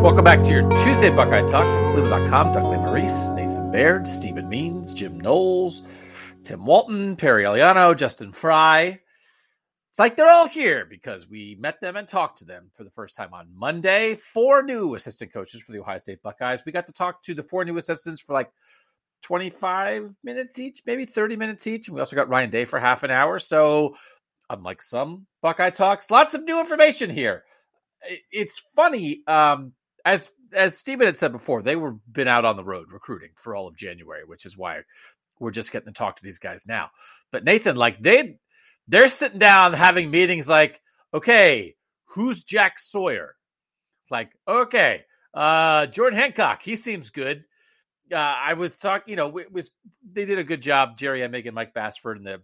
Welcome 0.00 0.24
back 0.24 0.42
to 0.44 0.48
your 0.48 0.66
Tuesday 0.78 1.10
Buckeye 1.10 1.46
Talk 1.46 1.66
from 1.66 1.92
Cleveland.com. 1.92 2.52
Doug 2.52 2.62
Maurice, 2.62 3.32
Nathan 3.32 3.70
Baird, 3.70 4.08
Stephen 4.08 4.48
Means, 4.48 4.94
Jim 4.94 5.20
Knowles, 5.20 5.82
Tim 6.42 6.64
Walton, 6.64 7.16
Perry 7.16 7.44
Eliano, 7.44 7.94
Justin 7.94 8.32
Frye. 8.32 8.98
It's 9.90 9.98
like 9.98 10.16
they're 10.16 10.30
all 10.30 10.48
here 10.48 10.86
because 10.86 11.28
we 11.28 11.58
met 11.60 11.82
them 11.82 11.96
and 11.96 12.08
talked 12.08 12.38
to 12.38 12.46
them 12.46 12.70
for 12.74 12.82
the 12.82 12.90
first 12.92 13.14
time 13.14 13.34
on 13.34 13.48
Monday. 13.54 14.14
Four 14.14 14.62
new 14.62 14.94
assistant 14.94 15.34
coaches 15.34 15.60
for 15.60 15.72
the 15.72 15.80
Ohio 15.80 15.98
State 15.98 16.22
Buckeyes. 16.22 16.62
We 16.64 16.72
got 16.72 16.86
to 16.86 16.94
talk 16.94 17.22
to 17.24 17.34
the 17.34 17.42
four 17.42 17.66
new 17.66 17.76
assistants 17.76 18.22
for 18.22 18.32
like 18.32 18.50
25 19.24 20.16
minutes 20.24 20.58
each, 20.58 20.80
maybe 20.86 21.04
30 21.04 21.36
minutes 21.36 21.66
each. 21.66 21.88
And 21.88 21.94
we 21.94 22.00
also 22.00 22.16
got 22.16 22.30
Ryan 22.30 22.48
Day 22.48 22.64
for 22.64 22.80
half 22.80 23.02
an 23.02 23.10
hour. 23.10 23.38
So, 23.38 23.96
unlike 24.48 24.80
some 24.80 25.26
Buckeye 25.42 25.68
Talks, 25.68 26.10
lots 26.10 26.34
of 26.34 26.42
new 26.42 26.58
information 26.58 27.10
here. 27.10 27.44
It's 28.32 28.58
funny. 28.74 29.20
Um, 29.26 29.74
as 30.04 30.30
as 30.52 30.76
Stephen 30.76 31.06
had 31.06 31.16
said 31.16 31.32
before, 31.32 31.62
they 31.62 31.76
were 31.76 31.92
been 32.10 32.28
out 32.28 32.44
on 32.44 32.56
the 32.56 32.64
road 32.64 32.88
recruiting 32.92 33.30
for 33.36 33.54
all 33.54 33.68
of 33.68 33.76
January, 33.76 34.24
which 34.24 34.46
is 34.46 34.56
why 34.56 34.80
we're 35.38 35.50
just 35.50 35.72
getting 35.72 35.92
to 35.92 35.98
talk 35.98 36.16
to 36.16 36.24
these 36.24 36.38
guys 36.38 36.66
now. 36.66 36.90
But 37.30 37.44
Nathan, 37.44 37.76
like 37.76 38.02
they 38.02 38.38
they're 38.88 39.08
sitting 39.08 39.38
down 39.38 39.72
having 39.72 40.10
meetings 40.10 40.48
like, 40.48 40.80
okay, 41.14 41.76
who's 42.06 42.44
Jack 42.44 42.78
Sawyer? 42.78 43.36
Like, 44.10 44.30
okay, 44.46 45.04
uh 45.34 45.86
Jordan 45.86 46.18
Hancock, 46.18 46.62
he 46.62 46.76
seems 46.76 47.10
good. 47.10 47.44
Uh, 48.12 48.16
I 48.16 48.54
was 48.54 48.76
talking, 48.76 49.12
you 49.12 49.16
know, 49.16 49.38
it 49.38 49.52
was 49.52 49.70
they 50.04 50.24
did 50.24 50.38
a 50.38 50.44
good 50.44 50.62
job. 50.62 50.98
Jerry 50.98 51.22
and 51.22 51.54
Mike 51.54 51.74
Bassford 51.74 52.16
and 52.16 52.26
the 52.26 52.42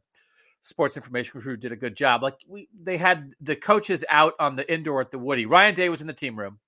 sports 0.60 0.96
information 0.96 1.40
crew 1.40 1.56
did 1.56 1.72
a 1.72 1.76
good 1.76 1.96
job. 1.96 2.22
Like 2.22 2.36
we 2.48 2.68
they 2.80 2.96
had 2.96 3.32
the 3.40 3.56
coaches 3.56 4.04
out 4.08 4.34
on 4.38 4.54
the 4.54 4.72
indoor 4.72 5.00
at 5.00 5.10
the 5.10 5.18
Woody. 5.18 5.46
Ryan 5.46 5.74
Day 5.74 5.88
was 5.88 6.00
in 6.00 6.06
the 6.06 6.12
team 6.12 6.38
room 6.38 6.60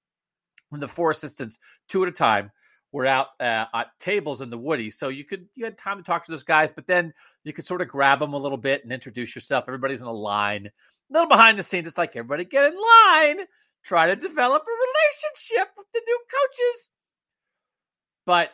the 0.71 0.89
four 0.89 1.11
assistants, 1.11 1.59
two 1.89 2.03
at 2.03 2.09
a 2.09 2.13
time, 2.13 2.51
were 2.93 3.07
out 3.07 3.29
uh, 3.41 3.67
at 3.75 3.87
tables 3.99 4.41
in 4.41 4.51
the 4.51 4.59
Woody. 4.59 4.91
So 4.91 5.09
you 5.09 5.25
could 5.25 5.47
you 5.55 5.65
had 5.65 5.77
time 5.77 5.99
to 5.99 6.03
talk 6.03 6.25
to 6.25 6.31
those 6.31 6.45
guys, 6.45 6.73
but 6.73 6.87
then 6.87 7.13
you 7.45 7.53
could 7.53 7.67
sort 7.67 7.83
of 7.83 7.89
grab 7.89 8.21
them 8.21 8.33
a 8.33 8.39
little 8.39 8.59
bit 8.59 8.83
and 8.83 8.93
introduce 8.93 9.35
yourself. 9.35 9.65
Everybody's 9.67 10.03
in 10.03 10.09
a 10.09 10.13
line, 10.13 10.67
a 10.67 10.71
little 11.13 11.29
behind 11.29 11.59
the 11.59 11.63
scenes. 11.63 11.87
It's 11.87 11.99
like 11.99 12.17
everybody 12.17 12.45
get 12.45 12.65
in 12.65 12.75
line, 12.75 13.41
try 13.85 14.07
to 14.07 14.17
develop 14.17 14.63
a 14.63 14.71
relationship 14.71 15.73
with 15.77 15.87
the 15.93 16.03
new 16.07 16.21
coaches. 16.31 16.91
But 18.27 18.51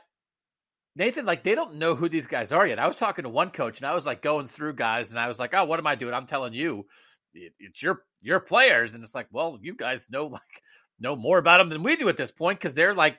Nathan, 0.96 1.26
like 1.26 1.42
they 1.42 1.54
don't 1.54 1.76
know 1.76 1.94
who 1.94 2.08
these 2.08 2.26
guys 2.26 2.52
are 2.52 2.66
yet. 2.66 2.78
I 2.78 2.86
was 2.86 2.96
talking 2.96 3.24
to 3.24 3.28
one 3.28 3.50
coach 3.50 3.78
and 3.78 3.86
I 3.86 3.94
was 3.94 4.06
like 4.06 4.22
going 4.22 4.46
through 4.46 4.74
guys 4.74 5.10
and 5.10 5.18
I 5.18 5.28
was 5.28 5.38
like, 5.38 5.54
oh, 5.54 5.64
what 5.64 5.78
am 5.78 5.86
I 5.86 5.96
doing? 5.96 6.14
I'm 6.14 6.26
telling 6.26 6.54
you, 6.54 6.86
it, 7.34 7.52
it's 7.58 7.82
your 7.82 8.02
your 8.22 8.40
players, 8.40 8.94
and 8.94 9.04
it's 9.04 9.14
like, 9.14 9.26
well, 9.30 9.58
you 9.60 9.74
guys 9.74 10.08
know 10.10 10.26
like 10.32 10.62
know 11.04 11.14
more 11.14 11.38
about 11.38 11.58
them 11.58 11.68
than 11.68 11.84
we 11.84 11.94
do 11.94 12.08
at 12.08 12.16
this 12.16 12.32
point 12.32 12.58
because 12.58 12.74
they're 12.74 12.94
like 12.94 13.18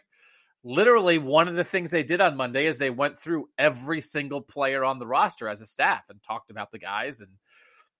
literally 0.65 1.19
one 1.19 1.47
of 1.47 1.55
the 1.55 1.63
things 1.63 1.91
they 1.91 2.03
did 2.03 2.19
on 2.19 2.35
Monday 2.35 2.65
is 2.65 2.77
they 2.77 2.89
went 2.89 3.17
through 3.17 3.47
every 3.57 4.01
single 4.01 4.41
player 4.41 4.83
on 4.83 4.99
the 4.99 5.07
roster 5.07 5.47
as 5.47 5.61
a 5.61 5.65
staff 5.65 6.09
and 6.09 6.21
talked 6.21 6.51
about 6.51 6.71
the 6.71 6.79
guys 6.79 7.21
and 7.21 7.29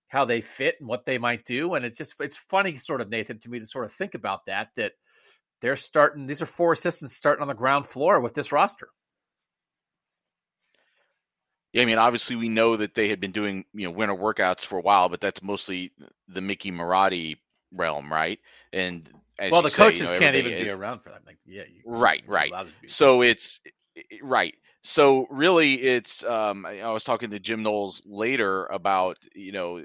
how 0.07 0.25
they 0.25 0.41
fit 0.41 0.75
and 0.79 0.89
what 0.89 1.05
they 1.05 1.17
might 1.17 1.45
do. 1.45 1.75
And 1.75 1.85
it's 1.85 1.97
just 1.97 2.15
it's 2.19 2.35
funny, 2.35 2.75
sort 2.77 3.01
of 3.01 3.09
Nathan, 3.09 3.39
to 3.39 3.49
me 3.49 3.59
to 3.59 3.65
sort 3.65 3.85
of 3.85 3.93
think 3.93 4.15
about 4.15 4.45
that 4.47 4.69
that 4.75 4.93
they're 5.61 5.75
starting. 5.75 6.25
These 6.25 6.41
are 6.41 6.47
four 6.47 6.73
assistants 6.73 7.15
starting 7.15 7.41
on 7.41 7.47
the 7.47 7.53
ground 7.53 7.87
floor 7.87 8.19
with 8.19 8.33
this 8.33 8.51
roster. 8.51 8.89
Yeah, 11.71 11.81
I 11.81 11.85
mean, 11.85 11.97
obviously 11.97 12.37
we 12.37 12.49
know 12.49 12.77
that 12.77 12.95
they 12.95 13.09
had 13.09 13.19
been 13.19 13.33
doing 13.33 13.65
you 13.73 13.85
know 13.85 13.91
winter 13.91 14.15
workouts 14.15 14.65
for 14.65 14.79
a 14.79 14.81
while, 14.81 15.09
but 15.09 15.21
that's 15.21 15.43
mostly 15.43 15.91
the 16.27 16.41
Mickey 16.41 16.71
Marotti 16.71 17.37
realm, 17.71 18.11
right? 18.11 18.39
And 18.73 19.09
well, 19.39 19.61
the 19.61 19.69
say, 19.69 19.83
coaches 19.83 20.01
you 20.01 20.13
know, 20.13 20.19
can't 20.19 20.35
even 20.35 20.53
is, 20.53 20.63
be 20.63 20.69
around 20.69 20.99
for 20.99 21.09
that. 21.09 21.21
Like, 21.25 21.37
yeah, 21.45 21.63
right, 21.85 22.23
right. 22.27 22.51
So 22.87 23.21
it's 23.21 23.59
right. 24.21 24.55
So 24.83 25.27
really, 25.29 25.81
it's. 25.81 26.23
Um, 26.23 26.65
I 26.65 26.91
was 26.91 27.03
talking 27.03 27.31
to 27.31 27.39
Jim 27.39 27.63
Knowles 27.63 28.01
later 28.05 28.65
about 28.67 29.17
you 29.33 29.51
know 29.51 29.83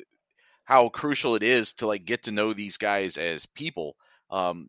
how 0.65 0.89
crucial 0.89 1.35
it 1.35 1.43
is 1.43 1.73
to 1.75 1.87
like 1.87 2.05
get 2.05 2.25
to 2.25 2.33
know 2.33 2.53
these 2.53 2.77
guys 2.77 3.17
as 3.17 3.47
people. 3.47 3.97
Um, 4.31 4.69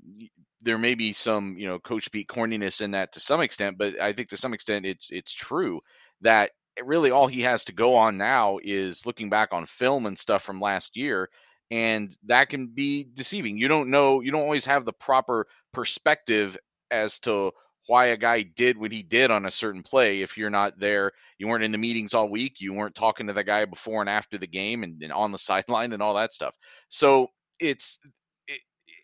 there 0.61 0.77
may 0.77 0.95
be 0.95 1.13
some 1.13 1.57
you 1.57 1.67
know 1.67 1.79
coach 1.79 2.11
beat 2.11 2.27
corniness 2.27 2.81
in 2.81 2.91
that 2.91 3.13
to 3.13 3.19
some 3.19 3.41
extent, 3.41 3.77
but 3.77 3.99
I 3.99 4.13
think 4.13 4.29
to 4.29 4.37
some 4.37 4.53
extent 4.53 4.85
it's 4.85 5.11
it's 5.11 5.33
true 5.33 5.81
that 6.21 6.51
really 6.83 7.11
all 7.11 7.27
he 7.27 7.41
has 7.41 7.65
to 7.65 7.73
go 7.73 7.95
on 7.95 8.17
now 8.17 8.59
is 8.63 9.05
looking 9.05 9.29
back 9.29 9.49
on 9.51 9.65
film 9.65 10.05
and 10.05 10.17
stuff 10.17 10.43
from 10.43 10.61
last 10.61 10.95
year 10.95 11.29
and 11.71 12.15
that 12.25 12.49
can 12.49 12.67
be 12.67 13.07
deceiving. 13.13 13.57
You 13.57 13.69
don't 13.69 13.89
know, 13.89 14.19
you 14.19 14.31
don't 14.31 14.41
always 14.41 14.65
have 14.65 14.83
the 14.85 14.93
proper 14.93 15.47
perspective 15.73 16.57
as 16.91 17.19
to 17.19 17.51
why 17.87 18.07
a 18.07 18.17
guy 18.17 18.43
did 18.43 18.77
what 18.77 18.91
he 18.91 19.01
did 19.03 19.31
on 19.31 19.45
a 19.45 19.51
certain 19.51 19.81
play 19.81 20.21
if 20.21 20.37
you're 20.37 20.49
not 20.49 20.79
there. 20.79 21.13
You 21.39 21.47
weren't 21.47 21.63
in 21.63 21.71
the 21.71 21.77
meetings 21.77 22.13
all 22.13 22.29
week, 22.29 22.59
you 22.59 22.73
weren't 22.73 22.93
talking 22.93 23.27
to 23.27 23.33
the 23.33 23.43
guy 23.43 23.65
before 23.65 24.01
and 24.01 24.09
after 24.09 24.37
the 24.37 24.47
game 24.47 24.83
and, 24.83 25.01
and 25.01 25.13
on 25.13 25.31
the 25.31 25.37
sideline 25.39 25.93
and 25.93 26.03
all 26.03 26.15
that 26.15 26.33
stuff. 26.33 26.53
So 26.89 27.27
it's 27.59 27.99
it, 28.47 28.59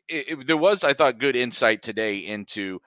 it, 0.09 0.29
it, 0.29 0.47
there 0.47 0.57
was 0.57 0.84
I 0.84 0.94
thought 0.94 1.19
good 1.19 1.38
insight 1.38 1.81
today 1.81 2.17
into 2.17 2.79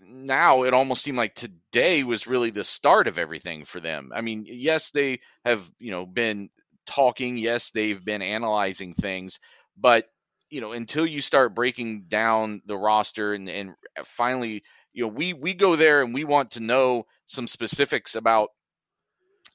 now 0.00 0.62
it 0.64 0.74
almost 0.74 1.02
seemed 1.02 1.18
like 1.18 1.34
today 1.34 2.04
was 2.04 2.26
really 2.26 2.50
the 2.50 2.64
start 2.64 3.08
of 3.08 3.18
everything 3.18 3.64
for 3.64 3.80
them. 3.80 4.10
I 4.14 4.20
mean, 4.20 4.44
yes, 4.46 4.90
they 4.90 5.20
have, 5.44 5.68
you 5.78 5.90
know, 5.90 6.06
been 6.06 6.50
talking. 6.86 7.36
Yes, 7.36 7.70
they've 7.70 8.02
been 8.04 8.22
analyzing 8.22 8.94
things, 8.94 9.40
but 9.76 10.06
you 10.50 10.60
know, 10.60 10.72
until 10.72 11.06
you 11.06 11.22
start 11.22 11.54
breaking 11.54 12.02
down 12.08 12.60
the 12.66 12.76
roster 12.76 13.32
and, 13.32 13.48
and 13.48 13.70
uh, 13.98 14.02
finally, 14.04 14.62
you 14.92 15.02
know, 15.02 15.08
we 15.08 15.32
we 15.32 15.54
go 15.54 15.76
there 15.76 16.02
and 16.02 16.12
we 16.12 16.24
want 16.24 16.52
to 16.52 16.60
know 16.60 17.06
some 17.26 17.46
specifics 17.46 18.14
about 18.16 18.50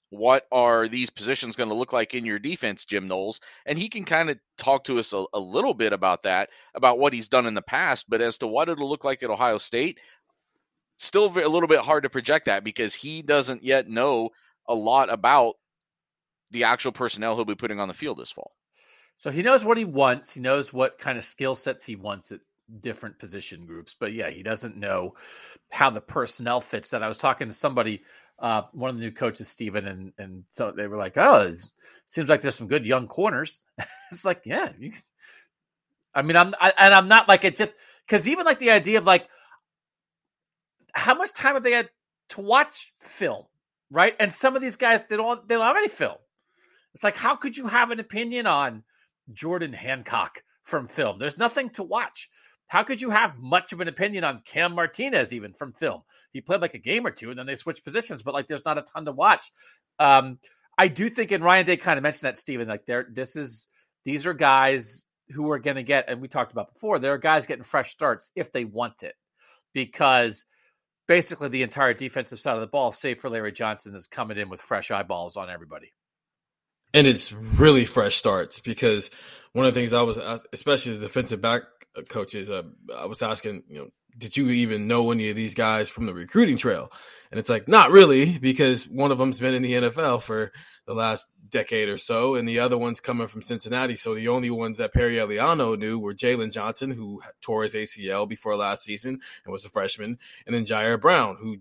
what 0.09 0.45
are 0.51 0.87
these 0.87 1.09
positions 1.09 1.55
going 1.55 1.69
to 1.69 1.75
look 1.75 1.93
like 1.93 2.13
in 2.13 2.25
your 2.25 2.39
defense, 2.39 2.85
Jim 2.85 3.07
Knowles? 3.07 3.39
And 3.65 3.77
he 3.77 3.89
can 3.89 4.05
kind 4.05 4.29
of 4.29 4.39
talk 4.57 4.85
to 4.85 4.99
us 4.99 5.13
a, 5.13 5.25
a, 5.33 5.39
little 5.39 5.73
bit 5.73 5.91
about 5.91 6.23
that, 6.23 6.49
about 6.73 6.97
what 6.97 7.13
he's 7.13 7.27
done 7.27 7.45
in 7.45 7.53
the 7.53 7.61
past. 7.61 8.09
But 8.09 8.21
as 8.21 8.37
to 8.37 8.47
what 8.47 8.69
it'll 8.69 8.89
look 8.89 9.03
like 9.03 9.21
at 9.21 9.29
Ohio 9.29 9.57
State, 9.57 9.99
still 10.97 11.25
a 11.25 11.49
little 11.49 11.67
bit 11.67 11.81
hard 11.81 12.03
to 12.03 12.09
project 12.09 12.45
that 12.45 12.63
because 12.63 12.93
he 12.93 13.21
doesn't 13.21 13.63
yet 13.63 13.87
know 13.89 14.29
a 14.67 14.73
lot 14.73 15.11
about 15.11 15.55
the 16.51 16.65
actual 16.65 16.91
personnel 16.91 17.35
he'll 17.35 17.45
be 17.45 17.55
putting 17.55 17.79
on 17.79 17.87
the 17.87 17.93
field 17.93 18.17
this 18.17 18.31
fall. 18.31 18.53
So 19.15 19.31
he 19.31 19.41
knows 19.41 19.65
what 19.65 19.77
he 19.77 19.85
wants. 19.85 20.31
He 20.31 20.39
knows 20.39 20.71
what 20.71 20.99
kind 20.99 21.17
of 21.17 21.23
skill 21.23 21.55
sets 21.55 21.85
he 21.85 21.95
wants 21.95 22.31
at 22.31 22.39
different 22.79 23.17
position 23.19 23.65
groups. 23.65 23.95
But 23.99 24.13
yeah, 24.13 24.29
he 24.29 24.43
doesn't 24.43 24.77
know 24.77 25.15
how 25.71 25.89
the 25.89 26.01
personnel 26.01 26.61
fits. 26.61 26.91
That 26.91 27.03
I 27.03 27.07
was 27.07 27.17
talking 27.17 27.47
to 27.47 27.53
somebody, 27.53 28.03
uh, 28.39 28.63
one 28.73 28.91
of 28.91 28.97
the 28.97 29.01
new 29.01 29.11
coaches, 29.11 29.47
Stephen, 29.47 29.87
and 29.87 30.13
and 30.17 30.43
so 30.51 30.71
they 30.71 30.87
were 30.87 30.97
like, 30.97 31.17
"Oh, 31.17 31.47
it 31.47 31.59
seems 32.05 32.29
like 32.29 32.41
there's 32.41 32.55
some 32.55 32.67
good 32.67 32.85
young 32.85 33.07
corners." 33.07 33.61
it's 34.11 34.23
like, 34.23 34.41
yeah, 34.45 34.71
you, 34.77 34.93
I 36.13 36.21
mean, 36.21 36.37
I'm 36.37 36.53
I, 36.59 36.73
and 36.77 36.93
I'm 36.93 37.07
not 37.07 37.27
like 37.27 37.43
it 37.43 37.55
just 37.55 37.71
because 38.05 38.27
even 38.27 38.45
like 38.45 38.59
the 38.59 38.71
idea 38.71 38.99
of 38.99 39.05
like 39.05 39.27
how 40.93 41.15
much 41.15 41.33
time 41.33 41.55
have 41.55 41.63
they 41.63 41.71
had 41.71 41.89
to 42.29 42.41
watch 42.41 42.93
film, 42.99 43.45
right? 43.89 44.15
And 44.19 44.31
some 44.31 44.55
of 44.55 44.61
these 44.61 44.75
guys 44.75 45.03
they 45.09 45.17
don't 45.17 45.47
they 45.47 45.55
don't 45.55 45.65
have 45.65 45.77
any 45.77 45.87
film. 45.87 46.17
It's 46.97 47.03
like, 47.03 47.15
how 47.15 47.35
could 47.35 47.55
you 47.55 47.67
have 47.67 47.91
an 47.91 47.99
opinion 47.99 48.47
on 48.47 48.83
Jordan 49.31 49.71
Hancock 49.71 50.41
from 50.63 50.87
film? 50.87 51.19
There's 51.19 51.37
nothing 51.37 51.69
to 51.69 51.83
watch. 51.83 52.27
how 52.69 52.81
could 52.81 52.99
you 52.99 53.11
have 53.11 53.37
much 53.37 53.71
of 53.71 53.81
an 53.81 53.87
opinion 53.87 54.23
on 54.23 54.41
Cam 54.45 54.73
Martinez 54.73 55.31
even 55.31 55.53
from 55.53 55.73
film? 55.73 56.01
He 56.33 56.41
played 56.41 56.59
like 56.61 56.73
a 56.73 56.79
game 56.79 57.05
or 57.05 57.11
two 57.11 57.29
and 57.29 57.37
then 57.37 57.45
they 57.45 57.53
switched 57.53 57.83
positions, 57.83 58.23
but 58.23 58.33
like 58.33 58.47
there's 58.47 58.65
not 58.65 58.79
a 58.79 58.81
ton 58.81 59.05
to 59.05 59.11
watch. 59.11 59.51
Um, 59.99 60.39
I 60.75 60.87
do 60.87 61.07
think, 61.07 61.29
and 61.29 61.43
Ryan 61.43 61.67
Day 61.67 61.77
kind 61.77 61.99
of 61.99 62.03
mentioned 62.03 62.27
that, 62.27 62.35
Stephen, 62.35 62.67
like 62.67 62.87
there, 62.87 63.05
this 63.11 63.35
is, 63.35 63.67
these 64.05 64.25
are 64.25 64.33
guys 64.33 65.05
who 65.29 65.51
are 65.51 65.59
going 65.59 65.75
to 65.75 65.83
get, 65.83 66.05
and 66.07 66.19
we 66.19 66.27
talked 66.27 66.51
about 66.51 66.73
before, 66.73 66.97
there 66.97 67.13
are 67.13 67.19
guys 67.19 67.45
getting 67.45 67.63
fresh 67.63 67.91
starts 67.91 68.31
if 68.35 68.51
they 68.51 68.65
want 68.65 69.03
it 69.03 69.13
because 69.71 70.45
basically 71.07 71.49
the 71.49 71.61
entire 71.61 71.93
defensive 71.93 72.39
side 72.39 72.55
of 72.55 72.61
the 72.61 72.67
ball, 72.67 72.91
save 72.91 73.21
for 73.21 73.29
Larry 73.29 73.51
Johnson, 73.51 73.93
is 73.93 74.07
coming 74.07 74.39
in 74.39 74.49
with 74.49 74.61
fresh 74.61 74.89
eyeballs 74.89 75.37
on 75.37 75.47
everybody. 75.47 75.93
And 76.93 77.05
it's 77.05 77.33
really 77.33 77.85
fresh 77.85 78.15
starts 78.15 78.59
because 78.59 79.09
one 79.53 79.65
of 79.65 79.73
the 79.73 79.79
things 79.79 79.93
I 79.93 80.01
was, 80.01 80.17
especially 80.53 80.93
the 80.93 81.07
defensive 81.07 81.41
back 81.41 81.63
coaches, 82.09 82.49
uh, 82.49 82.63
I 82.95 83.05
was 83.05 83.21
asking, 83.21 83.63
you 83.67 83.79
know, 83.79 83.89
did 84.17 84.35
you 84.35 84.49
even 84.49 84.87
know 84.87 85.11
any 85.11 85.29
of 85.29 85.35
these 85.35 85.53
guys 85.53 85.89
from 85.89 86.05
the 86.05 86.13
recruiting 86.13 86.57
trail? 86.57 86.91
And 87.31 87.39
it's 87.39 87.49
like, 87.49 87.67
not 87.67 87.91
really, 87.91 88.37
because 88.39 88.87
one 88.87 89.11
of 89.11 89.17
them's 89.17 89.39
been 89.39 89.53
in 89.53 89.61
the 89.61 89.73
NFL 89.73 90.23
for 90.23 90.51
the 90.85 90.93
last 90.93 91.27
decade 91.49 91.89
or 91.89 91.97
so, 91.97 92.35
and 92.35 92.47
the 92.47 92.59
other 92.59 92.77
one's 92.77 93.01
coming 93.01 93.27
from 93.27 93.41
Cincinnati. 93.41 93.95
So 93.95 94.15
the 94.15 94.27
only 94.27 94.49
ones 94.49 94.77
that 94.77 94.93
Perry 94.93 95.15
Eliano 95.15 95.77
knew 95.77 95.99
were 95.99 96.13
Jalen 96.13 96.51
Johnson, 96.51 96.91
who 96.91 97.21
tore 97.41 97.63
his 97.63 97.73
ACL 97.73 98.27
before 98.27 98.55
last 98.55 98.83
season 98.83 99.19
and 99.45 99.51
was 99.51 99.65
a 99.65 99.69
freshman, 99.69 100.17
and 100.45 100.55
then 100.55 100.65
Jyaire 100.65 100.99
Brown, 100.99 101.37
who 101.39 101.57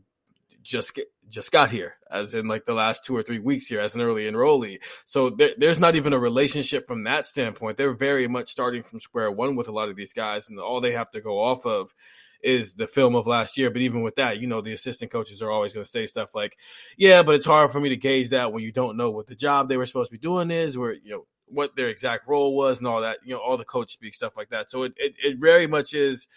just 0.66 0.98
just 1.28 1.52
got 1.52 1.70
here, 1.70 1.96
as 2.10 2.34
in 2.34 2.46
like 2.46 2.64
the 2.64 2.74
last 2.74 3.04
two 3.04 3.16
or 3.16 3.22
three 3.22 3.38
weeks 3.38 3.66
here 3.66 3.80
as 3.80 3.94
an 3.94 4.00
early 4.00 4.30
enrollee. 4.30 4.78
So 5.04 5.30
there, 5.30 5.50
there's 5.56 5.80
not 5.80 5.96
even 5.96 6.12
a 6.12 6.18
relationship 6.18 6.86
from 6.86 7.04
that 7.04 7.26
standpoint. 7.26 7.78
They're 7.78 7.92
very 7.94 8.28
much 8.28 8.48
starting 8.48 8.82
from 8.82 9.00
square 9.00 9.30
one 9.30 9.56
with 9.56 9.68
a 9.68 9.72
lot 9.72 9.88
of 9.88 9.96
these 9.96 10.12
guys, 10.12 10.48
and 10.48 10.58
all 10.58 10.80
they 10.80 10.92
have 10.92 11.10
to 11.12 11.20
go 11.20 11.40
off 11.40 11.66
of 11.66 11.94
is 12.42 12.74
the 12.74 12.86
film 12.86 13.16
of 13.16 13.26
last 13.26 13.58
year. 13.58 13.70
But 13.70 13.82
even 13.82 14.02
with 14.02 14.16
that, 14.16 14.38
you 14.38 14.46
know, 14.46 14.60
the 14.60 14.72
assistant 14.72 15.10
coaches 15.10 15.42
are 15.42 15.50
always 15.50 15.72
going 15.72 15.84
to 15.84 15.90
say 15.90 16.06
stuff 16.06 16.34
like, 16.34 16.56
yeah, 16.96 17.22
but 17.22 17.34
it's 17.34 17.46
hard 17.46 17.72
for 17.72 17.80
me 17.80 17.88
to 17.88 17.96
gauge 17.96 18.28
that 18.28 18.52
when 18.52 18.62
you 18.62 18.72
don't 18.72 18.96
know 18.96 19.10
what 19.10 19.26
the 19.26 19.34
job 19.34 19.68
they 19.68 19.76
were 19.76 19.86
supposed 19.86 20.10
to 20.10 20.18
be 20.18 20.20
doing 20.20 20.50
is, 20.50 20.76
or, 20.76 20.92
you 20.92 21.10
know, 21.10 21.26
what 21.46 21.76
their 21.76 21.88
exact 21.88 22.28
role 22.28 22.54
was 22.56 22.78
and 22.78 22.86
all 22.86 23.00
that, 23.00 23.18
you 23.24 23.32
know, 23.32 23.40
all 23.40 23.56
the 23.56 23.64
coach 23.64 23.92
speak 23.92 24.14
stuff 24.14 24.36
like 24.36 24.50
that. 24.50 24.70
So 24.70 24.82
it, 24.82 24.92
it, 24.96 25.14
it 25.24 25.38
very 25.38 25.66
much 25.66 25.94
is 25.94 26.28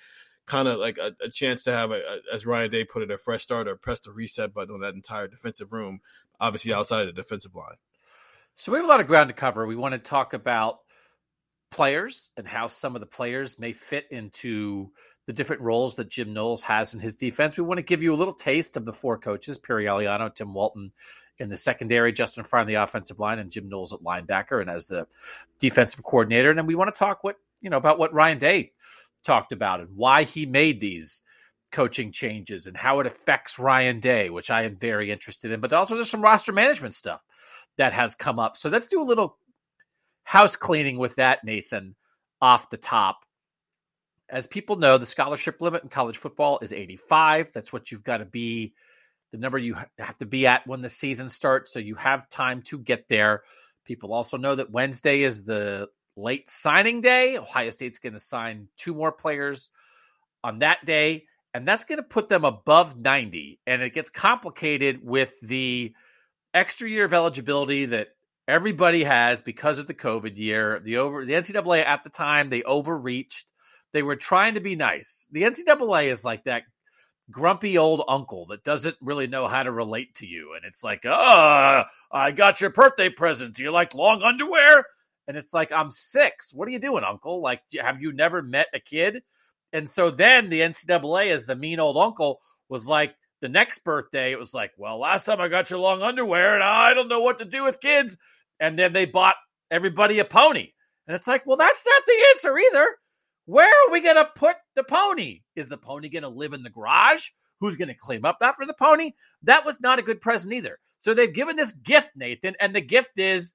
kind 0.50 0.68
of 0.68 0.80
like 0.80 0.98
a, 0.98 1.16
a, 1.24 1.30
chance 1.30 1.64
to 1.64 1.72
have, 1.72 1.92
a, 1.92 1.96
a, 1.96 2.36
as 2.36 2.46
Ryan 2.46 2.72
Day 2.72 2.84
put 2.84 3.04
it, 3.04 3.12
a 3.12 3.18
fresh 3.18 3.44
start 3.44 3.68
or 3.68 3.76
press 3.76 4.00
the 4.00 4.12
reset 4.12 4.54
button 4.54 4.74
on 4.74 4.82
that 4.82 4.96
entire 4.96 5.28
defensive 5.28 5.72
room, 5.72 6.02
obviously 6.40 6.74
outside 6.74 7.08
of 7.08 7.16
the 7.16 7.22
defensive 7.22 7.56
line. 7.56 7.76
So 8.56 8.72
we 8.72 8.80
have 8.80 8.86
a 8.86 8.90
lot 8.90 9.00
of 9.00 9.08
ground 9.08 9.30
to 9.30 9.34
cover. 9.34 9.66
We 9.66 9.76
want 9.76 9.94
to 9.94 10.00
talk 10.00 10.34
about 10.34 10.80
players 11.72 12.32
and 12.36 12.48
how 12.48 12.68
some 12.68 12.96
of 12.96 13.00
the 13.00 13.06
players 13.06 13.60
may 13.60 13.74
fit 13.74 14.08
into 14.10 14.90
the 15.28 15.34
different 15.34 15.62
roles 15.62 15.96
that 15.96 16.10
Jim 16.10 16.34
Knowles 16.34 16.64
has 16.64 16.96
in 16.96 17.00
his 17.00 17.16
defense. 17.16 17.56
We 17.56 17.64
want 17.64 17.78
to 17.78 17.84
give 17.84 18.02
you 18.02 18.14
a 18.14 18.18
little 18.18 18.34
taste 18.34 18.76
of 18.76 18.86
the 18.86 18.92
four 18.92 19.20
coaches, 19.20 19.60
Perry 19.60 19.86
Eliano, 19.86 20.34
Tim 20.34 20.56
Walton 20.56 20.92
in 21.38 21.50
the 21.50 21.58
secondary, 21.58 22.12
Justin 22.12 22.44
Frye 22.44 22.62
on 22.62 22.68
the 22.68 22.74
offensive 22.74 23.20
line, 23.20 23.38
and 23.38 23.52
Jim 23.52 23.70
Knowles 23.70 23.94
at 23.94 24.02
linebacker 24.02 24.60
and 24.60 24.70
as 24.70 24.88
the 24.88 25.06
defensive 25.60 26.04
coordinator. 26.04 26.50
And 26.50 26.58
then 26.58 26.66
we 26.66 26.76
want 26.76 26.94
to 26.94 26.98
talk 26.98 27.24
what, 27.24 27.38
you 27.62 27.70
know, 27.70 27.78
about 27.78 28.00
what 28.00 28.12
Ryan 28.12 28.40
Day 28.40 28.72
talked 29.24 29.52
about 29.52 29.80
and 29.80 29.90
why 29.96 30.24
he 30.24 30.46
made 30.46 30.80
these 30.80 31.24
coaching 31.72 32.12
changes 32.12 32.68
and 32.68 32.76
how 32.76 33.00
it 33.00 33.08
affects 33.08 33.60
Ryan 33.60 34.00
Day, 34.00 34.30
which 34.30 34.50
I 34.50 34.64
am 34.64 34.76
very 34.76 35.12
interested 35.12 35.52
in. 35.52 35.60
But 35.60 35.74
also 35.74 35.96
there's 35.96 36.10
some 36.10 36.22
roster 36.22 36.52
management 36.52 36.94
stuff 36.94 37.24
that 37.78 37.94
has 37.94 38.16
come 38.16 38.40
up. 38.40 38.58
So 38.58 38.70
let's 38.70 38.88
do 38.88 39.02
a 39.02 39.04
little 39.04 39.38
house 40.24 40.56
cleaning 40.56 40.98
with 40.98 41.16
that, 41.16 41.44
Nathan, 41.44 41.96
off 42.42 42.70
the 42.70 42.78
top 42.78 43.20
as 44.30 44.48
people 44.48 44.76
know, 44.76 44.98
the 44.98 45.06
scholarship 45.06 45.60
limit 45.60 45.84
in 45.84 45.90
college 45.90 46.18
football 46.18 46.60
is 46.62 46.72
85. 46.72 47.52
That's 47.54 47.74
what 47.74 47.92
you've 47.92 48.04
got 48.04 48.18
to 48.18 48.26
be, 48.26 48.74
the 49.32 49.38
number 49.38 49.58
you 49.58 49.76
have 49.98 50.18
to 50.20 50.26
be 50.26 50.46
at 50.46 50.66
when 50.68 50.82
the 50.82 50.90
season 50.90 51.30
starts. 51.30 51.74
So 51.74 51.80
you 51.80 51.96
have 51.96 52.30
time 52.30 52.62
to 52.64 52.78
get 52.78 53.08
there. 53.10 53.44
People 53.86 54.14
also 54.14 54.38
know 54.38 54.56
that 54.56 54.72
Wednesday 54.72 55.24
is 55.24 55.44
the 55.44 55.88
late 56.20 56.50
signing 56.50 57.02
day. 57.02 57.38
Ohio 57.38 57.70
State's 57.70 58.00
going 58.00 58.14
to 58.14 58.20
sign 58.20 58.68
two 58.78 58.94
more 58.94 59.12
players 59.12 59.70
on 60.44 60.60
that 60.60 60.86
day, 60.86 61.26
and 61.54 61.68
that's 61.68 61.86
going 61.86 61.98
to 61.98 62.04
put 62.04 62.30
them 62.30 62.46
above 62.46 62.98
90. 62.98 63.60
And 63.68 63.82
it 63.82 63.94
gets 63.94 64.10
complicated 64.10 65.00
with 65.04 65.34
the 65.42 65.94
extra 66.54 66.90
year 66.90 67.06
of 67.06 67.14
eligibility 67.14 67.86
that 67.86 68.10
everybody 68.48 69.04
has 69.04 69.42
because 69.42 69.80
of 69.80 69.88
the 69.88 69.94
COVID 69.94 70.38
year. 70.38 70.80
The 70.80 70.98
over 70.98 71.26
the 71.26 71.34
NCAA 71.34 71.86
at 71.86 72.04
the 72.04 72.10
time 72.10 72.50
they 72.50 72.64
overreached 72.64 73.50
they 73.92 74.04
were 74.04 74.16
trying 74.16 74.54
to 74.54 74.60
be 74.60 74.76
nice. 74.76 75.28
The 75.32 75.44
NCAA 75.44 76.12
is 76.12 76.24
like 76.24 76.44
that 76.44 76.64
grumpy 77.32 77.78
old 77.78 78.04
uncle 78.08 78.48
that 78.48 78.64
doesn't 78.64 78.96
really 79.02 79.28
know 79.28 79.48
how 79.48 79.64
to 79.64 79.72
relate 79.72 80.16
to 80.16 80.28
you. 80.28 80.54
And 80.56 80.66
it's 80.66 80.84
like, 80.84 81.06
oh, 81.06 81.84
I 82.12 82.32
got 82.32 82.62
your 82.62 82.70
birthday 82.72 83.10
present. 83.10 83.56
Do 83.56 83.64
you 83.64 83.72
like 83.72 83.94
long 83.94 84.22
underwear? 84.22 84.86
And 85.30 85.38
it's 85.38 85.54
like, 85.54 85.72
I'm 85.72 85.92
six. 85.92 86.52
What 86.52 86.68
are 86.68 86.72
you 86.72 86.80
doing, 86.80 87.04
uncle? 87.04 87.40
Like, 87.40 87.62
have 87.80 88.02
you 88.02 88.12
never 88.12 88.42
met 88.42 88.66
a 88.74 88.80
kid? 88.80 89.22
And 89.72 89.88
so 89.88 90.10
then 90.10 90.50
the 90.50 90.62
NCAA, 90.62 91.30
as 91.30 91.46
the 91.46 91.56
mean 91.56 91.80
old 91.80 91.98
uncle, 91.98 92.42
was 92.68 92.88
like, 92.88 93.14
the 93.40 93.48
next 93.48 93.84
birthday, 93.84 94.32
it 94.32 94.40
was 94.40 94.56
like, 94.56 94.72
well, 94.76 95.00
last 95.00 95.26
time 95.26 95.40
I 95.40 95.48
got 95.48 95.70
your 95.70 95.78
long 95.78 96.02
underwear 96.02 96.56
and 96.56 96.64
I 96.64 96.96
don't 96.96 97.08
know 97.08 97.22
what 97.22 97.38
to 97.38 97.46
do 97.46 97.64
with 97.64 97.80
kids. 97.80 98.18
And 98.60 98.78
then 98.78 98.92
they 98.92 99.06
bought 99.06 99.36
everybody 99.70 100.18
a 100.18 100.26
pony. 100.26 100.72
And 101.08 101.16
it's 101.16 101.28
like, 101.28 101.46
well, 101.46 101.58
that's 101.58 101.86
not 101.86 102.04
the 102.08 102.26
answer 102.32 102.58
either. 102.58 102.88
Where 103.46 103.68
are 103.68 103.92
we 103.92 104.02
going 104.02 104.16
to 104.16 104.30
put 104.36 104.56
the 104.74 104.84
pony? 104.84 105.42
Is 105.56 105.70
the 105.70 105.78
pony 105.78 106.10
going 106.10 106.24
to 106.24 106.30
live 106.30 106.54
in 106.54 106.64
the 106.64 106.72
garage? 106.72 107.28
Who's 107.60 107.76
going 107.76 107.88
to 107.88 107.94
clean 107.94 108.26
up 108.26 108.40
after 108.42 108.66
the 108.66 108.74
pony? 108.74 109.12
That 109.44 109.64
was 109.64 109.80
not 109.80 110.00
a 110.00 110.04
good 110.04 110.22
present 110.22 110.54
either. 110.54 110.80
So 110.98 111.14
they've 111.14 111.32
given 111.32 111.56
this 111.56 111.72
gift, 111.72 112.10
Nathan, 112.16 112.56
and 112.60 112.76
the 112.76 112.82
gift 112.82 113.20
is 113.20 113.54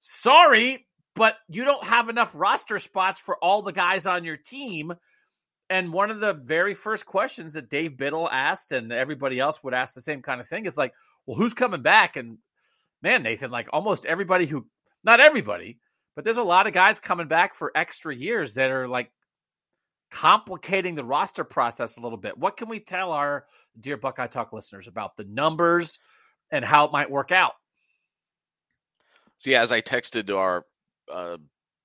sorry, 0.00 0.86
but 1.14 1.36
you 1.48 1.64
don't 1.64 1.84
have 1.84 2.08
enough 2.08 2.32
roster 2.34 2.78
spots 2.78 3.18
for 3.18 3.36
all 3.36 3.62
the 3.62 3.72
guys 3.72 4.06
on 4.06 4.24
your 4.24 4.36
team. 4.36 4.92
And 5.68 5.92
one 5.92 6.10
of 6.10 6.20
the 6.20 6.32
very 6.32 6.74
first 6.74 7.06
questions 7.06 7.54
that 7.54 7.70
Dave 7.70 7.96
Biddle 7.96 8.28
asked, 8.28 8.72
and 8.72 8.92
everybody 8.92 9.38
else 9.38 9.62
would 9.62 9.74
ask 9.74 9.94
the 9.94 10.00
same 10.00 10.22
kind 10.22 10.40
of 10.40 10.48
thing, 10.48 10.66
is 10.66 10.76
like, 10.76 10.92
well, 11.26 11.36
who's 11.36 11.54
coming 11.54 11.82
back? 11.82 12.16
And 12.16 12.38
man, 13.02 13.22
Nathan, 13.22 13.50
like 13.50 13.68
almost 13.72 14.06
everybody 14.06 14.46
who, 14.46 14.66
not 15.04 15.20
everybody, 15.20 15.78
but 16.16 16.24
there's 16.24 16.38
a 16.38 16.42
lot 16.42 16.66
of 16.66 16.72
guys 16.72 16.98
coming 16.98 17.28
back 17.28 17.54
for 17.54 17.70
extra 17.74 18.14
years 18.14 18.54
that 18.54 18.70
are 18.70 18.88
like 18.88 19.12
complicating 20.10 20.96
the 20.96 21.04
roster 21.04 21.44
process 21.44 21.96
a 21.96 22.00
little 22.00 22.18
bit. 22.18 22.36
What 22.36 22.56
can 22.56 22.68
we 22.68 22.80
tell 22.80 23.12
our 23.12 23.46
dear 23.78 23.96
Buckeye 23.96 24.26
Talk 24.26 24.52
listeners 24.52 24.88
about 24.88 25.16
the 25.16 25.24
numbers 25.24 25.98
and 26.50 26.64
how 26.64 26.84
it 26.86 26.92
might 26.92 27.10
work 27.10 27.30
out? 27.30 27.52
Yeah, 29.44 29.62
as 29.62 29.72
I 29.72 29.80
texted 29.80 30.26
to 30.26 30.36
our 30.36 30.66
uh, 31.10 31.38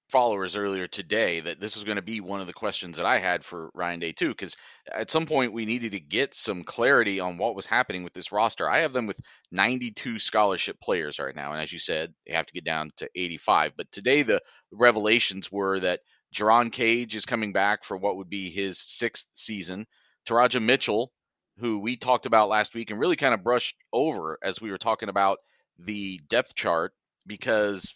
followers 0.09 0.55
earlier 0.55 0.87
today, 0.87 1.39
that 1.39 1.59
this 1.59 1.75
was 1.75 1.83
going 1.83 1.95
to 1.95 2.01
be 2.01 2.21
one 2.21 2.41
of 2.41 2.47
the 2.47 2.53
questions 2.53 2.97
that 2.97 3.05
I 3.05 3.17
had 3.17 3.43
for 3.43 3.71
Ryan 3.73 3.99
Day 3.99 4.11
too, 4.11 4.29
because 4.29 4.55
at 4.93 5.11
some 5.11 5.25
point 5.25 5.53
we 5.53 5.65
needed 5.65 5.91
to 5.93 5.99
get 5.99 6.35
some 6.35 6.63
clarity 6.63 7.19
on 7.19 7.37
what 7.37 7.55
was 7.55 7.65
happening 7.65 8.03
with 8.03 8.13
this 8.13 8.31
roster. 8.31 8.69
I 8.69 8.79
have 8.79 8.93
them 8.93 9.07
with 9.07 9.19
92 9.51 10.19
scholarship 10.19 10.79
players 10.79 11.19
right 11.19 11.35
now, 11.35 11.53
and 11.53 11.61
as 11.61 11.73
you 11.73 11.79
said, 11.79 12.13
they 12.25 12.33
have 12.33 12.45
to 12.45 12.53
get 12.53 12.65
down 12.65 12.91
to 12.97 13.09
85. 13.15 13.73
But 13.77 13.91
today 13.91 14.23
the 14.23 14.41
revelations 14.71 15.51
were 15.51 15.79
that 15.79 16.01
Jerron 16.35 16.71
Cage 16.71 17.15
is 17.15 17.25
coming 17.25 17.53
back 17.53 17.83
for 17.83 17.97
what 17.97 18.17
would 18.17 18.29
be 18.29 18.49
his 18.49 18.79
sixth 18.79 19.25
season. 19.33 19.85
Teradja 20.27 20.61
Mitchell, 20.61 21.11
who 21.59 21.79
we 21.79 21.95
talked 21.95 22.25
about 22.25 22.49
last 22.49 22.75
week 22.75 22.91
and 22.91 22.99
really 22.99 23.15
kind 23.15 23.33
of 23.33 23.43
brushed 23.43 23.75
over 23.93 24.37
as 24.43 24.59
we 24.59 24.71
were 24.71 24.77
talking 24.77 25.09
about 25.09 25.37
the 25.79 26.19
depth 26.29 26.55
chart 26.55 26.93
because 27.25 27.95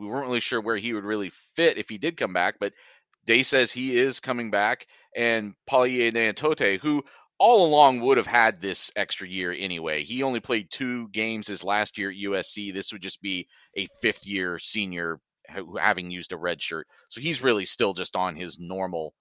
we 0.00 0.06
weren't 0.06 0.26
really 0.26 0.40
sure 0.40 0.60
where 0.60 0.78
he 0.78 0.92
would 0.94 1.04
really 1.04 1.30
fit 1.54 1.76
if 1.76 1.88
he 1.88 1.98
did 1.98 2.16
come 2.16 2.32
back. 2.32 2.56
But 2.58 2.72
Day 3.26 3.42
says 3.42 3.70
he 3.70 3.98
is 3.98 4.18
coming 4.18 4.50
back. 4.50 4.86
And 5.14 5.54
Palaie 5.68 6.10
Gaoteote, 6.10 6.80
who 6.80 7.04
all 7.38 7.66
along 7.66 8.00
would 8.00 8.16
have 8.16 8.26
had 8.26 8.60
this 8.60 8.90
extra 8.96 9.28
year 9.28 9.54
anyway. 9.56 10.02
He 10.04 10.22
only 10.22 10.40
played 10.40 10.70
two 10.70 11.08
games 11.08 11.46
his 11.46 11.64
last 11.64 11.98
year 11.98 12.10
at 12.10 12.16
USC. 12.16 12.72
This 12.72 12.92
would 12.92 13.02
just 13.02 13.20
be 13.20 13.46
a 13.76 13.86
fifth 14.00 14.26
year 14.26 14.58
senior 14.58 15.20
having 15.78 16.10
used 16.10 16.32
a 16.32 16.36
red 16.36 16.62
shirt. 16.62 16.86
So 17.08 17.20
he's 17.20 17.42
really 17.42 17.64
still 17.64 17.92
just 17.94 18.16
on 18.16 18.36
his 18.36 18.58
normal 18.58 19.14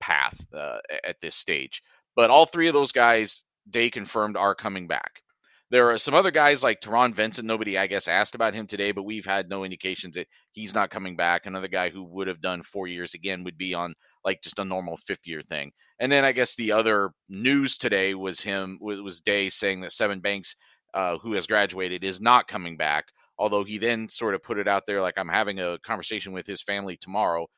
path 0.00 0.38
uh, 0.54 0.78
at 1.04 1.20
this 1.20 1.34
stage. 1.34 1.82
But 2.16 2.30
all 2.30 2.46
three 2.46 2.68
of 2.68 2.74
those 2.74 2.92
guys, 2.92 3.42
Day 3.68 3.90
confirmed, 3.90 4.36
are 4.36 4.54
coming 4.54 4.86
back. 4.86 5.22
There 5.70 5.90
are 5.90 5.98
some 5.98 6.14
other 6.14 6.32
guys 6.32 6.62
like 6.62 6.80
Taron 6.80 7.14
Vincent. 7.14 7.46
Nobody, 7.46 7.78
I 7.78 7.86
guess, 7.86 8.08
asked 8.08 8.34
about 8.34 8.54
him 8.54 8.66
today, 8.66 8.90
but 8.92 9.04
we've 9.04 9.24
had 9.24 9.48
no 9.48 9.64
indications 9.64 10.16
that 10.16 10.26
he's 10.52 10.74
not 10.74 10.90
coming 10.90 11.16
back. 11.16 11.46
Another 11.46 11.68
guy 11.68 11.90
who 11.90 12.02
would 12.04 12.26
have 12.26 12.40
done 12.40 12.62
four 12.62 12.88
years 12.88 13.14
again 13.14 13.44
would 13.44 13.56
be 13.56 13.72
on 13.72 13.94
like 14.24 14.42
just 14.42 14.58
a 14.58 14.64
normal 14.64 14.96
fifth 14.96 15.26
year 15.26 15.42
thing. 15.42 15.70
And 16.00 16.10
then 16.10 16.24
I 16.24 16.32
guess 16.32 16.56
the 16.56 16.72
other 16.72 17.10
news 17.28 17.78
today 17.78 18.14
was 18.14 18.40
him 18.40 18.78
was 18.80 19.20
Day 19.20 19.48
saying 19.48 19.80
that 19.82 19.92
Sevyn 19.92 20.20
Banks, 20.20 20.56
uh, 20.94 21.18
who 21.18 21.34
has 21.34 21.46
graduated, 21.46 22.02
is 22.02 22.20
not 22.20 22.48
coming 22.48 22.76
back 22.76 23.06
although 23.40 23.64
he 23.64 23.78
then 23.78 24.06
sort 24.06 24.34
of 24.34 24.42
put 24.42 24.58
it 24.58 24.68
out 24.68 24.84
there 24.86 25.00
like 25.00 25.18
I'm 25.18 25.26
having 25.26 25.60
a 25.60 25.78
conversation 25.78 26.32
with 26.32 26.46
his 26.46 26.62
family 26.62 26.98
tomorrow, 26.98 27.48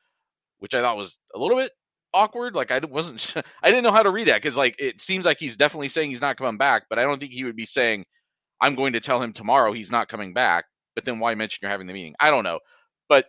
which 0.59 0.73
I 0.73 0.79
thought 0.81 0.95
was 0.95 1.19
a 1.35 1.37
little 1.37 1.57
bit 1.57 1.71
awkward. 2.13 2.55
Like 2.55 2.71
I 2.71 2.79
wasn't, 2.79 3.33
I 3.63 3.69
didn't 3.69 3.83
know 3.83 3.91
how 3.91 4.03
to 4.03 4.11
read 4.11 4.27
that 4.27 4.41
because 4.41 4.57
like 4.57 4.75
it 4.79 5.01
seems 5.01 5.25
like 5.25 5.39
he's 5.39 5.57
definitely 5.57 5.89
saying 5.89 6.09
he's 6.11 6.21
not 6.21 6.37
coming 6.37 6.57
back, 6.57 6.83
but 6.89 6.99
I 6.99 7.03
don't 7.03 7.19
think 7.19 7.31
he 7.31 7.43
would 7.43 7.55
be 7.55 7.65
saying, 7.65 8.05
"I'm 8.61 8.75
going 8.75 8.93
to 8.93 9.01
tell 9.01 9.21
him 9.21 9.33
tomorrow 9.33 9.73
he's 9.73 9.91
not 9.91 10.09
coming 10.09 10.33
back." 10.33 10.65
But 10.95 11.05
then 11.05 11.19
why 11.19 11.35
mention 11.35 11.59
you're 11.61 11.71
having 11.71 11.87
the 11.87 11.93
meeting? 11.93 12.15
I 12.19 12.29
don't 12.31 12.43
know, 12.43 12.59
but 13.09 13.27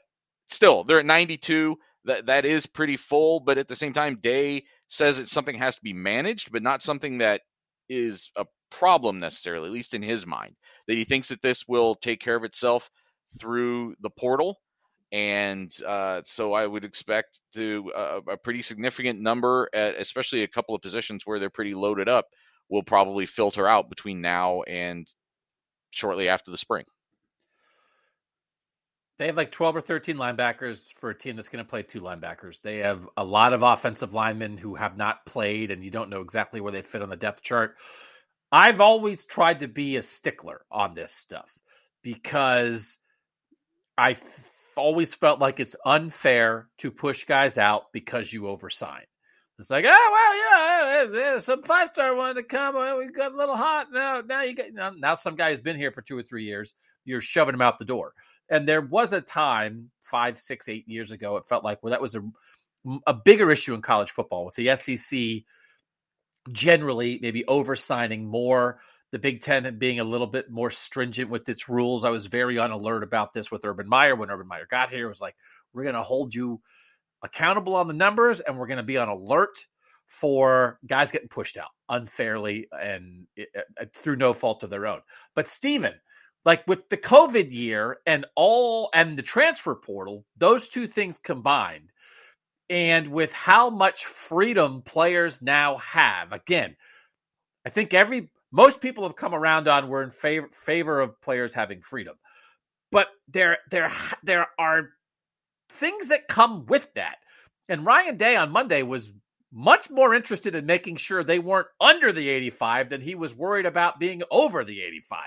still, 0.48 0.84
they're 0.84 1.00
at 1.00 1.06
92. 1.06 1.76
That 2.06 2.26
that 2.26 2.44
is 2.44 2.66
pretty 2.66 2.96
full, 2.98 3.40
but 3.40 3.58
at 3.58 3.68
the 3.68 3.76
same 3.76 3.92
time, 3.94 4.18
Day 4.22 4.64
says 4.88 5.18
that 5.18 5.28
something 5.28 5.56
has 5.58 5.76
to 5.76 5.82
be 5.82 5.94
managed, 5.94 6.52
but 6.52 6.62
not 6.62 6.82
something 6.82 7.18
that 7.18 7.42
is 7.88 8.30
a 8.36 8.46
problem 8.70 9.20
necessarily, 9.20 9.66
at 9.68 9.72
least 9.72 9.94
in 9.94 10.02
his 10.02 10.26
mind. 10.26 10.54
That 10.88 10.94
he 10.94 11.04
thinks 11.04 11.28
that 11.28 11.42
this 11.42 11.66
will 11.68 11.94
take 11.94 12.20
care 12.20 12.36
of 12.36 12.44
itself 12.44 12.90
through 13.40 13.94
the 14.00 14.10
portal 14.10 14.60
and 15.14 15.72
uh, 15.86 16.22
so 16.24 16.54
I 16.54 16.66
would 16.66 16.84
expect 16.84 17.38
to 17.54 17.92
uh, 17.94 18.20
a 18.32 18.36
pretty 18.36 18.62
significant 18.62 19.20
number, 19.20 19.68
at, 19.72 19.94
especially 19.94 20.42
a 20.42 20.48
couple 20.48 20.74
of 20.74 20.82
positions 20.82 21.22
where 21.24 21.38
they're 21.38 21.50
pretty 21.50 21.72
loaded 21.72 22.08
up, 22.08 22.26
will 22.68 22.82
probably 22.82 23.24
filter 23.24 23.68
out 23.68 23.88
between 23.88 24.20
now 24.20 24.62
and 24.62 25.06
shortly 25.90 26.28
after 26.28 26.50
the 26.50 26.58
spring. 26.58 26.84
They 29.18 29.26
have 29.26 29.36
like 29.36 29.52
12 29.52 29.76
or 29.76 29.80
13 29.80 30.16
linebackers 30.16 30.92
for 30.94 31.10
a 31.10 31.14
team 31.14 31.36
that's 31.36 31.48
going 31.48 31.64
to 31.64 31.70
play 31.70 31.84
two 31.84 32.00
linebackers. 32.00 32.60
They 32.60 32.78
have 32.78 33.08
a 33.16 33.22
lot 33.22 33.52
of 33.52 33.62
offensive 33.62 34.14
linemen 34.14 34.58
who 34.58 34.74
have 34.74 34.96
not 34.96 35.24
played, 35.26 35.70
and 35.70 35.84
you 35.84 35.92
don't 35.92 36.10
know 36.10 36.22
exactly 36.22 36.60
where 36.60 36.72
they 36.72 36.82
fit 36.82 37.02
on 37.02 37.08
the 37.08 37.14
depth 37.14 37.40
chart. 37.40 37.76
I've 38.50 38.80
always 38.80 39.24
tried 39.24 39.60
to 39.60 39.68
be 39.68 39.94
a 39.94 40.02
stickler 40.02 40.62
on 40.72 40.94
this 40.94 41.12
stuff 41.12 41.56
because 42.02 42.98
I 43.96 44.16
always 44.76 45.14
felt 45.14 45.40
like 45.40 45.60
it's 45.60 45.76
unfair 45.84 46.68
to 46.78 46.90
push 46.90 47.24
guys 47.24 47.58
out 47.58 47.92
because 47.92 48.32
you 48.32 48.42
oversign. 48.42 49.02
It's 49.58 49.70
like, 49.70 49.84
oh 49.86 49.90
well, 49.90 51.12
yeah, 51.14 51.20
eh, 51.20 51.36
eh, 51.36 51.38
some 51.38 51.62
five 51.62 51.88
star 51.88 52.14
wanted 52.16 52.34
to 52.34 52.42
come. 52.42 52.74
We 52.98 53.06
got 53.12 53.32
a 53.32 53.36
little 53.36 53.56
hot 53.56 53.92
now. 53.92 54.20
Now 54.20 54.42
you 54.42 54.54
got 54.54 54.72
now, 54.72 54.90
now 54.90 55.14
some 55.14 55.36
guy 55.36 55.50
has 55.50 55.60
been 55.60 55.76
here 55.76 55.92
for 55.92 56.02
two 56.02 56.18
or 56.18 56.22
three 56.22 56.44
years. 56.44 56.74
You're 57.04 57.20
shoving 57.20 57.54
him 57.54 57.60
out 57.60 57.78
the 57.78 57.84
door. 57.84 58.14
And 58.48 58.68
there 58.68 58.80
was 58.80 59.12
a 59.12 59.20
time 59.20 59.90
five, 60.00 60.38
six, 60.38 60.68
eight 60.68 60.88
years 60.88 61.12
ago. 61.12 61.36
It 61.36 61.46
felt 61.46 61.64
like 61.64 61.82
well, 61.82 61.92
that 61.92 62.00
was 62.00 62.16
a 62.16 62.22
a 63.06 63.14
bigger 63.14 63.50
issue 63.50 63.74
in 63.74 63.82
college 63.82 64.10
football 64.10 64.44
with 64.44 64.56
the 64.56 64.74
SEC 64.76 65.44
generally 66.52 67.18
maybe 67.22 67.44
oversigning 67.46 68.26
more 68.26 68.78
the 69.14 69.18
Big 69.20 69.40
Ten 69.40 69.78
being 69.78 70.00
a 70.00 70.04
little 70.04 70.26
bit 70.26 70.50
more 70.50 70.72
stringent 70.72 71.30
with 71.30 71.48
its 71.48 71.68
rules. 71.68 72.04
I 72.04 72.10
was 72.10 72.26
very 72.26 72.58
on 72.58 72.72
alert 72.72 73.04
about 73.04 73.32
this 73.32 73.48
with 73.48 73.64
Urban 73.64 73.88
Meyer 73.88 74.16
when 74.16 74.28
Urban 74.28 74.48
Meyer 74.48 74.66
got 74.68 74.90
here. 74.90 75.06
It 75.06 75.08
was 75.08 75.20
like, 75.20 75.36
we're 75.72 75.84
going 75.84 75.94
to 75.94 76.02
hold 76.02 76.34
you 76.34 76.60
accountable 77.22 77.76
on 77.76 77.86
the 77.86 77.94
numbers 77.94 78.40
and 78.40 78.58
we're 78.58 78.66
going 78.66 78.78
to 78.78 78.82
be 78.82 78.98
on 78.98 79.08
alert 79.08 79.56
for 80.06 80.80
guys 80.88 81.12
getting 81.12 81.28
pushed 81.28 81.56
out 81.56 81.68
unfairly 81.88 82.66
and 82.72 83.28
it, 83.36 83.50
it, 83.54 83.64
uh, 83.80 83.84
through 83.94 84.16
no 84.16 84.32
fault 84.32 84.64
of 84.64 84.70
their 84.70 84.88
own. 84.88 84.98
But 85.36 85.46
Stephen, 85.46 85.94
like 86.44 86.66
with 86.66 86.88
the 86.88 86.96
COVID 86.96 87.52
year 87.52 87.98
and 88.08 88.26
all 88.34 88.90
and 88.94 89.16
the 89.16 89.22
transfer 89.22 89.76
portal, 89.76 90.24
those 90.38 90.68
two 90.68 90.88
things 90.88 91.20
combined, 91.20 91.92
and 92.68 93.12
with 93.12 93.32
how 93.32 93.70
much 93.70 94.06
freedom 94.06 94.82
players 94.82 95.40
now 95.40 95.76
have, 95.76 96.32
again, 96.32 96.74
I 97.64 97.70
think 97.70 97.94
every 97.94 98.32
most 98.54 98.80
people 98.80 99.02
have 99.02 99.16
come 99.16 99.34
around 99.34 99.66
on 99.66 99.88
we're 99.88 100.04
in 100.04 100.12
favor 100.12 100.48
favor 100.52 101.00
of 101.00 101.20
players 101.20 101.52
having 101.52 101.80
freedom. 101.80 102.14
But 102.92 103.08
there 103.26 103.58
there 103.68 103.90
there 104.22 104.46
are 104.56 104.90
things 105.70 106.08
that 106.08 106.28
come 106.28 106.64
with 106.66 106.88
that. 106.94 107.16
And 107.68 107.84
Ryan 107.84 108.16
Day 108.16 108.36
on 108.36 108.52
Monday 108.52 108.82
was 108.82 109.12
much 109.52 109.90
more 109.90 110.14
interested 110.14 110.54
in 110.54 110.66
making 110.66 110.96
sure 110.96 111.24
they 111.24 111.40
weren't 111.40 111.66
under 111.80 112.12
the 112.12 112.28
85 112.28 112.90
than 112.90 113.00
he 113.00 113.16
was 113.16 113.34
worried 113.34 113.66
about 113.66 113.98
being 113.98 114.22
over 114.30 114.62
the 114.62 114.82
85 114.82 115.18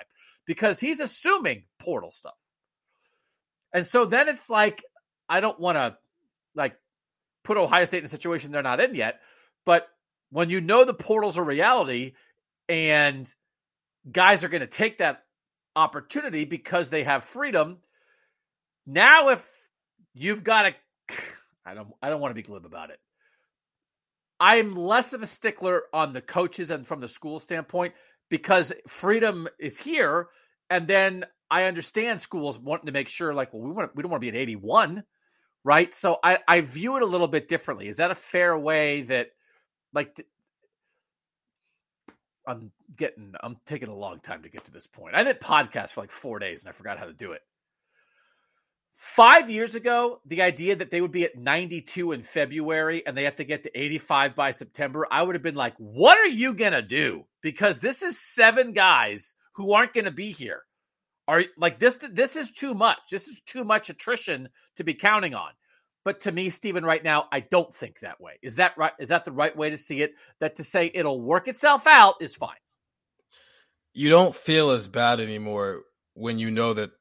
because 0.46 0.80
he's 0.80 1.02
assuming 1.02 1.64
portal 1.80 2.12
stuff. 2.12 2.36
And 3.74 3.86
so 3.86 4.06
then 4.06 4.30
it's 4.30 4.50
like 4.50 4.86
I 5.28 5.42
don't 5.42 5.60
want 5.60 5.76
to 5.76 5.98
like 6.56 6.78
put 7.44 7.58
Ohio 7.58 7.84
State 7.84 8.00
in 8.00 8.06
a 8.06 8.08
situation 8.08 8.54
they're 8.54 8.64
not 8.64 8.80
in 8.80 8.96
yet, 8.96 9.20
but 9.66 9.86
when 10.30 10.50
you 10.50 10.62
know 10.62 10.86
the 10.86 10.94
portal's 10.94 11.38
a 11.38 11.44
reality 11.44 12.14
and 12.70 13.34
guys 14.12 14.44
are 14.44 14.50
going 14.50 14.62
to 14.62 14.68
take 14.68 15.00
that 15.00 15.24
opportunity 15.76 16.46
because 16.46 16.90
they 16.90 17.04
have 17.04 17.24
freedom. 17.24 17.78
Now, 18.86 19.30
if 19.30 19.48
you've 20.14 20.44
got 20.44 20.68
a, 20.68 20.76
I 21.66 21.74
don't, 21.74 21.90
I 22.02 22.10
don't 22.10 22.22
want 22.22 22.32
to 22.32 22.36
be 22.36 22.42
glib 22.42 22.66
about 22.66 22.90
it. 22.90 23.00
I'm 24.40 24.76
less 24.76 25.14
of 25.14 25.24
a 25.24 25.28
stickler 25.28 25.84
on 25.94 26.14
the 26.14 26.22
coaches 26.22 26.72
and 26.72 26.86
from 26.86 27.02
the 27.02 27.08
school 27.08 27.40
standpoint 27.40 27.94
because 28.30 28.72
freedom 28.88 29.48
is 29.60 29.78
here, 29.78 30.28
and 30.70 30.88
then 30.88 31.26
I 31.50 31.64
understand 31.64 32.22
schools 32.22 32.60
wanting 32.60 32.88
to 32.88 32.92
make 32.92 33.08
sure, 33.08 33.34
like, 33.34 33.54
well, 33.54 33.64
we 33.64 33.72
want, 33.72 33.96
we 33.96 34.04
don't 34.04 34.12
want 34.12 34.22
to 34.22 34.32
be 34.32 34.38
at 34.38 34.42
81, 34.42 35.04
right? 35.64 35.94
So 35.94 36.18
I, 36.24 36.40
I 36.48 36.62
view 36.62 36.98
it 36.98 37.04
a 37.04 37.08
little 37.08 37.28
bit 37.28 37.48
differently. 37.48 37.88
Is 37.88 37.98
that 37.98 38.12
a 38.12 38.16
fair 38.16 38.58
way 38.58 39.04
that, 39.04 39.30
like, 39.94 40.26
I'm 42.48 42.72
getting 42.98 43.34
I'm 43.44 43.58
taking 43.66 43.90
a 43.90 43.96
long 43.96 44.20
time 44.22 44.42
to 44.44 44.50
get 44.50 44.66
to 44.66 44.72
this 44.72 44.88
point. 44.88 45.16
I 45.16 45.24
did 45.24 45.42
podcast 45.42 45.92
for 45.92 46.02
like 46.02 46.12
four 46.12 46.40
days 46.40 46.64
and 46.64 46.70
I 46.70 46.74
forgot 46.74 46.98
how 46.98 47.06
to 47.06 47.14
do 47.14 47.34
it. 47.34 47.42
Five 48.96 49.50
years 49.50 49.76
ago, 49.76 50.22
the 50.26 50.42
idea 50.42 50.76
that 50.76 50.90
they 50.90 51.02
would 51.02 51.12
be 51.12 51.24
at 51.24 51.38
92 51.38 52.14
in 52.14 52.24
February 52.24 53.06
and 53.06 53.16
they 53.16 53.26
have 53.26 53.36
to 53.36 53.44
get 53.44 53.62
to 53.64 53.80
85 53.80 54.36
by 54.36 54.50
September, 54.50 55.06
I 55.12 55.22
would 55.22 55.36
have 55.36 55.44
been 55.44 55.54
like, 55.54 55.76
what 55.78 56.18
are 56.18 56.28
you 56.28 56.54
gonna 56.54 56.82
do? 56.82 57.26
Because 57.42 57.80
this 57.80 58.02
is 58.02 58.20
seven 58.20 58.74
guys 58.74 59.36
who 59.54 59.74
aren't 59.74 59.94
gonna 59.94 60.10
be 60.10 60.32
here. 60.32 60.64
Are 61.28 61.44
like 61.58 61.78
this 61.78 61.98
this 61.98 62.38
is 62.38 62.52
too 62.52 62.74
much. 62.74 62.98
This 63.12 63.28
is 63.28 63.42
too 63.42 63.66
much 63.66 63.90
attrition 63.90 64.48
to 64.78 64.86
be 64.86 64.94
counting 64.94 65.36
on. 65.36 65.52
But 66.08 66.22
to 66.22 66.32
me, 66.32 66.50
Stephen, 66.50 66.86
right 66.86 67.04
now, 67.04 67.26
I 67.34 67.42
don't 67.42 67.74
think 67.74 68.00
that 68.00 68.22
way. 68.22 68.40
Is 68.42 68.56
that 68.56 68.78
right? 68.78 68.94
Is 68.98 69.10
that 69.10 69.26
the 69.26 69.32
right 69.34 69.54
way 69.54 69.72
to 69.72 69.76
see 69.76 70.02
it? 70.02 70.14
That 70.40 70.56
to 70.56 70.64
say 70.64 70.90
it'll 70.94 71.20
work 71.20 71.50
itself 71.50 71.86
out 71.86 72.22
is 72.22 72.34
fine. 72.34 72.56
You 73.94 74.08
don't 74.10 74.34
feel 74.34 74.70
as 74.70 74.88
bad 74.88 75.20
anymore 75.20 75.82
when 76.14 76.40
you 76.40 76.50
know 76.50 76.74
that 76.76 76.92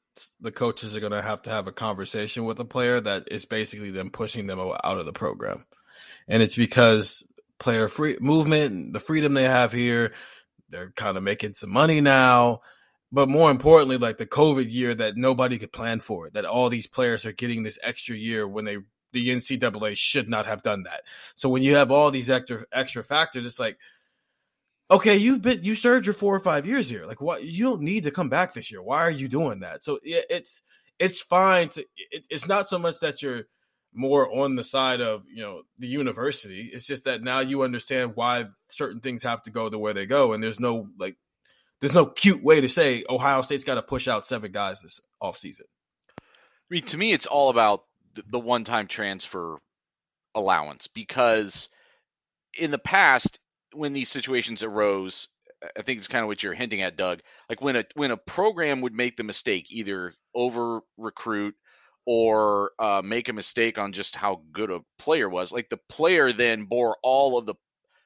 the 0.41 0.51
coaches 0.51 0.97
are 0.97 1.01
going 1.01 1.13
to 1.13 1.23
have 1.23 1.41
to 1.43 1.51
have 1.51 1.69
a 1.69 1.73
conversation 1.73 2.47
with 2.47 2.59
a 2.59 2.65
player 2.65 3.01
that 3.01 3.29
is 3.31 3.45
basically 3.45 3.93
them 3.93 4.11
pushing 4.11 4.49
them 4.49 4.59
out 4.59 4.99
of 4.99 5.07
the 5.07 5.13
program. 5.13 5.67
And 6.27 6.43
it's 6.43 6.57
because 6.57 7.25
player 7.61 7.87
free 7.87 8.17
movement, 8.21 8.93
the 8.93 8.99
freedom 8.99 9.35
they 9.35 9.45
have 9.45 9.71
here, 9.71 10.15
they're 10.69 10.91
kind 10.97 11.17
of 11.17 11.23
making 11.23 11.53
some 11.53 11.71
money 11.71 12.01
now 12.01 12.61
but 13.13 13.29
more 13.29 13.51
importantly, 13.51 13.99
like 13.99 14.19
the 14.19 14.27
COVID 14.27 14.71
year 14.71 14.95
that 14.95 15.17
nobody 15.17 15.59
could 15.59 15.73
plan 15.73 16.01
for, 16.01 16.29
that 16.31 16.45
all 16.45 16.69
these 16.69 16.87
players 16.87 17.25
are 17.25 17.33
getting 17.33 17.63
this 17.63 17.79
extra 17.83 18.17
year 18.17 18.47
when 18.49 18.65
they 18.65 18.79
the 19.17 19.31
NCAA 19.31 19.97
should 19.97 20.29
not 20.29 20.45
have 20.45 20.63
done 20.63 20.83
that. 20.83 21.03
So 21.37 21.49
when 21.49 21.63
you 21.63 21.75
have 21.77 21.91
all 21.91 22.11
these 22.11 22.29
extra 22.29 22.67
extra 22.71 23.03
factors, 23.03 23.47
it's 23.47 23.59
like, 23.59 23.79
okay, 24.91 25.17
you've 25.17 25.41
been 25.41 25.65
you 25.65 25.75
served 25.75 26.05
your 26.05 26.13
four 26.13 26.35
or 26.35 26.41
five 26.41 26.67
years 26.67 26.87
here. 26.87 27.07
Like, 27.07 27.23
what 27.23 27.43
you 27.43 27.65
don't 27.65 27.81
need 27.81 28.05
to 28.05 28.11
come 28.11 28.29
back 28.29 28.53
this 28.53 28.71
year. 28.71 28.83
Why 28.83 29.01
are 29.01 29.11
you 29.11 29.27
doing 29.27 29.61
that? 29.61 29.83
So 29.83 29.99
yeah, 30.05 30.21
it's 30.29 30.61
it's 30.99 31.23
fine 31.23 31.71
to. 31.71 31.81
It, 32.11 32.27
it's 32.29 32.47
not 32.47 32.69
so 32.69 32.79
much 32.79 33.01
that 33.01 33.23
you're 33.23 33.45
more 33.95 34.31
on 34.31 34.57
the 34.57 34.65
side 34.65 35.01
of 35.01 35.25
you 35.33 35.43
know 35.43 35.63
the 35.79 35.89
university. 35.89 36.71
It's 36.71 36.87
just 36.87 37.05
that 37.05 37.23
now 37.23 37.41
you 37.41 37.63
understand 37.63 38.17
why 38.17 38.49
certain 38.69 39.01
things 39.01 39.23
have 39.23 39.43
to 39.45 39.51
go 39.51 39.71
the 39.71 39.79
way 39.79 39.95
they 39.95 40.05
go, 40.05 40.35
and 40.35 40.43
there's 40.43 40.61
no 40.61 40.89
like 40.99 41.17
there's 41.81 41.95
no 41.95 42.05
cute 42.05 42.43
way 42.43 42.61
to 42.61 42.69
say 42.69 43.03
Ohio 43.09 43.41
State's 43.41 43.65
got 43.65 43.77
to 43.77 43.83
push 43.83 44.09
out 44.09 44.27
seven 44.27 44.53
guys 44.53 44.83
this 44.83 45.01
offseason. 45.23 45.63
I 46.19 46.23
mean, 46.69 46.83
to 46.83 46.99
me, 46.99 47.13
it's 47.13 47.27
all 47.27 47.49
about 47.49 47.85
the 48.29 48.39
one-time 48.39 48.87
transfer 48.87 49.59
allowance 50.35 50.87
because 50.87 51.69
in 52.59 52.71
the 52.71 52.79
past, 52.79 53.39
when 53.73 53.93
these 53.93 54.09
situations 54.09 54.63
arose, 54.63 55.29
I 55.77 55.83
think 55.83 55.99
it's 55.99 56.09
kind 56.09 56.23
of 56.23 56.29
what 56.29 56.43
you're 56.43 56.55
hinting 56.55 56.83
at, 56.83 56.97
Doug. 56.97 57.21
Like 57.49 57.61
when 57.61 57.77
a 57.77 57.85
when 57.95 58.11
a 58.11 58.17
program 58.17 58.81
would 58.83 58.95
make 58.95 59.17
the 59.17 59.25
mistake, 59.25 59.67
either 59.71 60.15
over 60.35 60.81
recruit 60.97 61.55
or 62.05 62.73
uh, 62.79 63.03
make 63.05 63.29
a 63.29 63.33
mistake 63.33 63.79
on 63.79 63.93
just 63.93 64.15
how 64.15 64.43
good 64.53 64.71
a 64.71 64.81
player 64.99 65.29
was, 65.29 65.53
like 65.53 65.69
the 65.69 65.81
player 65.89 66.33
then 66.33 66.65
bore 66.65 66.97
all 67.03 67.39
of 67.39 67.47
the 67.47 67.55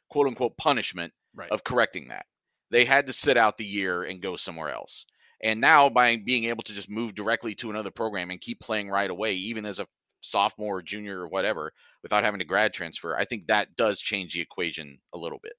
quote 0.09 0.27
unquote 0.27 0.57
punishment 0.57 1.13
right. 1.35 1.51
of 1.51 1.65
correcting 1.65 2.09
that. 2.09 2.27
They 2.71 2.85
had 2.85 3.07
to 3.07 3.13
sit 3.13 3.37
out 3.37 3.59
the 3.59 3.67
year 3.67 4.03
and 4.05 4.23
go 4.23 4.37
somewhere 4.37 4.73
else. 4.73 5.07
And 5.43 5.61
now 5.61 5.89
by 5.89 6.17
being 6.17 6.45
able 6.45 6.63
to 6.65 6.75
just 6.75 6.91
move 6.91 7.15
directly 7.15 7.55
to 7.57 7.71
another 7.71 7.91
program 7.91 8.31
and 8.31 8.41
keep 8.41 8.61
playing 8.61 8.91
right 8.91 9.11
away, 9.11 9.35
even 9.35 9.65
as 9.65 9.79
a 9.79 9.87
sophomore 10.21 10.79
or 10.79 10.83
junior 10.83 11.21
or 11.21 11.29
whatever, 11.29 11.73
without 12.03 12.25
having 12.25 12.41
to 12.41 12.45
grad 12.45 12.73
transfer, 12.73 13.17
I 13.17 13.25
think 13.25 13.47
that 13.47 13.77
does 13.77 14.01
change 14.01 14.35
the 14.35 14.41
equation 14.41 14.99
a 15.13 15.19
little 15.19 15.39
bit. 15.43 15.55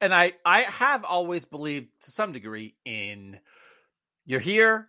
And 0.00 0.14
I 0.14 0.32
I 0.44 0.62
have 0.62 1.04
always 1.04 1.44
believed 1.44 1.88
to 2.02 2.10
some 2.10 2.32
degree 2.32 2.74
in 2.84 3.38
you're 4.26 4.40
here, 4.40 4.88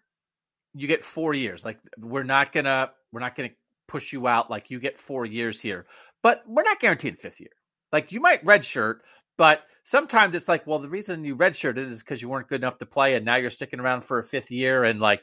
you 0.73 0.87
get 0.87 1.03
four 1.03 1.33
years. 1.33 1.63
Like 1.65 1.79
we're 1.97 2.23
not 2.23 2.51
gonna 2.51 2.91
we're 3.11 3.19
not 3.21 3.35
gonna 3.35 3.51
push 3.87 4.13
you 4.13 4.27
out 4.27 4.49
like 4.49 4.69
you 4.71 4.79
get 4.79 4.99
four 4.99 5.25
years 5.25 5.61
here. 5.61 5.85
but 6.23 6.41
we're 6.47 6.63
not 6.63 6.79
guaranteed 6.79 7.19
fifth 7.19 7.39
year. 7.39 7.51
Like 7.91 8.11
you 8.11 8.19
might 8.19 8.43
redshirt, 8.43 9.01
but 9.37 9.61
sometimes 9.83 10.33
it's 10.33 10.47
like, 10.47 10.65
well, 10.65 10.79
the 10.79 10.89
reason 10.89 11.23
you 11.23 11.35
redshirted 11.35 11.89
is 11.91 12.01
because 12.01 12.19
you 12.21 12.27
weren't 12.29 12.47
good 12.47 12.61
enough 12.61 12.79
to 12.79 12.85
play, 12.87 13.13
and 13.15 13.23
now 13.23 13.35
you're 13.35 13.51
sticking 13.51 13.79
around 13.79 14.01
for 14.03 14.17
a 14.19 14.23
fifth 14.23 14.49
year, 14.51 14.83
and 14.83 14.99
like 14.99 15.21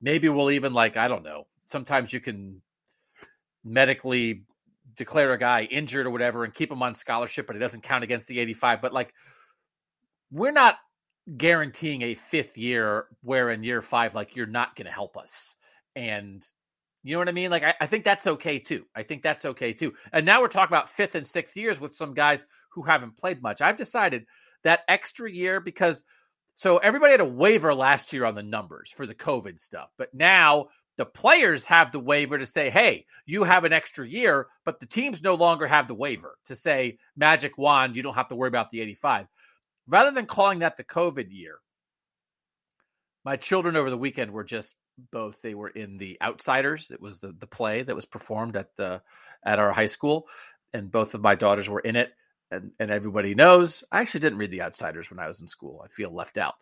maybe 0.00 0.28
we'll 0.30 0.50
even 0.50 0.72
like 0.72 0.96
I 0.96 1.06
don't 1.08 1.22
know. 1.22 1.46
Sometimes 1.66 2.12
you 2.12 2.20
can 2.20 2.62
medically 3.68 4.44
declare 4.96 5.32
a 5.32 5.38
guy 5.38 5.64
injured 5.64 6.06
or 6.06 6.10
whatever 6.10 6.44
and 6.44 6.52
keep 6.52 6.70
him 6.70 6.82
on 6.82 6.94
scholarship, 6.94 7.46
but 7.46 7.56
it 7.56 7.60
doesn't 7.60 7.82
count 7.82 8.04
against 8.04 8.26
the 8.26 8.38
85. 8.40 8.82
But 8.82 8.92
like, 8.92 9.14
we're 10.30 10.52
not 10.52 10.76
guaranteeing 11.36 12.02
a 12.02 12.14
fifth 12.14 12.58
year 12.58 13.06
where 13.22 13.50
in 13.50 13.62
year 13.62 13.82
five, 13.82 14.14
like, 14.14 14.34
you're 14.36 14.46
not 14.46 14.74
going 14.76 14.86
to 14.86 14.92
help 14.92 15.16
us. 15.16 15.54
And 15.94 16.44
you 17.02 17.12
know 17.14 17.20
what 17.20 17.28
I 17.28 17.32
mean? 17.32 17.50
Like, 17.50 17.62
I, 17.62 17.74
I, 17.80 17.86
think 17.86 18.04
that's 18.04 18.26
okay 18.26 18.58
too. 18.58 18.84
I 18.94 19.02
think 19.02 19.22
that's 19.22 19.44
okay 19.44 19.72
too. 19.72 19.94
And 20.12 20.26
now 20.26 20.40
we're 20.40 20.48
talking 20.48 20.74
about 20.74 20.90
fifth 20.90 21.14
and 21.14 21.26
sixth 21.26 21.56
years 21.56 21.80
with 21.80 21.94
some 21.94 22.12
guys 22.12 22.44
who 22.70 22.82
haven't 22.82 23.16
played 23.16 23.42
much. 23.42 23.60
I've 23.60 23.76
decided 23.76 24.26
that 24.64 24.80
extra 24.88 25.30
year 25.30 25.60
because 25.60 26.04
so 26.54 26.78
everybody 26.78 27.12
had 27.12 27.20
a 27.20 27.24
waiver 27.24 27.72
last 27.72 28.12
year 28.12 28.24
on 28.24 28.34
the 28.34 28.42
numbers 28.42 28.90
for 28.90 29.06
the 29.06 29.14
COVID 29.14 29.60
stuff, 29.60 29.90
but 29.96 30.12
now 30.12 30.66
the 30.98 31.06
players 31.06 31.64
have 31.66 31.92
the 31.92 32.00
waiver 32.00 32.36
to 32.36 32.44
say, 32.44 32.68
hey, 32.68 33.06
you 33.24 33.44
have 33.44 33.64
an 33.64 33.72
extra 33.72 34.06
year, 34.06 34.48
but 34.64 34.80
the 34.80 34.86
teams 34.86 35.22
no 35.22 35.34
longer 35.34 35.66
have 35.66 35.88
the 35.88 35.94
waiver 35.94 36.36
to 36.46 36.54
say, 36.54 36.98
magic 37.16 37.56
wand, 37.56 37.96
you 37.96 38.02
don't 38.02 38.14
have 38.14 38.28
to 38.28 38.34
worry 38.34 38.48
about 38.48 38.70
the 38.70 38.80
85. 38.82 39.26
Rather 39.86 40.10
than 40.10 40.26
calling 40.26 40.58
that 40.58 40.76
the 40.76 40.84
COVID 40.84 41.28
year, 41.30 41.58
my 43.24 43.36
children 43.36 43.76
over 43.76 43.88
the 43.88 43.96
weekend 43.96 44.32
were 44.32 44.44
just 44.44 44.76
both 45.12 45.40
they 45.40 45.54
were 45.54 45.68
in 45.68 45.96
the 45.96 46.18
outsiders. 46.20 46.90
It 46.90 47.00
was 47.00 47.20
the, 47.20 47.32
the 47.32 47.46
play 47.46 47.82
that 47.82 47.94
was 47.94 48.04
performed 48.04 48.56
at 48.56 48.74
the 48.76 49.00
at 49.44 49.60
our 49.60 49.72
high 49.72 49.86
school 49.86 50.26
and 50.72 50.90
both 50.90 51.14
of 51.14 51.22
my 51.22 51.34
daughters 51.34 51.68
were 51.68 51.80
in 51.80 51.96
it 51.96 52.12
and, 52.50 52.72
and 52.78 52.90
everybody 52.90 53.34
knows 53.34 53.84
i 53.92 54.00
actually 54.00 54.20
didn't 54.20 54.38
read 54.38 54.50
the 54.50 54.62
outsiders 54.62 55.10
when 55.10 55.18
i 55.18 55.28
was 55.28 55.40
in 55.40 55.48
school. 55.48 55.82
I 55.84 55.88
feel 55.88 56.12
left 56.12 56.38
out 56.38 56.56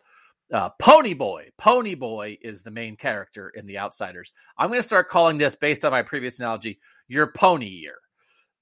uh, 0.51 0.69
Pony 0.79 1.13
Boy. 1.13 1.49
Pony 1.57 1.95
Boy 1.95 2.37
is 2.41 2.61
the 2.61 2.71
main 2.71 2.95
character 2.95 3.49
in 3.49 3.65
The 3.65 3.77
Outsiders. 3.77 4.31
I'm 4.57 4.69
going 4.69 4.79
to 4.79 4.85
start 4.85 5.09
calling 5.09 5.37
this, 5.37 5.55
based 5.55 5.83
on 5.83 5.91
my 5.91 6.01
previous 6.01 6.39
analogy, 6.39 6.79
your 7.07 7.27
pony 7.27 7.67
year. 7.67 7.95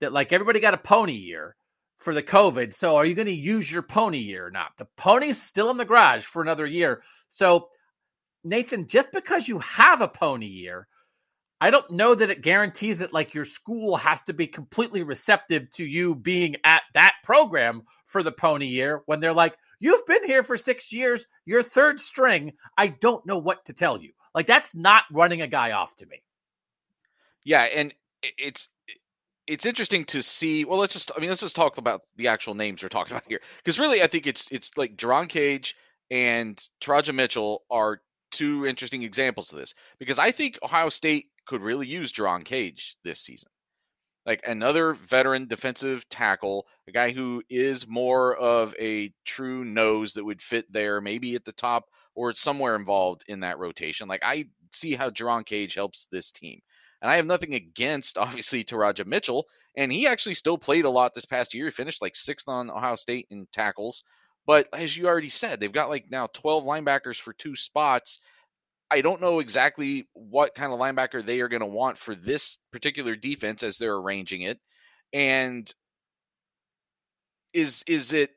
That 0.02 0.14
like 0.14 0.34
everybody 0.34 0.60
got 0.60 0.74
a 0.74 0.78
pony 0.78 1.14
year 1.14 1.56
for 1.98 2.14
the 2.14 2.24
COVID. 2.24 2.74
So 2.74 2.96
are 2.98 3.06
you 3.06 3.16
going 3.16 3.28
to 3.28 3.36
use 3.36 3.72
your 3.72 3.82
pony 3.82 4.18
year 4.18 4.48
or 4.48 4.52
not? 4.52 4.72
The 4.78 4.88
pony's 4.98 5.42
still 5.42 5.70
in 5.72 5.78
the 5.78 5.86
garage 5.86 6.24
for 6.24 6.42
another 6.42 6.66
year. 6.66 7.02
So, 7.30 7.70
Nathan, 8.44 8.88
just 8.88 9.12
because 9.14 9.48
you 9.48 9.60
have 9.60 10.02
a 10.02 10.08
pony 10.08 10.48
year, 10.48 10.88
I 11.62 11.72
don't 11.72 11.90
know 11.92 12.14
that 12.14 12.30
it 12.30 12.42
guarantees 12.42 13.00
that 13.00 13.14
like 13.14 13.34
your 13.34 13.46
school 13.46 13.96
has 13.96 14.22
to 14.24 14.34
be 14.34 14.48
completely 14.48 15.04
receptive 15.04 15.72
to 15.72 15.86
you 15.86 16.14
being 16.14 16.58
at 16.66 16.84
that 16.94 17.16
program 17.24 17.84
for 18.06 18.22
the 18.22 18.32
pony 18.32 18.68
year 18.68 19.02
when 19.06 19.22
they're 19.22 19.34
like, 19.34 19.56
You've 19.80 20.06
been 20.06 20.24
here 20.26 20.44
for 20.44 20.58
six 20.58 20.92
years. 20.92 21.26
You're 21.46 21.64
third 21.64 22.00
string. 22.00 22.54
I 22.78 22.88
don't 22.88 23.26
know 23.26 23.38
what 23.38 23.66
to 23.66 23.74
tell 23.74 24.02
you. 24.02 24.12
Like 24.34 24.48
that's 24.48 24.76
not 24.76 25.06
running 25.12 25.42
a 25.42 25.48
guy 25.48 25.72
off 25.72 25.96
to 25.98 26.06
me. 26.06 26.22
Yeah, 27.44 27.62
and 27.62 27.94
it's 28.38 28.70
it's 29.48 29.66
interesting 29.66 30.06
to 30.06 30.24
see. 30.24 30.66
Well, 30.66 30.80
let's 30.80 30.94
just 30.94 31.12
I 31.16 31.20
mean 31.20 31.30
let's 31.30 31.42
just 31.42 31.56
talk 31.56 31.78
about 31.78 32.02
the 32.18 32.28
actual 32.28 32.56
names 32.56 32.84
we're 32.84 32.90
talking 32.90 33.12
about 33.16 33.24
here 33.28 33.42
because 33.58 33.80
really 33.80 34.02
I 34.02 34.08
think 34.08 34.28
it's 34.28 34.48
it's 34.52 34.72
like 34.78 34.98
Jerron 34.98 35.30
Cage 35.30 35.76
and 36.12 36.58
Teradja 36.82 37.14
Mitchell 37.14 37.64
are 37.70 38.02
two 38.32 38.66
interesting 38.66 39.04
examples 39.04 39.52
of 39.52 39.60
this 39.60 39.74
because 40.00 40.20
I 40.20 40.32
think 40.32 40.60
Ohio 40.62 40.90
State 40.90 41.28
could 41.46 41.62
really 41.62 41.88
use 41.88 42.12
Jerron 42.12 42.44
Cage 42.44 42.98
this 43.04 43.22
season 43.22 43.50
like 44.26 44.42
another 44.46 44.94
veteran 44.94 45.48
defensive 45.48 46.08
tackle, 46.10 46.66
a 46.88 46.92
guy 46.92 47.12
who 47.12 47.44
is 47.50 47.88
more 47.88 48.36
of 48.36 48.76
a 48.80 49.14
true 49.24 49.64
nose 49.64 50.14
that 50.14 50.26
would 50.26 50.42
fit 50.42 50.72
there, 50.72 51.00
maybe 51.02 51.36
at 51.36 51.46
the 51.46 51.52
top 51.52 51.86
or 52.16 52.34
somewhere 52.34 52.76
involved 52.76 53.24
in 53.28 53.42
that 53.42 53.60
rotation. 53.60 54.08
Like 54.08 54.24
I 54.24 54.48
see 54.72 54.96
how 54.96 55.10
Jerron 55.10 55.46
Cage 55.46 55.76
helps 55.76 56.08
this 56.12 56.32
team. 56.32 56.62
And 57.02 57.12
I 57.12 57.18
have 57.18 57.26
nothing 57.26 57.54
against, 57.54 58.18
obviously, 58.18 58.64
Teradja 58.64 59.06
Mitchell. 59.06 59.46
And 59.78 59.92
he 59.92 60.08
actually 60.08 60.36
still 60.36 60.58
played 60.58 60.86
a 60.86 60.90
lot 60.90 61.14
this 61.14 61.26
past 61.26 61.54
year. 61.54 61.66
He 61.66 61.72
finished 61.72 62.02
like 62.02 62.16
sixth 62.16 62.48
on 62.48 62.72
Ohio 62.72 62.96
State 62.96 63.28
in 63.30 63.48
tackles. 63.52 64.04
But 64.48 64.68
as 64.74 64.96
you 64.96 65.08
already 65.08 65.30
said, 65.30 65.60
they've 65.60 65.72
got 65.72 65.90
like 65.90 66.10
now 66.10 66.28
12 66.28 66.64
linebackers 66.64 67.20
for 67.20 67.34
two 67.34 67.56
spots. 67.56 68.20
I 68.92 69.02
don't 69.02 69.22
know 69.22 69.40
exactly 69.40 70.08
what 70.14 70.56
kind 70.56 70.72
of 70.72 70.80
linebacker 70.80 71.26
they 71.26 71.42
are 71.42 71.48
going 71.48 71.62
to 71.62 71.66
want 71.66 71.98
for 71.98 72.16
this 72.16 72.60
particular 72.72 73.16
defense 73.16 73.64
as 73.64 73.78
they're 73.78 73.96
arranging 73.96 74.44
it. 74.44 74.60
And 75.14 75.72
is 77.54 77.84
is 77.88 78.14
it 78.14 78.32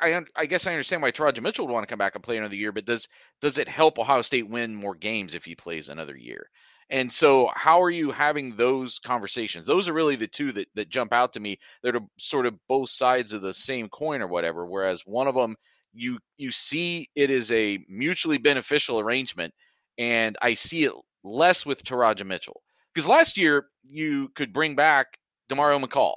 I 0.00 0.20
I 0.36 0.46
guess 0.46 0.66
I 0.66 0.72
understand 0.72 1.02
why 1.02 1.12
Teradja 1.12 1.40
Mitchell 1.40 1.66
would 1.66 1.72
want 1.72 1.84
to 1.84 1.90
come 1.90 1.98
back 1.98 2.14
and 2.14 2.24
play 2.24 2.36
another 2.36 2.56
year, 2.56 2.72
but 2.72 2.84
does 2.84 3.08
does 3.40 3.58
it 3.58 3.68
help 3.68 3.98
Ohio 3.98 4.22
State 4.22 4.48
win 4.48 4.74
more 4.74 4.94
games 4.94 5.34
if 5.34 5.44
he 5.44 5.54
plays 5.54 5.88
another 5.88 6.16
year? 6.16 6.50
And 6.90 7.10
so, 7.10 7.50
how 7.54 7.80
are 7.82 7.90
you 7.90 8.10
having 8.10 8.56
those 8.56 8.98
conversations? 8.98 9.64
Those 9.64 9.88
are 9.88 9.92
really 9.92 10.16
the 10.16 10.26
two 10.26 10.52
that 10.52 10.68
that 10.74 10.88
jump 10.90 11.12
out 11.12 11.32
to 11.34 11.40
me. 11.40 11.58
They're 11.82 12.00
sort 12.18 12.46
of 12.46 12.58
both 12.68 12.90
sides 12.90 13.32
of 13.32 13.42
the 13.42 13.54
same 13.54 13.88
coin 13.88 14.20
or 14.20 14.26
whatever. 14.28 14.66
Whereas 14.66 15.02
one 15.06 15.28
of 15.28 15.34
them 15.34 15.56
you 15.92 16.18
you 16.36 16.50
see 16.50 17.08
it 17.14 17.30
is 17.30 17.50
a 17.50 17.84
mutually 17.88 18.38
beneficial 18.38 19.00
arrangement, 19.00 19.54
and 19.98 20.36
I 20.42 20.54
see 20.54 20.84
it 20.84 20.92
less 21.24 21.64
with 21.64 21.84
Teradja 21.84 22.26
Mitchell 22.26 22.62
because 22.92 23.08
last 23.08 23.36
year 23.36 23.66
you 23.84 24.28
could 24.34 24.52
bring 24.52 24.74
back 24.74 25.18
Demario 25.50 25.82
McCall, 25.82 26.16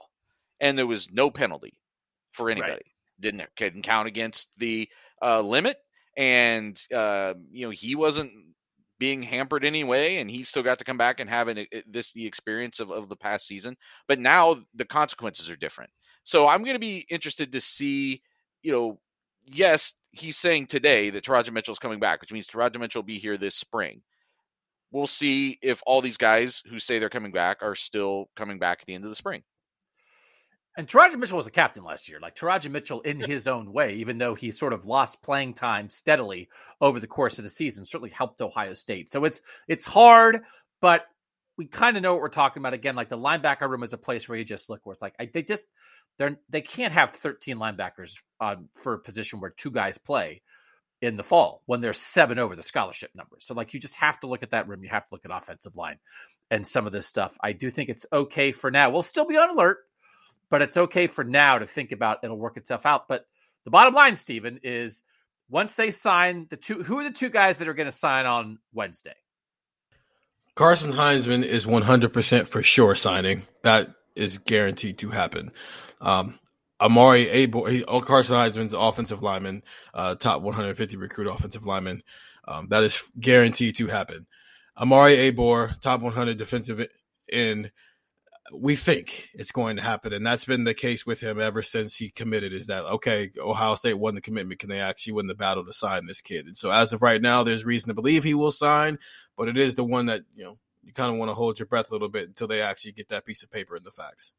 and 0.60 0.78
there 0.78 0.88
was 0.88 1.12
no 1.12 1.30
penalty 1.30 1.74
for 2.34 2.50
anybody. 2.50 2.74
Right. 2.74 2.86
Didn't 3.20 3.44
couldn't 3.56 3.84
count 3.84 4.08
against 4.08 4.50
the 4.58 4.90
uh, 5.22 5.42
limit, 5.42 5.78
and 6.18 6.82
uh, 6.94 7.34
you 7.52 7.66
know 7.66 7.72
he 7.72 7.96
wasn't 7.96 8.32
being 8.98 9.22
hampered 9.22 9.66
anyway, 9.66 10.18
and 10.18 10.30
he 10.32 10.44
still 10.44 10.64
got 10.64 10.80
to 10.80 10.86
come 10.86 10.98
back 10.98 11.20
and 11.20 11.30
have 11.30 11.48
an, 11.48 11.66
this 11.88 12.14
the 12.14 12.26
experience 12.26 12.80
of, 12.80 12.92
of 12.92 13.10
the 13.10 13.16
past 13.16 13.48
season. 13.48 13.76
But 14.08 14.20
now 14.20 14.58
the 14.74 14.86
consequences 14.86 15.50
are 15.50 15.56
different. 15.56 15.92
So 16.24 16.48
I'm 16.48 16.64
going 16.64 16.76
to 16.76 16.80
be 16.80 17.06
interested 17.10 17.52
to 17.52 17.62
see, 17.62 18.22
you 18.64 18.72
know, 18.72 19.00
yes, 19.46 19.94
he's 20.12 20.38
saying 20.38 20.68
today 20.68 21.10
that 21.10 21.52
Mitchell 21.52 21.72
is 21.72 21.80
coming 21.80 22.00
back, 22.00 22.22
which 22.22 22.32
means 22.32 22.48
Teradja 22.48 22.80
Mitchell 22.80 23.02
will 23.02 23.08
be 23.08 23.20
here 23.20 23.38
this 23.38 23.56
spring. 23.56 24.02
We'll 24.92 25.08
see 25.08 25.60
if 25.62 25.82
all 25.86 26.02
these 26.02 26.18
guys 26.18 26.62
who 26.70 26.80
say 26.80 27.00
they're 27.00 27.10
coming 27.10 27.32
back 27.32 27.58
are 27.62 27.76
still 27.76 28.30
coming 28.36 28.60
back 28.60 28.80
at 28.82 28.88
the 28.88 28.94
end 28.94 29.04
of 29.04 29.10
the 29.10 29.16
spring. 29.16 29.44
And 30.78 30.88
Teradja 30.88 31.18
Mitchell 31.18 31.38
was 31.38 31.48
a 31.48 31.52
captain 31.52 31.84
last 31.84 32.10
year. 32.10 32.20
Like 32.20 32.36
Teradja 32.36 32.70
Mitchell, 32.70 33.02
in 33.02 33.20
his 33.20 33.48
own 33.48 33.72
way, 33.72 33.94
even 33.96 34.18
though 34.18 34.36
he 34.36 34.52
sort 34.52 34.74
of 34.74 34.86
lost 34.86 35.22
playing 35.22 35.54
time 35.54 35.90
steadily 35.90 36.50
over 36.82 37.00
the 37.00 37.08
course 37.08 37.38
of 37.38 37.44
the 37.44 37.50
season, 37.50 37.86
certainly 37.86 38.10
helped 38.10 38.42
Ohio 38.42 38.74
State. 38.74 39.10
So 39.10 39.24
it's 39.24 39.42
it's 39.68 39.86
hard, 39.86 40.42
but 40.82 41.06
we 41.58 41.66
kind 41.66 41.96
of 41.96 42.04
know 42.04 42.14
what 42.14 42.22
we're 42.22 42.30
talking 42.30 42.62
about. 42.62 42.74
Again, 42.74 42.96
like 42.96 43.08
the 43.08 43.18
linebacker 43.18 43.70
room 43.70 43.84
is 43.84 43.94
a 43.94 43.98
place 43.98 44.28
where 44.28 44.38
you 44.38 44.44
just 44.44 44.70
look 44.70 44.86
where 44.86 44.94
it's 44.94 45.02
like 45.02 45.16
I, 45.18 45.30
they 45.34 45.44
just 45.44 45.68
they're 46.18 46.38
they 46.50 46.62
can't 46.62 46.94
have 46.94 47.12
13 47.12 47.58
linebackers 47.58 48.20
on 48.40 48.70
for 48.76 48.94
a 48.94 49.00
position 49.00 49.40
where 49.40 49.52
two 49.52 49.72
guys 49.72 49.98
play 49.98 50.42
in 51.02 51.18
the 51.18 51.24
fall 51.24 51.62
when 51.66 51.82
there's 51.82 52.00
seven 52.00 52.40
over 52.40 52.56
the 52.56 52.64
scholarship 52.64 53.12
numbers. 53.16 53.46
So 53.46 53.54
like 53.54 53.74
you 53.74 53.80
just 53.80 53.96
have 53.96 54.20
to 54.22 54.28
look 54.28 54.44
at 54.44 54.52
that 54.52 54.68
room. 54.68 54.84
You 54.84 54.90
have 54.90 55.08
to 55.08 55.14
look 55.14 55.26
at 55.26 55.32
offensive 55.32 55.76
line 55.76 55.98
and 56.50 56.66
some 56.66 56.86
of 56.86 56.92
this 56.92 57.08
stuff. 57.08 57.38
I 57.42 57.54
do 57.54 57.70
think 57.70 57.90
it's 57.90 58.06
okay 58.12 58.52
for 58.52 58.72
now. 58.72 58.90
We'll 58.90 59.02
still 59.02 59.26
be 59.26 59.38
on 59.38 59.50
alert, 59.50 59.80
but 60.50 60.62
it's 60.62 60.78
okay 60.78 61.08
for 61.08 61.24
now 61.24 61.60
to 61.60 61.68
think 61.68 61.92
about 61.92 62.20
it'll 62.24 62.38
work 62.38 62.58
itself 62.58 62.86
out. 62.86 63.08
But 63.08 63.26
the 63.66 63.72
bottom 63.72 63.94
line, 63.94 64.16
Stephen, 64.16 64.60
is 64.64 65.04
once 65.50 65.76
they 65.76 65.92
sign 65.92 66.48
the 66.50 66.58
two 66.58 66.84
who 66.84 67.00
are 67.00 67.04
the 67.04 67.12
two 67.12 67.30
guys 67.30 67.58
that 67.58 67.68
are 67.68 67.74
going 67.74 67.88
to 67.88 67.92
sign 67.92 68.26
on 68.26 68.60
Wednesday? 68.74 69.16
Carson 70.56 70.94
Hinzman 70.94 71.44
is 71.44 71.66
100% 71.66 72.48
for 72.48 72.64
sure 72.64 72.96
signing. 72.96 73.44
That 73.64 73.94
is 74.16 74.38
guaranteed 74.38 74.98
to 75.00 75.10
happen. 75.10 75.52
Um, 76.02 76.40
Omari 76.80 77.26
Abor, 77.28 77.72
he, 77.72 77.84
Carson 77.84 78.36
Hinzman's 78.36 78.74
offensive 78.74 79.24
lineman, 79.24 79.64
uh, 79.94 80.16
top 80.16 80.42
150 80.42 80.98
recruit 80.98 81.28
offensive 81.28 81.66
lineman. 81.66 82.04
Um, 82.48 82.68
that 82.70 82.84
is 82.84 83.02
guaranteed 83.20 83.78
to 83.78 83.88
happen. 83.88 84.28
Omari 84.80 85.32
Abor, 85.32 85.80
top 85.80 86.02
100 86.02 86.38
defensive 86.38 86.86
end. 87.32 87.72
We 88.54 88.76
think 88.76 89.30
it's 89.34 89.52
going 89.52 89.78
to 89.78 89.82
happen, 89.82 90.14
and 90.14 90.24
that's 90.24 90.46
been 90.46 90.66
the 90.66 90.76
case 90.76 91.04
with 91.04 91.20
him 91.20 91.42
ever 91.42 91.64
since 91.64 91.96
he 91.96 92.10
committed. 92.10 92.54
Is 92.54 92.68
that 92.68 92.84
okay? 92.86 93.32
Ohio 93.40 93.74
State 93.74 93.98
won 93.98 94.14
the 94.14 94.22
commitment. 94.22 94.60
Can 94.60 94.70
they 94.70 94.82
actually 94.82 95.14
win 95.14 95.26
the 95.26 95.34
battle 95.34 95.66
to 95.66 95.74
sign 95.74 96.06
this 96.06 96.22
kid? 96.22 96.46
And 96.46 96.56
so, 96.56 96.70
as 96.70 96.94
of 96.94 97.02
right 97.02 97.22
now, 97.22 97.42
there's 97.42 97.66
reason 97.66 97.88
to 97.88 97.96
believe 97.96 98.24
he 98.24 98.36
will 98.36 98.52
sign, 98.52 99.00
but 99.36 99.48
it 99.48 99.58
is 99.58 99.74
the 99.74 99.84
one 99.84 100.06
that 100.08 100.22
you 100.36 100.44
know 100.44 100.60
you 100.84 100.94
kind 100.94 101.12
of 101.12 101.18
want 101.18 101.30
to 101.30 101.36
hold 101.36 101.58
your 101.58 101.66
breath 101.66 101.90
a 101.90 101.94
little 101.94 102.10
bit 102.10 102.28
until 102.28 102.48
they 102.48 102.62
actually 102.62 102.92
get 102.92 103.10
that 103.10 103.26
piece 103.26 103.42
of 103.42 103.50
paper 103.50 103.76
and 103.76 103.86
the 103.86 103.90
facts 103.90 104.32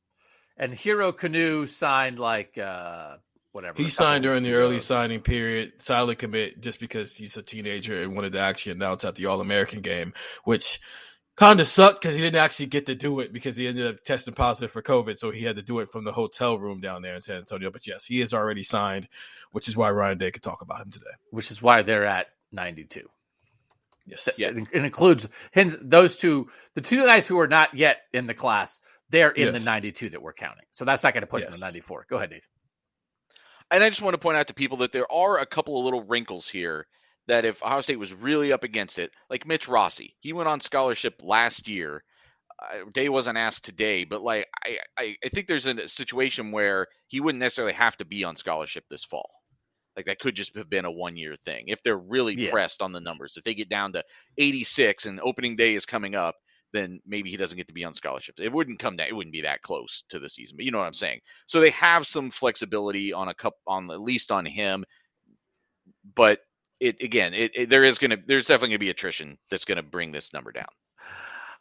and 0.57 0.73
Hero 0.73 1.13
Kanu 1.13 1.69
signed 1.69 2.19
like 2.19 2.57
uh 2.59 3.17
whatever. 3.53 3.83
He 3.83 3.89
signed 3.89 4.23
during 4.23 4.43
the 4.43 4.55
early 4.55 4.81
signing 4.81 5.21
period, 5.21 5.83
silent 5.83 6.19
commit 6.19 6.61
just 6.61 6.79
because 6.79 7.17
he's 7.17 7.37
a 7.37 7.43
teenager 7.43 8.03
and 8.03 8.15
wanted 8.15 8.33
to 8.33 8.39
actually 8.39 8.73
announce 8.73 9.05
at 9.05 9.17
the 9.17 9.27
All 9.27 9.41
American 9.41 9.81
game, 9.81 10.13
which 10.45 10.79
kind 11.37 11.61
of 11.61 11.69
sucked 11.69 12.01
because 12.01 12.15
he 12.15 12.21
didn't 12.21 12.41
actually 12.41 12.67
get 12.67 12.87
to 12.87 12.95
do 12.95 13.21
it 13.21 13.33
because 13.33 13.57
he 13.57 13.67
ended 13.67 13.87
up 13.87 14.03
testing 14.05 14.35
positive 14.35 14.71
for 14.71 14.83
COVID, 14.83 15.17
so 15.17 15.31
he 15.31 15.45
had 15.45 15.57
to 15.57 15.63
do 15.63 15.81
it 15.81 15.89
from 15.89 16.05
the 16.05 16.13
hotel 16.13 16.59
room 16.59 16.81
down 16.81 17.03
there 17.03 17.15
in 17.15 17.21
San 17.21 17.37
Antonio. 17.37 17.71
But 17.71 17.87
yes, 17.87 18.05
he 18.05 18.21
is 18.21 18.33
already 18.33 18.63
signed, 18.63 19.09
which 19.53 19.69
is 19.69 19.77
why 19.77 19.91
Ryan 19.91 20.19
Day 20.19 20.31
could 20.31 20.43
talk 20.43 20.63
about 20.63 20.81
him 20.81 20.91
today. 20.91 21.07
Which 21.31 21.51
is 21.51 21.63
why 21.63 21.83
they're 21.83 22.07
at 22.07 22.29
92. 22.53 23.09
Yes, 24.07 24.29
yeah, 24.39 24.51
it 24.51 24.85
includes 24.85 25.29
his, 25.51 25.77
those 25.81 26.17
two, 26.17 26.49
the 26.75 26.81
two 26.81 27.05
guys 27.05 27.27
who 27.27 27.41
are 27.41 27.49
not 27.49 27.75
yet 27.75 28.03
in 28.13 28.29
the 28.29 28.35
class. 28.35 28.81
They're 29.11 29.31
in 29.31 29.53
yes. 29.53 29.65
the 29.65 29.71
92 29.71 30.11
that 30.11 30.23
we're 30.23 30.33
counting, 30.33 30.67
so 30.71 30.85
that's 30.85 31.03
not 31.03 31.15
going 31.15 31.23
to 31.23 31.29
push 31.29 31.43
yes. 31.43 31.51
them 31.51 31.61
to 31.61 31.65
94. 31.65 32.07
Go 32.09 32.17
ahead, 32.17 32.31
Nathan. 32.31 32.49
And 33.71 33.83
I 33.83 33.89
just 33.89 34.03
want 34.03 34.15
to 34.15 34.19
point 34.19 34.37
out 34.37 34.49
to 34.49 34.55
people 34.55 34.79
that 34.79 34.93
there 34.93 35.11
are 35.11 35.39
a 35.39 35.47
couple 35.47 35.79
of 35.79 35.85
little 35.85 36.03
wrinkles 36.05 36.49
here 36.49 36.87
that 37.27 37.45
if 37.45 37.63
Ohio 37.63 37.81
State 37.81 37.99
was 37.99 38.13
really 38.13 38.53
up 38.53 38.65
against 38.65 38.99
it, 38.99 39.11
like 39.29 39.47
Mitch 39.47 39.69
Rossi, 39.69 40.15
he 40.21 40.33
went 40.33 40.49
on 40.49 40.61
scholarship 40.61 41.15
last 41.23 41.69
year. 41.69 42.05
Uh, 42.63 42.89
Day 42.93 43.09
wasn't 43.09 43.39
asked 43.39 43.65
today, 43.65 44.05
but 44.05 44.23
like 44.23 44.47
I, 44.65 44.79
I, 44.97 45.17
I 45.25 45.29
think 45.29 45.47
there's 45.47 45.67
a 45.67 45.89
situation 45.89 46.53
where 46.53 46.87
he 47.09 47.21
wouldn't 47.21 47.41
necessarily 47.41 47.75
have 47.75 47.97
to 47.99 48.05
be 48.05 48.25
on 48.25 48.37
scholarship 48.37 48.85
this 48.89 49.05
fall. 49.05 49.31
Like 49.97 50.07
that 50.07 50.19
could 50.19 50.35
just 50.35 50.57
have 50.57 50.71
been 50.71 50.85
a 50.85 50.91
one 50.91 51.17
year 51.17 51.37
thing 51.37 51.65
if 51.69 51.83
they're 51.83 51.99
really 51.99 52.35
yeah. 52.35 52.51
pressed 52.51 52.83
on 52.83 52.93
the 52.93 53.01
numbers. 53.01 53.37
If 53.37 53.45
they 53.45 53.55
get 53.55 53.69
down 53.69 53.95
to 53.95 54.05
86 54.39 55.07
and 55.07 55.21
opening 55.21 55.57
day 55.57 55.75
is 55.75 55.87
coming 55.87 56.15
up, 56.15 56.37
then 56.77 57.01
maybe 57.07 57.31
he 57.31 57.37
doesn't 57.37 57.57
get 57.57 57.67
to 57.69 57.73
be 57.73 57.85
on 57.85 57.95
scholarship. 57.95 58.37
It 58.39 58.53
wouldn't 58.53 58.79
come 58.79 58.97
down. 58.97 59.09
It 59.09 59.17
wouldn't 59.17 59.33
be 59.33 59.43
that 59.43 59.63
close 59.63 60.05
to 60.11 60.19
the 60.19 60.29
season, 60.29 60.57
but 60.57 60.65
you 60.65 60.71
know 60.71 60.79
what 60.79 60.87
I'm 60.87 60.93
saying. 60.93 61.21
So 61.47 61.61
they 61.61 61.71
have 61.71 62.07
some 62.07 62.31
flexibility 62.31 63.13
on 63.13 63.29
a 63.29 63.35
cup 63.35 63.55
on 63.67 63.91
at 63.91 64.01
least 64.01 64.31
on 64.31 64.45
him, 64.47 64.85
but 66.15 66.41
it 66.81 67.03
again, 67.03 67.35
it, 67.35 67.53
it 67.55 67.71
there 67.71 67.85
is 67.85 67.99
gonna 67.99 68.19
there's 68.27 68.47
definitely 68.47 68.71
gonna 68.71 68.81
be 68.81 68.91
attrition 68.91 69.39
that's 69.51 69.65
gonna 69.65 69.83
bring 69.83 70.13
this 70.13 70.33
number 70.33 70.53
down. 70.53 70.67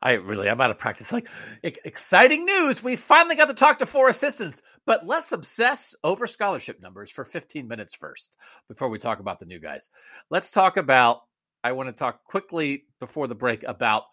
I 0.02 0.14
really, 0.14 0.50
I'm 0.50 0.62
out 0.62 0.72
of 0.72 0.78
practice. 0.78 1.12
Like, 1.12 1.30
exciting 1.64 2.46
news. 2.46 2.84
We 2.84 2.96
finally 2.96 3.36
got 3.36 3.46
to 3.46 3.54
talk 3.54 3.80
to 3.80 3.86
four 3.86 4.10
assistants, 4.10 4.62
but 4.86 5.08
let's 5.08 5.32
obsess 5.32 5.96
over 6.04 6.28
scholarship 6.28 6.82
numbers 6.82 7.10
for 7.10 7.26
15 7.26 7.68
minutes 7.68 7.96
first 7.96 8.38
before 8.68 8.90
we 8.90 9.00
talk 9.00 9.20
about 9.20 9.40
the 9.40 9.48
new 9.48 9.60
guys. 9.60 9.90
Let's 10.30 10.52
talk 10.52 10.78
about, 10.78 11.22
I 11.64 11.72
want 11.72 11.90
to 11.90 11.94
talk 11.94 12.24
quickly 12.26 12.84
before 13.00 13.28
the 13.28 13.34
break 13.34 13.64
about 13.64 14.04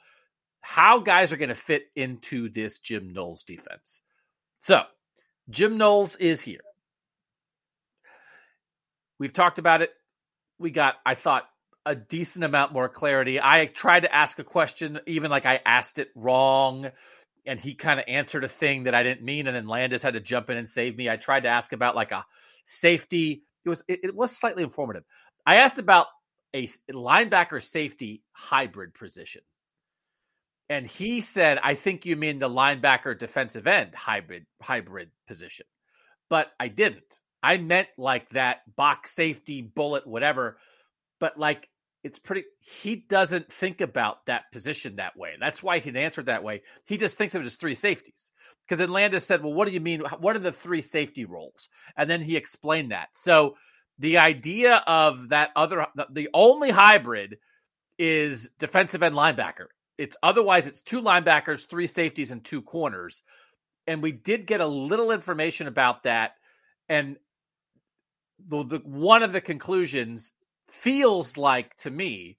how 0.62 1.00
guys 1.00 1.32
are 1.32 1.36
going 1.36 1.50
to 1.50 1.54
fit 1.54 1.82
into 1.94 2.48
this 2.48 2.78
Jim 2.78 3.12
Knowles 3.12 3.44
defense. 3.44 4.00
So, 4.60 4.82
Jim 5.50 5.76
Knowles 5.76 6.16
is 6.16 6.40
here. 6.40 6.62
We've 9.18 9.32
talked 9.32 9.58
about 9.58 9.82
it 9.82 9.90
we 10.62 10.70
got, 10.70 10.94
I 11.04 11.14
thought, 11.14 11.44
a 11.84 11.94
decent 11.94 12.44
amount 12.44 12.72
more 12.72 12.88
clarity. 12.88 13.40
I 13.42 13.66
tried 13.66 14.00
to 14.00 14.14
ask 14.14 14.38
a 14.38 14.44
question, 14.44 15.00
even 15.06 15.30
like 15.30 15.44
I 15.44 15.60
asked 15.66 15.98
it 15.98 16.08
wrong, 16.14 16.90
and 17.44 17.60
he 17.60 17.74
kind 17.74 17.98
of 17.98 18.06
answered 18.06 18.44
a 18.44 18.48
thing 18.48 18.84
that 18.84 18.94
I 18.94 19.02
didn't 19.02 19.24
mean, 19.24 19.48
and 19.48 19.56
then 19.56 19.66
Landis 19.66 20.02
had 20.02 20.14
to 20.14 20.20
jump 20.20 20.48
in 20.48 20.56
and 20.56 20.68
save 20.68 20.96
me. 20.96 21.10
I 21.10 21.16
tried 21.16 21.42
to 21.42 21.48
ask 21.48 21.72
about 21.72 21.96
like 21.96 22.12
a 22.12 22.24
safety. 22.64 23.42
It 23.64 23.68
was 23.68 23.82
it, 23.88 24.00
it 24.04 24.14
was 24.14 24.30
slightly 24.30 24.62
informative. 24.62 25.02
I 25.44 25.56
asked 25.56 25.80
about 25.80 26.06
a 26.54 26.68
linebacker 26.92 27.60
safety 27.60 28.22
hybrid 28.30 28.94
position. 28.94 29.42
And 30.72 30.86
he 30.86 31.20
said, 31.20 31.58
I 31.62 31.74
think 31.74 32.06
you 32.06 32.16
mean 32.16 32.38
the 32.38 32.48
linebacker 32.48 33.18
defensive 33.18 33.66
end 33.66 33.94
hybrid 33.94 34.46
hybrid 34.62 35.10
position. 35.28 35.66
But 36.30 36.46
I 36.58 36.68
didn't. 36.68 37.20
I 37.42 37.58
meant 37.58 37.88
like 37.98 38.30
that 38.30 38.60
box 38.74 39.14
safety, 39.14 39.60
bullet, 39.60 40.06
whatever. 40.06 40.56
But 41.20 41.38
like 41.38 41.68
it's 42.02 42.18
pretty 42.18 42.44
he 42.58 42.96
doesn't 42.96 43.52
think 43.52 43.82
about 43.82 44.24
that 44.24 44.50
position 44.50 44.96
that 44.96 45.14
way. 45.14 45.32
That's 45.38 45.62
why 45.62 45.78
he 45.78 45.94
answered 45.94 46.26
that 46.26 46.42
way. 46.42 46.62
He 46.86 46.96
just 46.96 47.18
thinks 47.18 47.34
of 47.34 47.42
it 47.42 47.46
as 47.46 47.56
three 47.56 47.74
safeties. 47.74 48.32
Because 48.66 48.88
Landis 48.88 49.26
said, 49.26 49.44
Well, 49.44 49.52
what 49.52 49.68
do 49.68 49.74
you 49.74 49.80
mean? 49.80 50.00
What 50.20 50.36
are 50.36 50.38
the 50.38 50.52
three 50.52 50.80
safety 50.80 51.26
roles? 51.26 51.68
And 51.98 52.08
then 52.08 52.22
he 52.22 52.38
explained 52.38 52.92
that. 52.92 53.08
So 53.12 53.56
the 53.98 54.16
idea 54.18 54.76
of 54.86 55.28
that 55.28 55.50
other 55.54 55.86
the 56.10 56.30
only 56.32 56.70
hybrid 56.70 57.36
is 57.98 58.48
defensive 58.58 59.02
end 59.02 59.14
linebacker. 59.14 59.66
It's 60.02 60.16
otherwise 60.22 60.66
it's 60.66 60.82
two 60.82 61.00
linebackers, 61.00 61.68
three 61.68 61.86
safeties, 61.86 62.32
and 62.32 62.44
two 62.44 62.60
corners. 62.60 63.22
And 63.86 64.02
we 64.02 64.10
did 64.10 64.46
get 64.46 64.60
a 64.60 64.66
little 64.66 65.12
information 65.12 65.68
about 65.68 66.02
that. 66.02 66.32
And 66.88 67.16
the, 68.48 68.64
the 68.64 68.78
one 68.78 69.22
of 69.22 69.32
the 69.32 69.40
conclusions 69.40 70.32
feels 70.68 71.36
like 71.36 71.76
to 71.76 71.90
me 71.90 72.38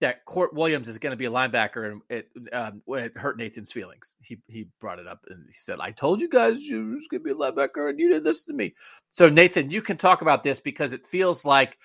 that 0.00 0.26
Kourt 0.26 0.52
Williams 0.52 0.88
is 0.88 0.98
going 0.98 1.12
to 1.12 1.16
be 1.16 1.26
a 1.26 1.30
linebacker, 1.30 1.92
and 1.92 2.02
it, 2.10 2.28
um, 2.52 2.82
it 2.88 3.16
hurt 3.16 3.38
Nathan's 3.38 3.70
feelings. 3.70 4.16
He 4.20 4.38
he 4.48 4.66
brought 4.80 4.98
it 4.98 5.06
up 5.06 5.20
and 5.28 5.44
he 5.46 5.54
said, 5.54 5.78
"I 5.80 5.92
told 5.92 6.20
you 6.20 6.28
guys 6.28 6.60
you 6.62 6.96
was 6.96 7.06
going 7.08 7.22
to 7.22 7.24
be 7.24 7.30
a 7.30 7.34
linebacker, 7.34 7.90
and 7.90 7.98
you 7.98 8.08
didn't 8.08 8.24
listen 8.24 8.48
to 8.48 8.56
me." 8.56 8.74
So 9.08 9.28
Nathan, 9.28 9.70
you 9.70 9.82
can 9.82 9.96
talk 9.96 10.20
about 10.20 10.42
this 10.42 10.58
because 10.58 10.92
it 10.92 11.06
feels 11.06 11.44
like 11.44 11.78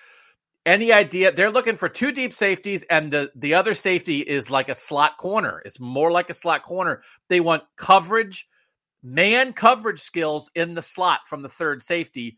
any 0.66 0.92
idea 0.92 1.32
they're 1.32 1.50
looking 1.50 1.76
for 1.76 1.88
two 1.88 2.12
deep 2.12 2.32
safeties, 2.34 2.84
and 2.84 3.12
the 3.12 3.30
the 3.34 3.54
other 3.54 3.74
safety 3.74 4.20
is 4.20 4.50
like 4.50 4.68
a 4.68 4.74
slot 4.74 5.18
corner. 5.18 5.62
It's 5.64 5.80
more 5.80 6.10
like 6.10 6.30
a 6.30 6.34
slot 6.34 6.62
corner. 6.62 7.02
They 7.28 7.40
want 7.40 7.64
coverage, 7.76 8.46
man 9.02 9.52
coverage 9.52 10.00
skills 10.00 10.50
in 10.54 10.74
the 10.74 10.82
slot 10.82 11.20
from 11.26 11.42
the 11.42 11.48
third 11.48 11.82
safety 11.82 12.36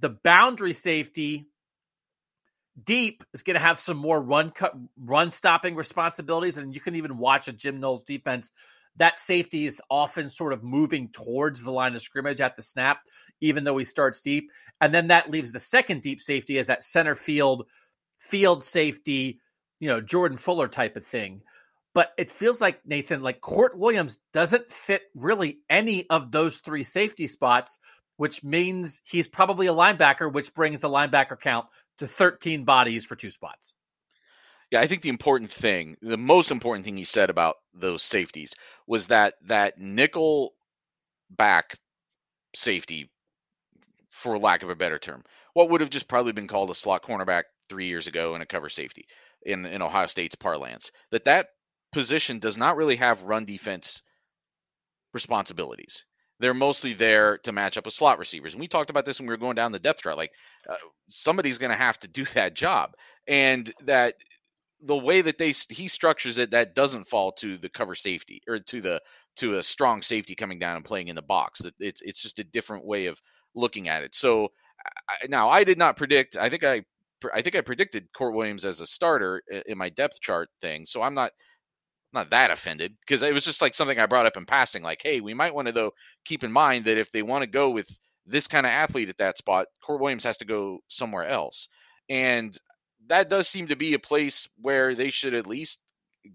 the 0.00 0.08
boundary 0.08 0.72
safety 0.72 1.46
deep 2.82 3.22
is 3.34 3.42
going 3.42 3.54
to 3.54 3.60
have 3.60 3.78
some 3.78 3.96
more 3.96 4.20
run 4.20 4.50
cut, 4.50 4.74
run 4.98 5.30
stopping 5.30 5.76
responsibilities, 5.76 6.56
and 6.56 6.74
you 6.74 6.80
can 6.80 6.96
even 6.96 7.18
watch 7.18 7.48
a 7.48 7.52
Jim 7.52 7.78
Knowles 7.78 8.04
defense. 8.04 8.50
That 8.96 9.20
safety 9.20 9.66
is 9.66 9.80
often 9.88 10.28
sort 10.28 10.52
of 10.52 10.62
moving 10.62 11.08
towards 11.10 11.62
the 11.62 11.72
line 11.72 11.94
of 11.94 12.02
scrimmage 12.02 12.40
at 12.40 12.56
the 12.56 12.62
snap, 12.62 13.00
even 13.40 13.64
though 13.64 13.78
he 13.78 13.84
starts 13.84 14.20
deep. 14.20 14.50
And 14.80 14.92
then 14.92 15.08
that 15.08 15.30
leaves 15.30 15.52
the 15.52 15.60
second 15.60 16.02
deep 16.02 16.20
safety 16.20 16.58
as 16.58 16.66
that 16.66 16.82
center 16.82 17.14
field, 17.14 17.66
field 18.18 18.64
safety, 18.64 19.40
you 19.78 19.88
know, 19.88 20.00
Jordan 20.00 20.36
Fuller 20.36 20.68
type 20.68 20.96
of 20.96 21.04
thing. 21.06 21.42
But 21.92 22.12
it 22.18 22.30
feels 22.30 22.60
like 22.60 22.86
Nathan, 22.86 23.22
like 23.22 23.40
Kourt 23.40 23.74
Williams 23.74 24.18
doesn't 24.32 24.70
fit 24.70 25.02
really 25.14 25.58
any 25.68 26.08
of 26.08 26.30
those 26.30 26.58
three 26.58 26.84
safety 26.84 27.26
spots 27.26 27.80
which 28.20 28.44
means 28.44 29.00
he's 29.06 29.28
probably 29.28 29.66
a 29.66 29.72
linebacker, 29.72 30.30
which 30.30 30.52
brings 30.52 30.82
the 30.82 30.90
linebacker 30.90 31.40
count 31.40 31.64
to 31.96 32.06
13 32.06 32.66
bodies 32.66 33.02
for 33.02 33.16
two 33.16 33.30
spots. 33.30 33.72
Yeah, 34.70 34.80
I 34.80 34.86
think 34.86 35.02
the 35.02 35.08
important 35.08 35.50
thing, 35.50 35.96
the 36.00 36.16
most 36.16 36.50
important 36.50 36.84
thing 36.84 36.96
he 36.96 37.04
said 37.04 37.30
about 37.30 37.56
those 37.74 38.02
safeties 38.02 38.54
was 38.86 39.06
that 39.08 39.34
that 39.42 39.78
nickel 39.78 40.54
back 41.30 41.78
safety, 42.54 43.10
for 44.10 44.38
lack 44.38 44.62
of 44.62 44.70
a 44.70 44.74
better 44.76 44.98
term, 44.98 45.24
what 45.54 45.68
would 45.70 45.80
have 45.80 45.90
just 45.90 46.08
probably 46.08 46.32
been 46.32 46.46
called 46.48 46.70
a 46.70 46.74
slot 46.74 47.02
cornerback 47.02 47.44
three 47.68 47.86
years 47.86 48.06
ago 48.06 48.34
in 48.34 48.40
a 48.42 48.46
cover 48.46 48.68
safety 48.68 49.06
in, 49.42 49.64
in 49.66 49.82
Ohio 49.82 50.06
State's 50.06 50.34
parlance, 50.34 50.90
that 51.10 51.24
that 51.24 51.48
position 51.92 52.38
does 52.38 52.56
not 52.58 52.76
really 52.76 52.96
have 52.96 53.22
run 53.22 53.44
defense 53.44 54.02
responsibilities 55.12 56.04
they're 56.38 56.54
mostly 56.54 56.94
there 56.94 57.36
to 57.36 57.52
match 57.52 57.76
up 57.76 57.84
with 57.84 57.92
slot 57.92 58.18
receivers. 58.18 58.54
And 58.54 58.60
we 58.62 58.66
talked 58.66 58.88
about 58.88 59.04
this 59.04 59.20
when 59.20 59.26
we 59.26 59.32
were 59.34 59.36
going 59.36 59.56
down 59.56 59.72
the 59.72 59.78
depth 59.78 60.00
chart. 60.04 60.16
Like 60.16 60.32
uh, 60.66 60.76
somebody's 61.06 61.58
going 61.58 61.68
to 61.70 61.76
have 61.76 61.98
to 61.98 62.08
do 62.08 62.24
that 62.34 62.54
job, 62.54 62.94
and 63.28 63.70
that 63.84 64.14
the 64.82 64.96
way 64.96 65.20
that 65.22 65.38
they 65.38 65.52
he 65.68 65.88
structures 65.88 66.38
it, 66.38 66.50
that 66.52 66.74
doesn't 66.74 67.08
fall 67.08 67.32
to 67.32 67.58
the 67.58 67.68
cover 67.68 67.94
safety 67.94 68.42
or 68.48 68.58
to 68.60 68.80
the 68.80 69.00
to 69.36 69.58
a 69.58 69.62
strong 69.62 70.02
safety 70.02 70.34
coming 70.34 70.58
down 70.58 70.76
and 70.76 70.84
playing 70.84 71.08
in 71.08 71.16
the 71.16 71.22
box. 71.22 71.62
It's 71.78 72.02
it's 72.02 72.22
just 72.22 72.38
a 72.38 72.44
different 72.44 72.84
way 72.84 73.06
of 73.06 73.20
looking 73.54 73.88
at 73.88 74.02
it. 74.02 74.14
So 74.14 74.48
I, 75.08 75.26
now 75.28 75.50
I 75.50 75.64
did 75.64 75.78
not 75.78 75.96
predict. 75.96 76.36
I 76.36 76.48
think 76.48 76.64
I 76.64 76.82
I 77.34 77.42
think 77.42 77.56
I 77.56 77.60
predicted 77.60 78.08
Kourt 78.18 78.34
Williams 78.34 78.64
as 78.64 78.80
a 78.80 78.86
starter 78.86 79.42
in 79.66 79.76
my 79.76 79.90
depth 79.90 80.20
chart 80.20 80.48
thing. 80.60 80.86
So 80.86 81.02
I'm 81.02 81.14
not 81.14 81.32
not 82.12 82.30
that 82.30 82.50
offended 82.50 82.96
because 83.00 83.22
it 83.22 83.34
was 83.34 83.44
just 83.44 83.62
like 83.62 83.74
something 83.74 83.98
I 83.98 84.06
brought 84.06 84.26
up 84.26 84.36
in 84.36 84.46
passing. 84.46 84.82
Like, 84.82 85.00
hey, 85.02 85.20
we 85.20 85.34
might 85.34 85.54
want 85.54 85.68
to 85.68 85.72
though 85.72 85.92
keep 86.24 86.42
in 86.42 86.52
mind 86.52 86.86
that 86.86 86.98
if 86.98 87.10
they 87.12 87.22
want 87.22 87.42
to 87.42 87.46
go 87.46 87.70
with 87.70 87.88
this 88.26 88.46
kind 88.48 88.66
of 88.66 88.70
athlete 88.70 89.08
at 89.08 89.18
that 89.18 89.38
spot, 89.38 89.66
Kourt 89.86 90.00
Williams 90.00 90.24
has 90.24 90.38
to 90.38 90.44
go 90.44 90.78
somewhere 90.88 91.26
else, 91.26 91.68
and 92.08 92.56
that 93.10 93.28
does 93.28 93.48
seem 93.48 93.66
to 93.66 93.76
be 93.76 93.94
a 93.94 93.98
place 93.98 94.48
where 94.56 94.94
they 94.94 95.10
should 95.10 95.34
at 95.34 95.46
least 95.46 95.80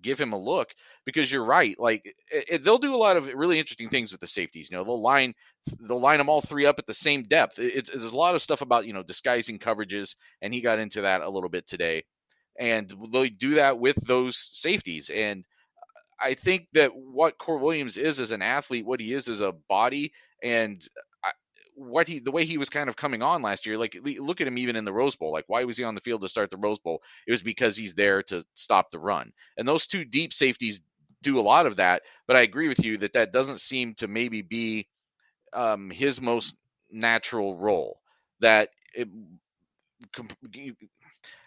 give 0.02 0.20
him 0.20 0.34
a 0.34 0.40
look 0.40 0.74
because 1.06 1.32
you're 1.32 1.46
right. 1.46 1.80
Like 1.80 2.06
it, 2.32 2.46
it, 2.50 2.64
they'll 2.64 2.78
do 2.78 2.94
a 2.94 2.98
lot 2.98 3.18
of 3.18 3.28
really 3.34 3.60
interesting 3.60 3.90
things 3.90 4.12
with 4.12 4.22
the 4.22 4.28
safeties. 4.28 4.70
You 4.70 4.78
know, 4.78 4.84
they'll 4.84 5.02
line 5.02 5.34
they'll 5.80 6.02
line 6.02 6.18
them 6.18 6.30
all 6.30 6.42
three 6.42 6.66
up 6.66 6.78
at 6.78 6.86
the 6.86 6.94
same 6.94 7.24
depth. 7.24 7.60
It, 7.60 7.74
it's, 7.76 7.90
it's 7.90 8.06
a 8.06 8.16
lot 8.16 8.36
of 8.36 8.42
stuff 8.42 8.62
about 8.62 8.86
you 8.86 8.94
know 8.94 9.04
disguising 9.04 9.58
coverages, 9.58 10.16
and 10.42 10.54
he 10.54 10.62
got 10.62 10.80
into 10.80 11.02
that 11.02 11.22
a 11.22 11.30
little 11.30 11.50
bit 11.50 11.66
today. 11.66 12.04
And 12.60 12.94
they 13.12 13.30
do 13.30 13.56
that 13.56 13.80
with 13.80 13.98
those 14.08 14.38
safeties, 14.54 15.10
and 15.10 15.46
I 16.22 16.34
think 16.34 16.68
that 16.74 16.96
what 16.96 17.38
Kourt 17.38 17.62
Williams 17.62 17.98
is 17.98 18.20
as 18.20 18.32
an 18.32 18.42
athlete, 18.42 18.86
what 18.86 19.02
he 19.02 19.14
is 19.14 19.28
as 19.28 19.42
a 19.42 19.54
body, 19.70 20.14
and 20.42 20.82
what 21.76 22.08
he 22.08 22.20
the 22.20 22.32
way 22.32 22.46
he 22.46 22.58
was 22.58 22.70
kind 22.70 22.90
of 22.90 22.96
coming 22.96 23.22
on 23.22 23.42
last 23.42 23.66
year 23.66 23.78
like 23.78 23.98
look 24.04 24.42
at 24.42 24.48
him 24.48 24.58
even 24.58 24.76
in 24.76 24.86
the 24.86 24.94
Rose 24.94 25.16
Bowl 25.16 25.32
like 25.32 25.46
why 25.48 25.64
was 25.66 25.78
he 25.78 25.84
on 25.84 25.96
the 25.96 26.02
field 26.02 26.22
to 26.22 26.30
start 26.30 26.50
the 26.50 26.58
Rose 26.58 26.80
Bowl 26.80 27.02
it 27.28 27.32
was 27.32 27.44
because 27.44 27.76
he's 27.76 27.94
there 27.94 28.24
to 28.24 28.46
stop 28.54 28.92
the 28.92 29.00
run 29.00 29.32
and 29.58 29.68
those 29.68 29.86
two 29.86 30.06
deep 30.06 30.34
safeties 30.34 30.82
do 31.26 31.40
a 31.40 31.42
lot 31.42 31.66
of 31.66 31.76
that. 31.78 32.04
But 32.28 32.38
I 32.38 32.42
agree 32.42 32.70
with 32.70 32.86
you 32.86 32.98
that 33.00 33.14
that 33.14 33.34
doesn't 33.34 33.60
seem 33.60 33.96
to 33.96 34.08
maybe 34.08 34.42
be 34.42 34.88
um, 35.54 35.90
his 35.90 36.22
most 36.22 36.56
natural 36.92 37.58
role. 37.58 38.00
That 38.40 38.70
it, 38.94 39.10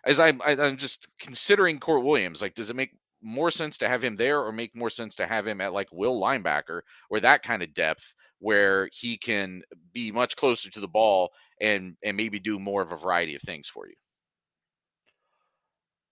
as 0.04 0.18
I'm, 0.20 0.42
I'm 0.44 0.76
just 0.76 1.06
considering 1.20 1.78
Kourt 1.78 2.04
Williams, 2.04 2.42
like, 2.42 2.54
does 2.54 2.70
it 2.70 2.76
make 2.76 2.90
more 3.22 3.50
sense 3.50 3.78
to 3.78 3.88
have 3.88 4.02
him 4.02 4.16
there 4.16 4.40
or 4.40 4.52
make 4.52 4.74
more 4.74 4.90
sense 4.90 5.16
to 5.16 5.26
have 5.26 5.46
him 5.46 5.60
at 5.60 5.72
like 5.72 5.88
will 5.92 6.20
linebacker 6.20 6.82
or 7.10 7.20
that 7.20 7.42
kind 7.42 7.62
of 7.62 7.74
depth 7.74 8.14
where 8.40 8.88
he 8.92 9.16
can 9.16 9.62
be 9.92 10.12
much 10.12 10.36
closer 10.36 10.70
to 10.70 10.80
the 10.80 10.88
ball 10.88 11.30
and 11.60 11.96
and 12.04 12.16
maybe 12.16 12.38
do 12.38 12.58
more 12.58 12.82
of 12.82 12.92
a 12.92 12.96
variety 12.96 13.34
of 13.34 13.42
things 13.42 13.68
for 13.68 13.86
you. 13.86 13.94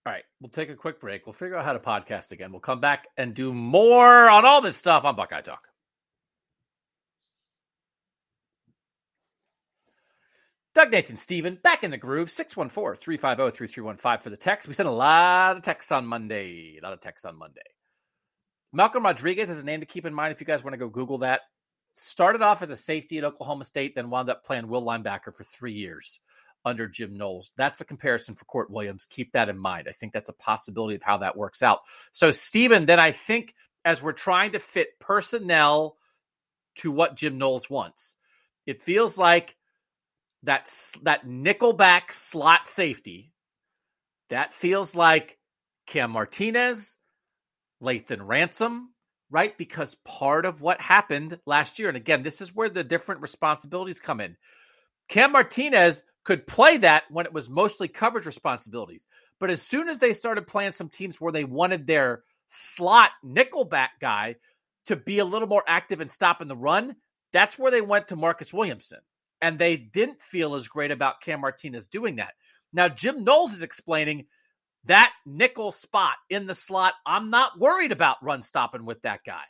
All 0.05 0.13
right, 0.13 0.23
we'll 0.39 0.49
take 0.49 0.69
a 0.69 0.75
quick 0.75 1.01
break. 1.01 1.25
We'll 1.25 1.33
figure 1.33 1.57
out 1.57 1.65
how 1.65 1.73
to 1.73 1.79
podcast 1.79 2.31
again. 2.31 2.51
We'll 2.51 2.61
come 2.61 2.79
back 2.79 3.07
and 3.17 3.33
do 3.33 3.53
more 3.53 4.29
on 4.29 4.45
all 4.45 4.61
this 4.61 4.77
stuff 4.77 5.03
on 5.03 5.15
Buckeye 5.15 5.41
Talk. 5.41 5.67
Doug 10.77 10.91
Nathan 10.91 11.17
Steven 11.17 11.57
back 11.63 11.83
in 11.83 11.89
the 11.89 11.97
groove 11.97 12.29
614 12.29 13.01
350 13.01 13.57
3315 13.57 14.23
for 14.23 14.29
the 14.29 14.37
text. 14.37 14.67
We 14.67 14.75
sent 14.75 14.87
a 14.87 14.91
lot 14.91 15.57
of 15.57 15.63
texts 15.63 15.91
on 15.91 16.05
Monday. 16.05 16.77
A 16.79 16.83
lot 16.83 16.93
of 16.93 17.01
texts 17.01 17.25
on 17.25 17.35
Monday. 17.35 17.61
Malcolm 18.71 19.03
Rodriguez 19.03 19.49
is 19.49 19.59
a 19.59 19.65
name 19.65 19.79
to 19.79 19.87
keep 19.87 20.05
in 20.05 20.13
mind 20.13 20.33
if 20.33 20.39
you 20.39 20.45
guys 20.45 20.63
want 20.63 20.73
to 20.73 20.77
go 20.77 20.87
Google 20.87 21.17
that. 21.17 21.41
Started 21.99 22.43
off 22.43 22.61
as 22.61 22.69
a 22.69 22.75
safety 22.75 23.17
at 23.17 23.23
Oklahoma 23.23 23.65
State, 23.65 23.95
then 23.95 24.11
wound 24.11 24.29
up 24.29 24.43
playing 24.43 24.67
will 24.67 24.83
linebacker 24.83 25.33
for 25.33 25.43
three 25.43 25.73
years 25.73 26.19
under 26.63 26.87
Jim 26.87 27.17
Knowles. 27.17 27.53
That's 27.57 27.81
a 27.81 27.85
comparison 27.85 28.35
for 28.35 28.45
Kourt 28.45 28.69
Williams. 28.69 29.07
Keep 29.09 29.31
that 29.31 29.49
in 29.49 29.57
mind. 29.57 29.87
I 29.89 29.93
think 29.93 30.13
that's 30.13 30.29
a 30.29 30.33
possibility 30.33 30.93
of 30.93 31.01
how 31.01 31.17
that 31.17 31.35
works 31.35 31.63
out. 31.63 31.79
So, 32.11 32.29
Stephen, 32.29 32.85
then 32.85 32.99
I 32.99 33.11
think 33.11 33.55
as 33.83 34.03
we're 34.03 34.11
trying 34.11 34.51
to 34.51 34.59
fit 34.59 34.99
personnel 34.99 35.97
to 36.75 36.91
what 36.91 37.15
Jim 37.15 37.39
Knowles 37.39 37.67
wants, 37.67 38.15
it 38.67 38.83
feels 38.83 39.17
like 39.17 39.55
that 40.43 40.71
that 41.01 41.25
nickelback 41.25 42.11
slot 42.11 42.67
safety 42.67 43.33
that 44.29 44.53
feels 44.53 44.95
like 44.95 45.39
Cam 45.87 46.11
Martinez, 46.11 46.99
Lathan 47.81 48.19
Ransom, 48.21 48.93
right? 49.29 49.57
Because 49.57 49.95
part 50.05 50.45
of 50.45 50.61
what 50.61 50.79
happened 50.79 51.39
last 51.45 51.79
year, 51.79 51.87
and 51.87 51.97
again, 51.97 52.23
this 52.23 52.41
is 52.41 52.55
where 52.55 52.69
the 52.69 52.83
different 52.83 53.21
responsibilities 53.21 53.99
come 53.99 54.21
in. 54.21 54.37
Cam 55.09 55.31
Martinez 55.31 56.03
could 56.23 56.47
play 56.47 56.77
that 56.77 57.03
when 57.09 57.25
it 57.25 57.33
was 57.33 57.49
mostly 57.49 57.87
coverage 57.87 58.25
responsibilities. 58.25 59.07
But 59.39 59.49
as 59.49 59.61
soon 59.61 59.87
as 59.87 59.99
they 59.99 60.13
started 60.13 60.47
playing 60.47 60.73
some 60.73 60.89
teams 60.89 61.21
where 61.21 61.31
they 61.31 61.45
wanted 61.45 61.87
their 61.87 62.23
slot 62.47 63.11
nickelback 63.23 63.89
guy 64.01 64.35
to 64.87 64.95
be 64.95 65.19
a 65.19 65.25
little 65.25 65.47
more 65.47 65.63
active 65.67 66.01
in 66.01 66.07
stopping 66.07 66.47
the 66.47 66.55
run, 66.55 66.95
that's 67.33 67.59
where 67.59 67.71
they 67.71 67.81
went 67.81 68.09
to 68.09 68.15
Marcus 68.15 68.53
Williamson 68.53 68.99
and 69.41 69.59
they 69.59 69.77
didn't 69.77 70.21
feel 70.21 70.55
as 70.55 70.67
great 70.67 70.91
about 70.91 71.21
Cam 71.21 71.41
Martinez 71.41 71.87
doing 71.87 72.15
that. 72.17 72.33
Now, 72.73 72.89
Jim 72.89 73.23
Knowles 73.23 73.53
is 73.53 73.63
explaining 73.63 74.25
that 74.87 75.13
nickel 75.25 75.71
spot 75.71 76.15
in 76.29 76.47
the 76.47 76.55
slot. 76.55 76.93
I'm 77.05 77.29
not 77.29 77.59
worried 77.59 77.91
about 77.91 78.23
run 78.23 78.41
stopping 78.41 78.85
with 78.85 79.01
that 79.03 79.21
guy. 79.25 79.43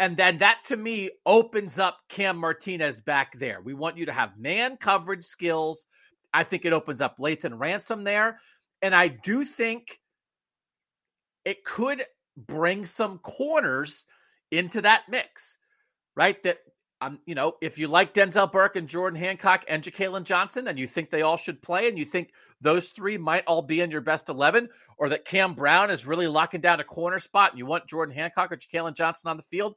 And 0.00 0.16
then 0.16 0.38
that 0.38 0.58
to 0.64 0.76
me 0.76 1.10
opens 1.26 1.78
up 1.78 1.98
Cam 2.08 2.36
Martinez 2.36 3.00
back 3.00 3.38
there. 3.38 3.60
We 3.60 3.74
want 3.74 3.96
you 3.96 4.06
to 4.06 4.12
have 4.12 4.38
man 4.38 4.76
coverage 4.76 5.24
skills. 5.24 5.86
I 6.34 6.42
think 6.44 6.64
it 6.64 6.72
opens 6.72 7.00
up 7.00 7.18
Lathan 7.18 7.58
Ransom 7.58 8.02
there. 8.02 8.40
And 8.80 8.94
I 8.94 9.08
do 9.08 9.44
think 9.44 10.00
it 11.44 11.64
could 11.64 12.04
bring 12.36 12.84
some 12.84 13.18
corners 13.18 14.04
into 14.50 14.80
that 14.82 15.02
mix, 15.08 15.58
right? 16.16 16.42
That 16.42 16.58
um, 17.02 17.18
you 17.26 17.34
know, 17.34 17.54
if 17.60 17.78
you 17.78 17.88
like 17.88 18.14
Denzel 18.14 18.50
Burke 18.50 18.76
and 18.76 18.88
Jordan 18.88 19.18
Hancock 19.18 19.64
and 19.66 19.82
Jakailin 19.82 20.22
Johnson, 20.22 20.68
and 20.68 20.78
you 20.78 20.86
think 20.86 21.10
they 21.10 21.22
all 21.22 21.36
should 21.36 21.60
play, 21.60 21.88
and 21.88 21.98
you 21.98 22.04
think 22.04 22.30
those 22.60 22.90
three 22.90 23.18
might 23.18 23.44
all 23.46 23.62
be 23.62 23.80
in 23.80 23.90
your 23.90 24.00
best 24.00 24.28
eleven, 24.28 24.68
or 24.96 25.08
that 25.08 25.24
Cam 25.24 25.54
Brown 25.54 25.90
is 25.90 26.06
really 26.06 26.28
locking 26.28 26.60
down 26.60 26.78
a 26.78 26.84
corner 26.84 27.18
spot, 27.18 27.50
and 27.50 27.58
you 27.58 27.66
want 27.66 27.88
Jordan 27.88 28.14
Hancock 28.14 28.52
or 28.52 28.56
Jakailin 28.56 28.94
Johnson 28.94 29.30
on 29.30 29.36
the 29.36 29.42
field, 29.42 29.74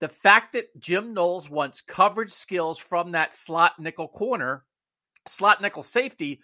the 0.00 0.08
fact 0.08 0.52
that 0.52 0.78
Jim 0.78 1.14
Knowles 1.14 1.48
wants 1.48 1.80
coverage 1.80 2.32
skills 2.32 2.78
from 2.78 3.12
that 3.12 3.32
slot 3.32 3.72
nickel 3.78 4.08
corner, 4.08 4.64
slot 5.26 5.62
nickel 5.62 5.82
safety, 5.82 6.40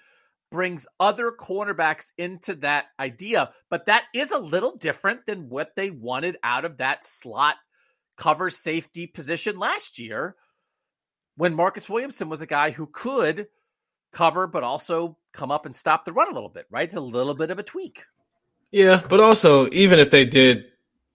brings 0.50 0.86
other 0.98 1.32
cornerbacks 1.38 2.12
into 2.16 2.54
that 2.56 2.86
idea. 2.98 3.50
But 3.68 3.86
that 3.86 4.04
is 4.14 4.32
a 4.32 4.38
little 4.38 4.76
different 4.76 5.26
than 5.26 5.50
what 5.50 5.72
they 5.76 5.90
wanted 5.90 6.38
out 6.42 6.64
of 6.64 6.78
that 6.78 7.04
slot 7.04 7.56
cover 8.16 8.50
safety 8.50 9.06
position 9.06 9.58
last 9.58 9.98
year 9.98 10.36
when 11.36 11.54
Marcus 11.54 11.88
Williamson 11.88 12.28
was 12.28 12.40
a 12.40 12.46
guy 12.46 12.70
who 12.70 12.86
could 12.86 13.48
cover, 14.12 14.46
but 14.46 14.62
also 14.62 15.16
come 15.32 15.50
up 15.50 15.66
and 15.66 15.74
stop 15.74 16.04
the 16.04 16.12
run 16.12 16.30
a 16.30 16.34
little 16.34 16.48
bit, 16.48 16.66
right? 16.70 16.84
It's 16.84 16.96
a 16.96 17.00
little 17.00 17.34
bit 17.34 17.50
of 17.50 17.58
a 17.58 17.62
tweak. 17.62 18.04
Yeah, 18.70 19.02
but 19.08 19.20
also, 19.20 19.68
even 19.70 19.98
if 19.98 20.10
they 20.10 20.24
did 20.24 20.64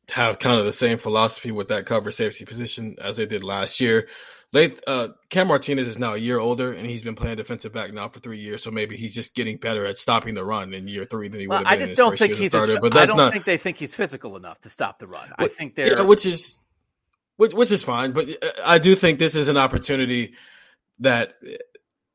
have 0.10 0.40
kind 0.40 0.60
of 0.60 0.66
the 0.66 0.72
same 0.72 0.98
philosophy 0.98 1.52
with 1.52 1.68
that 1.70 1.86
cover 1.86 2.12
safety 2.12 2.46
position 2.46 2.96
as 3.02 3.18
they 3.18 3.26
did 3.26 3.44
last 3.44 3.80
year, 3.80 4.08
late 4.52 4.80
uh, 4.88 5.10
Cam 5.30 5.48
Martinez 5.48 5.88
is 5.88 6.00
now 6.00 6.14
a 6.14 6.18
year 6.18 6.40
older 6.40 6.72
and 6.72 6.88
he's 6.88 7.04
been 7.04 7.16
playing 7.16 7.38
defensive 7.38 7.74
back 7.74 7.94
now 7.94 8.08
for 8.08 8.20
three 8.20 8.40
years. 8.40 8.64
So 8.64 8.72
maybe 8.72 8.98
he's 8.98 9.14
just 9.14 9.36
getting 9.36 9.58
better 9.58 9.86
at 9.86 9.98
stopping 9.98 10.36
the 10.36 10.44
run 10.44 10.74
in 10.74 10.88
year 10.88 11.06
three 11.06 11.28
than 11.28 11.40
he 11.40 11.48
well, 11.48 11.60
would 11.60 11.68
have 11.68 11.78
been. 11.78 11.84
I 11.84 11.88
just 11.88 11.98
don't 11.98 12.18
think 12.18 12.36
he's 12.36 12.50
starter. 12.50 12.74
As, 12.74 12.80
but 12.80 12.94
that's 12.94 13.12
I 13.12 13.16
don't 13.16 13.18
not, 13.18 13.34
think 13.34 13.46
they 13.46 13.58
think 13.58 13.78
he's 13.78 13.94
physical 13.94 14.38
enough 14.38 14.60
to 14.62 14.70
stop 14.70 15.00
the 15.00 15.08
run. 15.08 15.30
I 15.38 15.48
think 15.48 15.76
they're 15.76 15.98
yeah, 15.98 16.02
which 16.02 16.26
is 16.26 16.58
which 17.40 17.54
which 17.54 17.72
is 17.72 17.82
fine. 17.82 18.12
But 18.12 18.28
uh, 18.44 18.50
I 18.66 18.80
do 18.80 18.96
think 18.96 19.18
this 19.18 19.34
is 19.34 19.48
an 19.48 19.56
opportunity 19.56 20.34
that, 21.00 21.36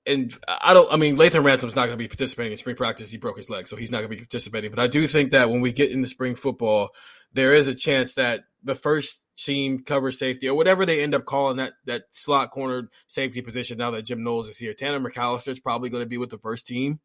and 0.06 0.37
I 0.46 0.74
don't. 0.74 0.92
I 0.92 0.98
mean, 0.98 1.16
Lathan 1.16 1.44
Ransom's 1.44 1.74
not 1.74 1.87
going 1.87 1.96
to 1.96 2.02
be 2.02 2.08
participating 2.08 2.52
in 2.52 2.58
spring 2.58 2.76
practice. 2.76 3.10
He 3.10 3.16
broke 3.16 3.38
his 3.38 3.48
leg, 3.48 3.66
so 3.66 3.74
he's 3.74 3.90
not 3.90 3.98
going 3.98 4.10
to 4.10 4.16
be 4.16 4.20
participating. 4.20 4.70
But 4.70 4.80
I 4.80 4.87
do 4.87 5.06
think 5.06 5.30
that 5.30 5.48
when 5.48 5.62
we 5.62 5.72
get 5.72 5.90
into 5.90 6.06
spring 6.08 6.34
football, 6.34 6.90
there 7.32 7.54
is 7.54 7.68
a 7.68 7.74
chance 7.74 8.14
that 8.16 8.44
the 8.62 8.74
first 8.74 9.20
team 9.38 9.82
cover 9.82 10.12
safety 10.12 10.46
or 10.46 10.54
whatever 10.54 10.84
they 10.84 11.02
end 11.02 11.14
up 11.14 11.24
calling 11.24 11.56
that 11.56 11.72
that 11.87 12.04
slot 12.10 12.50
corner 12.50 12.90
safety 13.06 13.40
position 13.40 13.78
now 13.78 13.90
that 13.92 14.04
Jim 14.04 14.22
Knowles 14.22 14.48
is 14.50 14.58
here. 14.58 14.74
Tanner 14.74 15.00
McCalister 15.00 15.48
is 15.48 15.58
probably 15.58 15.88
going 15.88 16.02
to 16.02 16.08
be 16.08 16.18
with 16.18 16.30
the 16.30 16.38
first 16.38 16.66
team. 16.66 17.00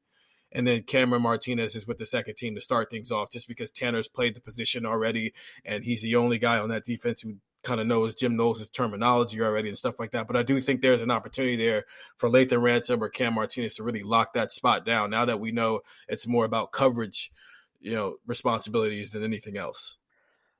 And 0.51 0.65
then 0.65 0.81
Cameron 0.81 1.21
Martinez 1.21 1.75
is 1.75 1.87
with 1.87 1.99
the 1.99 2.07
second 2.07 2.35
team 2.35 2.55
to 2.55 2.61
start 2.61 2.89
things 2.89 3.11
off, 3.11 3.31
just 3.31 3.47
because 3.47 3.71
Tanner's 3.71 4.07
played 4.07 4.35
the 4.35 4.41
position 4.41 4.83
already, 4.83 5.31
and 5.63 5.83
he's 5.83 6.01
the 6.01 6.15
only 6.15 6.39
guy 6.39 6.57
on 6.57 6.69
that 6.69 6.85
defense 6.85 7.21
who 7.21 7.35
kind 7.63 7.81
of 7.81 7.87
knows 7.87 8.15
Jim 8.15 8.35
knows 8.35 8.59
his 8.59 8.69
terminology 8.69 9.41
already 9.41 9.69
and 9.69 9.77
stuff 9.77 9.99
like 9.99 10.11
that. 10.11 10.27
But 10.27 10.37
I 10.37 10.43
do 10.43 10.59
think 10.59 10.81
there's 10.81 11.01
an 11.01 11.11
opportunity 11.11 11.55
there 11.55 11.85
for 12.17 12.29
Lathan 12.29 12.61
Ransom 12.61 13.03
or 13.03 13.09
Cam 13.09 13.33
Martinez 13.33 13.75
to 13.75 13.83
really 13.83 14.03
lock 14.03 14.33
that 14.33 14.51
spot 14.51 14.85
down. 14.85 15.09
Now 15.09 15.25
that 15.25 15.39
we 15.39 15.51
know 15.51 15.81
it's 16.07 16.27
more 16.27 16.45
about 16.45 16.71
coverage, 16.71 17.31
you 17.79 17.93
know, 17.93 18.15
responsibilities 18.25 19.11
than 19.11 19.23
anything 19.23 19.57
else. 19.57 19.97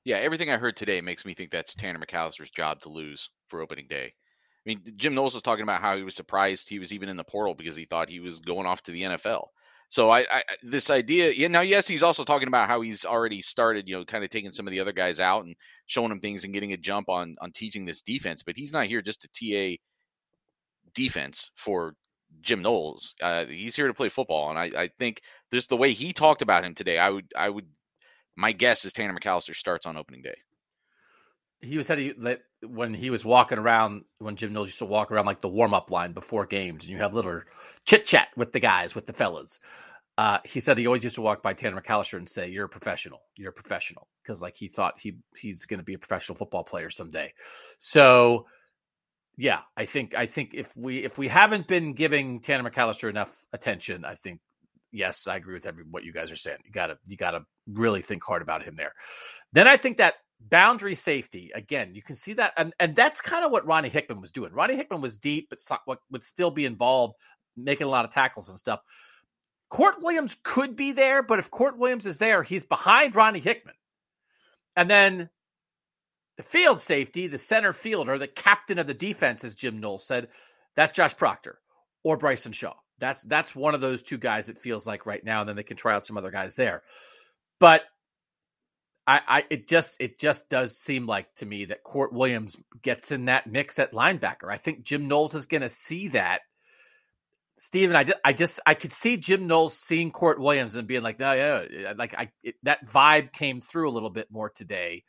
Yeah, 0.04 0.18
everything 0.18 0.50
I 0.50 0.58
heard 0.58 0.78
today 0.78 1.02
makes 1.02 1.26
me 1.26 1.34
think 1.34 1.52
that's 1.52 1.76
Tanner 1.76 2.00
McCalister's 2.00 2.52
job 2.52 2.82
to 2.82 2.90
lose 2.90 3.30
for 3.48 3.62
opening 3.62 3.88
day. 3.88 4.14
I 4.66 4.70
mean, 4.70 4.82
Jim 4.98 5.16
Knowles 5.16 5.34
was 5.34 5.44
talking 5.44 5.64
about 5.64 5.82
how 5.82 5.96
he 5.98 6.04
was 6.04 6.16
surprised 6.16 6.68
he 6.68 6.80
was 6.80 6.92
even 6.94 7.10
in 7.10 7.18
the 7.18 7.24
portal 7.24 7.54
because 7.54 7.76
he 7.76 7.86
thought 7.86 8.10
he 8.10 8.20
was 8.20 8.40
going 8.40 8.66
off 8.66 8.84
to 8.84 8.92
the 8.92 9.04
NFL. 9.04 9.48
So 9.90 10.12
I, 10.12 10.20
I, 10.20 10.44
this 10.62 10.92
idea, 10.92 11.32
yeah. 11.32 11.48
Now, 11.48 11.62
yes, 11.62 11.88
he's 11.88 12.04
also 12.04 12.24
talking 12.24 12.48
about 12.48 12.68
how 12.68 12.82
he's 12.82 13.06
already 13.06 13.42
started, 13.42 13.88
you 13.88 13.98
know, 13.98 14.06
kind 14.06 14.24
of 14.24 14.30
taking 14.30 14.52
some 14.52 14.68
of 14.68 14.72
the 14.72 14.80
other 14.80 14.92
guys 14.92 15.20
out 15.20 15.46
and 15.46 15.56
showing 15.88 16.10
them 16.10 16.20
things 16.20 16.44
and 16.44 16.54
getting 16.54 16.74
a 16.74 16.78
jump 16.78 17.10
on 17.10 17.36
on 17.42 17.52
teaching 17.52 17.86
this 17.86 18.04
defense. 18.04 18.44
But 18.44 18.56
he's 18.56 18.72
not 18.72 18.86
here 18.86 19.02
just 19.02 19.22
to 19.24 19.78
TA 19.78 19.82
defense 20.94 21.50
for 21.56 21.96
Jim 22.42 22.62
Knowles. 22.62 23.16
Uh, 23.20 23.46
he's 23.46 23.76
here 23.76 23.88
to 23.88 23.94
play 23.96 24.10
football, 24.10 24.52
and 24.52 24.60
I, 24.60 24.84
I 24.84 24.90
think 25.00 25.22
just 25.52 25.70
the 25.70 25.78
way 25.78 25.94
he 25.94 26.14
talked 26.14 26.44
about 26.44 26.64
him 26.64 26.76
today, 26.76 27.00
I 27.00 27.10
would, 27.10 27.26
I 27.36 27.50
would, 27.50 27.66
my 28.36 28.52
guess 28.52 28.86
is 28.86 28.94
Tanner 28.94 29.18
McCalister 29.18 29.56
starts 29.56 29.88
on 29.88 29.98
opening 29.98 30.22
day. 30.22 30.36
He 31.62 31.78
was 31.78 31.88
said 31.88 32.14
that 32.20 32.42
when 32.62 32.94
he 32.94 33.10
was 33.10 33.26
walking 33.26 33.58
around 33.58 34.04
when 34.20 34.36
Jim 34.36 34.54
Knowles 34.54 34.70
used 34.70 34.80
to 34.80 34.86
walk 34.86 35.12
around 35.12 35.26
like 35.26 35.42
the 35.42 35.50
warm 35.50 35.74
up 35.74 35.92
line 35.92 36.14
before 36.14 36.46
games, 36.46 36.84
and 36.84 36.92
you 36.92 36.98
have 37.00 37.14
little 37.14 37.42
chit 37.86 38.06
chat 38.06 38.30
with 38.38 38.52
the 38.52 38.60
guys, 38.60 38.96
with 38.96 39.06
the 39.06 39.14
fellas. 39.14 39.60
Uh, 40.18 40.40
he 40.44 40.60
said 40.60 40.78
he 40.78 40.86
always 40.86 41.04
used 41.04 41.16
to 41.16 41.22
walk 41.22 41.42
by 41.42 41.54
Tanner 41.54 41.80
McCalister 41.80 42.18
and 42.18 42.28
say, 42.28 42.50
"You're 42.50 42.66
a 42.66 42.70
professional. 42.70 43.22
You're 43.38 43.52
a 43.52 43.54
professional," 43.54 44.08
because 44.22 44.42
like 44.42 44.58
he 44.58 44.68
thought 44.68 45.00
he 45.00 45.18
he's 45.38 45.66
going 45.66 45.80
to 45.80 45.84
be 45.84 45.94
a 45.94 46.00
professional 46.00 46.36
football 46.36 46.64
player 46.64 46.90
someday. 46.90 47.34
So, 47.78 48.46
yeah, 49.38 49.62
I 49.78 49.86
think 49.86 50.16
I 50.16 50.26
think 50.26 50.54
if 50.54 50.76
we 50.76 51.06
if 51.06 51.18
we 51.18 51.30
haven't 51.30 51.68
been 51.68 51.94
giving 51.94 52.42
Tanner 52.42 52.70
McCalister 52.70 53.10
enough 53.10 53.46
attention, 53.54 54.04
I 54.04 54.16
think 54.16 54.42
yes, 54.92 55.28
I 55.28 55.38
agree 55.38 55.54
with 55.54 55.66
every 55.66 55.86
what 55.90 56.04
you 56.04 56.12
guys 56.12 56.32
are 56.32 56.36
saying. 56.36 56.60
You 56.66 56.72
gotta 56.72 56.98
you 57.06 57.16
gotta 57.16 57.46
really 57.68 58.02
think 58.02 58.24
hard 58.24 58.42
about 58.42 58.64
him 58.64 58.76
there. 58.76 58.94
Then 59.54 59.68
I 59.68 59.78
think 59.78 59.98
that 59.98 60.16
boundary 60.42 60.96
safety 60.96 61.52
again 61.56 61.96
you 61.96 62.02
can 62.02 62.16
see 62.16 62.34
that 62.34 62.54
and, 62.58 62.74
and 62.80 62.96
that's 62.96 63.22
kind 63.22 63.46
of 63.46 63.52
what 63.52 63.66
ronnie 63.66 63.90
hickman 63.90 64.22
was 64.22 64.32
doing 64.32 64.54
ronnie 64.54 64.76
hickman 64.76 65.02
was 65.02 65.18
deep 65.18 65.50
but 65.50 65.60
what 65.86 66.00
would 66.12 66.24
still 66.24 66.52
be 66.52 66.66
involved 66.66 67.16
making 67.58 67.88
a 67.88 67.90
lot 67.90 68.06
of 68.06 68.12
tackles 68.12 68.50
and 68.50 68.58
stuff 68.58 68.80
kourt 69.72 70.02
williams 70.02 70.38
could 70.44 70.76
be 70.76 70.94
there 70.94 71.22
but 71.24 71.40
if 71.40 71.52
kourt 71.52 71.78
williams 71.78 72.06
is 72.06 72.20
there 72.20 72.44
he's 72.44 72.64
behind 72.66 73.16
ronnie 73.16 73.40
hickman 73.40 73.76
And 74.76 74.90
then 74.90 75.30
the 76.38 76.44
field 76.44 76.82
safety, 76.82 77.28
the 77.28 77.38
center 77.38 77.74
fielder, 77.74 78.18
the 78.18 78.28
captain 78.28 78.80
of 78.80 78.88
the 78.88 78.94
defense, 78.94 79.44
as 79.44 79.56
Jim 79.56 79.80
Knowles 79.80 80.08
said, 80.08 80.30
that's 80.76 80.94
Josh 80.94 81.18
Proctor 81.18 81.60
or 82.04 82.18
Bryson 82.18 82.54
Shaw. 82.54 82.76
That's 83.00 83.24
that's 83.24 83.56
one 83.56 83.76
of 83.76 83.82
those 83.82 84.04
two 84.04 84.18
guys. 84.18 84.50
It 84.50 84.58
feels 84.60 84.88
like 84.88 85.06
right 85.06 85.24
now, 85.24 85.42
and 85.42 85.50
then 85.50 85.58
they 85.58 85.64
can 85.64 85.78
try 85.78 85.96
out 85.96 86.08
some 86.08 86.18
other 86.18 86.32
guys 86.32 86.56
there. 86.56 86.84
But 87.60 87.84
I, 89.10 89.22
I 89.28 89.44
it 89.50 89.68
just 89.68 90.00
it 90.00 90.20
just 90.20 90.50
does 90.50 90.78
seem 90.78 91.08
like 91.08 91.34
to 91.38 91.46
me 91.48 91.66
that 91.66 91.84
Kourt 91.84 92.14
Williams 92.14 92.56
gets 92.84 93.12
in 93.12 93.26
that 93.26 93.48
mix 93.48 93.80
at 93.80 93.92
linebacker. 93.92 94.52
I 94.52 94.58
think 94.58 94.84
Jim 94.84 95.08
Knowles 95.08 95.34
is 95.34 95.48
going 95.48 95.62
to 95.62 95.70
see 95.70 96.10
that. 96.10 96.42
Steven, 97.58 97.96
I, 97.96 98.06
I 98.24 98.34
just 98.34 98.60
I 98.68 98.76
could 98.76 98.92
see 98.92 99.18
Jim 99.18 99.48
Knowles 99.48 99.76
seeing 99.76 100.12
Kourt 100.12 100.38
Williams 100.38 100.76
and 100.76 100.88
being 100.88 101.02
like, 101.02 101.18
no, 101.18 101.34
yeah, 101.34 101.94
like 101.98 102.14
I 102.14 102.30
it, 102.44 102.54
that 102.62 102.86
vibe 102.86 103.34
came 103.34 103.62
through 103.62 103.90
a 103.90 103.92
little 103.92 104.12
bit 104.12 104.28
more 104.30 104.52
today. 104.52 105.04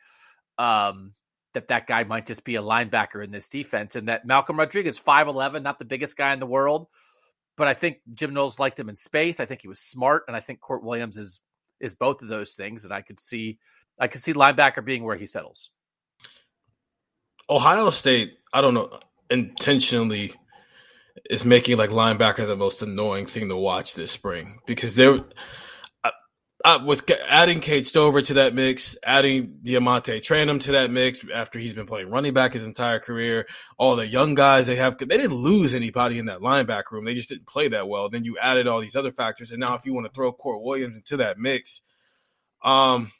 Um, 0.57 1.13
that 1.53 1.67
that 1.67 1.85
guy 1.85 2.03
might 2.03 2.25
just 2.25 2.43
be 2.43 2.55
a 2.55 2.63
linebacker 2.63 3.23
in 3.23 3.29
this 3.29 3.49
defense, 3.49 3.95
and 3.95 4.07
that 4.07 4.25
Malcolm 4.25 4.57
Rodriguez, 4.57 4.97
five 4.97 5.27
eleven, 5.27 5.61
not 5.61 5.77
the 5.77 5.85
biggest 5.85 6.17
guy 6.17 6.33
in 6.33 6.39
the 6.39 6.47
world, 6.47 6.87
but 7.55 7.67
I 7.67 7.75
think 7.75 7.97
Jim 8.15 8.33
Knowles 8.33 8.59
liked 8.59 8.79
him 8.79 8.89
in 8.89 8.95
space. 8.95 9.39
I 9.39 9.45
think 9.45 9.61
he 9.61 9.67
was 9.67 9.79
smart, 9.79 10.23
and 10.27 10.35
I 10.35 10.39
think 10.39 10.59
Kourt 10.59 10.81
Williams 10.81 11.17
is 11.19 11.39
is 11.79 11.93
both 11.93 12.23
of 12.23 12.29
those 12.29 12.55
things. 12.55 12.83
And 12.83 12.93
I 12.93 13.01
could 13.01 13.19
see 13.19 13.59
I 13.99 14.07
can 14.07 14.21
see 14.21 14.33
linebacker 14.33 14.83
being 14.83 15.03
where 15.03 15.15
he 15.15 15.25
settles. 15.25 15.69
Ohio 17.49 17.89
State, 17.89 18.37
I 18.53 18.61
don't 18.61 18.73
know, 18.73 18.99
intentionally 19.29 20.33
is 21.29 21.45
making 21.45 21.77
like 21.77 21.89
linebacker 21.89 22.47
the 22.47 22.55
most 22.55 22.81
annoying 22.81 23.25
thing 23.25 23.49
to 23.49 23.55
watch 23.55 23.93
this 23.93 24.11
spring 24.11 24.59
because 24.65 24.95
they're 24.95 25.23
uh, 26.63 26.79
with 26.85 27.09
adding 27.27 27.59
Cade 27.59 27.87
Stover 27.87 28.21
to 28.21 28.35
that 28.35 28.53
mix, 28.53 28.95
adding 29.03 29.59
DeaMonte 29.63 30.19
Trayanum 30.19 30.61
to 30.61 30.73
that 30.73 30.91
mix 30.91 31.19
after 31.33 31.59
he's 31.59 31.73
been 31.73 31.85
playing 31.85 32.09
running 32.09 32.33
back 32.33 32.53
his 32.53 32.65
entire 32.65 32.99
career, 32.99 33.47
all 33.77 33.95
the 33.95 34.05
young 34.05 34.35
guys 34.35 34.67
they 34.67 34.75
have, 34.75 34.97
they 34.97 35.05
didn't 35.05 35.33
lose 35.33 35.73
anybody 35.73 36.19
in 36.19 36.27
that 36.27 36.39
linebacker 36.39 36.91
room. 36.91 37.05
They 37.05 37.13
just 37.13 37.29
didn't 37.29 37.47
play 37.47 37.67
that 37.69 37.87
well. 37.87 38.09
Then 38.09 38.23
you 38.23 38.37
added 38.37 38.67
all 38.67 38.79
these 38.79 38.95
other 38.95 39.11
factors, 39.11 39.51
and 39.51 39.59
now 39.59 39.75
if 39.75 39.85
you 39.85 39.93
want 39.93 40.05
to 40.05 40.13
throw 40.13 40.31
Kourt 40.33 40.61
Williams 40.61 40.97
into 40.97 41.17
that 41.17 41.39
mix, 41.39 41.81
um, 42.63 43.11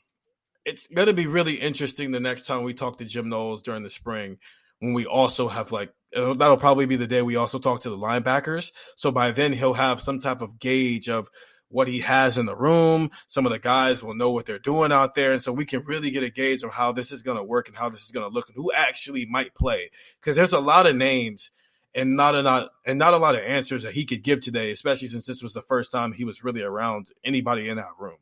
it's 0.65 0.87
going 0.87 1.07
to 1.07 1.13
be 1.13 1.27
really 1.27 1.55
interesting 1.55 2.11
the 2.11 2.19
next 2.19 2.45
time 2.45 2.63
we 2.63 2.73
talk 2.73 2.97
to 2.97 3.05
Jim 3.05 3.29
Knowles 3.29 3.63
during 3.63 3.83
the 3.83 3.89
spring 3.89 4.37
when 4.79 4.93
we 4.93 5.05
also 5.05 5.47
have 5.47 5.71
like 5.71 5.93
that'll 6.13 6.57
probably 6.57 6.85
be 6.85 6.95
the 6.97 7.07
day 7.07 7.21
we 7.21 7.35
also 7.35 7.57
talk 7.57 7.81
to 7.81 7.89
the 7.89 7.97
linebackers. 7.97 8.71
So 8.95 9.11
by 9.11 9.31
then 9.31 9.53
he'll 9.53 9.73
have 9.73 10.01
some 10.01 10.19
type 10.19 10.41
of 10.41 10.59
gauge 10.59 11.07
of 11.07 11.29
what 11.69 11.87
he 11.87 11.99
has 11.99 12.37
in 12.37 12.45
the 12.45 12.55
room. 12.55 13.09
Some 13.27 13.45
of 13.45 13.51
the 13.51 13.59
guys 13.59 14.03
will 14.03 14.13
know 14.13 14.29
what 14.29 14.45
they're 14.45 14.59
doing 14.59 14.91
out 14.91 15.15
there. 15.15 15.31
And 15.31 15.41
so 15.41 15.53
we 15.53 15.65
can 15.65 15.83
really 15.85 16.11
get 16.11 16.23
a 16.23 16.29
gauge 16.29 16.63
on 16.63 16.71
how 16.71 16.91
this 16.91 17.11
is 17.11 17.23
going 17.23 17.37
to 17.37 17.43
work 17.43 17.69
and 17.69 17.77
how 17.77 17.89
this 17.89 18.03
is 18.03 18.11
going 18.11 18.27
to 18.27 18.33
look 18.33 18.49
and 18.49 18.57
who 18.57 18.71
actually 18.73 19.25
might 19.25 19.55
play. 19.55 19.89
Because 20.19 20.35
there's 20.35 20.51
a 20.51 20.59
lot 20.59 20.85
of 20.85 20.95
names 20.95 21.51
and 21.95 22.15
not 22.15 22.35
a 22.35 22.41
lot 22.41 22.69
and 22.85 22.99
not 22.99 23.13
a 23.13 23.17
lot 23.17 23.35
of 23.35 23.41
answers 23.41 23.83
that 23.83 23.93
he 23.93 24.05
could 24.05 24.23
give 24.23 24.41
today, 24.41 24.71
especially 24.71 25.07
since 25.07 25.25
this 25.25 25.41
was 25.41 25.53
the 25.53 25.61
first 25.61 25.91
time 25.91 26.11
he 26.11 26.25
was 26.25 26.43
really 26.43 26.61
around 26.61 27.07
anybody 27.23 27.69
in 27.69 27.77
that 27.77 27.91
room. 27.97 28.17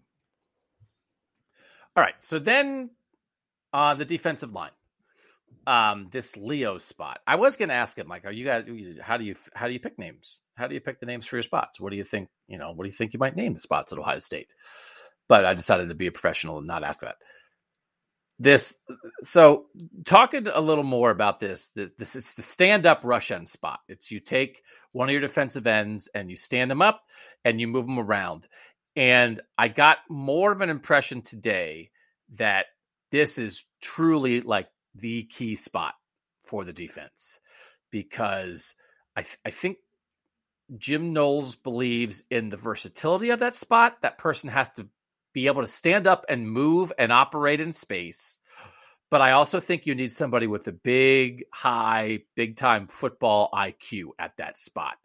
All 1.95 2.03
right. 2.03 2.15
So 2.19 2.39
then 2.39 2.91
uh 3.73 3.93
the 3.93 4.05
defensive 4.05 4.53
line 4.53 4.71
um 5.67 6.07
this 6.11 6.35
Leo 6.37 6.77
spot. 6.77 7.19
I 7.27 7.35
was 7.35 7.57
going 7.57 7.69
to 7.69 7.75
ask 7.75 7.97
him 7.97 8.07
like 8.07 8.25
are 8.25 8.31
you 8.31 8.45
guys 8.45 8.65
how 9.01 9.17
do 9.17 9.23
you 9.23 9.35
how 9.53 9.67
do 9.67 9.73
you 9.73 9.79
pick 9.79 9.99
names? 9.99 10.39
How 10.55 10.67
do 10.67 10.73
you 10.73 10.81
pick 10.81 10.99
the 10.99 11.05
names 11.05 11.25
for 11.25 11.37
your 11.37 11.43
spots? 11.43 11.79
What 11.79 11.91
do 11.91 11.97
you 11.97 12.03
think, 12.03 12.29
you 12.47 12.57
know, 12.57 12.71
what 12.71 12.83
do 12.83 12.87
you 12.87 12.95
think 12.95 13.13
you 13.13 13.19
might 13.19 13.35
name 13.35 13.53
the 13.53 13.59
spots 13.59 13.93
at 13.93 13.99
Ohio 13.99 14.19
State? 14.19 14.47
But 15.27 15.45
I 15.45 15.53
decided 15.53 15.89
to 15.89 15.95
be 15.95 16.07
a 16.07 16.11
professional 16.11 16.57
and 16.57 16.67
not 16.67 16.83
ask 16.83 17.01
that. 17.01 17.15
This 18.39 18.75
so 19.21 19.65
talking 20.05 20.47
a 20.47 20.61
little 20.61 20.83
more 20.83 21.11
about 21.11 21.39
this, 21.39 21.69
this, 21.75 21.91
this 21.97 22.15
is 22.15 22.33
the 22.33 22.41
stand 22.41 22.85
up 22.85 23.01
rush 23.03 23.31
end 23.31 23.47
spot. 23.47 23.81
It's 23.87 24.11
you 24.11 24.19
take 24.19 24.63
one 24.91 25.09
of 25.09 25.11
your 25.11 25.21
defensive 25.21 25.67
ends 25.67 26.09
and 26.13 26.29
you 26.29 26.35
stand 26.35 26.71
them 26.71 26.81
up 26.81 27.03
and 27.45 27.59
you 27.59 27.67
move 27.67 27.85
them 27.85 27.99
around. 27.99 28.47
And 28.99 29.39
I 29.57 29.69
got 29.69 29.99
more 30.09 30.51
of 30.51 30.59
an 30.59 30.69
impression 30.69 31.21
today 31.21 31.89
that 32.33 32.65
this 33.11 33.37
is 33.37 33.63
truly 33.81 34.41
like 34.41 34.67
the 34.93 35.23
key 35.23 35.55
spot 35.55 35.93
for 36.43 36.65
the 36.65 36.73
defense 36.73 37.39
because 37.91 38.75
I, 39.15 39.21
th- 39.21 39.39
I 39.45 39.51
think 39.51 39.77
Jim 40.77 41.13
Knowles 41.13 41.55
believes 41.55 42.23
in 42.29 42.49
the 42.49 42.57
versatility 42.57 43.29
of 43.29 43.39
that 43.39 43.55
spot. 43.55 44.01
That 44.01 44.17
person 44.17 44.49
has 44.49 44.69
to 44.71 44.89
be 45.31 45.47
able 45.47 45.61
to 45.61 45.67
stand 45.67 46.05
up 46.05 46.25
and 46.27 46.51
move 46.51 46.91
and 46.99 47.13
operate 47.13 47.61
in 47.61 47.71
space. 47.71 48.37
But 49.09 49.21
I 49.21 49.31
also 49.31 49.61
think 49.61 49.85
you 49.85 49.95
need 49.95 50.11
somebody 50.11 50.45
with 50.45 50.67
a 50.67 50.73
big, 50.73 51.45
high, 51.53 52.23
big 52.35 52.57
time 52.57 52.87
football 52.87 53.49
IQ 53.53 54.09
at 54.19 54.35
that 54.39 54.57
spot 54.57 54.97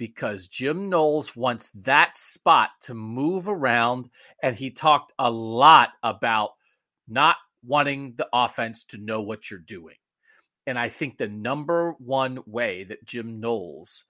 because 0.00 0.48
Jim 0.48 0.88
Knowles 0.88 1.36
wants 1.36 1.68
that 1.82 2.16
spot 2.16 2.70
to 2.80 2.94
move 2.94 3.48
around. 3.48 4.08
And 4.42 4.56
he 4.56 4.70
talked 4.70 5.12
a 5.18 5.30
lot 5.30 5.90
about 6.02 6.52
not 7.06 7.36
wanting 7.62 8.14
the 8.16 8.26
offense 8.32 8.84
to 8.86 8.96
know 8.96 9.20
what 9.20 9.50
you're 9.50 9.60
doing. 9.60 9.96
And 10.66 10.78
I 10.78 10.88
think 10.88 11.18
the 11.18 11.28
number 11.28 11.92
one 11.98 12.38
way 12.46 12.84
that 12.84 13.04
Jim 13.04 13.40
Knowles 13.40 14.04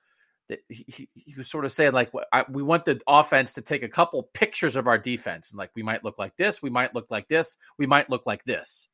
that 0.49 0.61
he, 0.69 1.09
he 1.15 1.35
was 1.37 1.51
sort 1.51 1.65
of 1.65 1.73
saying 1.73 1.93
like 1.93 2.13
I, 2.33 2.45
we 2.49 2.63
want 2.63 2.85
the 2.85 3.01
offense 3.09 3.53
to 3.55 3.61
take 3.61 3.83
a 3.83 3.89
couple 3.89 4.31
pictures 4.33 4.77
of 4.77 4.87
our 4.87 4.99
defense 4.99 5.51
and 5.51 5.59
like 5.59 5.71
we 5.75 5.83
might 5.83 6.05
look 6.05 6.21
like 6.21 6.37
this, 6.37 6.63
we 6.63 6.71
might 6.71 6.95
look 6.95 7.11
like 7.11 7.27
this, 7.27 7.57
we 7.79 7.87
might 7.87 8.09
look 8.09 8.27
like 8.27 8.45
this. 8.45 8.87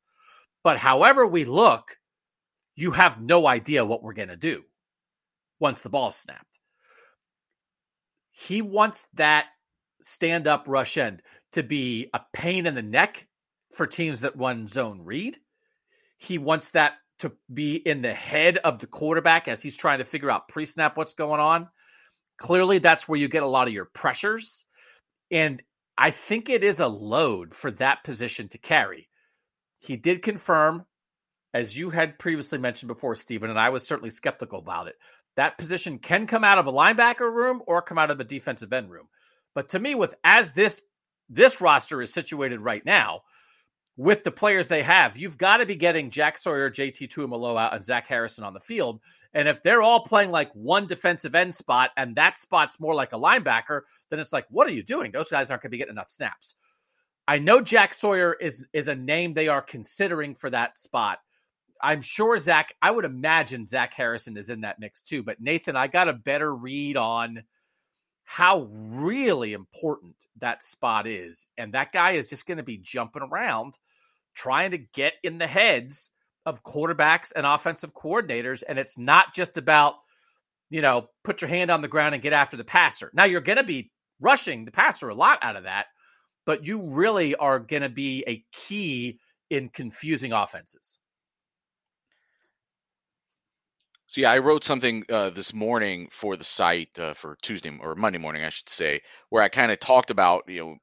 But 0.63 0.79
however 0.79 1.27
we 1.27 1.45
look, 1.45 1.95
you 2.75 2.89
have 2.89 3.21
no 3.21 3.45
idea 3.45 3.85
what 3.85 4.01
we're 4.01 4.13
going 4.13 4.29
to 4.29 4.35
do 4.35 4.63
once 5.59 5.81
the 5.81 5.89
ball 5.89 6.11
snapped. 6.11 6.56
He 8.39 8.61
wants 8.61 9.07
that 9.15 9.45
stand 9.99 10.45
up 10.45 10.65
rush 10.67 10.95
end 10.97 11.23
to 11.53 11.63
be 11.63 12.07
a 12.13 12.21
pain 12.33 12.67
in 12.67 12.75
the 12.75 12.83
neck 12.83 13.25
for 13.73 13.87
teams 13.87 14.21
that 14.21 14.37
run 14.37 14.67
zone 14.67 15.01
read. 15.03 15.39
He 16.19 16.37
wants 16.37 16.69
that 16.69 16.93
to 17.17 17.31
be 17.51 17.77
in 17.77 18.03
the 18.03 18.13
head 18.13 18.57
of 18.57 18.77
the 18.77 18.85
quarterback 18.85 19.47
as 19.47 19.63
he's 19.63 19.75
trying 19.75 19.97
to 19.97 20.03
figure 20.03 20.29
out 20.29 20.49
pre 20.49 20.67
snap 20.67 20.97
what's 20.97 21.15
going 21.15 21.39
on. 21.41 21.67
Clearly, 22.37 22.77
that's 22.77 23.07
where 23.07 23.17
you 23.17 23.27
get 23.27 23.41
a 23.41 23.47
lot 23.47 23.67
of 23.67 23.73
your 23.73 23.85
pressures. 23.85 24.65
And 25.31 25.63
I 25.97 26.11
think 26.11 26.47
it 26.47 26.63
is 26.63 26.79
a 26.79 26.87
load 26.87 27.55
for 27.55 27.71
that 27.71 28.03
position 28.03 28.49
to 28.49 28.59
carry. 28.59 29.09
He 29.79 29.97
did 29.97 30.21
confirm, 30.21 30.85
as 31.55 31.75
you 31.75 31.89
had 31.89 32.19
previously 32.19 32.59
mentioned 32.59 32.89
before, 32.89 33.15
Stephen, 33.15 33.49
and 33.49 33.59
I 33.59 33.69
was 33.69 33.87
certainly 33.87 34.11
skeptical 34.11 34.59
about 34.59 34.89
it. 34.89 34.95
That 35.37 35.57
position 35.57 35.99
can 35.99 36.27
come 36.27 36.43
out 36.43 36.57
of 36.57 36.67
a 36.67 36.71
linebacker 36.71 37.31
room 37.31 37.61
or 37.67 37.81
come 37.81 37.97
out 37.97 38.11
of 38.11 38.19
a 38.19 38.25
defensive 38.25 38.73
end 38.73 38.91
room. 38.91 39.07
But 39.55 39.69
to 39.69 39.79
me, 39.79 39.95
with 39.95 40.13
as 40.23 40.51
this 40.51 40.81
this 41.29 41.61
roster 41.61 42.01
is 42.01 42.11
situated 42.11 42.59
right 42.59 42.85
now, 42.85 43.21
with 43.97 44.23
the 44.23 44.31
players 44.31 44.67
they 44.67 44.83
have, 44.83 45.17
you've 45.17 45.37
got 45.37 45.57
to 45.57 45.65
be 45.65 45.75
getting 45.75 46.09
Jack 46.09 46.37
Sawyer, 46.37 46.69
JT 46.69 47.09
Tuimoloau, 47.09 47.73
and 47.73 47.83
Zach 47.83 48.07
Harrison 48.07 48.43
on 48.43 48.53
the 48.53 48.59
field. 48.59 48.99
And 49.33 49.47
if 49.47 49.61
they're 49.61 49.81
all 49.81 50.03
playing 50.03 50.31
like 50.31 50.51
one 50.53 50.87
defensive 50.87 51.35
end 51.35 51.53
spot 51.53 51.91
and 51.97 52.15
that 52.15 52.39
spot's 52.39 52.79
more 52.79 52.95
like 52.95 53.13
a 53.13 53.19
linebacker, 53.19 53.81
then 54.09 54.19
it's 54.19 54.33
like, 54.33 54.45
what 54.49 54.67
are 54.67 54.71
you 54.71 54.83
doing? 54.83 55.11
Those 55.11 55.29
guys 55.29 55.49
aren't 55.49 55.63
going 55.63 55.69
to 55.69 55.73
be 55.73 55.77
getting 55.77 55.93
enough 55.93 56.09
snaps. 56.09 56.55
I 57.27 57.39
know 57.39 57.61
Jack 57.61 57.93
Sawyer 57.93 58.33
is 58.39 58.65
is 58.73 58.87
a 58.87 58.95
name 58.95 59.33
they 59.33 59.49
are 59.49 59.61
considering 59.61 60.33
for 60.33 60.49
that 60.49 60.79
spot. 60.79 61.19
I'm 61.81 62.01
sure 62.01 62.37
Zach, 62.37 62.73
I 62.81 62.91
would 62.91 63.05
imagine 63.05 63.65
Zach 63.65 63.93
Harrison 63.93 64.37
is 64.37 64.49
in 64.49 64.61
that 64.61 64.79
mix 64.79 65.03
too. 65.03 65.23
But 65.23 65.41
Nathan, 65.41 65.75
I 65.75 65.87
got 65.87 66.09
a 66.09 66.13
better 66.13 66.53
read 66.53 66.97
on 66.97 67.43
how 68.23 68.67
really 68.71 69.53
important 69.53 70.15
that 70.37 70.63
spot 70.63 71.07
is. 71.07 71.47
And 71.57 71.73
that 71.73 71.93
guy 71.93 72.11
is 72.11 72.29
just 72.29 72.45
going 72.45 72.57
to 72.57 72.63
be 72.63 72.77
jumping 72.77 73.21
around 73.23 73.77
trying 74.35 74.71
to 74.71 74.77
get 74.77 75.13
in 75.23 75.37
the 75.37 75.47
heads 75.47 76.11
of 76.45 76.63
quarterbacks 76.63 77.31
and 77.35 77.45
offensive 77.45 77.93
coordinators. 77.93 78.63
And 78.67 78.77
it's 78.77 78.97
not 78.97 79.33
just 79.33 79.57
about, 79.57 79.95
you 80.69 80.81
know, 80.81 81.09
put 81.23 81.41
your 81.41 81.49
hand 81.49 81.71
on 81.71 81.81
the 81.81 81.87
ground 81.87 82.13
and 82.15 82.21
get 82.21 82.33
after 82.33 82.57
the 82.57 82.63
passer. 82.63 83.11
Now 83.13 83.25
you're 83.25 83.41
going 83.41 83.57
to 83.57 83.63
be 83.63 83.91
rushing 84.19 84.65
the 84.65 84.71
passer 84.71 85.09
a 85.09 85.15
lot 85.15 85.39
out 85.41 85.55
of 85.55 85.63
that, 85.63 85.87
but 86.45 86.65
you 86.65 86.81
really 86.81 87.35
are 87.35 87.59
going 87.59 87.81
to 87.81 87.89
be 87.89 88.23
a 88.27 88.43
key 88.51 89.19
in 89.49 89.69
confusing 89.69 90.33
offenses. 90.33 90.97
So 94.07 94.21
yeah, 94.21 94.31
I 94.31 94.37
wrote 94.39 94.63
something 94.63 95.03
uh, 95.09 95.29
this 95.31 95.53
morning 95.53 96.07
for 96.11 96.37
the 96.37 96.43
site 96.43 96.97
uh, 96.97 97.13
for 97.13 97.37
Tuesday 97.41 97.77
or 97.79 97.95
Monday 97.95 98.19
morning, 98.19 98.43
I 98.43 98.49
should 98.49 98.69
say, 98.69 99.01
where 99.29 99.43
I 99.43 99.49
kind 99.49 99.71
of 99.71 99.79
talked 99.79 100.11
about 100.11 100.45
you 100.47 100.61
know 100.61 100.75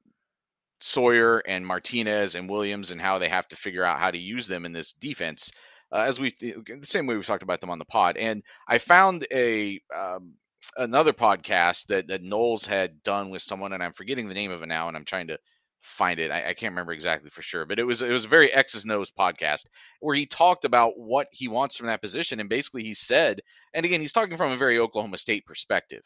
Sawyer 0.79 1.39
and 1.39 1.65
Martinez 1.65 2.35
and 2.35 2.49
Williams 2.49 2.91
and 2.91 3.01
how 3.01 3.19
they 3.19 3.29
have 3.29 3.47
to 3.49 3.55
figure 3.55 3.83
out 3.83 3.99
how 3.99 4.11
to 4.11 4.17
use 4.19 4.47
them 4.47 4.65
in 4.65 4.73
this 4.73 4.93
defense. 4.93 5.51
Uh, 5.91 5.99
as 6.01 6.19
we 6.19 6.31
the 6.39 6.79
same 6.83 7.07
way 7.07 7.15
we 7.15 7.23
talked 7.23 7.43
about 7.43 7.61
them 7.61 7.69
on 7.71 7.79
the 7.79 7.85
pod, 7.85 8.17
and 8.17 8.43
I 8.67 8.77
found 8.79 9.25
a 9.31 9.81
um, 9.95 10.35
another 10.77 11.13
podcast 11.13 11.87
that 11.87 12.07
that 12.07 12.23
Knowles 12.23 12.65
had 12.65 13.03
done 13.03 13.29
with 13.31 13.41
someone, 13.41 13.73
and 13.73 13.83
I'm 13.83 13.93
forgetting 13.93 14.27
the 14.27 14.35
name 14.35 14.51
of 14.51 14.61
it 14.63 14.67
now, 14.67 14.87
and 14.87 14.97
I'm 14.97 15.05
trying 15.05 15.27
to 15.27 15.39
find 15.85 16.19
it. 16.19 16.31
I, 16.31 16.49
I, 16.49 16.53
can't 16.53 16.71
remember 16.71 16.91
exactly 16.91 17.29
for 17.29 17.41
sure, 17.41 17.65
but 17.65 17.79
it 17.79 17.83
was 17.83 18.01
it 18.01 18.11
was 18.11 18.25
a 18.25 18.29
very 18.29 18.51
X's 18.51 18.85
nose 18.85 19.11
podcast 19.11 19.65
where 19.99 20.15
he 20.15 20.25
talked 20.25 20.65
about 20.65 20.97
what 20.97 21.27
he 21.31 21.47
wants 21.47 21.77
from 21.77 21.87
that 21.87 22.01
position, 22.01 22.39
and 22.39 22.49
basically 22.49 22.83
he 22.83 22.93
said, 22.93 23.41
and 23.73 23.85
again 23.85 24.01
he's 24.01 24.11
talking 24.11 24.37
from 24.37 24.51
a 24.51 24.57
very 24.57 24.79
Oklahoma 24.79 25.17
State 25.17 25.45
perspective, 25.45 26.01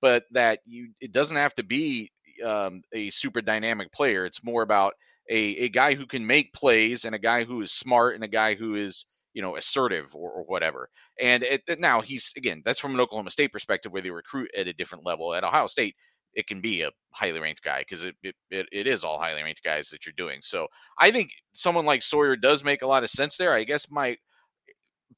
but 0.00 0.24
that 0.32 0.60
you 0.64 0.90
it 1.00 1.12
doesn't 1.12 1.36
have 1.36 1.54
to 1.54 1.62
be 1.62 2.10
um, 2.44 2.82
a 2.92 3.10
super 3.10 3.40
dynamic 3.40 3.92
player. 3.92 4.24
It's 4.24 4.44
more 4.44 4.62
about 4.62 4.94
a 5.28 5.38
a 5.38 5.68
guy 5.68 5.94
who 5.94 6.06
can 6.06 6.26
make 6.26 6.52
plays 6.52 7.04
and 7.04 7.14
a 7.14 7.18
guy 7.18 7.44
who 7.44 7.60
is 7.62 7.72
smart 7.72 8.14
and 8.14 8.24
a 8.24 8.28
guy 8.28 8.54
who 8.54 8.74
is 8.74 9.06
you 9.34 9.42
know 9.42 9.56
assertive 9.56 10.14
or, 10.14 10.30
or 10.30 10.44
whatever. 10.44 10.88
And 11.20 11.42
it, 11.42 11.62
now 11.78 12.00
he's 12.00 12.32
again 12.36 12.62
that's 12.64 12.80
from 12.80 12.94
an 12.94 13.00
Oklahoma 13.00 13.30
State 13.30 13.52
perspective 13.52 13.92
where 13.92 14.02
they 14.02 14.10
recruit 14.10 14.50
at 14.56 14.68
a 14.68 14.72
different 14.72 15.06
level. 15.06 15.34
At 15.34 15.44
Ohio 15.44 15.66
State, 15.66 15.94
it 16.34 16.46
can 16.46 16.60
be 16.60 16.82
a 16.82 16.90
highly 17.12 17.40
ranked 17.40 17.62
guy 17.62 17.80
because 17.80 18.04
it, 18.04 18.14
it, 18.22 18.34
it, 18.50 18.86
is 18.86 19.04
all 19.04 19.18
highly 19.18 19.42
ranked 19.42 19.62
guys 19.64 19.88
that 19.88 20.06
you're 20.06 20.12
doing. 20.16 20.38
So 20.42 20.68
I 20.98 21.10
think 21.10 21.32
someone 21.52 21.84
like 21.84 22.02
Sawyer 22.02 22.36
does 22.36 22.62
make 22.62 22.82
a 22.82 22.86
lot 22.86 23.02
of 23.02 23.10
sense 23.10 23.36
there. 23.36 23.52
I 23.52 23.64
guess 23.64 23.90
my 23.90 24.16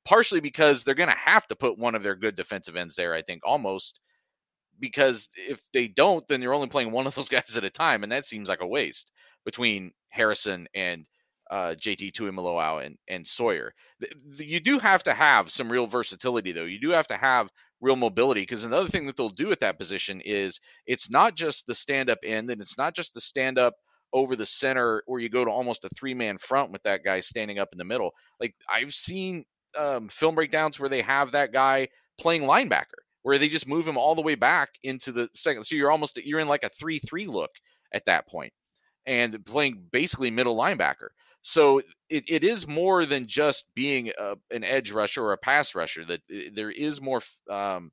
partially 0.04 0.40
because 0.40 0.84
they're 0.84 0.94
going 0.94 1.08
to 1.08 1.14
have 1.14 1.46
to 1.48 1.56
put 1.56 1.78
one 1.78 1.94
of 1.94 2.02
their 2.02 2.14
good 2.14 2.36
defensive 2.36 2.76
ends 2.76 2.96
there. 2.96 3.14
I 3.14 3.22
think 3.22 3.42
almost 3.44 4.00
because 4.80 5.28
if 5.36 5.62
they 5.72 5.86
don't, 5.86 6.26
then 6.28 6.42
you're 6.42 6.54
only 6.54 6.68
playing 6.68 6.90
one 6.90 7.06
of 7.06 7.14
those 7.14 7.28
guys 7.30 7.56
at 7.56 7.64
a 7.64 7.70
time, 7.70 8.02
and 8.02 8.12
that 8.12 8.26
seems 8.26 8.48
like 8.48 8.62
a 8.62 8.66
waste 8.66 9.10
between 9.44 9.92
Harrison 10.08 10.66
and 10.74 11.04
uh, 11.50 11.74
JT 11.78 12.12
Tuimoloau 12.12 12.84
and, 12.84 12.96
and 13.08 13.26
Sawyer. 13.26 13.74
You 14.38 14.60
do 14.60 14.78
have 14.78 15.02
to 15.02 15.12
have 15.12 15.50
some 15.50 15.70
real 15.70 15.86
versatility, 15.86 16.52
though. 16.52 16.64
You 16.64 16.80
do 16.80 16.90
have 16.90 17.08
to 17.08 17.16
have 17.16 17.50
real 17.82 17.96
mobility 17.96 18.40
because 18.40 18.64
another 18.64 18.88
thing 18.88 19.06
that 19.06 19.16
they'll 19.16 19.28
do 19.28 19.52
at 19.52 19.60
that 19.60 19.78
position 19.78 20.22
is 20.24 20.60
it's 20.86 21.10
not 21.10 21.34
just 21.34 21.66
the 21.66 21.74
stand 21.74 22.08
up 22.08 22.18
end 22.24 22.48
and 22.48 22.62
it's 22.62 22.78
not 22.78 22.94
just 22.94 23.12
the 23.12 23.20
stand 23.20 23.58
up 23.58 23.74
over 24.12 24.36
the 24.36 24.46
center 24.46 25.02
where 25.06 25.20
you 25.20 25.28
go 25.28 25.44
to 25.44 25.50
almost 25.50 25.84
a 25.84 25.88
three 25.90 26.14
man 26.14 26.38
front 26.38 26.70
with 26.70 26.82
that 26.84 27.04
guy 27.04 27.20
standing 27.20 27.58
up 27.58 27.68
in 27.72 27.78
the 27.78 27.84
middle. 27.84 28.12
Like 28.40 28.54
I've 28.70 28.94
seen 28.94 29.44
um, 29.76 30.08
film 30.08 30.34
breakdowns 30.34 30.78
where 30.78 30.88
they 30.88 31.02
have 31.02 31.32
that 31.32 31.52
guy 31.52 31.88
playing 32.18 32.42
linebacker 32.42 33.02
where 33.22 33.38
they 33.38 33.48
just 33.48 33.68
move 33.68 33.86
him 33.86 33.96
all 33.96 34.14
the 34.14 34.22
way 34.22 34.34
back 34.34 34.70
into 34.82 35.12
the 35.12 35.28
second. 35.34 35.64
So 35.64 35.74
you're 35.74 35.90
almost 35.90 36.18
you're 36.24 36.40
in 36.40 36.48
like 36.48 36.64
a 36.64 36.70
three 36.70 36.98
three 36.98 37.26
look 37.26 37.50
at 37.92 38.06
that 38.06 38.28
point 38.28 38.52
and 39.06 39.44
playing 39.44 39.84
basically 39.90 40.30
middle 40.30 40.56
linebacker. 40.56 41.08
So 41.42 41.80
it, 42.08 42.24
it 42.28 42.44
is 42.44 42.66
more 42.66 43.04
than 43.04 43.26
just 43.26 43.66
being 43.74 44.10
a, 44.18 44.36
an 44.50 44.64
edge 44.64 44.92
rusher 44.92 45.22
or 45.24 45.32
a 45.32 45.38
pass 45.38 45.74
rusher. 45.74 46.04
That 46.04 46.20
eh, 46.32 46.50
there 46.54 46.70
is 46.70 47.00
more 47.00 47.20
um, 47.50 47.90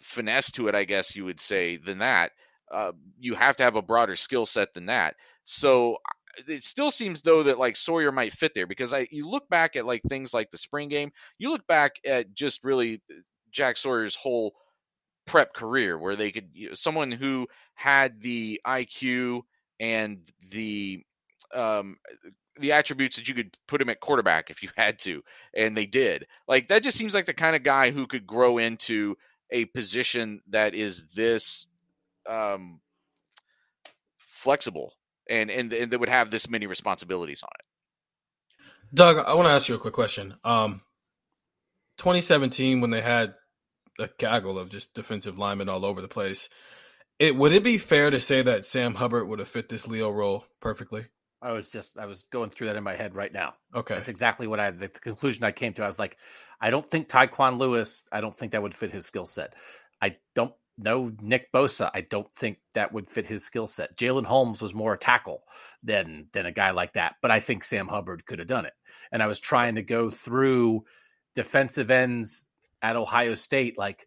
finesse 0.00 0.50
to 0.52 0.68
it, 0.68 0.74
I 0.74 0.84
guess 0.84 1.16
you 1.16 1.24
would 1.24 1.40
say, 1.40 1.76
than 1.76 1.98
that. 1.98 2.32
Uh, 2.70 2.92
you 3.18 3.34
have 3.34 3.56
to 3.56 3.62
have 3.62 3.76
a 3.76 3.82
broader 3.82 4.16
skill 4.16 4.46
set 4.46 4.74
than 4.74 4.86
that. 4.86 5.16
So 5.44 5.96
it 6.46 6.62
still 6.62 6.90
seems 6.90 7.22
though 7.22 7.42
that 7.44 7.58
like 7.58 7.76
Sawyer 7.76 8.12
might 8.12 8.32
fit 8.32 8.52
there 8.54 8.66
because 8.66 8.92
I 8.92 9.08
you 9.10 9.28
look 9.28 9.48
back 9.48 9.74
at 9.74 9.86
like 9.86 10.02
things 10.02 10.34
like 10.34 10.50
the 10.50 10.58
spring 10.58 10.88
game, 10.88 11.10
you 11.38 11.50
look 11.50 11.66
back 11.66 11.96
at 12.04 12.34
just 12.34 12.62
really 12.64 13.00
eh, 13.10 13.14
Jack 13.50 13.76
Sawyer's 13.76 14.14
whole 14.14 14.54
prep 15.26 15.54
career 15.54 15.98
where 15.98 16.16
they 16.16 16.30
could 16.32 16.48
you 16.52 16.68
know, 16.68 16.74
someone 16.74 17.10
who 17.10 17.46
had 17.74 18.20
the 18.20 18.60
IQ 18.66 19.42
and 19.80 20.24
the 20.50 21.02
um, 21.54 21.96
the 22.58 22.72
attributes 22.72 23.16
that 23.16 23.28
you 23.28 23.34
could 23.34 23.56
put 23.66 23.80
him 23.80 23.88
at 23.88 24.00
quarterback 24.00 24.50
if 24.50 24.62
you 24.62 24.68
had 24.76 24.98
to, 25.00 25.22
and 25.54 25.76
they 25.76 25.86
did. 25.86 26.26
Like 26.46 26.68
that 26.68 26.82
just 26.82 26.98
seems 26.98 27.14
like 27.14 27.26
the 27.26 27.34
kind 27.34 27.56
of 27.56 27.62
guy 27.62 27.90
who 27.90 28.06
could 28.06 28.26
grow 28.26 28.58
into 28.58 29.16
a 29.50 29.64
position 29.66 30.40
that 30.50 30.74
is 30.74 31.04
this 31.14 31.68
um, 32.28 32.80
flexible 34.18 34.94
and, 35.28 35.50
and 35.50 35.72
and 35.72 35.92
that 35.92 36.00
would 36.00 36.08
have 36.08 36.30
this 36.30 36.48
many 36.48 36.66
responsibilities 36.66 37.42
on 37.42 37.50
it. 37.58 37.64
Doug, 38.94 39.18
I 39.18 39.34
want 39.34 39.46
to 39.48 39.52
ask 39.52 39.68
you 39.68 39.74
a 39.74 39.78
quick 39.78 39.94
question. 39.94 40.36
Um, 40.44 40.82
2017, 41.98 42.80
when 42.80 42.90
they 42.90 43.02
had 43.02 43.34
a 43.98 44.08
gaggle 44.18 44.58
of 44.58 44.70
just 44.70 44.94
defensive 44.94 45.38
linemen 45.38 45.68
all 45.68 45.84
over 45.84 46.00
the 46.00 46.08
place, 46.08 46.48
it 47.18 47.36
would 47.36 47.52
it 47.52 47.62
be 47.62 47.76
fair 47.78 48.10
to 48.10 48.20
say 48.20 48.42
that 48.42 48.64
Sam 48.64 48.94
Hubbard 48.94 49.28
would 49.28 49.40
have 49.40 49.48
fit 49.48 49.68
this 49.68 49.86
Leo 49.86 50.10
role 50.10 50.46
perfectly? 50.60 51.06
I 51.40 51.52
was 51.52 51.68
just 51.68 51.98
I 51.98 52.06
was 52.06 52.24
going 52.24 52.50
through 52.50 52.66
that 52.68 52.76
in 52.76 52.82
my 52.82 52.96
head 52.96 53.14
right 53.14 53.32
now. 53.32 53.54
Okay, 53.74 53.94
that's 53.94 54.08
exactly 54.08 54.46
what 54.46 54.60
I 54.60 54.70
the 54.70 54.88
conclusion 54.88 55.44
I 55.44 55.52
came 55.52 55.72
to. 55.74 55.84
I 55.84 55.86
was 55.86 55.98
like, 55.98 56.16
I 56.60 56.70
don't 56.70 56.88
think 56.88 57.08
Tyquan 57.08 57.58
Lewis. 57.58 58.02
I 58.10 58.20
don't 58.20 58.34
think 58.34 58.52
that 58.52 58.62
would 58.62 58.74
fit 58.74 58.90
his 58.90 59.06
skill 59.06 59.26
set. 59.26 59.54
I 60.02 60.16
don't 60.34 60.52
know 60.76 61.12
Nick 61.20 61.52
Bosa. 61.52 61.90
I 61.94 62.02
don't 62.02 62.32
think 62.32 62.58
that 62.74 62.92
would 62.92 63.10
fit 63.10 63.26
his 63.26 63.44
skill 63.44 63.66
set. 63.66 63.96
Jalyn 63.96 64.24
Holmes 64.24 64.60
was 64.60 64.74
more 64.74 64.94
a 64.94 64.98
tackle 64.98 65.42
than 65.82 66.28
than 66.32 66.46
a 66.46 66.52
guy 66.52 66.70
like 66.70 66.94
that, 66.94 67.16
but 67.22 67.30
I 67.30 67.40
think 67.40 67.64
Sam 67.64 67.88
Hubbard 67.88 68.26
could 68.26 68.38
have 68.38 68.48
done 68.48 68.66
it. 68.66 68.74
And 69.12 69.22
I 69.22 69.26
was 69.26 69.40
trying 69.40 69.76
to 69.76 69.82
go 69.82 70.10
through 70.10 70.84
defensive 71.34 71.90
ends 71.90 72.46
at 72.82 72.96
Ohio 72.96 73.34
State, 73.34 73.78
like 73.78 74.06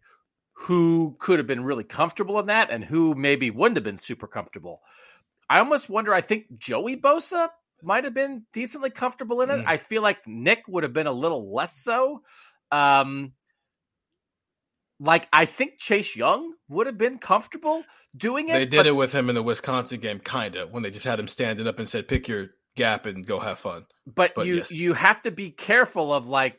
who 0.54 1.16
could 1.18 1.38
have 1.38 1.46
been 1.46 1.64
really 1.64 1.84
comfortable 1.84 2.38
in 2.38 2.46
that 2.46 2.70
and 2.70 2.84
who 2.84 3.14
maybe 3.14 3.50
wouldn't 3.50 3.76
have 3.76 3.84
been 3.84 3.98
super 3.98 4.26
comfortable. 4.26 4.82
I 5.52 5.58
almost 5.58 5.90
wonder. 5.90 6.14
I 6.14 6.22
think 6.22 6.46
Joey 6.56 6.96
Bosa 6.96 7.50
might 7.82 8.04
have 8.04 8.14
been 8.14 8.44
decently 8.54 8.88
comfortable 8.88 9.42
in 9.42 9.50
it. 9.50 9.58
Mm. 9.58 9.66
I 9.66 9.76
feel 9.76 10.00
like 10.00 10.26
Nick 10.26 10.62
would 10.66 10.82
have 10.82 10.94
been 10.94 11.06
a 11.06 11.12
little 11.12 11.54
less 11.54 11.76
so. 11.76 12.22
Um, 12.70 13.32
like 14.98 15.28
I 15.30 15.44
think 15.44 15.78
Chase 15.78 16.16
Young 16.16 16.54
would 16.70 16.86
have 16.86 16.96
been 16.96 17.18
comfortable 17.18 17.84
doing 18.16 18.48
it. 18.48 18.54
They 18.54 18.64
did 18.64 18.78
but, 18.78 18.86
it 18.86 18.96
with 18.96 19.12
him 19.12 19.28
in 19.28 19.34
the 19.34 19.42
Wisconsin 19.42 20.00
game, 20.00 20.20
kind 20.20 20.56
of 20.56 20.70
when 20.70 20.82
they 20.82 20.90
just 20.90 21.04
had 21.04 21.20
him 21.20 21.28
standing 21.28 21.66
up 21.66 21.78
and 21.78 21.86
said, 21.86 22.08
"Pick 22.08 22.28
your 22.28 22.48
gap 22.74 23.04
and 23.04 23.26
go 23.26 23.38
have 23.38 23.58
fun." 23.58 23.84
But, 24.06 24.34
but 24.34 24.46
you 24.46 24.56
yes. 24.56 24.70
you 24.70 24.94
have 24.94 25.20
to 25.20 25.30
be 25.30 25.50
careful 25.50 26.14
of 26.14 26.28
like 26.28 26.58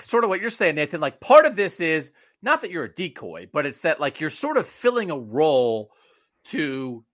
sort 0.00 0.24
of 0.24 0.30
what 0.30 0.40
you're 0.40 0.50
saying, 0.50 0.74
Nathan. 0.74 1.00
Like 1.00 1.20
part 1.20 1.46
of 1.46 1.54
this 1.54 1.80
is 1.80 2.10
not 2.42 2.62
that 2.62 2.72
you're 2.72 2.84
a 2.84 2.92
decoy, 2.92 3.48
but 3.52 3.64
it's 3.64 3.82
that 3.82 4.00
like 4.00 4.20
you're 4.20 4.28
sort 4.28 4.56
of 4.56 4.66
filling 4.66 5.12
a 5.12 5.18
role 5.18 5.92
to 6.46 7.04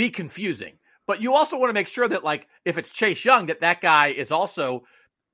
be 0.00 0.08
confusing. 0.08 0.72
But 1.06 1.20
you 1.20 1.34
also 1.34 1.58
want 1.58 1.68
to 1.68 1.74
make 1.74 1.86
sure 1.86 2.08
that, 2.08 2.24
like, 2.24 2.48
if 2.64 2.78
it's 2.78 2.90
Chase 2.90 3.22
Young, 3.22 3.44
that 3.46 3.60
that 3.60 3.82
guy 3.82 4.06
is 4.06 4.32
also 4.32 4.84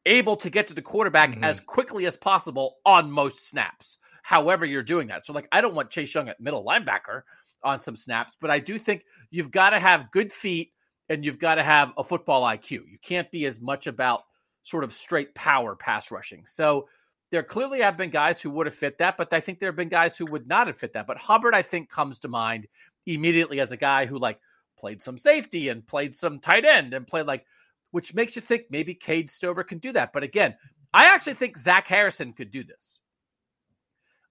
able 0.06 0.36
to 0.38 0.50
get 0.50 0.66
to 0.66 0.74
the 0.74 0.82
quarterback 0.82 1.30
mm-hmm. 1.30 1.44
as 1.44 1.60
quickly 1.60 2.04
as 2.04 2.16
possible 2.16 2.78
on 2.84 3.08
most 3.08 3.48
snaps. 3.48 3.98
However, 4.24 4.66
you're 4.66 4.82
doing 4.82 5.06
that. 5.06 5.24
So, 5.24 5.32
like, 5.32 5.46
I 5.52 5.60
don't 5.60 5.76
want 5.76 5.90
Chase 5.90 6.12
Young 6.12 6.28
at 6.28 6.40
middle 6.40 6.64
linebacker 6.64 7.22
on 7.62 7.78
some 7.78 7.94
snaps, 7.94 8.32
but 8.40 8.50
I 8.50 8.58
do 8.58 8.76
think 8.76 9.04
you've 9.30 9.52
got 9.52 9.70
to 9.70 9.78
have 9.78 10.10
good 10.10 10.32
feet 10.32 10.72
and 11.08 11.24
you've 11.24 11.38
got 11.38 11.54
to 11.54 11.62
have 11.62 11.92
a 11.96 12.02
football 12.02 12.42
IQ. 12.42 12.70
You 12.70 12.98
can't 13.00 13.30
be 13.30 13.46
as 13.46 13.60
much 13.60 13.86
about 13.86 14.22
sort 14.64 14.82
of 14.82 14.92
straight 14.92 15.32
power 15.36 15.76
pass 15.76 16.10
rushing. 16.10 16.44
So, 16.44 16.88
there 17.30 17.44
clearly 17.44 17.82
have 17.82 17.96
been 17.96 18.10
guys 18.10 18.40
who 18.40 18.50
would 18.50 18.66
have 18.66 18.74
fit 18.74 18.98
that, 18.98 19.16
but 19.16 19.32
I 19.32 19.38
think 19.38 19.60
there 19.60 19.68
have 19.68 19.76
been 19.76 19.88
guys 19.88 20.16
who 20.16 20.26
would 20.26 20.48
not 20.48 20.66
have 20.66 20.76
fit 20.76 20.92
that. 20.94 21.06
But 21.06 21.18
Hubbard, 21.18 21.54
I 21.54 21.62
think, 21.62 21.88
comes 21.88 22.18
to 22.20 22.28
mind 22.28 22.66
immediately 23.06 23.60
as 23.60 23.70
a 23.70 23.76
guy 23.76 24.06
who 24.06 24.18
like 24.18 24.40
played 24.86 25.02
some 25.02 25.18
safety 25.18 25.68
and 25.68 25.84
played 25.84 26.14
some 26.14 26.38
tight 26.38 26.64
end 26.64 26.94
and 26.94 27.08
played 27.08 27.26
like, 27.26 27.44
which 27.90 28.14
makes 28.14 28.36
you 28.36 28.42
think 28.42 28.66
maybe 28.70 28.94
Cade 28.94 29.28
Stover 29.28 29.64
can 29.64 29.78
do 29.78 29.92
that. 29.92 30.12
But 30.12 30.22
again, 30.22 30.54
I 30.94 31.06
actually 31.06 31.34
think 31.34 31.58
Zach 31.58 31.88
Harrison 31.88 32.32
could 32.32 32.52
do 32.52 32.62
this. 32.62 33.00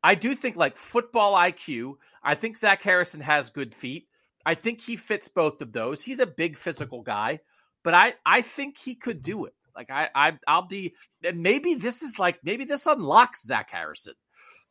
I 0.01 0.15
do 0.15 0.33
think 0.33 0.55
like 0.55 0.77
football 0.77 1.33
IQ. 1.33 1.95
I 2.23 2.35
think 2.35 2.57
Zach 2.57 2.81
Harrison 2.81 3.19
has 3.19 3.49
good 3.49 3.75
feet. 3.75 4.07
I 4.45 4.55
think 4.55 4.79
he 4.79 4.95
fits 4.95 5.27
both 5.27 5.61
of 5.61 5.73
those. 5.73 6.01
He's 6.01 6.21
a 6.21 6.25
big 6.25 6.55
physical 6.55 7.01
guy, 7.01 7.39
but 7.83 7.93
I 7.93 8.13
I 8.25 8.41
think 8.41 8.77
he 8.77 8.95
could 8.95 9.21
do 9.21 9.43
it. 9.43 9.55
Like 9.75 9.91
I, 9.91 10.07
I 10.15 10.37
I'll 10.47 10.69
be 10.69 10.95
maybe 11.33 11.75
this 11.75 12.01
is 12.01 12.17
like 12.17 12.39
maybe 12.45 12.63
this 12.63 12.87
unlocks 12.87 13.43
Zach 13.43 13.69
Harrison. 13.71 14.13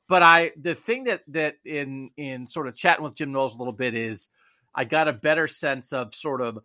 But 0.08 0.22
I 0.22 0.52
the 0.58 0.74
thing 0.74 1.04
that 1.04 1.24
that 1.28 1.56
in 1.62 2.08
in 2.16 2.46
sort 2.46 2.68
of 2.68 2.74
chatting 2.74 3.04
with 3.04 3.16
Jim 3.16 3.32
Knowles 3.32 3.56
a 3.56 3.58
little 3.58 3.74
bit 3.74 3.94
is 3.94 4.30
I 4.74 4.84
got 4.84 5.08
a 5.08 5.12
better 5.12 5.48
sense 5.48 5.92
of 5.92 6.14
sort 6.14 6.40
of 6.40 6.58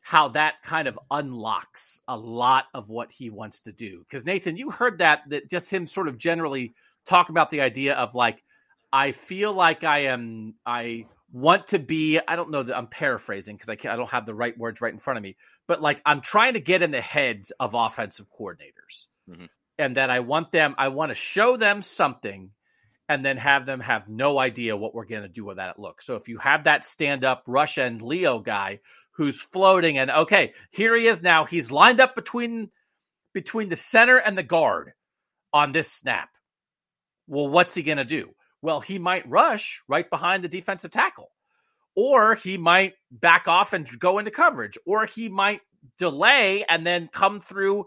how 0.00 0.28
that 0.28 0.62
kind 0.62 0.86
of 0.86 0.98
unlocks 1.10 2.00
a 2.06 2.16
lot 2.16 2.66
of 2.74 2.88
what 2.88 3.10
he 3.10 3.30
wants 3.30 3.62
to 3.62 3.72
do. 3.72 4.00
Because 4.00 4.24
Nathan, 4.24 4.56
you 4.56 4.70
heard 4.70 4.98
that 4.98 5.22
that 5.28 5.50
just 5.50 5.72
him 5.72 5.86
sort 5.86 6.08
of 6.08 6.18
generally 6.18 6.74
talk 7.06 7.28
about 7.28 7.50
the 7.50 7.60
idea 7.60 7.94
of 7.94 8.14
like, 8.14 8.42
I 8.92 9.12
feel 9.12 9.52
like 9.52 9.82
I 9.82 10.04
am 10.04 10.54
I 10.64 11.06
want 11.32 11.66
to 11.68 11.78
be 11.78 12.20
i 12.28 12.36
don't 12.36 12.50
know 12.50 12.62
that 12.62 12.76
i'm 12.76 12.86
paraphrasing 12.86 13.56
because 13.56 13.68
I, 13.68 13.74
can't, 13.74 13.92
I 13.92 13.96
don't 13.96 14.10
have 14.10 14.26
the 14.26 14.34
right 14.34 14.56
words 14.56 14.80
right 14.80 14.92
in 14.92 14.98
front 14.98 15.16
of 15.16 15.22
me 15.22 15.36
but 15.66 15.82
like 15.82 16.00
i'm 16.06 16.20
trying 16.20 16.54
to 16.54 16.60
get 16.60 16.82
in 16.82 16.92
the 16.92 17.00
heads 17.00 17.52
of 17.58 17.74
offensive 17.74 18.26
coordinators 18.30 19.06
mm-hmm. 19.28 19.46
and 19.78 19.96
that 19.96 20.08
i 20.08 20.20
want 20.20 20.52
them 20.52 20.74
i 20.78 20.88
want 20.88 21.10
to 21.10 21.14
show 21.14 21.56
them 21.56 21.82
something 21.82 22.50
and 23.08 23.24
then 23.24 23.36
have 23.36 23.66
them 23.66 23.80
have 23.80 24.08
no 24.08 24.38
idea 24.38 24.76
what 24.76 24.94
we're 24.94 25.04
going 25.04 25.22
to 25.22 25.28
do 25.28 25.44
with 25.44 25.58
that 25.58 25.78
look. 25.78 26.02
So 26.02 26.16
if 26.16 26.28
you 26.28 26.38
have 26.38 26.64
that 26.64 26.84
stand 26.84 27.24
up 27.24 27.44
rush 27.46 27.78
and 27.78 28.02
Leo 28.02 28.40
guy 28.40 28.80
who's 29.12 29.40
floating 29.40 29.98
and 29.98 30.10
okay, 30.10 30.52
here 30.70 30.96
he 30.96 31.06
is 31.06 31.22
now. 31.22 31.44
He's 31.44 31.70
lined 31.70 32.00
up 32.00 32.14
between 32.14 32.70
between 33.32 33.68
the 33.68 33.76
center 33.76 34.18
and 34.18 34.36
the 34.36 34.42
guard 34.42 34.92
on 35.52 35.72
this 35.72 35.90
snap. 35.90 36.30
Well, 37.28 37.48
what's 37.48 37.74
he 37.74 37.82
going 37.82 37.98
to 37.98 38.04
do? 38.04 38.30
Well, 38.62 38.80
he 38.80 38.98
might 38.98 39.28
rush 39.28 39.82
right 39.88 40.08
behind 40.10 40.42
the 40.44 40.48
defensive 40.48 40.90
tackle. 40.90 41.30
or 41.96 42.34
he 42.34 42.58
might 42.58 42.92
back 43.10 43.48
off 43.48 43.72
and 43.72 43.88
go 43.98 44.18
into 44.18 44.30
coverage, 44.30 44.78
or 44.86 45.06
he 45.06 45.28
might 45.28 45.62
delay 45.98 46.64
and 46.68 46.86
then 46.86 47.08
come 47.12 47.40
through, 47.40 47.86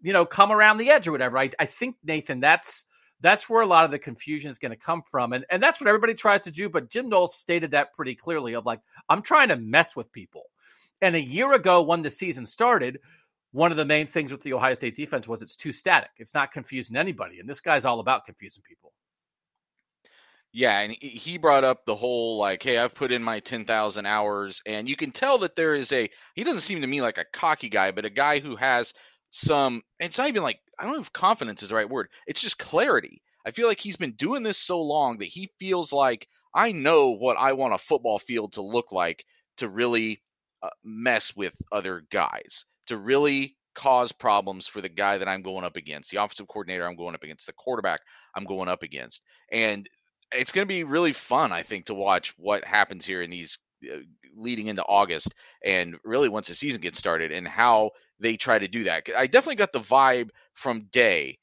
you 0.00 0.12
know, 0.12 0.24
come 0.24 0.52
around 0.52 0.78
the 0.78 0.90
edge 0.90 1.08
or 1.08 1.12
whatever. 1.12 1.36
I, 1.38 1.50
I 1.58 1.66
think 1.66 1.96
Nathan, 2.04 2.40
that's 2.40 2.84
that's 3.22 3.48
where 3.48 3.62
a 3.62 3.66
lot 3.66 3.84
of 3.84 3.90
the 3.90 3.98
confusion 3.98 4.50
is 4.50 4.58
going 4.58 4.70
to 4.70 4.76
come 4.76 5.02
from. 5.08 5.32
And, 5.32 5.46
and 5.48 5.62
that's 5.62 5.80
what 5.80 5.88
everybody 5.88 6.12
tries 6.12 6.42
to 6.42 6.50
do. 6.50 6.68
But 6.68 6.90
Jim 6.90 7.08
Knowles 7.08 7.36
stated 7.36 7.70
that 7.70 7.94
pretty 7.94 8.14
clearly 8.14 8.54
of 8.54 8.66
like, 8.66 8.80
I'm 9.08 9.22
trying 9.22 9.48
to 9.48 9.56
mess 9.56 9.96
with 9.96 10.12
people. 10.12 10.44
And 11.00 11.16
a 11.16 11.20
year 11.20 11.52
ago, 11.54 11.82
when 11.82 12.02
the 12.02 12.10
season 12.10 12.44
started, 12.44 12.98
one 13.52 13.70
of 13.70 13.76
the 13.76 13.84
main 13.84 14.06
things 14.06 14.32
with 14.32 14.42
the 14.42 14.52
Ohio 14.52 14.74
State 14.74 14.96
defense 14.96 15.28
was 15.28 15.40
it's 15.40 15.56
too 15.56 15.72
static. 15.72 16.10
It's 16.18 16.34
not 16.34 16.52
confusing 16.52 16.96
anybody. 16.96 17.38
And 17.38 17.48
this 17.48 17.60
guy's 17.60 17.84
all 17.84 18.00
about 18.00 18.24
confusing 18.24 18.62
people. 18.66 18.92
Yeah, 20.54 20.80
and 20.80 20.92
he 21.00 21.38
brought 21.38 21.64
up 21.64 21.86
the 21.86 21.96
whole 21.96 22.36
like, 22.36 22.62
hey, 22.62 22.76
I've 22.76 22.94
put 22.94 23.10
in 23.10 23.22
my 23.22 23.40
10,000 23.40 24.04
hours. 24.04 24.60
And 24.66 24.86
you 24.88 24.96
can 24.96 25.10
tell 25.10 25.38
that 25.38 25.56
there 25.56 25.74
is 25.74 25.92
a, 25.92 26.10
he 26.34 26.44
doesn't 26.44 26.60
seem 26.60 26.80
to 26.82 26.86
me 26.86 27.00
like 27.00 27.18
a 27.18 27.24
cocky 27.32 27.70
guy, 27.70 27.90
but 27.90 28.04
a 28.04 28.10
guy 28.10 28.38
who 28.38 28.56
has 28.56 28.92
some, 29.30 29.82
it's 29.98 30.18
not 30.18 30.28
even 30.28 30.42
like, 30.42 30.60
I 30.82 30.84
don't 30.84 30.94
know 30.94 31.00
if 31.00 31.12
confidence 31.12 31.62
is 31.62 31.68
the 31.68 31.76
right 31.76 31.88
word. 31.88 32.08
It's 32.26 32.40
just 32.40 32.58
clarity. 32.58 33.22
I 33.46 33.52
feel 33.52 33.68
like 33.68 33.78
he's 33.78 33.96
been 33.96 34.12
doing 34.12 34.42
this 34.42 34.58
so 34.58 34.82
long 34.82 35.18
that 35.18 35.26
he 35.26 35.48
feels 35.60 35.92
like 35.92 36.26
I 36.52 36.72
know 36.72 37.10
what 37.10 37.36
I 37.36 37.52
want 37.52 37.72
a 37.72 37.78
football 37.78 38.18
field 38.18 38.54
to 38.54 38.62
look 38.62 38.90
like 38.90 39.24
to 39.58 39.68
really 39.68 40.20
uh, 40.60 40.70
mess 40.82 41.36
with 41.36 41.56
other 41.70 42.04
guys, 42.10 42.64
to 42.88 42.96
really 42.96 43.56
cause 43.76 44.10
problems 44.10 44.66
for 44.66 44.80
the 44.80 44.88
guy 44.88 45.18
that 45.18 45.28
I'm 45.28 45.42
going 45.42 45.64
up 45.64 45.76
against, 45.76 46.10
the 46.10 46.22
offensive 46.22 46.48
coordinator 46.48 46.84
I'm 46.84 46.96
going 46.96 47.14
up 47.14 47.22
against, 47.22 47.46
the 47.46 47.52
quarterback 47.52 48.00
I'm 48.34 48.44
going 48.44 48.68
up 48.68 48.82
against. 48.82 49.22
And 49.52 49.88
it's 50.32 50.50
going 50.50 50.66
to 50.66 50.74
be 50.74 50.82
really 50.82 51.12
fun, 51.12 51.52
I 51.52 51.62
think, 51.62 51.86
to 51.86 51.94
watch 51.94 52.34
what 52.36 52.64
happens 52.64 53.06
here 53.06 53.22
in 53.22 53.30
these 53.30 53.58
uh, 53.84 53.98
leading 54.34 54.66
into 54.66 54.82
August 54.84 55.34
and 55.64 55.96
really 56.04 56.28
once 56.28 56.48
the 56.48 56.54
season 56.54 56.80
gets 56.80 56.98
started 56.98 57.32
and 57.32 57.46
how 57.46 57.90
they 58.20 58.36
try 58.36 58.58
to 58.58 58.68
do 58.68 58.84
that. 58.84 59.08
I 59.16 59.26
definitely 59.26 59.56
got 59.56 59.72
the 59.72 59.80
vibe 59.80 60.30
from 60.54 60.88
Day. 60.92 61.38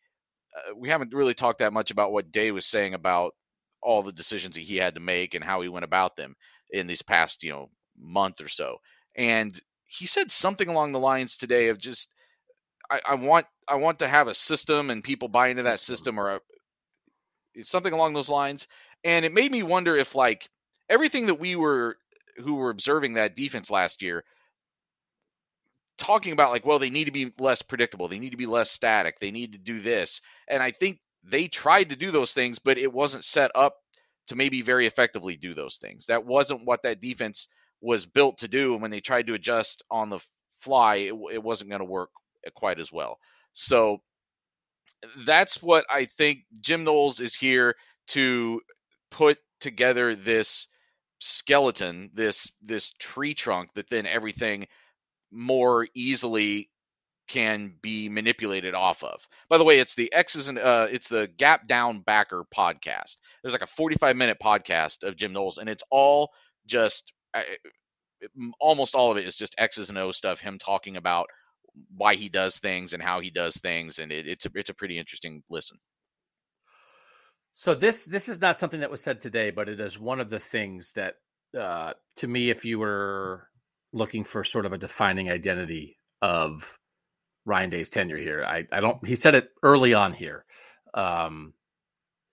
Uh, 0.55 0.75
we 0.75 0.89
haven't 0.89 1.13
really 1.13 1.33
talked 1.33 1.59
that 1.59 1.73
much 1.73 1.91
about 1.91 2.11
what 2.11 2.31
Day 2.31 2.51
was 2.51 2.65
saying 2.65 2.93
about 2.93 3.33
all 3.81 4.03
the 4.03 4.11
decisions 4.11 4.55
that 4.55 4.61
he 4.61 4.77
had 4.77 4.95
to 4.95 5.01
make 5.01 5.35
and 5.35 5.43
how 5.43 5.61
he 5.61 5.69
went 5.69 5.85
about 5.85 6.15
them 6.15 6.35
in 6.71 6.87
this 6.87 7.01
past, 7.01 7.43
you 7.43 7.51
know, 7.51 7.69
month 7.97 8.41
or 8.41 8.47
so. 8.47 8.77
And 9.15 9.57
he 9.85 10.05
said 10.07 10.31
something 10.31 10.67
along 10.67 10.91
the 10.91 10.99
lines 10.99 11.37
today 11.37 11.69
of 11.69 11.79
just 11.79 12.13
I, 12.89 13.01
I 13.09 13.15
want 13.15 13.45
I 13.67 13.75
want 13.75 13.99
to 13.99 14.07
have 14.07 14.27
a 14.27 14.33
system 14.33 14.89
and 14.89 15.03
people 15.03 15.27
buy 15.27 15.47
into 15.47 15.63
system. 15.63 15.71
that 15.71 15.79
system 15.79 16.19
or 16.19 16.29
a, 17.57 17.63
something 17.63 17.93
along 17.93 18.13
those 18.13 18.29
lines. 18.29 18.67
And 19.03 19.25
it 19.25 19.33
made 19.33 19.51
me 19.51 19.63
wonder 19.63 19.95
if 19.95 20.15
like 20.15 20.49
everything 20.89 21.27
that 21.27 21.39
we 21.39 21.55
were 21.55 21.97
who 22.39 22.55
were 22.55 22.69
observing 22.69 23.13
that 23.13 23.35
defense 23.35 23.69
last 23.69 24.01
year 24.01 24.23
talking 25.97 26.31
about 26.31 26.51
like 26.51 26.65
well 26.65 26.79
they 26.79 26.89
need 26.89 27.05
to 27.05 27.11
be 27.11 27.33
less 27.39 27.61
predictable 27.61 28.07
they 28.07 28.19
need 28.19 28.29
to 28.31 28.37
be 28.37 28.45
less 28.45 28.71
static 28.71 29.19
they 29.19 29.31
need 29.31 29.51
to 29.51 29.57
do 29.57 29.81
this 29.81 30.21
and 30.47 30.63
i 30.63 30.71
think 30.71 30.99
they 31.23 31.47
tried 31.47 31.89
to 31.89 31.95
do 31.95 32.11
those 32.11 32.33
things 32.33 32.57
but 32.59 32.77
it 32.77 32.91
wasn't 32.91 33.25
set 33.25 33.51
up 33.55 33.75
to 34.29 34.35
maybe 34.35 34.61
very 34.61 34.85
effectively 34.85 35.35
do 35.35 35.55
those 35.55 35.77
things. 35.77 36.05
That 36.05 36.23
wasn't 36.23 36.63
what 36.63 36.83
that 36.83 37.01
defense 37.01 37.47
was 37.81 38.05
built 38.05 38.37
to 38.37 38.47
do 38.47 38.73
and 38.73 38.81
when 38.81 38.91
they 38.91 39.01
tried 39.01 39.25
to 39.27 39.33
adjust 39.33 39.83
on 39.89 40.09
the 40.09 40.19
fly 40.59 40.95
it, 40.95 41.15
it 41.33 41.43
wasn't 41.43 41.69
going 41.71 41.79
to 41.79 41.85
work 41.85 42.11
eh, 42.45 42.49
quite 42.55 42.79
as 42.79 42.91
well. 42.91 43.17
So 43.53 44.01
that's 45.25 45.63
what 45.63 45.85
I 45.89 46.05
think 46.05 46.41
Jim 46.61 46.83
Knowles 46.83 47.19
is 47.19 47.33
here 47.33 47.75
to 48.09 48.61
put 49.09 49.39
together 49.59 50.15
this 50.15 50.67
skeleton, 51.19 52.09
this 52.13 52.51
this 52.61 52.91
tree 52.99 53.33
trunk 53.33 53.69
that 53.75 53.89
then 53.89 54.05
everything 54.05 54.67
more 55.31 55.87
easily 55.93 56.69
can 57.27 57.73
be 57.81 58.09
manipulated 58.09 58.73
off 58.73 59.03
of. 59.03 59.25
By 59.49 59.57
the 59.57 59.63
way, 59.63 59.79
it's 59.79 59.95
the 59.95 60.11
X's 60.11 60.47
and 60.47 60.57
uh, 60.57 60.87
it's 60.91 61.07
the 61.07 61.29
Gap 61.37 61.67
Down 61.67 62.01
Backer 62.01 62.43
podcast. 62.53 63.17
There's 63.41 63.53
like 63.53 63.61
a 63.61 63.67
45 63.67 64.15
minute 64.17 64.37
podcast 64.43 65.03
of 65.03 65.15
Jim 65.15 65.31
Knowles, 65.31 65.59
and 65.59 65.69
it's 65.69 65.83
all 65.91 66.31
just 66.65 67.13
uh, 67.33 67.43
almost 68.59 68.95
all 68.95 69.11
of 69.11 69.17
it 69.17 69.27
is 69.27 69.37
just 69.37 69.55
X's 69.57 69.89
and 69.89 69.97
O 69.97 70.11
stuff. 70.11 70.39
Him 70.39 70.57
talking 70.57 70.97
about 70.97 71.27
why 71.95 72.15
he 72.15 72.29
does 72.29 72.57
things 72.57 72.93
and 72.93 73.01
how 73.01 73.19
he 73.19 73.29
does 73.29 73.57
things, 73.57 73.99
and 73.99 74.11
it, 74.11 74.27
it's 74.27 74.45
a 74.45 74.49
it's 74.55 74.71
a 74.71 74.75
pretty 74.75 74.97
interesting 74.97 75.43
listen. 75.49 75.77
So 77.53 77.75
this 77.75 78.05
this 78.05 78.29
is 78.29 78.41
not 78.41 78.57
something 78.57 78.81
that 78.81 78.91
was 78.91 79.01
said 79.01 79.21
today, 79.21 79.51
but 79.51 79.69
it 79.69 79.79
is 79.79 79.99
one 79.99 80.19
of 80.19 80.29
the 80.29 80.39
things 80.39 80.91
that, 80.95 81.15
uh, 81.59 81.93
to 82.17 82.27
me, 82.27 82.49
if 82.49 82.65
you 82.65 82.79
were 82.79 83.47
looking 83.91 84.23
for 84.23 84.43
sort 84.43 84.65
of 84.65 84.73
a 84.73 84.77
defining 84.77 85.29
identity 85.29 85.97
of 86.21 86.77
Ryan 87.45 87.69
Day's 87.69 87.89
tenure 87.89 88.17
here, 88.17 88.43
I, 88.45 88.65
I 88.71 88.79
don't. 88.79 89.05
He 89.05 89.15
said 89.15 89.35
it 89.35 89.49
early 89.63 89.93
on 89.93 90.13
here, 90.13 90.45
um, 90.93 91.53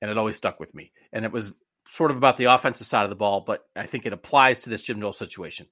and 0.01 0.11
it 0.11 0.19
always 0.19 0.37
stuck 0.37 0.61
with 0.61 0.75
me. 0.75 0.93
And 1.13 1.25
it 1.25 1.33
was 1.33 1.53
sort 1.89 2.11
of 2.11 2.17
about 2.17 2.37
the 2.37 2.45
offensive 2.45 2.87
side 2.87 3.05
of 3.05 3.11
the 3.11 3.17
ball, 3.17 3.45
but 3.47 3.65
I 3.75 3.87
think 3.87 4.07
it 4.07 4.13
applies 4.13 4.61
to 4.61 4.71
this 4.71 4.83
Jim 4.83 5.01
Knowles 5.01 5.19
situation 5.19 5.67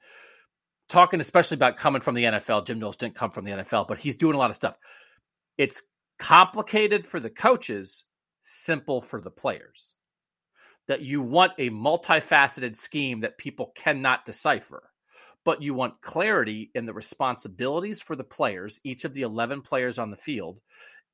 talking 0.89 1.21
especially 1.21 1.57
about 1.57 1.77
coming 1.77 2.03
from 2.03 2.15
the 2.15 2.25
NFL. 2.25 2.67
Jim 2.67 2.79
Knowles 2.79 2.97
didn't 2.97 3.15
come 3.15 3.31
from 3.31 3.45
the 3.45 3.53
NFL, 3.53 3.89
but 3.89 3.99
he's 3.99 4.17
doing 4.17 4.35
a 4.35 4.39
lot 4.39 4.51
of 4.51 4.57
stuff. 4.57 4.77
It's 5.57 5.83
complicated 6.19 7.07
for 7.07 7.21
the 7.21 7.31
coaches, 7.31 8.05
simple 8.45 9.01
for 9.01 9.21
the 9.21 9.31
players. 9.31 9.95
That 10.87 11.03
you 11.03 11.23
want 11.23 11.53
a 11.59 11.71
multifaceted 11.71 12.77
scheme 12.77 13.21
that 13.21 13.39
people 13.39 13.73
cannot 13.75 14.25
decipher, 14.25 14.91
but 15.45 15.63
you 15.63 15.75
want 15.75 16.01
clarity 16.03 16.71
in 16.75 16.87
the 16.87 16.93
responsibilities 16.93 18.01
for 18.01 18.17
the 18.17 18.25
players, 18.25 18.81
each 18.85 19.05
of 19.05 19.15
the 19.15 19.23
11 19.23 19.63
players 19.63 19.99
on 19.99 20.11
the 20.11 20.17
field, 20.17 20.61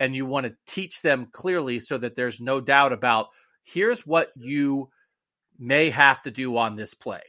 and 0.00 0.14
you 0.14 0.26
want 0.26 0.46
to 0.46 0.56
teach 0.66 1.02
them 1.02 1.28
clearly 1.32 1.78
so 1.78 1.98
that 1.98 2.16
there's 2.16 2.40
no 2.40 2.60
doubt 2.60 2.92
about 2.92 3.28
here's 3.62 4.06
what 4.06 4.30
you 4.36 4.90
may 5.58 5.90
have 5.90 6.20
to 6.22 6.30
do 6.30 6.56
on 6.56 6.74
this 6.74 6.94
play 6.94 7.22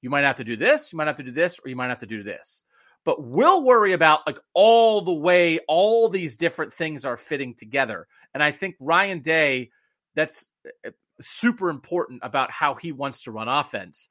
you 0.00 0.10
might 0.10 0.24
have 0.24 0.36
to 0.36 0.44
do 0.44 0.56
this, 0.56 0.92
you 0.92 0.96
might 0.96 1.06
have 1.06 1.16
to 1.16 1.22
do 1.22 1.30
this, 1.30 1.58
or 1.64 1.68
you 1.68 1.76
might 1.76 1.88
have 1.88 1.98
to 1.98 2.06
do 2.06 2.22
this. 2.22 2.62
But 3.08 3.24
we'll 3.24 3.62
worry 3.62 3.94
about 3.94 4.26
like 4.26 4.38
all 4.52 5.00
the 5.00 5.14
way 5.14 5.60
all 5.66 6.10
these 6.10 6.36
different 6.36 6.74
things 6.74 7.06
are 7.06 7.16
fitting 7.16 7.54
together. 7.54 8.06
And 8.34 8.42
I 8.42 8.50
think 8.50 8.74
Ryan 8.78 9.20
Day, 9.20 9.70
that's 10.14 10.50
eh, 10.84 10.90
super 11.18 11.70
important 11.70 12.20
about 12.22 12.50
how 12.50 12.74
he 12.74 12.92
wants 12.92 13.22
to 13.22 13.30
run 13.30 13.48
offense. 13.48 14.10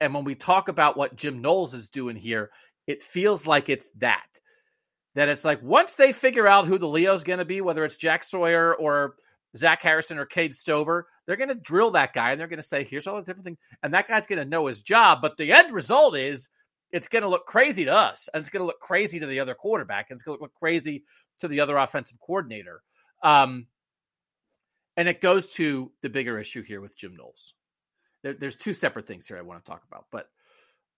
And 0.00 0.14
when 0.14 0.24
we 0.24 0.34
talk 0.34 0.68
about 0.68 0.96
what 0.96 1.14
Jim 1.14 1.42
Knowles 1.42 1.74
is 1.74 1.90
doing 1.90 2.16
here, 2.16 2.48
it 2.86 3.02
feels 3.02 3.46
like 3.46 3.68
it's 3.68 3.90
that. 3.98 4.40
That 5.14 5.28
it's 5.28 5.44
like 5.44 5.62
once 5.62 5.96
they 5.96 6.12
figure 6.12 6.48
out 6.48 6.64
who 6.64 6.78
the 6.78 6.88
Leo's 6.88 7.24
going 7.24 7.40
to 7.40 7.44
be, 7.44 7.60
whether 7.60 7.84
it's 7.84 7.96
Jack 7.96 8.24
Sawyer 8.24 8.74
or 8.74 9.16
Zach 9.58 9.82
Harrison 9.82 10.16
or 10.16 10.24
Cade 10.24 10.54
Stover, 10.54 11.06
they're 11.26 11.36
going 11.36 11.50
to 11.50 11.54
drill 11.54 11.90
that 11.90 12.14
guy 12.14 12.30
and 12.30 12.40
they're 12.40 12.48
going 12.48 12.62
to 12.62 12.66
say, 12.66 12.82
here's 12.82 13.06
all 13.06 13.16
the 13.16 13.22
different 13.24 13.44
things. 13.44 13.58
And 13.82 13.92
that 13.92 14.08
guy's 14.08 14.26
going 14.26 14.42
to 14.42 14.48
know 14.48 14.68
his 14.68 14.80
job. 14.82 15.18
But 15.20 15.36
the 15.36 15.52
end 15.52 15.70
result 15.70 16.16
is 16.16 16.48
it's 16.92 17.08
going 17.08 17.22
to 17.22 17.28
look 17.28 17.46
crazy 17.46 17.84
to 17.84 17.92
us 17.92 18.28
and 18.32 18.40
it's 18.40 18.50
going 18.50 18.62
to 18.62 18.66
look 18.66 18.80
crazy 18.80 19.20
to 19.20 19.26
the 19.26 19.40
other 19.40 19.54
quarterback 19.54 20.06
and 20.08 20.16
it's 20.16 20.22
going 20.22 20.38
to 20.38 20.42
look 20.42 20.54
crazy 20.54 21.04
to 21.40 21.48
the 21.48 21.60
other 21.60 21.76
offensive 21.76 22.18
coordinator. 22.20 22.82
Um, 23.22 23.66
and 24.96 25.08
it 25.08 25.20
goes 25.20 25.52
to 25.52 25.92
the 26.02 26.08
bigger 26.08 26.38
issue 26.38 26.62
here 26.62 26.80
with 26.80 26.96
Jim 26.96 27.14
Knowles. 27.16 27.54
There, 28.22 28.34
there's 28.34 28.56
two 28.56 28.74
separate 28.74 29.06
things 29.06 29.28
here 29.28 29.38
I 29.38 29.42
want 29.42 29.64
to 29.64 29.70
talk 29.70 29.82
about, 29.86 30.06
but 30.10 30.28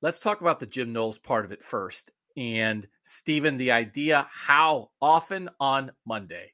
let's 0.01 0.18
talk 0.18 0.41
about 0.41 0.61
the 0.61 0.66
Jim 0.66 0.93
Knowles 0.93 1.18
part 1.18 1.45
of 1.45 1.53
it 1.53 1.62
first. 1.62 2.11
And 2.36 2.86
Stephen, 3.03 3.57
the 3.57 3.72
idea 3.72 4.26
how 4.30 4.91
often 5.03 5.51
on 5.59 5.91
Monday 6.07 6.53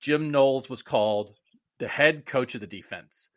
Jim 0.00 0.30
Knowles 0.30 0.68
was 0.68 0.82
called 0.82 1.34
the 1.78 1.88
head 1.88 2.26
coach 2.26 2.54
of 2.54 2.60
the 2.60 2.66
defense. 2.66 3.30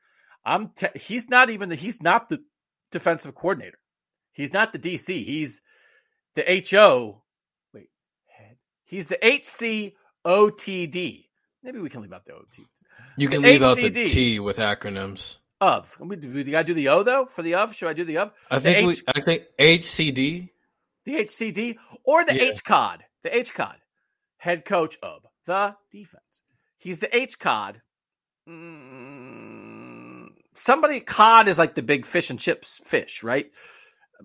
I'm 0.45 0.69
te- 0.69 0.88
he's 0.99 1.30
not 1.30 1.49
even 1.49 1.69
the 1.69 1.76
he's 1.76 2.01
not 2.01 2.30
the 2.30 2.39
defensive 2.91 3.36
coordinator. 3.36 3.78
He's 4.34 4.53
not 4.53 4.73
the 4.73 4.79
DC. 4.79 5.23
He's 5.23 5.61
the 6.36 6.65
HO. 6.69 7.21
Wait, 7.73 7.89
head. 8.27 8.57
He's 8.84 9.07
the 9.07 9.17
HCOTD. 9.23 9.93
Maybe 11.63 11.79
we 11.79 11.89
can 11.89 12.01
leave 12.01 12.11
out 12.11 12.25
the 12.25 12.34
OT. 12.34 12.65
You 13.17 13.29
can 13.29 13.41
the 13.41 13.47
leave 13.49 13.61
HCD. 13.61 13.63
out 13.63 13.77
the 13.93 14.05
T 14.07 14.39
with 14.39 14.57
acronyms. 14.57 15.38
Of. 15.61 15.95
We, 15.99 16.17
do, 16.17 16.57
I 16.57 16.63
do 16.63 16.73
the 16.73 16.89
O 16.89 17.03
though 17.03 17.25
for 17.25 17.41
the 17.41 17.53
of? 17.53 17.73
Should 17.73 17.88
I 17.88 17.93
do 17.93 18.03
the 18.03 18.17
of? 18.17 18.31
I 18.51 18.59
think 18.59 18.77
H- 18.79 18.86
we, 18.86 19.01
I 19.15 19.21
think 19.21 19.43
HCD. 19.57 20.49
The 21.05 21.13
HCD 21.13 21.77
or 22.03 22.25
the 22.25 22.36
yeah. 22.36 22.51
HCOD. 22.51 22.99
The 23.23 23.29
HCOD. 23.29 23.75
Head 24.38 24.65
coach 24.65 24.97
of 25.01 25.25
the 25.45 25.73
defense. 25.89 26.41
He's 26.77 26.99
the 26.99 27.15
H 27.15 27.39
cod. 27.39 27.81
Mm, 28.49 30.27
somebody 30.53 30.99
cod 30.99 31.47
is 31.47 31.57
like 31.57 31.75
the 31.75 31.81
big 31.81 32.05
fish 32.05 32.29
and 32.29 32.38
chips 32.38 32.81
fish, 32.84 33.23
right? 33.23 33.49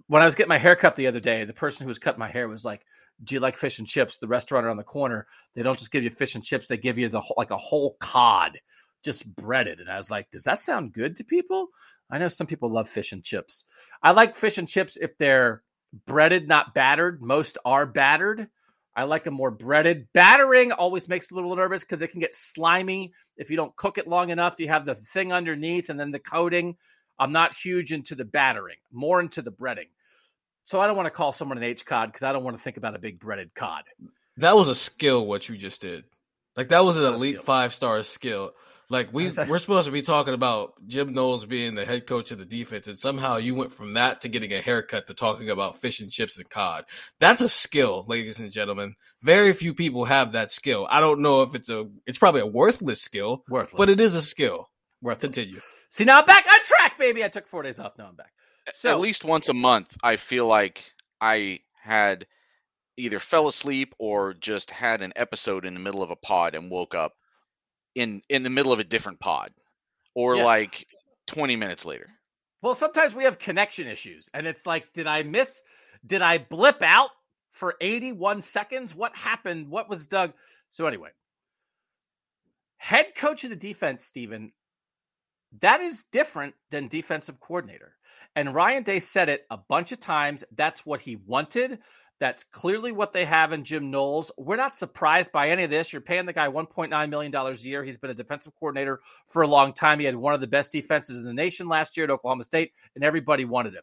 When 0.07 0.22
I 0.22 0.24
was 0.24 0.34
getting 0.34 0.49
my 0.49 0.59
hair 0.59 0.76
cut 0.76 0.95
the 0.95 1.07
other 1.07 1.20
day, 1.20 1.45
the 1.45 1.53
person 1.53 1.84
who 1.84 1.89
was 1.89 1.99
cutting 1.99 2.18
my 2.18 2.28
hair 2.28 2.49
was 2.49 2.64
like, 2.64 2.84
"Do 3.24 3.34
you 3.34 3.41
like 3.41 3.57
fish 3.57 3.78
and 3.78 3.89
chips?" 3.89 4.18
The 4.18 4.28
restaurant 4.28 4.66
around 4.66 4.76
the 4.76 4.84
corner, 4.84 5.26
they 5.55 5.62
don't 5.62 5.78
just 5.78 5.91
give 5.91 6.05
you 6.05 6.11
fish 6.11 6.34
and 6.34 6.45
chips; 6.45 6.66
they 6.66 6.76
give 6.76 6.99
you 6.99 7.09
the 7.09 7.22
like 7.36 7.51
a 7.51 7.59
whole 7.59 7.97
cod, 8.01 8.59
just 9.05 9.34
breaded. 9.36 9.80
And 9.80 9.91
I 9.91 9.99
was 9.99 10.11
like, 10.11 10.30
"Does 10.30 10.45
that 10.45 10.61
sound 10.61 10.93
good 10.93 11.16
to 11.16 11.24
people?" 11.24 11.68
I 12.11 12.18
know 12.18 12.28
some 12.28 12.47
people 12.47 12.70
love 12.70 12.89
fish 12.89 13.12
and 13.12 13.22
chips. 13.22 13.66
I 14.03 14.12
like 14.12 14.34
fish 14.34 14.57
and 14.59 14.68
chips 14.68 14.97
if 14.97 15.16
they're 15.18 15.62
breaded, 16.07 16.49
not 16.49 16.74
battered. 16.74 17.20
Most 17.22 17.59
are 17.64 17.86
battered. 17.86 18.49
I 18.97 19.05
like 19.05 19.24
them 19.24 19.34
more 19.34 19.51
breaded. 19.51 20.09
Battering 20.12 20.72
always 20.72 21.09
makes 21.09 21.30
a 21.30 21.34
little 21.34 21.55
nervous 21.55 21.82
because 21.82 22.03
it 22.03 22.11
can 22.11 22.20
get 22.20 22.34
slimy 22.34 23.12
if 23.36 23.51
you 23.51 23.57
don't 23.57 23.76
cook 23.76 23.99
it 23.99 24.09
long 24.09 24.30
enough. 24.30 24.59
You 24.59 24.68
have 24.68 24.86
the 24.86 24.95
thing 24.95 25.32
underneath 25.32 25.89
and 25.89 26.01
then 26.01 26.11
the 26.11 26.18
coating. 26.18 26.76
I'm 27.18 27.32
not 27.32 27.54
huge 27.54 27.92
into 27.92 28.14
the 28.14 28.24
battering, 28.24 28.76
more 28.92 29.20
into 29.20 29.42
the 29.42 29.52
breading. 29.52 29.88
So 30.66 30.80
I 30.80 30.86
don't 30.86 30.96
want 30.96 31.06
to 31.06 31.10
call 31.10 31.32
someone 31.32 31.56
an 31.56 31.64
H 31.64 31.86
cod 31.86 32.10
because 32.10 32.22
I 32.22 32.32
don't 32.32 32.44
want 32.44 32.56
to 32.56 32.62
think 32.62 32.76
about 32.76 32.94
a 32.94 32.98
big 32.98 33.18
breaded 33.18 33.54
cod. 33.54 33.84
That 34.36 34.54
was 34.54 34.68
a 34.68 34.74
skill 34.74 35.26
what 35.26 35.48
you 35.48 35.56
just 35.56 35.80
did. 35.80 36.04
Like 36.56 36.68
that 36.68 36.84
was 36.84 37.00
an 37.00 37.06
elite 37.06 37.42
five 37.42 37.72
star 37.72 38.02
skill. 38.02 38.52
Like 38.90 39.12
we 39.12 39.30
we're 39.48 39.58
supposed 39.58 39.86
to 39.86 39.92
be 39.92 40.00
talking 40.00 40.32
about 40.32 40.74
Jim 40.86 41.12
Knowles 41.12 41.44
being 41.44 41.74
the 41.74 41.84
head 41.84 42.06
coach 42.06 42.30
of 42.30 42.38
the 42.38 42.46
defense, 42.46 42.88
and 42.88 42.98
somehow 42.98 43.36
you 43.36 43.54
went 43.54 43.72
from 43.72 43.94
that 43.94 44.22
to 44.22 44.28
getting 44.28 44.52
a 44.52 44.62
haircut 44.62 45.06
to 45.06 45.14
talking 45.14 45.50
about 45.50 45.78
fish 45.78 46.00
and 46.00 46.10
chips 46.10 46.38
and 46.38 46.48
cod. 46.48 46.84
That's 47.20 47.42
a 47.42 47.50
skill, 47.50 48.04
ladies 48.08 48.38
and 48.38 48.50
gentlemen. 48.50 48.94
Very 49.22 49.52
few 49.52 49.74
people 49.74 50.06
have 50.06 50.32
that 50.32 50.50
skill. 50.50 50.86
I 50.90 51.00
don't 51.00 51.20
know 51.20 51.42
if 51.42 51.54
it's 51.54 51.68
a 51.68 51.86
it's 52.06 52.18
probably 52.18 52.40
a 52.40 52.46
worthless 52.46 53.02
skill, 53.02 53.44
worthless. 53.50 53.76
but 53.76 53.90
it 53.90 54.00
is 54.00 54.14
a 54.14 54.22
skill. 54.22 54.70
Worthless. 55.02 55.34
Continue. 55.34 55.60
See 55.89 56.05
now 56.05 56.20
I'm 56.20 56.26
back 56.26 56.47
on 56.47 56.59
track, 56.64 56.99
baby. 56.99 57.24
I 57.24 57.28
took 57.28 57.47
four 57.47 57.62
days 57.62 57.78
off. 57.78 57.97
Now 57.99 58.07
I'm 58.09 58.14
back. 58.14 58.32
So 58.72 58.91
at 58.91 59.01
least 59.01 59.24
once 59.24 59.49
a 59.49 59.55
month, 59.55 59.97
I 60.03 60.16
feel 60.16 60.47
like 60.47 60.84
I 61.20 61.61
had 61.82 62.26
either 62.99 63.18
fell 63.18 63.49
asleep 63.49 63.95
or 63.99 64.34
just 64.34 64.70
had 64.70 65.01
an 65.01 65.12
episode 65.16 65.64
in 65.64 65.72
the 65.72 65.80
middle 65.80 66.03
of 66.03 66.11
a 66.11 66.16
pod 66.16 66.55
and 66.55 66.70
woke 66.70 66.95
up 66.95 67.14
in 67.95 68.22
in 68.28 68.43
the 68.43 68.51
middle 68.51 68.72
of 68.72 68.78
a 68.78 68.84
different 68.84 69.20
pod 69.20 69.53
or 70.14 70.36
yeah. 70.36 70.45
like 70.45 70.86
20 71.26 71.57
minutes 71.57 71.84
later. 71.84 72.09
Well, 72.61 72.74
sometimes 72.74 73.14
we 73.14 73.24
have 73.24 73.39
connection 73.39 73.86
issues 73.86 74.28
and 74.34 74.47
it's 74.47 74.66
like 74.66 74.93
did 74.93 75.07
I 75.07 75.22
miss 75.22 75.62
did 76.05 76.22
I 76.22 76.39
blip 76.39 76.82
out 76.82 77.11
for 77.53 77.74
81 77.80 78.43
seconds? 78.43 78.95
What 78.95 79.16
happened? 79.16 79.68
What 79.68 79.89
was 79.89 80.07
Doug? 80.07 80.32
So 80.68 80.86
anyway, 80.86 81.11
head 82.76 83.14
coach 83.16 83.45
of 83.45 83.51
the 83.51 83.57
defense, 83.57 84.05
Stephen, 84.05 84.53
that 85.61 85.80
is 85.80 86.05
different 86.12 86.55
than 86.70 86.88
defensive 86.88 87.40
coordinator. 87.40 87.94
And 88.36 88.55
Ryan 88.55 88.82
Day 88.82 89.01
said 89.01 89.28
it 89.28 89.46
a 89.51 89.57
bunch 89.57 89.92
of 89.92 90.01
times. 90.01 90.44
That's 90.55 90.86
what 90.86 91.01
he 91.01 91.16
wanted. 91.16 91.78
That's 92.20 92.44
clearly 92.44 92.90
what 92.90 93.12
they 93.12 93.24
have 93.24 93.53
in 93.53 93.62
Jim 93.62 93.90
Knowles. 93.90 94.32
We're 94.36 94.57
not 94.57 94.76
surprised 94.76 95.30
by 95.30 95.51
any 95.51 95.62
of 95.64 95.70
this. 95.70 95.92
You're 95.92 96.03
paying 96.03 96.26
the 96.26 96.32
guy 96.32 96.49
$1.9 96.49 97.11
million 97.11 97.34
a 97.34 97.53
year. 97.55 97.84
He's 97.84 97.96
been 97.96 98.11
a 98.11 98.14
defensive 98.14 98.53
coordinator 98.59 99.01
for 99.28 99.42
a 99.42 99.49
long 99.49 99.72
time. 99.72 100.01
He 100.01 100.05
had 100.05 100.16
one 100.16 100.34
of 100.34 100.40
the 100.40 100.46
best 100.46 100.72
defenses 100.72 101.20
in 101.20 101.24
the 101.24 101.32
nation 101.32 101.68
last 101.68 101.96
year 101.96 102.05
at 102.05 102.11
Oklahoma 102.11 102.42
State, 102.44 102.72
and 102.96 103.05
everybody 103.05 103.44
wanted 103.44 103.74
him. 103.74 103.82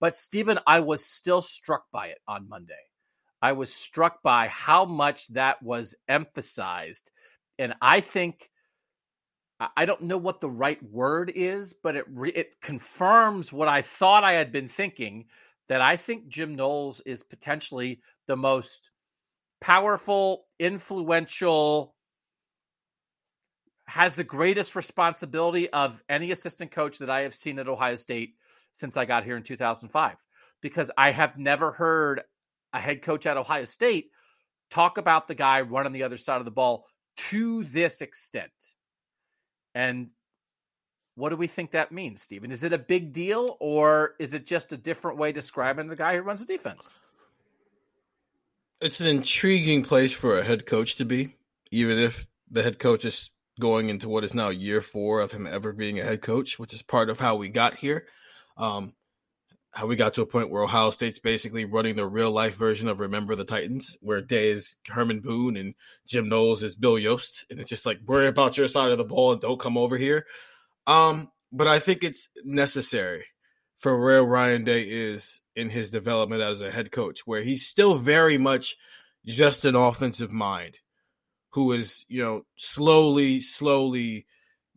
But, 0.00 0.14
Stephen, 0.14 0.58
I 0.66 0.80
was 0.80 1.04
still 1.04 1.42
struck 1.42 1.84
by 1.92 2.08
it 2.08 2.18
on 2.26 2.48
Monday. 2.48 2.74
I 3.42 3.52
was 3.52 3.72
struck 3.72 4.22
by 4.22 4.48
how 4.48 4.86
much 4.86 5.28
that 5.28 5.62
was 5.62 5.94
emphasized. 6.08 7.10
And 7.58 7.74
I 7.82 8.00
think 8.00 8.50
I 9.60 9.84
don't 9.84 10.02
know 10.02 10.18
what 10.18 10.40
the 10.40 10.50
right 10.50 10.82
word 10.82 11.32
is, 11.34 11.74
but 11.74 11.96
it 11.96 12.04
re- 12.08 12.32
it 12.32 12.60
confirms 12.60 13.52
what 13.52 13.68
I 13.68 13.82
thought 13.82 14.24
I 14.24 14.32
had 14.32 14.50
been 14.50 14.68
thinking 14.68 15.26
that 15.68 15.80
I 15.80 15.96
think 15.96 16.28
Jim 16.28 16.56
Knowles 16.56 17.00
is 17.02 17.22
potentially 17.22 18.00
the 18.26 18.36
most 18.36 18.90
powerful, 19.60 20.46
influential, 20.58 21.94
has 23.86 24.14
the 24.14 24.24
greatest 24.24 24.74
responsibility 24.74 25.70
of 25.70 26.02
any 26.08 26.32
assistant 26.32 26.70
coach 26.70 26.98
that 26.98 27.10
I 27.10 27.20
have 27.20 27.34
seen 27.34 27.58
at 27.58 27.68
Ohio 27.68 27.94
State 27.94 28.34
since 28.72 28.96
I 28.96 29.04
got 29.04 29.24
here 29.24 29.36
in 29.36 29.42
2005. 29.42 30.16
Because 30.60 30.90
I 30.96 31.10
have 31.10 31.38
never 31.38 31.70
heard 31.70 32.22
a 32.72 32.80
head 32.80 33.02
coach 33.02 33.26
at 33.26 33.36
Ohio 33.36 33.66
State 33.66 34.10
talk 34.70 34.98
about 34.98 35.28
the 35.28 35.34
guy 35.34 35.60
running 35.60 35.92
the 35.92 36.02
other 36.02 36.16
side 36.16 36.38
of 36.38 36.44
the 36.44 36.50
ball 36.50 36.86
to 37.16 37.64
this 37.64 38.00
extent. 38.00 38.73
And 39.74 40.10
what 41.16 41.30
do 41.30 41.36
we 41.36 41.46
think 41.46 41.72
that 41.72 41.92
means, 41.92 42.22
Stephen? 42.22 42.50
Is 42.50 42.62
it 42.62 42.72
a 42.72 42.78
big 42.78 43.12
deal 43.12 43.56
or 43.60 44.14
is 44.18 44.34
it 44.34 44.46
just 44.46 44.72
a 44.72 44.76
different 44.76 45.18
way 45.18 45.32
describing 45.32 45.88
the 45.88 45.96
guy 45.96 46.16
who 46.16 46.22
runs 46.22 46.44
the 46.44 46.46
defense? 46.46 46.94
It's 48.80 49.00
an 49.00 49.06
intriguing 49.06 49.82
place 49.82 50.12
for 50.12 50.38
a 50.38 50.44
head 50.44 50.66
coach 50.66 50.96
to 50.96 51.04
be, 51.04 51.36
even 51.70 51.98
if 51.98 52.26
the 52.50 52.62
head 52.62 52.78
coach 52.78 53.04
is 53.04 53.30
going 53.60 53.88
into 53.88 54.08
what 54.08 54.24
is 54.24 54.34
now 54.34 54.48
year 54.48 54.80
four 54.80 55.20
of 55.20 55.32
him 55.32 55.46
ever 55.46 55.72
being 55.72 56.00
a 56.00 56.04
head 56.04 56.22
coach, 56.22 56.58
which 56.58 56.74
is 56.74 56.82
part 56.82 57.08
of 57.08 57.20
how 57.20 57.36
we 57.36 57.48
got 57.48 57.76
here. 57.76 58.06
Um, 58.56 58.94
how 59.74 59.86
we 59.86 59.96
got 59.96 60.14
to 60.14 60.22
a 60.22 60.26
point 60.26 60.50
where 60.50 60.62
Ohio 60.62 60.90
State's 60.90 61.18
basically 61.18 61.64
running 61.64 61.96
the 61.96 62.06
real 62.06 62.30
life 62.30 62.54
version 62.54 62.88
of 62.88 63.00
Remember 63.00 63.34
the 63.34 63.44
Titans, 63.44 63.96
where 64.00 64.20
Day 64.20 64.50
is 64.50 64.76
Herman 64.86 65.20
Boone 65.20 65.56
and 65.56 65.74
Jim 66.06 66.28
Knowles 66.28 66.62
is 66.62 66.76
Bill 66.76 66.94
Yoast, 66.94 67.44
and 67.50 67.58
it's 67.58 67.70
just 67.70 67.84
like 67.84 67.98
worry 68.06 68.28
about 68.28 68.56
your 68.56 68.68
side 68.68 68.92
of 68.92 68.98
the 68.98 69.04
ball 69.04 69.32
and 69.32 69.40
don't 69.40 69.60
come 69.60 69.76
over 69.76 69.98
here. 69.98 70.26
Um, 70.86 71.30
but 71.50 71.66
I 71.66 71.80
think 71.80 72.04
it's 72.04 72.28
necessary 72.44 73.24
for 73.78 74.00
where 74.00 74.22
Ryan 74.22 74.64
Day 74.64 74.82
is 74.82 75.40
in 75.56 75.70
his 75.70 75.90
development 75.90 76.40
as 76.40 76.62
a 76.62 76.70
head 76.70 76.92
coach, 76.92 77.26
where 77.26 77.42
he's 77.42 77.66
still 77.66 77.96
very 77.96 78.38
much 78.38 78.76
just 79.26 79.64
an 79.64 79.74
offensive 79.74 80.30
mind 80.30 80.78
who 81.50 81.72
is, 81.72 82.04
you 82.08 82.22
know, 82.22 82.42
slowly, 82.56 83.40
slowly 83.40 84.26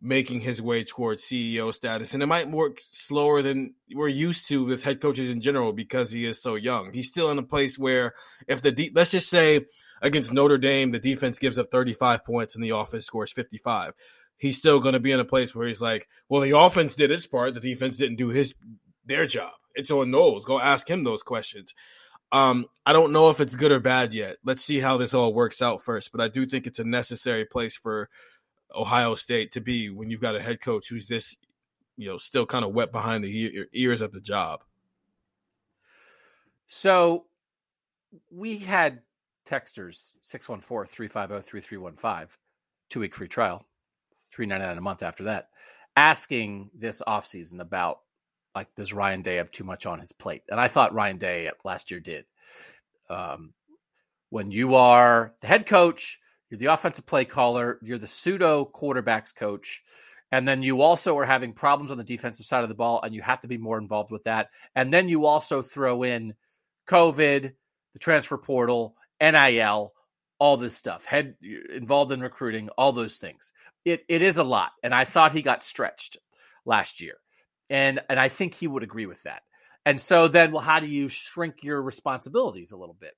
making 0.02 0.42
his 0.42 0.62
way 0.62 0.84
towards 0.84 1.24
CEO 1.24 1.74
status. 1.74 2.14
And 2.14 2.22
it 2.22 2.28
might 2.28 2.50
work 2.50 2.80
slower 2.92 3.42
than 3.42 3.74
we're 3.94 4.08
used 4.08 4.48
to 4.50 4.64
with 4.64 4.84
head 4.84 5.02
coaches 5.02 5.30
in 5.30 5.42
general 5.42 5.74
because 5.74 6.12
he 6.12 6.26
is 6.26 6.42
so 6.42 6.56
young. 6.56 6.94
He's 6.94 7.08
still 7.08 7.32
in 7.32 7.40
a 7.40 7.44
place 7.44 7.80
where 7.80 8.14
if 8.48 8.62
the, 8.62 8.72
de- 8.72 8.92
let's 8.94 9.12
just 9.12 9.30
say 9.30 9.66
against 10.02 10.34
Notre 10.34 10.60
Dame, 10.60 10.92
the 10.92 11.00
defense 11.00 11.40
gives 11.40 11.58
up 11.58 11.72
35 11.72 12.24
points 12.24 12.56
and 12.56 12.64
the 12.64 12.70
offense 12.70 13.06
scores 13.06 13.32
55 13.32 13.94
he's 14.38 14.58
still 14.58 14.80
going 14.80 14.94
to 14.94 15.00
be 15.00 15.12
in 15.12 15.20
a 15.20 15.26
place 15.26 15.54
where 15.54 15.68
he's 15.68 15.82
like, 15.82 16.08
well, 16.30 16.42
the 16.42 16.58
offense 16.58 16.96
did 16.96 17.12
its 17.12 17.26
part, 17.26 17.54
the 17.54 17.60
defense 17.60 17.98
didn't 17.98 18.18
do 18.18 18.30
his 18.30 18.54
their 19.06 19.26
job. 19.26 19.54
It's 19.76 19.92
on 19.92 20.12
Knowles. 20.12 20.46
Go 20.46 20.60
ask 20.60 20.90
him 20.90 21.04
those 21.04 21.24
questions. 21.24 21.74
Um, 22.32 22.66
I 22.86 22.94
don't 22.94 23.14
know 23.14 23.30
if 23.30 23.40
it's 23.40 23.56
good 23.56 23.72
or 23.72 23.80
bad 23.80 24.14
yet. 24.14 24.38
Let's 24.44 24.64
see 24.64 24.80
how 24.80 24.98
this 24.98 25.14
all 25.14 25.34
works 25.34 25.62
out 25.62 25.82
first. 25.82 26.12
But 26.12 26.20
I 26.20 26.28
do 26.28 26.46
think 26.46 26.68
it's 26.68 26.80
a 26.80 26.84
necessary 26.84 27.46
place 27.46 27.78
for 27.78 28.10
Ohio 28.74 29.16
State 29.16 29.52
to 29.54 29.62
be 29.62 29.90
when 29.90 30.10
you've 30.10 30.22
got 30.22 30.36
a 30.36 30.42
head 30.42 30.62
coach 30.62 30.90
who's 30.90 31.08
this, 31.08 31.36
you 31.96 32.08
know, 32.08 32.18
still 32.18 32.46
kind 32.46 32.66
of 32.66 32.74
wet 32.74 32.92
behind 32.92 33.24
the 33.24 33.68
ears 33.74 34.02
at 34.02 34.12
the 34.12 34.22
job. 34.22 34.64
So 36.68 37.26
we 38.30 38.58
had 38.58 39.02
texters 39.48 40.14
614 40.22 40.94
350 40.94 41.50
3315, 41.50 42.38
two 42.90 43.00
week 43.00 43.16
free 43.16 43.28
trial 43.28 43.66
three 44.32 44.46
ninety 44.46 44.66
nine 44.66 44.78
a 44.78 44.82
month 44.82 45.04
after 45.04 45.24
that, 45.24 45.50
asking 45.96 46.70
this 46.78 47.02
offseason 47.08 47.60
about 47.60 48.00
like 48.54 48.74
does 48.76 48.94
Ryan 48.94 49.22
Day 49.22 49.36
have 49.36 49.50
too 49.50 49.64
much 49.64 49.86
on 49.86 50.00
his 50.00 50.12
plate? 50.12 50.44
And 50.50 50.60
I 50.60 50.68
thought 50.68 50.94
Ryan 50.94 51.18
Day 51.18 51.50
last 51.64 51.92
year 51.92 52.00
did. 52.00 52.26
Um, 53.10 53.54
when 54.30 54.52
you 54.52 54.76
are 54.76 55.34
the 55.42 55.48
head 55.48 55.66
coach, 55.66 56.20
you're 56.50 56.60
the 56.60 56.68
offensive 56.68 57.06
play 57.06 57.26
caller, 57.26 57.80
you're 57.82 57.98
the 57.98 58.08
pseudo 58.08 58.70
quarterbacks 58.74 59.36
coach, 59.36 59.84
and 60.32 60.48
then 60.48 60.62
you 60.62 60.82
also 60.82 61.18
are 61.18 61.26
having 61.26 61.54
problems 61.54 61.92
on 61.92 61.98
the 61.98 62.04
defensive 62.04 62.46
side 62.46 62.64
of 62.64 62.70
the 62.70 62.76
ball, 62.76 63.02
and 63.02 63.14
you 63.14 63.22
have 63.22 63.42
to 63.42 63.48
be 63.48 63.58
more 63.58 63.78
involved 63.78 64.12
with 64.12 64.24
that. 64.24 64.50
And 64.76 64.94
then 64.94 65.10
you 65.10 65.26
also 65.26 65.62
throw 65.62 66.04
in 66.04 66.34
COVID, 66.88 67.54
the 67.94 68.00
transfer 68.00 68.38
portal, 68.38 68.96
NIL, 69.22 69.94
all 70.40 70.58
this 70.58 70.76
stuff, 70.76 71.06
head 71.06 71.36
involved 71.74 72.12
in 72.12 72.22
recruiting, 72.22 72.70
all 72.78 72.92
those 72.92 73.18
things. 73.18 73.54
It 73.86 74.04
it 74.08 74.22
is 74.22 74.38
a 74.38 74.44
lot, 74.44 74.72
and 74.84 74.94
I 74.94 75.06
thought 75.06 75.32
he 75.32 75.42
got 75.42 75.64
stretched 75.64 76.18
last 76.66 77.02
year, 77.02 77.16
and 77.70 78.00
and 78.10 78.20
I 78.20 78.30
think 78.30 78.54
he 78.54 78.68
would 78.68 78.84
agree 78.84 79.06
with 79.06 79.24
that. 79.24 79.44
And 79.86 80.00
so 80.00 80.28
then, 80.28 80.52
well, 80.52 80.62
how 80.62 80.80
do 80.82 80.88
you 80.88 81.08
shrink 81.08 81.64
your 81.64 81.82
responsibilities 81.82 82.72
a 82.72 82.78
little 82.78 82.98
bit? 83.00 83.14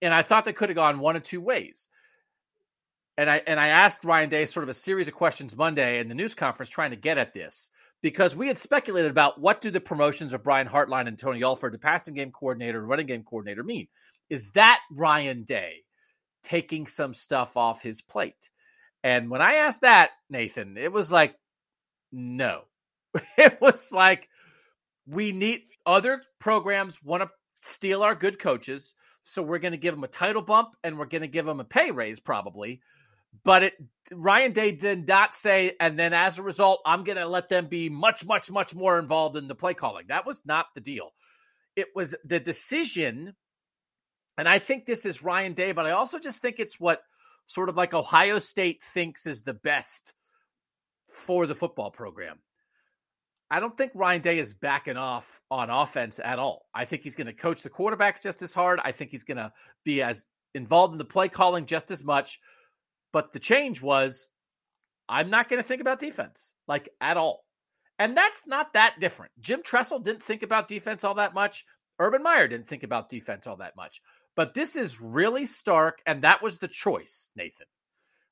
And 0.00 0.14
I 0.14 0.22
thought 0.22 0.46
that 0.46 0.56
could 0.56 0.70
have 0.70 0.76
gone 0.76 1.00
one 1.00 1.16
of 1.16 1.22
two 1.22 1.40
ways. 1.40 1.90
And 3.18 3.28
I 3.28 3.42
and 3.46 3.60
I 3.60 3.68
asked 3.68 4.04
Ryan 4.04 4.30
Day 4.30 4.46
sort 4.46 4.64
of 4.64 4.70
a 4.70 4.74
series 4.74 5.08
of 5.08 5.14
questions 5.14 5.54
Monday 5.54 6.00
in 6.00 6.08
the 6.08 6.14
news 6.14 6.34
conference 6.34 6.70
trying 6.70 6.92
to 6.92 6.96
get 6.96 7.18
at 7.18 7.34
this 7.34 7.68
because 8.00 8.34
we 8.34 8.46
had 8.46 8.56
speculated 8.56 9.10
about 9.10 9.38
what 9.38 9.60
do 9.60 9.70
the 9.70 9.80
promotions 9.80 10.32
of 10.32 10.42
Brian 10.42 10.68
Hartline 10.68 11.08
and 11.08 11.18
Tony 11.18 11.42
Alford, 11.42 11.74
the 11.74 11.78
passing 11.78 12.14
game 12.14 12.30
coordinator 12.30 12.78
and 12.78 12.88
running 12.88 13.06
game 13.06 13.24
coordinator, 13.24 13.62
mean? 13.62 13.88
Is 14.30 14.52
that 14.52 14.80
Ryan 14.90 15.44
Day? 15.44 15.82
taking 16.42 16.86
some 16.86 17.14
stuff 17.14 17.56
off 17.56 17.82
his 17.82 18.00
plate. 18.00 18.50
And 19.02 19.30
when 19.30 19.42
I 19.42 19.56
asked 19.56 19.82
that, 19.82 20.10
Nathan, 20.30 20.76
it 20.76 20.92
was 20.92 21.10
like, 21.12 21.34
no. 22.12 22.62
it 23.38 23.60
was 23.60 23.92
like, 23.92 24.28
we 25.06 25.32
need 25.32 25.62
other 25.86 26.22
programs 26.38 27.02
want 27.02 27.22
to 27.22 27.30
steal 27.62 28.02
our 28.02 28.14
good 28.14 28.38
coaches. 28.38 28.94
So 29.22 29.42
we're 29.42 29.58
going 29.58 29.72
to 29.72 29.78
give 29.78 29.94
them 29.94 30.04
a 30.04 30.08
title 30.08 30.42
bump 30.42 30.70
and 30.82 30.98
we're 30.98 31.06
going 31.06 31.22
to 31.22 31.28
give 31.28 31.46
them 31.46 31.60
a 31.60 31.64
pay 31.64 31.90
raise 31.90 32.20
probably. 32.20 32.80
But 33.44 33.62
it 33.62 33.74
Ryan 34.12 34.52
Day 34.52 34.72
did 34.72 35.06
not 35.06 35.34
say, 35.34 35.74
and 35.78 35.98
then 35.98 36.12
as 36.12 36.38
a 36.38 36.42
result, 36.42 36.80
I'm 36.86 37.04
going 37.04 37.18
to 37.18 37.26
let 37.26 37.48
them 37.48 37.66
be 37.66 37.88
much, 37.88 38.24
much, 38.24 38.50
much 38.50 38.74
more 38.74 38.98
involved 38.98 39.36
in 39.36 39.48
the 39.48 39.54
play 39.54 39.74
calling. 39.74 40.06
That 40.08 40.26
was 40.26 40.44
not 40.46 40.66
the 40.74 40.80
deal. 40.80 41.12
It 41.76 41.88
was 41.94 42.14
the 42.24 42.40
decision, 42.40 43.34
and 44.36 44.48
I 44.48 44.58
think 44.58 44.86
this 44.86 45.04
is 45.04 45.22
Ryan 45.22 45.52
Day, 45.52 45.72
but 45.72 45.86
I 45.86 45.92
also 45.92 46.18
just 46.18 46.42
think 46.42 46.56
it's 46.58 46.80
what 46.80 47.02
sort 47.46 47.68
of 47.68 47.76
like 47.76 47.94
Ohio 47.94 48.38
State 48.38 48.82
thinks 48.82 49.26
is 49.26 49.42
the 49.42 49.54
best 49.54 50.12
for 51.08 51.46
the 51.46 51.54
football 51.54 51.90
program. 51.90 52.38
I 53.50 53.60
don't 53.60 53.76
think 53.76 53.92
Ryan 53.94 54.20
Day 54.20 54.38
is 54.38 54.52
backing 54.52 54.98
off 54.98 55.40
on 55.50 55.70
offense 55.70 56.20
at 56.22 56.38
all. 56.38 56.66
I 56.74 56.84
think 56.84 57.02
he's 57.02 57.14
going 57.14 57.28
to 57.28 57.32
coach 57.32 57.62
the 57.62 57.70
quarterbacks 57.70 58.22
just 58.22 58.42
as 58.42 58.52
hard. 58.52 58.78
I 58.84 58.92
think 58.92 59.10
he's 59.10 59.24
going 59.24 59.38
to 59.38 59.52
be 59.84 60.02
as 60.02 60.26
involved 60.54 60.92
in 60.92 60.98
the 60.98 61.04
play 61.04 61.28
calling 61.28 61.64
just 61.64 61.90
as 61.90 62.04
much. 62.04 62.40
But 63.12 63.32
the 63.32 63.38
change 63.38 63.82
was 63.82 64.28
I'm 65.08 65.30
not 65.30 65.48
going 65.48 65.62
to 65.62 65.66
think 65.66 65.80
about 65.80 65.98
defense 65.98 66.52
like 66.66 66.88
at 67.00 67.16
all. 67.16 67.44
And 67.98 68.16
that's 68.16 68.46
not 68.46 68.74
that 68.74 68.96
different. 69.00 69.32
Jim 69.40 69.62
Tressel 69.62 69.98
didn't 69.98 70.22
think 70.22 70.42
about 70.42 70.68
defense 70.68 71.02
all 71.02 71.14
that 71.14 71.34
much. 71.34 71.64
Urban 71.98 72.22
Meyer 72.22 72.46
didn't 72.46 72.68
think 72.68 72.84
about 72.84 73.08
defense 73.08 73.46
all 73.46 73.56
that 73.56 73.74
much. 73.76 74.00
But 74.36 74.54
this 74.54 74.76
is 74.76 75.00
really 75.00 75.46
stark. 75.46 76.00
And 76.06 76.22
that 76.22 76.42
was 76.42 76.58
the 76.58 76.68
choice, 76.68 77.30
Nathan. 77.34 77.66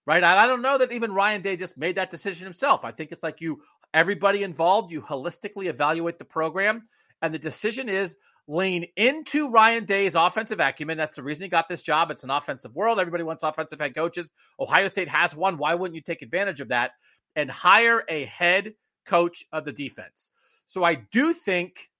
Right. 0.06 0.22
I 0.22 0.46
don't 0.46 0.62
know 0.62 0.78
that 0.78 0.92
even 0.92 1.12
Ryan 1.12 1.42
Day 1.42 1.56
just 1.56 1.76
made 1.76 1.96
that 1.96 2.12
decision 2.12 2.44
himself. 2.44 2.84
I 2.84 2.92
think 2.92 3.10
it's 3.10 3.24
like 3.24 3.40
you, 3.40 3.60
everybody 3.92 4.44
involved, 4.44 4.92
you 4.92 5.02
holistically 5.02 5.66
evaluate 5.66 6.20
the 6.20 6.24
program. 6.24 6.88
And 7.22 7.34
the 7.34 7.38
decision 7.40 7.88
is 7.88 8.14
lean 8.48 8.86
into 8.96 9.48
Ryan 9.48 9.84
Day's 9.84 10.14
offensive 10.14 10.60
acumen. 10.60 10.96
That's 10.96 11.14
the 11.14 11.22
reason 11.22 11.44
he 11.44 11.48
got 11.48 11.68
this 11.68 11.82
job. 11.82 12.10
It's 12.10 12.24
an 12.24 12.30
offensive 12.30 12.74
world. 12.74 13.00
Everybody 13.00 13.24
wants 13.24 13.42
offensive 13.42 13.80
head 13.80 13.94
coaches. 13.94 14.30
Ohio 14.60 14.88
State 14.88 15.08
has 15.08 15.34
one. 15.34 15.58
Why 15.58 15.74
wouldn't 15.74 15.96
you 15.96 16.02
take 16.02 16.22
advantage 16.22 16.60
of 16.60 16.68
that 16.68 16.92
and 17.34 17.50
hire 17.50 18.04
a 18.08 18.24
head 18.26 18.74
coach 19.04 19.44
of 19.52 19.64
the 19.64 19.72
defense? 19.72 20.30
So 20.66 20.84
I 20.84 20.94
do 20.94 21.32
think 21.32 21.90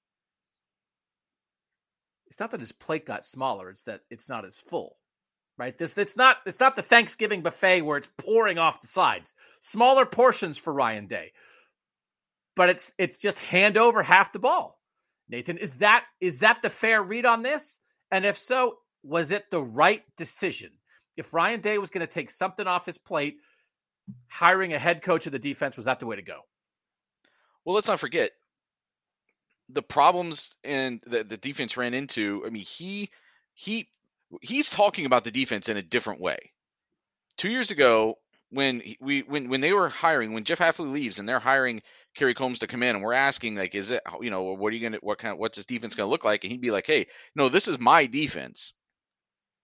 it's 2.26 2.38
not 2.38 2.50
that 2.52 2.60
his 2.60 2.72
plate 2.72 3.06
got 3.06 3.24
smaller, 3.24 3.70
it's 3.70 3.84
that 3.84 4.00
it's 4.10 4.28
not 4.28 4.44
as 4.44 4.58
full. 4.58 4.96
Right? 5.58 5.76
This 5.76 5.96
it's 5.96 6.18
not 6.18 6.38
it's 6.44 6.60
not 6.60 6.76
the 6.76 6.82
Thanksgiving 6.82 7.42
buffet 7.42 7.80
where 7.80 7.96
it's 7.96 8.10
pouring 8.18 8.58
off 8.58 8.82
the 8.82 8.88
sides. 8.88 9.32
Smaller 9.60 10.04
portions 10.04 10.58
for 10.58 10.72
Ryan 10.72 11.06
Day. 11.06 11.32
But 12.54 12.68
it's 12.68 12.92
it's 12.98 13.16
just 13.16 13.38
hand 13.38 13.78
over 13.78 14.02
half 14.02 14.32
the 14.32 14.38
ball 14.38 14.75
Nathan, 15.28 15.58
is 15.58 15.74
that 15.74 16.04
is 16.20 16.38
that 16.40 16.62
the 16.62 16.70
fair 16.70 17.02
read 17.02 17.26
on 17.26 17.42
this? 17.42 17.80
And 18.10 18.24
if 18.24 18.38
so, 18.38 18.78
was 19.02 19.32
it 19.32 19.50
the 19.50 19.60
right 19.60 20.02
decision? 20.16 20.70
If 21.16 21.32
Ryan 21.32 21.60
Day 21.60 21.78
was 21.78 21.90
going 21.90 22.06
to 22.06 22.12
take 22.12 22.30
something 22.30 22.66
off 22.66 22.86
his 22.86 22.98
plate, 22.98 23.36
hiring 24.28 24.72
a 24.72 24.78
head 24.78 25.02
coach 25.02 25.26
of 25.26 25.32
the 25.32 25.38
defense 25.38 25.76
was 25.76 25.86
that 25.86 25.98
the 25.98 26.06
way 26.06 26.16
to 26.16 26.22
go? 26.22 26.40
Well, 27.64 27.74
let's 27.74 27.88
not 27.88 28.00
forget 28.00 28.30
the 29.68 29.82
problems 29.82 30.54
and 30.62 31.00
the, 31.06 31.24
the 31.24 31.36
defense 31.36 31.76
ran 31.76 31.94
into. 31.94 32.42
I 32.46 32.50
mean, 32.50 32.62
he 32.62 33.10
he 33.54 33.88
he's 34.42 34.70
talking 34.70 35.06
about 35.06 35.24
the 35.24 35.30
defense 35.30 35.68
in 35.68 35.76
a 35.76 35.82
different 35.82 36.20
way. 36.20 36.52
Two 37.36 37.50
years 37.50 37.70
ago, 37.70 38.18
when 38.50 38.82
we 39.00 39.22
when 39.22 39.48
when 39.48 39.60
they 39.60 39.72
were 39.72 39.88
hiring, 39.88 40.32
when 40.32 40.44
Jeff 40.44 40.58
Hafley 40.58 40.92
leaves 40.92 41.18
and 41.18 41.28
they're 41.28 41.40
hiring 41.40 41.82
Kerry 42.16 42.34
Coombs 42.34 42.60
to 42.60 42.66
come 42.66 42.82
in, 42.82 42.96
and 42.96 43.04
we're 43.04 43.12
asking 43.12 43.56
like, 43.56 43.74
is 43.74 43.90
it 43.90 44.02
you 44.20 44.30
know 44.30 44.42
what 44.42 44.72
are 44.72 44.76
you 44.76 44.82
gonna 44.82 44.98
what 45.00 45.18
kind 45.18 45.32
of 45.32 45.38
what's 45.38 45.56
this 45.56 45.66
defense 45.66 45.94
gonna 45.94 46.10
look 46.10 46.24
like? 46.24 46.44
And 46.44 46.50
he'd 46.50 46.60
be 46.60 46.70
like, 46.70 46.86
hey, 46.86 47.06
no, 47.34 47.48
this 47.48 47.68
is 47.68 47.78
my 47.78 48.06
defense. 48.06 48.74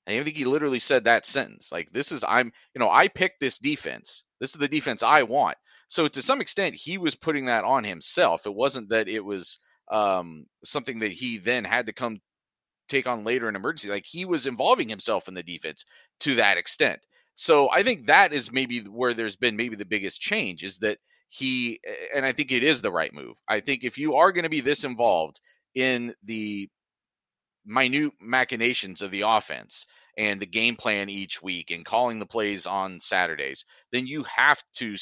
And 0.07 0.19
I 0.19 0.25
think 0.25 0.37
he 0.37 0.45
literally 0.45 0.81
said 0.81 1.05
that 1.05 1.27
sentence. 1.27 1.71
Like, 1.71 1.91
this 1.93 2.13
is 2.13 2.25
I'm 2.27 2.53
you 2.75 2.79
know 2.79 2.91
I 2.91 3.09
picked 3.09 3.41
this 3.41 3.59
defense. 3.59 4.25
This 4.41 4.51
is 4.51 4.57
the 4.59 4.69
defense 4.69 5.03
I 5.03 5.23
want. 5.23 5.57
So 5.89 6.09
to 6.09 6.23
some 6.23 6.41
extent, 6.41 6.75
he 6.75 6.99
was 6.99 7.15
putting 7.15 7.47
that 7.47 7.65
on 7.65 7.85
himself. 7.85 8.47
It 8.47 8.55
wasn't 8.55 8.89
that 8.91 9.09
it 9.09 9.25
was 9.25 9.59
um, 9.91 10.47
something 10.65 11.01
that 11.01 11.13
he 11.13 11.39
then 11.39 11.65
had 11.65 11.87
to 11.87 11.93
come 11.93 12.19
take 12.89 13.07
on 13.07 13.25
later 13.25 13.49
in 13.49 13.57
emergency. 13.57 13.89
Like 13.89 14.07
he 14.07 14.25
was 14.25 14.47
involving 14.47 14.89
himself 14.89 15.29
in 15.29 15.35
the 15.35 15.43
defense 15.43 15.85
to 16.21 16.37
that 16.37 16.59
extent. 16.59 17.01
So 17.35 17.71
I 17.71 17.83
think 17.83 18.07
that 18.07 18.33
is 18.33 18.53
maybe 18.53 18.81
where 18.81 19.15
there's 19.15 19.37
been 19.37 19.57
maybe 19.57 19.77
the 19.77 19.85
biggest 19.85 20.21
change 20.21 20.65
is 20.65 20.79
that 20.79 20.99
he 21.33 21.81
and 22.15 22.27
I 22.27 22.33
think 22.33 22.53
it 22.53 22.63
is 22.63 22.83
the 22.83 22.93
right 22.93 23.13
move. 23.13 23.37
I 23.49 23.61
think 23.61 23.85
if 23.85 23.97
you 23.97 24.17
are 24.17 24.33
going 24.33 24.43
to 24.43 24.51
be 24.51 24.61
this 24.61 24.85
involved 24.85 25.41
in 25.75 26.15
the 26.25 26.69
minute 27.65 28.13
machinations 28.21 29.01
of 29.01 29.11
the 29.11 29.23
offense 29.23 29.87
and 30.19 30.41
the 30.41 30.47
game 30.47 30.77
plan 30.77 31.09
each 31.09 31.43
week 31.43 31.71
and 31.71 31.87
calling 31.87 32.19
the 32.19 32.27
plays 32.27 32.67
on 32.67 33.01
Saturdays, 33.01 33.65
then 33.93 34.07
you 34.07 34.25
have 34.25 34.63
to 34.75 34.95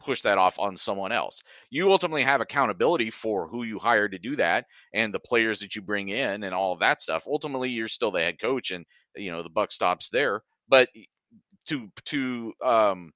push 0.00 0.22
that 0.22 0.38
off 0.38 0.58
on 0.58 0.74
someone 0.74 1.12
else. 1.12 1.42
You 1.68 1.92
ultimately 1.92 2.22
have 2.22 2.40
accountability 2.40 3.10
for 3.10 3.46
who 3.46 3.62
you 3.64 3.78
hire 3.78 4.08
to 4.08 4.18
do 4.18 4.36
that 4.36 4.64
and 4.94 5.12
the 5.12 5.20
players 5.20 5.58
that 5.60 5.76
you 5.76 5.82
bring 5.82 6.08
in 6.08 6.44
and 6.44 6.54
all 6.54 6.72
of 6.72 6.78
that 6.80 7.02
stuff. 7.02 7.26
Ultimately, 7.26 7.68
you're 7.68 7.88
still 7.88 8.10
the 8.10 8.22
head 8.22 8.40
coach 8.40 8.70
and 8.70 8.86
you 9.14 9.30
know 9.32 9.42
the 9.42 9.50
buck 9.50 9.70
stops 9.70 10.08
there. 10.08 10.40
But 10.66 10.88
to 11.66 11.90
to 12.06 12.54
um, 12.64 13.12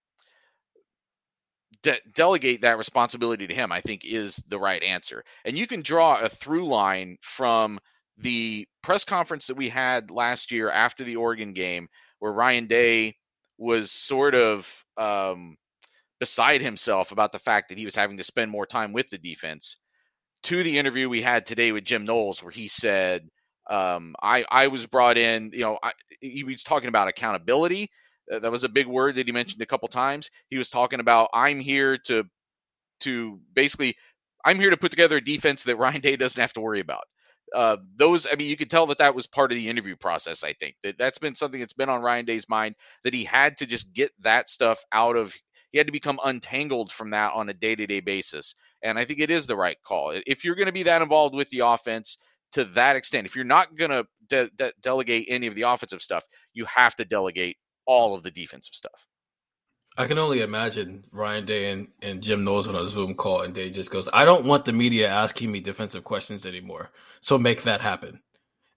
de- 1.83 2.01
delegate 2.15 2.63
that 2.63 2.79
responsibility 2.79 3.47
to 3.47 3.55
him, 3.55 3.73
I 3.73 3.81
think 3.81 4.05
is 4.05 4.37
the 4.49 4.59
right 4.59 4.83
answer. 4.83 5.25
And 5.45 5.57
you 5.57 5.67
can 5.67 5.83
draw 5.83 6.21
a 6.21 6.29
through 6.29 6.67
line 6.67 7.17
from 7.23 7.79
the 8.19 8.67
press 8.83 9.05
conference 9.05 9.47
that 9.47 9.57
we 9.57 9.69
had 9.69 10.11
last 10.11 10.51
year 10.51 10.71
after 10.71 11.05
the 11.05 11.17
Oregon 11.17 11.53
game, 11.53 11.89
where 12.19 12.33
Ryan 12.33 12.67
Day 12.67 13.17
was 13.59 13.91
sort 13.91 14.35
of 14.35 14.85
um, 14.97 15.57
beside 16.19 16.61
himself 16.61 17.13
about 17.13 17.33
the 17.33 17.39
fact 17.39 17.69
that 17.69 17.79
he 17.79 17.85
was 17.85 17.97
having 17.97 18.19
to 18.19 18.25
spend 18.25 18.51
more 18.51 18.67
time 18.67 18.93
with 18.93 19.09
the 19.11 19.19
defense, 19.19 19.77
to 20.45 20.63
the 20.63 20.79
interview 20.79 21.09
we 21.09 21.23
had 21.23 21.47
today 21.47 21.73
with 21.73 21.85
Jim 21.85 22.05
Knowles, 22.05 22.43
where 22.43 22.53
he 22.53 22.69
said, 22.69 23.29
um, 23.69 24.15
I, 24.23 24.45
I 24.51 24.67
was 24.69 24.87
brought 24.87 25.19
in, 25.19 25.51
you 25.53 25.61
know, 25.61 25.79
I, 25.83 25.93
he 26.21 26.45
was 26.45 26.63
talking 26.63 26.89
about 26.89 27.09
accountability 27.09 27.91
that 28.39 28.51
was 28.51 28.65
a 28.65 28.69
big 28.69 28.87
word 28.87 29.17
that 29.17 29.27
he 29.27 29.33
mentioned 29.33 29.63
a 29.63 29.67
couple 29.67 29.89
times. 29.89 30.31
He 30.49 30.57
was 30.59 30.71
talking 30.71 31.01
about 31.01 31.31
I'm 31.35 31.61
here 31.61 31.99
to 32.07 32.25
to 33.01 33.41
basically 33.55 33.97
I'm 34.45 34.59
here 34.59 34.71
to 34.71 34.77
put 34.77 34.91
together 34.91 35.17
a 35.19 35.25
defense 35.25 35.65
that 35.65 35.77
Ryan 35.77 36.01
Day 36.01 36.17
doesn't 36.17 36.41
have 36.41 36.53
to 36.55 36.61
worry 36.61 36.81
about. 36.81 37.05
Uh, 37.55 37.77
those, 37.97 38.27
I 38.31 38.37
mean, 38.37 38.49
you 38.49 38.57
could 38.57 38.71
tell 38.71 38.87
that 38.87 38.99
that 38.99 39.15
was 39.15 39.27
part 39.27 39.51
of 39.53 39.57
the 39.57 39.69
interview 39.69 39.97
process. 39.97 40.45
I 40.45 40.53
think 40.53 40.77
that 40.83 40.99
that's 40.99 41.19
been 41.19 41.35
something 41.35 41.61
that's 41.61 41.73
been 41.73 41.89
on 41.89 42.01
Ryan 42.03 42.25
Day's 42.25 42.49
mind 42.49 42.77
that 43.05 43.15
he 43.15 43.25
had 43.25 43.57
to 43.59 43.67
just 43.67 43.93
get 43.93 44.13
that 44.21 44.49
stuff 44.49 44.83
out 44.93 45.17
of. 45.17 45.35
He 45.73 45.79
had 45.79 45.87
to 45.87 45.93
become 45.93 46.19
untangled 46.25 46.93
from 46.93 47.11
that 47.11 47.33
on 47.33 47.49
a 47.49 47.55
day-to-day 47.55 48.01
basis, 48.01 48.55
and 48.83 48.99
I 48.99 49.05
think 49.05 49.21
it 49.21 49.31
is 49.31 49.47
the 49.47 49.57
right 49.57 49.77
call. 49.87 50.13
If 50.27 50.45
you're 50.45 50.57
going 50.57 50.67
to 50.67 50.73
be 50.73 50.83
that 50.85 51.03
involved 51.03 51.35
with 51.35 51.49
the 51.51 51.61
offense 51.61 52.19
to 52.53 52.65
that 52.67 52.97
extent, 52.97 53.27
if 53.27 53.37
you're 53.37 53.45
not 53.45 53.77
going 53.77 53.91
to 53.91 54.07
de- 54.29 54.51
de- 54.57 54.73
delegate 54.81 55.27
any 55.29 55.47
of 55.47 55.55
the 55.55 55.63
offensive 55.63 56.03
stuff, 56.03 56.25
you 56.55 56.65
have 56.65 56.97
to 56.97 57.05
delegate 57.05 57.57
all 57.91 58.15
of 58.15 58.23
the 58.23 58.31
defensive 58.31 58.75
stuff. 58.75 59.05
I 59.99 60.07
can 60.07 60.17
only 60.17 60.43
imagine 60.43 61.05
Ryan 61.11 61.45
Day 61.45 61.71
and, 61.73 61.89
and 62.01 62.23
Jim 62.23 62.45
Knowles 62.45 62.69
on 62.69 62.77
a 62.77 62.87
Zoom 62.87 63.15
call, 63.15 63.43
and 63.43 63.53
Day 63.53 63.69
just 63.69 63.91
goes, 63.91 64.09
I 64.13 64.25
don't 64.25 64.47
want 64.47 64.65
the 64.65 64.73
media 64.73 65.09
asking 65.09 65.51
me 65.51 65.61
defensive 65.61 66.05
questions 66.05 66.47
anymore. 66.47 66.93
So 67.21 67.37
make 67.37 67.65
that 67.65 67.81
happen 67.81 68.23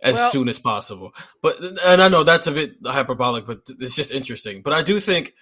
as 0.02 0.16
well, 0.16 0.32
soon 0.32 0.50
as 0.50 0.58
possible. 0.58 1.14
But, 1.44 1.60
and 1.86 2.02
I 2.02 2.10
know 2.10 2.24
that's 2.24 2.48
a 2.48 2.52
bit 2.52 2.78
hyperbolic, 2.84 3.46
but 3.46 3.62
it's 3.80 3.96
just 3.96 4.12
interesting. 4.12 4.64
But 4.64 4.74
I 4.74 4.82
do 4.82 5.00
think 5.00 5.34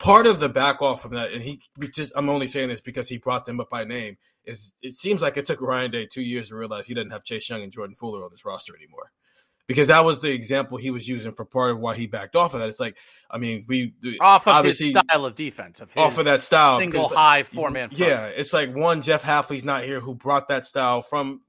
part 0.00 0.26
of 0.26 0.40
the 0.40 0.48
back 0.48 0.82
off 0.82 1.02
from 1.02 1.14
that, 1.14 1.32
and 1.32 1.42
he 1.42 1.60
just, 1.94 2.12
I'm 2.16 2.28
only 2.28 2.48
saying 2.48 2.70
this 2.70 2.80
because 2.80 3.08
he 3.08 3.18
brought 3.18 3.46
them 3.46 3.60
up 3.60 3.70
by 3.70 3.84
name, 3.84 4.18
is 4.44 4.74
it 4.82 4.94
seems 4.94 5.22
like 5.22 5.36
it 5.36 5.44
took 5.44 5.60
Ryan 5.60 5.92
Day 5.92 6.06
two 6.06 6.22
years 6.22 6.48
to 6.48 6.56
realize 6.56 6.88
he 6.88 6.94
doesn't 6.94 7.12
have 7.12 7.22
Chase 7.22 7.48
Young 7.48 7.62
and 7.62 7.72
Jordan 7.72 7.94
Fuller 7.94 8.24
on 8.24 8.32
this 8.32 8.44
roster 8.44 8.74
anymore 8.76 9.12
because 9.66 9.88
that 9.88 10.04
was 10.04 10.20
the 10.20 10.32
example 10.32 10.78
he 10.78 10.90
was 10.90 11.08
using 11.08 11.32
for 11.32 11.44
part 11.44 11.72
of 11.72 11.78
why 11.78 11.94
he 11.94 12.06
backed 12.06 12.36
off 12.36 12.54
of 12.54 12.60
that. 12.60 12.68
It's 12.68 12.80
like, 12.80 12.96
I 13.30 13.38
mean, 13.38 13.64
we 13.68 13.94
off 14.20 14.46
of 14.46 14.64
his 14.64 14.78
style 14.78 15.24
of 15.24 15.34
defense, 15.34 15.80
of 15.80 15.90
off 15.96 16.18
of 16.18 16.26
that 16.26 16.42
style, 16.42 16.78
single 16.78 17.08
high 17.08 17.42
four 17.42 17.70
man. 17.70 17.88
Yeah, 17.92 18.26
it's 18.26 18.52
like 18.52 18.74
one 18.74 19.02
Jeff 19.02 19.22
Hafley's 19.22 19.64
not 19.64 19.84
here 19.84 20.00
who 20.00 20.14
brought 20.14 20.48
that 20.48 20.66
style 20.66 21.02
from 21.02 21.40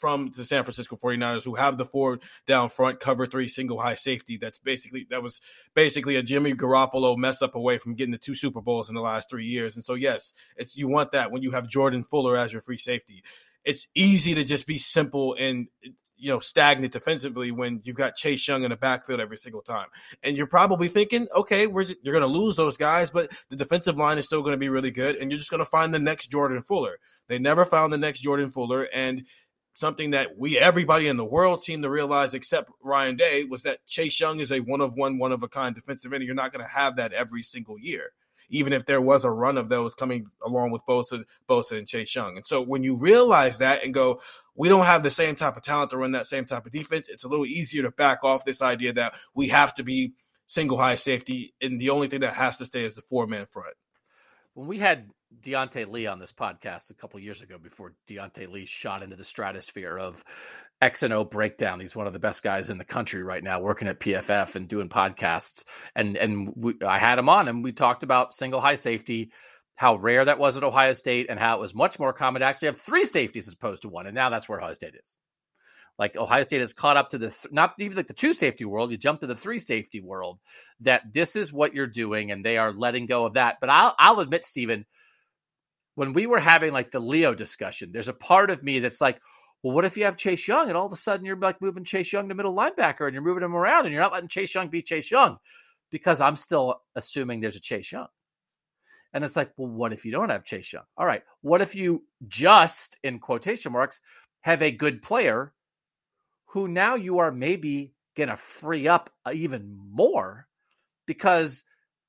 from 0.00 0.32
the 0.34 0.44
San 0.44 0.64
Francisco 0.64 0.96
49ers 0.96 1.44
who 1.44 1.56
have 1.56 1.76
the 1.76 1.84
four 1.84 2.18
down 2.46 2.70
front 2.70 2.98
cover 3.00 3.26
three 3.26 3.48
single 3.48 3.78
high 3.78 3.94
safety. 3.94 4.38
That's 4.38 4.58
basically 4.58 5.06
that 5.10 5.22
was 5.22 5.40
basically 5.74 6.16
a 6.16 6.22
Jimmy 6.22 6.54
Garoppolo 6.54 7.16
mess 7.18 7.42
up 7.42 7.54
away 7.54 7.76
from 7.76 7.94
getting 7.94 8.12
the 8.12 8.18
two 8.18 8.34
Super 8.34 8.62
Bowls 8.62 8.88
in 8.88 8.94
the 8.94 9.02
last 9.02 9.28
three 9.28 9.44
years. 9.44 9.74
And 9.74 9.84
so 9.84 9.94
yes, 9.94 10.32
it's 10.56 10.76
you 10.76 10.88
want 10.88 11.12
that 11.12 11.30
when 11.30 11.42
you 11.42 11.50
have 11.52 11.68
Jordan 11.68 12.02
Fuller 12.02 12.36
as 12.36 12.52
your 12.52 12.62
free 12.62 12.78
safety. 12.78 13.22
It's 13.62 13.88
easy 13.94 14.34
to 14.34 14.42
just 14.42 14.66
be 14.66 14.78
simple 14.78 15.36
and 15.38 15.68
you 16.20 16.28
know 16.28 16.38
stagnant 16.38 16.92
defensively 16.92 17.50
when 17.50 17.80
you've 17.84 17.96
got 17.96 18.14
Chase 18.14 18.46
Young 18.46 18.62
in 18.62 18.70
the 18.70 18.76
backfield 18.76 19.20
every 19.20 19.36
single 19.36 19.62
time. 19.62 19.86
And 20.22 20.36
you're 20.36 20.46
probably 20.46 20.88
thinking, 20.88 21.26
okay, 21.34 21.66
we're 21.66 21.84
just, 21.84 21.96
you're 22.02 22.14
going 22.14 22.22
to 22.22 22.38
lose 22.38 22.56
those 22.56 22.76
guys, 22.76 23.10
but 23.10 23.30
the 23.48 23.56
defensive 23.56 23.96
line 23.96 24.18
is 24.18 24.26
still 24.26 24.42
going 24.42 24.52
to 24.52 24.58
be 24.58 24.68
really 24.68 24.90
good, 24.90 25.16
and 25.16 25.30
you're 25.30 25.38
just 25.38 25.50
going 25.50 25.64
to 25.64 25.70
find 25.70 25.92
the 25.92 25.98
next 25.98 26.30
Jordan 26.30 26.62
Fuller. 26.62 26.98
They 27.28 27.38
never 27.38 27.64
found 27.64 27.92
the 27.92 27.98
next 27.98 28.20
Jordan 28.20 28.50
Fuller, 28.50 28.88
and 28.92 29.24
something 29.74 30.10
that 30.10 30.36
we 30.36 30.58
everybody 30.58 31.08
in 31.08 31.16
the 31.16 31.24
world 31.24 31.62
seemed 31.62 31.82
to 31.82 31.90
realize 31.90 32.34
except 32.34 32.70
Ryan 32.82 33.16
Day 33.16 33.44
was 33.44 33.62
that 33.62 33.86
Chase 33.86 34.20
Young 34.20 34.40
is 34.40 34.52
a 34.52 34.60
one 34.60 34.80
of 34.80 34.94
one, 34.94 35.18
one 35.18 35.32
of 35.32 35.42
a 35.42 35.48
kind 35.48 35.74
defensive 35.74 36.12
end. 36.12 36.24
You're 36.24 36.34
not 36.34 36.52
going 36.52 36.64
to 36.64 36.70
have 36.70 36.96
that 36.96 37.12
every 37.12 37.42
single 37.42 37.78
year, 37.78 38.12
even 38.48 38.72
if 38.72 38.84
there 38.84 39.00
was 39.00 39.24
a 39.24 39.30
run 39.30 39.56
of 39.56 39.68
those 39.68 39.94
coming 39.94 40.26
along 40.44 40.70
with 40.70 40.82
Bosa, 40.86 41.24
Bosa 41.48 41.78
and 41.78 41.88
Chase 41.88 42.14
Young. 42.14 42.36
And 42.36 42.46
so 42.46 42.60
when 42.60 42.82
you 42.82 42.96
realize 42.96 43.58
that 43.58 43.82
and 43.84 43.94
go, 43.94 44.20
we 44.60 44.68
don't 44.68 44.84
have 44.84 45.02
the 45.02 45.08
same 45.08 45.34
type 45.34 45.56
of 45.56 45.62
talent 45.62 45.88
to 45.90 45.96
run 45.96 46.12
that 46.12 46.26
same 46.26 46.44
type 46.44 46.66
of 46.66 46.72
defense, 46.72 47.08
it's 47.08 47.24
a 47.24 47.28
little 47.28 47.46
easier 47.46 47.82
to 47.82 47.90
back 47.90 48.22
off 48.22 48.44
this 48.44 48.60
idea 48.60 48.92
that 48.92 49.14
we 49.34 49.48
have 49.48 49.74
to 49.76 49.82
be 49.82 50.12
single 50.44 50.76
high 50.76 50.96
safety, 50.96 51.54
and 51.62 51.80
the 51.80 51.88
only 51.88 52.08
thing 52.08 52.20
that 52.20 52.34
has 52.34 52.58
to 52.58 52.66
stay 52.66 52.84
is 52.84 52.94
the 52.94 53.00
four 53.00 53.26
man 53.26 53.46
front. 53.46 53.74
When 54.52 54.68
we 54.68 54.78
had 54.78 55.08
Diante 55.40 55.86
Lee 55.86 56.06
on 56.06 56.18
this 56.18 56.34
podcast 56.34 56.90
a 56.90 56.94
couple 56.94 57.18
years 57.20 57.40
ago, 57.40 57.56
before 57.56 57.94
Diante 58.06 58.44
Lee 58.44 58.66
shot 58.66 59.02
into 59.02 59.16
the 59.16 59.24
stratosphere 59.24 59.98
of 59.98 60.22
X 60.82 61.04
and 61.04 61.14
O 61.14 61.24
breakdown, 61.24 61.80
he's 61.80 61.96
one 61.96 62.06
of 62.06 62.12
the 62.12 62.18
best 62.18 62.42
guys 62.42 62.68
in 62.68 62.76
the 62.76 62.84
country 62.84 63.22
right 63.22 63.42
now, 63.42 63.60
working 63.60 63.88
at 63.88 63.98
PFF 63.98 64.56
and 64.56 64.68
doing 64.68 64.90
podcasts. 64.90 65.64
And 65.96 66.18
and 66.18 66.52
we, 66.54 66.74
I 66.86 66.98
had 66.98 67.18
him 67.18 67.30
on, 67.30 67.48
and 67.48 67.64
we 67.64 67.72
talked 67.72 68.02
about 68.02 68.34
single 68.34 68.60
high 68.60 68.74
safety, 68.74 69.32
how 69.80 69.96
rare 69.96 70.26
that 70.26 70.38
was 70.38 70.58
at 70.58 70.62
Ohio 70.62 70.92
State, 70.92 71.28
and 71.30 71.40
how 71.40 71.56
it 71.56 71.60
was 71.60 71.74
much 71.74 71.98
more 71.98 72.12
common 72.12 72.40
to 72.40 72.46
actually 72.46 72.66
have 72.66 72.78
three 72.78 73.06
safeties 73.06 73.48
as 73.48 73.54
opposed 73.54 73.80
to 73.80 73.88
one. 73.88 74.04
And 74.04 74.14
now 74.14 74.28
that's 74.28 74.46
where 74.46 74.60
Ohio 74.60 74.74
State 74.74 74.94
is. 74.94 75.16
Like 75.98 76.16
Ohio 76.16 76.42
State 76.42 76.60
has 76.60 76.74
caught 76.74 76.98
up 76.98 77.08
to 77.08 77.18
the 77.18 77.30
th- 77.30 77.50
not 77.50 77.72
even 77.78 77.96
like 77.96 78.06
the 78.06 78.12
two 78.12 78.34
safety 78.34 78.66
world. 78.66 78.90
You 78.90 78.98
jump 78.98 79.20
to 79.20 79.26
the 79.26 79.34
three 79.34 79.58
safety 79.58 80.02
world. 80.02 80.38
That 80.80 81.10
this 81.14 81.34
is 81.34 81.50
what 81.50 81.72
you're 81.72 81.86
doing, 81.86 82.30
and 82.30 82.44
they 82.44 82.58
are 82.58 82.74
letting 82.74 83.06
go 83.06 83.24
of 83.24 83.32
that. 83.32 83.56
But 83.58 83.70
I'll 83.70 83.94
I'll 83.98 84.20
admit, 84.20 84.44
Stephen, 84.44 84.84
when 85.94 86.12
we 86.12 86.26
were 86.26 86.40
having 86.40 86.74
like 86.74 86.90
the 86.90 87.00
Leo 87.00 87.32
discussion, 87.34 87.90
there's 87.90 88.08
a 88.08 88.12
part 88.12 88.50
of 88.50 88.62
me 88.62 88.80
that's 88.80 89.00
like, 89.00 89.18
well, 89.62 89.74
what 89.74 89.86
if 89.86 89.96
you 89.96 90.04
have 90.04 90.18
Chase 90.18 90.46
Young 90.46 90.68
and 90.68 90.76
all 90.76 90.84
of 90.84 90.92
a 90.92 90.96
sudden 90.96 91.24
you're 91.24 91.38
like 91.38 91.62
moving 91.62 91.84
Chase 91.84 92.12
Young 92.12 92.28
to 92.28 92.34
middle 92.34 92.54
linebacker 92.54 93.06
and 93.06 93.14
you're 93.14 93.22
moving 93.22 93.42
him 93.42 93.56
around 93.56 93.86
and 93.86 93.94
you're 93.94 94.02
not 94.02 94.12
letting 94.12 94.28
Chase 94.28 94.54
Young 94.54 94.68
be 94.68 94.82
Chase 94.82 95.10
Young 95.10 95.38
because 95.90 96.20
I'm 96.20 96.36
still 96.36 96.82
assuming 96.96 97.40
there's 97.40 97.56
a 97.56 97.60
Chase 97.60 97.90
Young. 97.90 98.08
And 99.12 99.24
it's 99.24 99.36
like, 99.36 99.50
well, 99.56 99.68
what 99.68 99.92
if 99.92 100.04
you 100.04 100.12
don't 100.12 100.28
have 100.30 100.44
Chase 100.44 100.72
Young? 100.72 100.84
All 100.96 101.06
right. 101.06 101.22
What 101.42 101.62
if 101.62 101.74
you 101.74 102.04
just, 102.28 102.96
in 103.02 103.18
quotation 103.18 103.72
marks, 103.72 104.00
have 104.42 104.62
a 104.62 104.70
good 104.70 105.02
player 105.02 105.52
who 106.46 106.68
now 106.68 106.94
you 106.94 107.18
are 107.18 107.32
maybe 107.32 107.92
going 108.16 108.28
to 108.28 108.36
free 108.36 108.88
up 108.88 109.10
uh, 109.26 109.32
even 109.32 109.78
more 109.90 110.46
because 111.06 111.64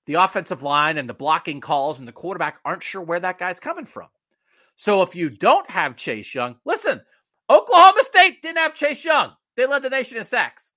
the 0.06 0.16
offensive 0.16 0.64
line 0.64 0.98
and 0.98 1.08
the 1.08 1.14
blocking 1.14 1.62
calls 1.62 2.00
and 2.00 2.08
the 2.08 2.12
quarterback 2.12 2.60
aren't 2.66 2.84
sure 2.84 3.02
where 3.02 3.20
that 3.20 3.40
guy's 3.40 3.60
coming 3.60 3.86
from. 3.86 4.08
So 4.76 5.02
if 5.02 5.16
you 5.16 5.30
don't 5.30 5.70
have 5.70 5.96
Chase 5.96 6.34
Young, 6.34 6.56
listen, 6.66 7.02
Oklahoma 7.50 8.04
State 8.04 8.42
didn't 8.42 8.58
have 8.58 8.74
Chase 8.74 9.04
Young. 9.06 9.32
They 9.56 9.66
led 9.66 9.84
the 9.84 9.90
nation 9.90 10.18
in 10.18 10.24
sacks. 10.24 10.74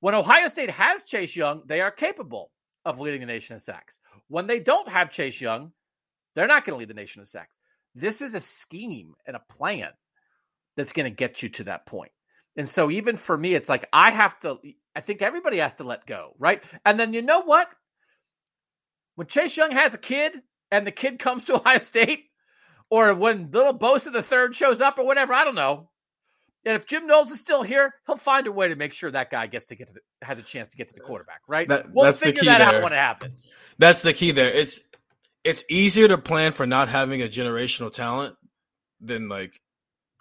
When 0.00 0.14
Ohio 0.14 0.48
State 0.48 0.70
has 0.70 1.04
Chase 1.04 1.36
Young, 1.36 1.62
they 1.66 1.80
are 1.80 1.90
capable 1.90 2.50
of 2.84 3.00
leading 3.00 3.20
the 3.20 3.26
nation 3.26 3.54
in 3.54 3.60
sacks. 3.60 4.00
When 4.28 4.46
they 4.46 4.58
don't 4.58 4.88
have 4.88 5.10
Chase 5.10 5.40
Young, 5.40 5.72
they're 6.34 6.46
not 6.46 6.64
going 6.64 6.74
to 6.74 6.78
lead 6.78 6.88
the 6.88 6.94
nation 6.94 7.20
in 7.20 7.26
sacks. 7.26 7.58
This 7.94 8.22
is 8.22 8.34
a 8.34 8.40
scheme 8.40 9.14
and 9.26 9.36
a 9.36 9.42
plan 9.52 9.90
that's 10.76 10.92
going 10.92 11.04
to 11.04 11.10
get 11.14 11.42
you 11.42 11.48
to 11.50 11.64
that 11.64 11.86
point. 11.86 12.12
And 12.56 12.68
so 12.68 12.90
even 12.90 13.16
for 13.16 13.36
me, 13.36 13.54
it's 13.54 13.68
like 13.68 13.88
I 13.92 14.10
have 14.10 14.38
to, 14.40 14.58
I 14.94 15.00
think 15.00 15.22
everybody 15.22 15.58
has 15.58 15.74
to 15.74 15.84
let 15.84 16.06
go, 16.06 16.34
right? 16.38 16.62
And 16.84 16.98
then 16.98 17.12
you 17.12 17.22
know 17.22 17.42
what? 17.42 17.68
When 19.14 19.26
Chase 19.26 19.56
Young 19.56 19.72
has 19.72 19.94
a 19.94 19.98
kid 19.98 20.40
and 20.70 20.86
the 20.86 20.92
kid 20.92 21.18
comes 21.18 21.44
to 21.44 21.54
Ohio 21.56 21.78
State, 21.78 22.24
or 22.90 23.14
when 23.14 23.50
little 23.52 23.78
Bosa 23.78 24.12
the 24.12 24.22
third 24.22 24.56
shows 24.56 24.80
up 24.80 24.98
or 24.98 25.06
whatever, 25.06 25.32
I 25.32 25.44
don't 25.44 25.54
know. 25.54 25.89
And 26.64 26.76
if 26.76 26.86
Jim 26.86 27.06
Knowles 27.06 27.30
is 27.30 27.40
still 27.40 27.62
here, 27.62 27.94
he'll 28.06 28.16
find 28.16 28.46
a 28.46 28.52
way 28.52 28.68
to 28.68 28.76
make 28.76 28.92
sure 28.92 29.10
that 29.10 29.30
guy 29.30 29.46
gets 29.46 29.66
to 29.66 29.76
get 29.76 29.88
to 29.88 29.94
the, 29.94 30.00
has 30.26 30.38
a 30.38 30.42
chance 30.42 30.68
to 30.68 30.76
get 30.76 30.88
to 30.88 30.94
the 30.94 31.00
quarterback, 31.00 31.40
right? 31.48 31.66
That, 31.68 31.92
we'll 31.92 32.04
that's 32.04 32.20
figure 32.20 32.34
the 32.34 32.40
key 32.40 32.46
that 32.46 32.58
there. 32.58 32.78
out 32.78 32.82
when 32.82 32.92
it 32.92 32.96
happens. 32.96 33.50
That's 33.78 34.02
the 34.02 34.12
key 34.12 34.32
there. 34.32 34.50
It's 34.50 34.80
it's 35.42 35.64
easier 35.70 36.08
to 36.08 36.18
plan 36.18 36.52
for 36.52 36.66
not 36.66 36.88
having 36.88 37.22
a 37.22 37.28
generational 37.28 37.90
talent 37.92 38.36
than 39.00 39.28
like 39.28 39.58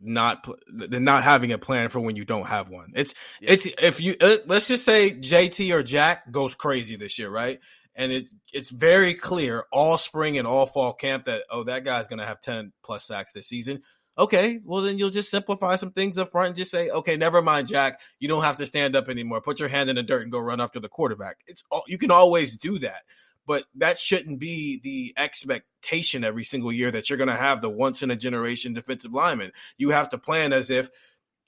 not 0.02 0.48
than 0.68 1.04
not 1.04 1.24
having 1.24 1.52
a 1.52 1.58
plan 1.58 1.90
for 1.90 2.00
when 2.00 2.16
you 2.16 2.24
don't 2.24 2.48
have 2.48 2.70
one. 2.70 2.94
It's 2.96 3.14
Yeah. 3.42 3.52
it's 3.54 3.66
if 3.82 4.00
you 4.00 4.16
uh, 4.22 4.38
let's 4.46 4.68
just 4.68 4.86
say 4.86 5.12
JT 5.12 5.74
or 5.74 5.84
Jack 5.84 6.32
goes 6.32 6.56
crazy 6.56 6.96
this 6.96 7.20
year, 7.20 7.30
right? 7.30 7.60
And 7.96 8.14
it 8.14 8.30
it's 8.54 8.70
very 8.70 9.14
clear 9.14 9.66
all 9.74 9.98
spring 9.98 10.38
and 10.38 10.48
all 10.48 10.66
fall 10.66 10.94
camp 10.94 11.26
that 11.26 11.44
oh 11.52 11.64
that 11.66 11.84
guy's 11.84 12.08
gonna 12.08 12.26
have 12.26 12.40
ten 12.40 12.72
plus 12.82 13.06
sacks 13.06 13.34
this 13.34 13.48
season. 13.48 13.82
Okay, 14.20 14.60
well 14.66 14.82
then 14.82 15.00
you'll 15.00 15.10
just 15.10 15.32
simplify 15.32 15.78
some 15.78 15.92
things 15.92 16.18
up 16.18 16.32
front 16.32 16.50
and 16.50 16.56
just 16.58 16.72
say, 16.72 16.90
okay, 16.90 17.16
never 17.16 17.42
mind, 17.42 17.68
Jack. 17.68 18.02
You 18.20 18.28
don't 18.28 18.44
have 18.44 18.58
to 18.58 18.66
stand 18.66 18.96
up 18.96 19.08
anymore. 19.08 19.42
Put 19.42 19.60
your 19.60 19.70
hand 19.70 19.90
in 19.90 19.96
the 19.96 20.04
dirt 20.04 20.24
and 20.24 20.32
go 20.32 20.40
run 20.40 20.60
after 20.60 20.80
the 20.80 20.90
quarterback. 20.90 21.38
It's 21.48 21.64
all, 21.72 21.84
you 21.88 21.98
can 21.98 22.12
always 22.12 22.58
do 22.58 22.78
that 22.80 23.04
but 23.50 23.66
that 23.74 24.00
shouldn't 24.00 24.40
be 24.40 24.80
the 24.84 25.12
expectation 25.18 26.24
every 26.24 26.44
single 26.44 26.72
year 26.72 26.92
that 26.92 27.10
you're 27.10 27.18
going 27.18 27.32
to 27.32 27.36
have 27.36 27.62
the 27.62 27.70
once 27.70 28.04
in 28.04 28.12
a 28.12 28.16
generation 28.16 28.74
defensive 28.76 29.12
lineman. 29.12 29.52
You 29.76 29.90
have 29.90 30.12
to 30.12 30.20
plan 30.20 30.54
as 30.54 30.70
if 30.70 30.92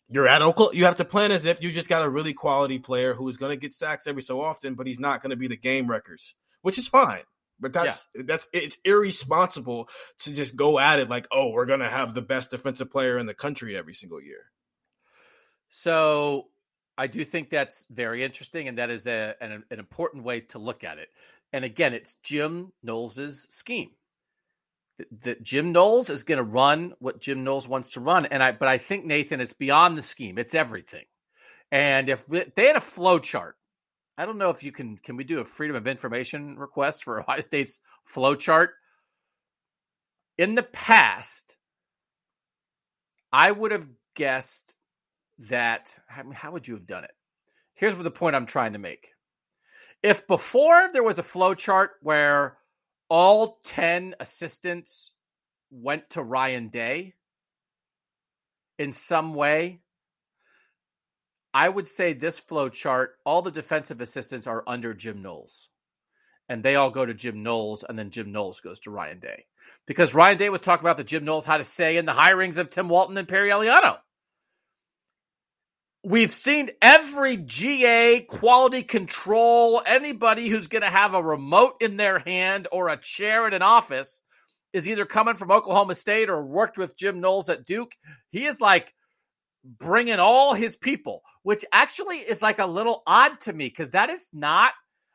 you're 0.10 0.28
at 0.28 0.42
Oklahoma. 0.42 0.76
You 0.76 0.86
have 0.86 0.98
to 0.98 1.06
plan 1.06 1.32
as 1.32 1.46
if 1.46 1.62
you 1.62 1.72
just 1.72 1.90
got 1.90 2.02
a 2.02 2.10
really 2.10 2.34
quality 2.34 2.80
player 2.80 3.14
who 3.14 3.30
is 3.30 3.38
going 3.38 3.52
to 3.52 3.56
get 3.56 3.72
sacks 3.72 4.08
every 4.08 4.24
so 4.24 4.42
often, 4.42 4.74
but 4.74 4.88
he's 4.88 5.00
not 5.00 5.22
going 5.22 5.30
to 5.30 5.36
be 5.36 5.48
the 5.48 5.56
game 5.56 5.88
wreckers, 5.88 6.34
which 6.64 6.80
is 6.80 6.88
fine. 6.88 7.22
But 7.62 7.74
that's 7.74 8.08
that's 8.16 8.48
it's 8.52 8.80
irresponsible 8.84 9.88
to 10.20 10.34
just 10.34 10.56
go 10.56 10.80
at 10.80 11.00
it 11.00 11.10
like, 11.10 11.28
oh, 11.32 11.50
we're 11.52 11.68
going 11.68 11.80
to 11.82 11.90
have 11.90 12.14
the 12.14 12.22
best 12.22 12.50
defensive 12.52 12.90
player 12.90 13.18
in 13.20 13.28
the 13.28 13.36
country 13.36 13.78
every 13.78 13.94
single 13.94 14.20
year. 14.22 14.46
So 15.70 16.48
I 16.98 17.08
do 17.08 17.24
think 17.24 17.50
that's 17.50 17.86
very 17.90 18.24
interesting, 18.24 18.68
and 18.68 18.78
that 18.78 18.90
is 18.90 19.08
a, 19.08 19.36
an, 19.40 19.64
an 19.72 19.80
important 19.80 20.24
way 20.24 20.42
to 20.42 20.60
look 20.60 20.84
at 20.84 20.98
it. 20.98 21.10
And 21.54 21.64
again, 21.64 21.94
it's 21.94 22.16
Jim 22.16 22.72
Knowles' 22.84 23.46
scheme. 23.50 23.92
That- 24.98 25.22
That 25.22 25.44
Jim 25.44 25.72
Knowles 25.72 26.10
is 26.10 26.24
going 26.24 26.38
to 26.38 26.44
run 26.44 26.94
what 27.00 27.22
Jim 27.22 27.44
Knowles 27.44 27.68
wants 27.68 27.92
to 27.92 28.02
run, 28.02 28.26
and 28.26 28.42
I. 28.44 28.52
But 28.54 28.68
I 28.68 28.78
think 28.78 29.06
Nathan, 29.06 29.40
it's 29.40 29.54
beyond 29.54 29.98
the 29.98 30.02
scheme; 30.02 30.38
it's 30.38 30.56
everything. 30.56 31.06
And 31.72 32.10
if 32.10 32.26
they 32.28 32.68
had 32.68 32.76
a 32.76 32.82
flow 32.82 33.18
chart, 33.20 33.56
I 34.18 34.26
don't 34.26 34.38
know 34.38 34.50
if 34.50 34.64
you 34.64 34.72
can. 34.72 34.98
Can 34.98 35.16
we 35.16 35.24
do 35.24 35.40
a 35.40 35.46
freedom 35.46 35.76
of 35.76 35.88
information 35.88 36.58
request 36.58 37.04
for 37.04 37.20
Ohio 37.22 37.42
State's 37.42 37.80
flow 38.04 38.36
chart? 38.36 38.72
In 40.38 40.56
the 40.56 40.64
past, 40.64 41.58
I 43.32 43.52
would 43.52 43.72
have 43.72 43.88
guessed 44.16 44.76
that 45.50 45.98
I 46.16 46.24
mean, 46.24 46.34
how 46.34 46.52
would 46.52 46.68
you 46.68 46.76
have 46.76 46.88
done 46.88 47.04
it? 47.04 47.12
Here's 47.74 47.96
what 47.96 48.04
the 48.04 48.12
point 48.12 48.36
I'm 48.36 48.46
trying 48.46 48.74
to 48.74 48.80
make. 48.80 49.10
If 50.04 50.28
before 50.28 50.90
there 50.94 51.04
was 51.04 51.20
a 51.20 51.24
flow 51.24 51.54
chart 51.54 51.92
where 52.02 52.58
all 53.10 53.60
10 53.64 54.16
assistants 54.20 55.14
went 55.70 56.10
to 56.12 56.24
Ryan 56.24 56.70
Day 56.70 57.14
in 58.80 58.92
some 58.92 59.34
way, 59.34 59.82
I 61.54 61.68
would 61.68 61.88
say 61.88 62.14
this 62.14 62.40
flow 62.40 62.70
chart, 62.70 63.18
all 63.26 63.42
the 63.42 63.52
defensive 63.52 64.02
assistants 64.02 64.48
are 64.48 64.64
under 64.68 64.94
Jim 64.94 65.22
Knowles. 65.22 65.70
And 66.50 66.64
they 66.64 66.76
all 66.76 66.90
go 66.92 67.06
to 67.06 67.14
Jim 67.14 67.44
Knowles, 67.44 67.84
and 67.88 67.98
then 67.98 68.10
Jim 68.10 68.32
Knowles 68.32 68.60
goes 68.60 68.80
to 68.82 68.92
Ryan 68.92 69.20
Day. 69.20 69.46
Because 69.88 70.14
Ryan 70.14 70.38
Day 70.38 70.50
was 70.50 70.62
talking 70.62 70.86
about 70.86 70.98
the 70.98 71.04
Jim 71.04 71.26
Knowles 71.26 71.46
had 71.46 71.58
to 71.58 71.64
say 71.64 71.98
in 71.98 72.06
the 72.06 72.14
hirings 72.14 72.58
of 72.58 72.70
Tim 72.70 72.90
Walton 72.90 73.18
and 73.18 73.28
Perry 73.28 73.50
Eliano 73.50 73.98
we've 76.04 76.34
seen 76.34 76.72
every 76.82 77.38
GA 77.38 78.22
quality 78.22 78.84
control, 78.84 79.82
anybody 79.86 80.50
who's 80.50 80.68
going 80.68 80.82
to 80.82 80.90
have 80.90 81.14
a 81.14 81.24
remote 81.24 81.76
in 81.80 81.98
their 81.98 82.20
hand 82.20 82.68
or 82.72 82.90
a 82.90 82.98
chair 82.98 83.48
in 83.48 83.54
an 83.54 83.62
office 83.62 84.22
is 84.74 84.88
either 84.88 85.06
coming 85.06 85.36
from 85.36 85.52
Oklahoma 85.52 85.96
State 85.96 86.30
or 86.30 86.44
worked 86.44 86.78
with 86.78 86.98
Jim 86.98 87.20
Knowles 87.20 87.50
at 87.50 87.66
Duke. 87.66 87.92
He 88.32 88.46
is 88.46 88.62
like 88.62 88.94
bringing 89.64 90.20
all 90.20 90.54
his 90.54 90.76
people, 90.76 91.24
which 91.44 91.66
actually 91.72 92.18
is 92.18 92.42
like 92.42 92.60
a 92.60 92.66
little 92.66 93.04
odd 93.06 93.40
to 93.42 93.54
me 93.54 93.68
because 93.68 93.92
that 93.92 94.10
is 94.10 94.30
not 94.34 94.72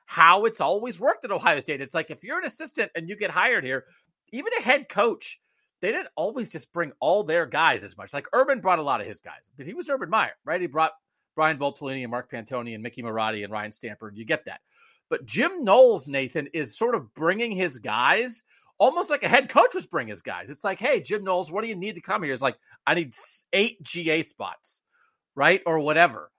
how 0.06 0.44
it's 0.44 0.60
always 0.60 1.00
worked 1.00 1.24
at 1.24 1.32
Ohio 1.32 1.60
State. 1.60 1.80
It's 1.80 1.94
like 1.94 2.10
if 2.10 2.22
you're 2.22 2.38
an 2.38 2.44
assistant 2.44 2.92
and 2.94 3.08
you 3.08 3.16
get 3.16 3.30
hired 3.30 3.64
here, 3.64 3.84
even 4.32 4.52
a 4.58 4.62
head 4.62 4.88
coach, 4.88 5.40
they 5.80 5.90
didn't 5.90 6.08
always 6.16 6.48
just 6.48 6.72
bring 6.72 6.92
all 7.00 7.24
their 7.24 7.44
guys 7.44 7.84
as 7.84 7.96
much. 7.96 8.14
Like 8.14 8.26
Urban 8.32 8.60
brought 8.60 8.78
a 8.78 8.82
lot 8.82 9.00
of 9.00 9.06
his 9.06 9.20
guys, 9.20 9.50
but 9.56 9.66
he 9.66 9.74
was 9.74 9.90
Urban 9.90 10.08
Meyer, 10.08 10.36
right? 10.44 10.60
He 10.60 10.66
brought 10.66 10.92
Brian 11.34 11.58
Voltolini 11.58 12.02
and 12.02 12.10
Mark 12.10 12.30
Pantoni 12.30 12.74
and 12.74 12.82
Mickey 12.82 13.02
Marotti 13.02 13.44
and 13.44 13.52
Ryan 13.52 13.72
Stamper. 13.72 14.10
You 14.14 14.24
get 14.24 14.44
that. 14.46 14.60
But 15.08 15.26
Jim 15.26 15.64
Knowles, 15.64 16.08
Nathan, 16.08 16.48
is 16.52 16.76
sort 16.76 16.94
of 16.94 17.12
bringing 17.14 17.52
his 17.52 17.78
guys 17.78 18.42
almost 18.78 19.10
like 19.10 19.22
a 19.22 19.28
head 19.28 19.48
coach 19.48 19.74
was 19.74 19.86
bringing 19.86 20.10
his 20.10 20.22
guys. 20.22 20.50
It's 20.50 20.64
like, 20.64 20.78
hey, 20.78 21.00
Jim 21.00 21.24
Knowles, 21.24 21.50
what 21.50 21.62
do 21.62 21.68
you 21.68 21.76
need 21.76 21.94
to 21.94 22.00
come 22.00 22.22
here? 22.22 22.32
It's 22.32 22.42
like, 22.42 22.56
I 22.86 22.94
need 22.94 23.12
eight 23.52 23.82
GA 23.82 24.22
spots, 24.22 24.82
right? 25.34 25.62
Or 25.66 25.78
whatever. 25.78 26.30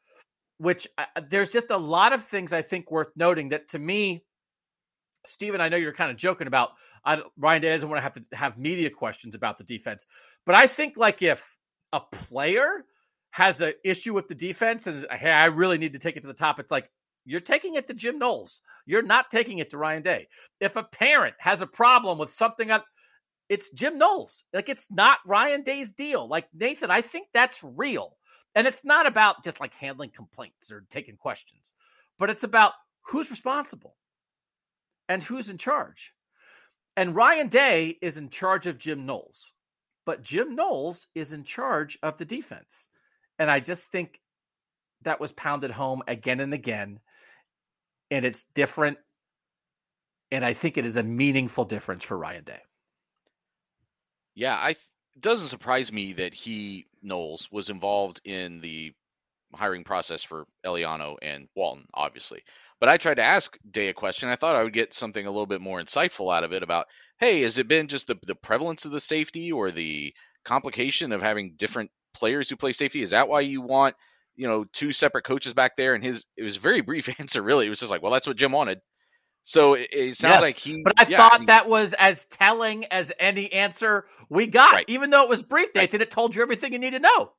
Which 0.59 0.87
uh, 0.97 1.05
there's 1.29 1.49
just 1.49 1.69
a 1.69 1.77
lot 1.77 2.13
of 2.13 2.23
things 2.23 2.53
I 2.53 2.61
think 2.61 2.89
worth 2.89 3.09
noting 3.15 3.49
that 3.49 3.69
to 3.69 3.79
me, 3.79 4.23
Steven, 5.25 5.61
I 5.61 5.69
know 5.69 5.77
you're 5.77 5.93
kind 5.93 6.09
of 6.09 6.17
joking 6.17 6.47
about 6.47 6.71
I, 7.05 7.21
Ryan 7.37 7.61
Day 7.61 7.69
doesn't 7.69 7.89
want 7.89 7.99
to 7.99 8.03
have 8.03 8.13
to 8.13 8.35
have 8.35 8.57
media 8.57 8.89
questions 8.89 9.35
about 9.35 9.57
the 9.57 9.63
defense, 9.63 10.05
but 10.45 10.55
I 10.55 10.67
think 10.67 10.97
like 10.97 11.21
if 11.21 11.57
a 11.93 11.99
player 11.99 12.85
has 13.31 13.61
an 13.61 13.73
issue 13.83 14.13
with 14.13 14.27
the 14.27 14.35
defense 14.35 14.87
and 14.87 15.05
hey, 15.11 15.29
I 15.29 15.45
really 15.45 15.77
need 15.77 15.93
to 15.93 15.99
take 15.99 16.17
it 16.17 16.21
to 16.21 16.27
the 16.27 16.33
top, 16.33 16.59
it's 16.59 16.71
like 16.71 16.89
you're 17.27 17.41
taking 17.41 17.75
it 17.75 17.87
to 17.87 17.93
Jim 17.93 18.17
Knowles. 18.17 18.61
You're 18.85 19.01
not 19.01 19.29
taking 19.29 19.59
it 19.59 19.69
to 19.71 19.77
Ryan 19.77 20.01
Day. 20.01 20.27
If 20.61 20.77
a 20.77 20.83
parent 20.83 21.35
has 21.39 21.61
a 21.61 21.67
problem 21.67 22.17
with 22.17 22.33
something, 22.33 22.71
it's 23.49 23.69
Jim 23.71 23.97
Knowles. 23.97 24.45
Like 24.53 24.69
it's 24.69 24.89
not 24.89 25.19
Ryan 25.25 25.61
Day's 25.61 25.91
deal. 25.91 26.27
Like 26.27 26.47
Nathan, 26.53 26.89
I 26.89 27.01
think 27.01 27.27
that's 27.33 27.61
real. 27.63 28.15
And 28.55 28.65
it's 28.65 28.85
not 28.85 29.05
about 29.05 29.43
just 29.43 29.59
like 29.59 29.73
handling 29.73 30.11
complaints 30.15 30.71
or 30.71 30.85
taking 30.89 31.17
questions, 31.17 31.73
but 32.17 32.29
it's 32.29 32.43
about 32.43 32.71
who's 33.01 33.29
responsible 33.29 33.97
and 35.09 35.21
who's 35.21 35.49
in 35.49 35.57
charge. 35.57 36.13
And 36.95 37.13
Ryan 37.13 37.49
Day 37.49 37.97
is 38.01 38.17
in 38.17 38.29
charge 38.29 38.67
of 38.67 38.77
Jim 38.77 39.05
Knowles, 39.05 39.51
but 40.05 40.23
Jim 40.23 40.55
Knowles 40.55 41.07
is 41.13 41.33
in 41.33 41.43
charge 41.43 41.99
of 42.01 42.17
the 42.17 42.25
defense. 42.25 42.87
And 43.37 43.51
I 43.51 43.59
just 43.59 43.91
think 43.91 44.21
that 45.03 45.19
was 45.19 45.33
pounded 45.33 45.71
home 45.71 46.01
again 46.07 46.39
and 46.39 46.53
again 46.53 46.99
and 48.11 48.25
it's 48.25 48.43
different. 48.43 48.97
And 50.31 50.43
I 50.43 50.53
think 50.53 50.77
it 50.77 50.85
is 50.85 50.97
a 50.97 51.03
meaningful 51.03 51.65
difference 51.65 52.03
for 52.03 52.17
Ryan 52.17 52.43
Day. 52.43 52.61
Yeah, 54.35 54.55
I 54.55 54.71
it 54.71 55.21
doesn't 55.21 55.47
surprise 55.47 55.91
me 55.91 56.13
that 56.13 56.33
he 56.33 56.85
Knowles 57.01 57.49
was 57.51 57.69
involved 57.69 58.21
in 58.23 58.61
the 58.61 58.93
hiring 59.53 59.83
process 59.83 60.23
for 60.23 60.45
Eliano 60.65 61.15
and 61.21 61.47
Walton, 61.55 61.85
obviously. 61.93 62.43
But 62.79 62.89
I 62.89 62.97
tried 62.97 63.15
to 63.15 63.23
ask 63.23 63.57
Day 63.71 63.87
a 63.87 63.93
question. 63.93 64.29
I 64.29 64.35
thought 64.35 64.55
I 64.55 64.63
would 64.63 64.73
get 64.73 64.93
something 64.93 65.25
a 65.25 65.31
little 65.31 65.47
bit 65.47 65.61
more 65.61 65.81
insightful 65.81 66.35
out 66.35 66.43
of 66.43 66.53
it 66.53 66.61
about, 66.61 66.85
hey, 67.19 67.41
has 67.41 67.57
it 67.57 67.67
been 67.67 67.87
just 67.87 68.07
the, 68.07 68.17
the 68.27 68.35
prevalence 68.35 68.85
of 68.85 68.91
the 68.91 68.99
safety 68.99 69.51
or 69.51 69.71
the 69.71 70.13
complication 70.45 71.11
of 71.11 71.21
having 71.21 71.55
different 71.55 71.89
players 72.13 72.49
who 72.49 72.55
play 72.55 72.73
safety? 72.73 73.01
Is 73.01 73.09
that 73.11 73.29
why 73.29 73.39
you 73.41 73.61
want 73.61 73.95
you 74.37 74.47
know, 74.47 74.63
two 74.71 74.93
separate 74.93 75.23
coaches 75.23 75.53
back 75.53 75.75
there, 75.75 75.95
and 75.95 76.03
his 76.03 76.25
it 76.37 76.43
was 76.43 76.55
a 76.55 76.59
very 76.59 76.81
brief 76.81 77.09
answer. 77.19 77.41
Really, 77.41 77.65
it 77.65 77.69
was 77.69 77.79
just 77.79 77.91
like, 77.91 78.01
well, 78.01 78.13
that's 78.13 78.27
what 78.27 78.37
Jim 78.37 78.51
wanted. 78.51 78.79
So 79.43 79.73
it, 79.73 79.87
it 79.91 80.15
sounds 80.15 80.35
yes, 80.35 80.41
like 80.41 80.55
he. 80.55 80.81
But 80.83 80.99
I 80.99 81.07
yeah, 81.07 81.17
thought 81.17 81.45
that 81.47 81.67
was 81.67 81.93
as 81.93 82.25
telling 82.27 82.85
as 82.85 83.11
any 83.19 83.51
answer 83.51 84.05
we 84.29 84.47
got, 84.47 84.73
right. 84.73 84.85
even 84.87 85.09
though 85.09 85.23
it 85.23 85.29
was 85.29 85.43
brief. 85.43 85.69
Nathan, 85.73 85.99
right. 85.99 86.07
it 86.07 86.11
told 86.11 86.35
you 86.35 86.41
everything 86.41 86.73
you 86.73 86.79
need 86.79 86.91
to 86.91 86.99
know. 86.99 87.31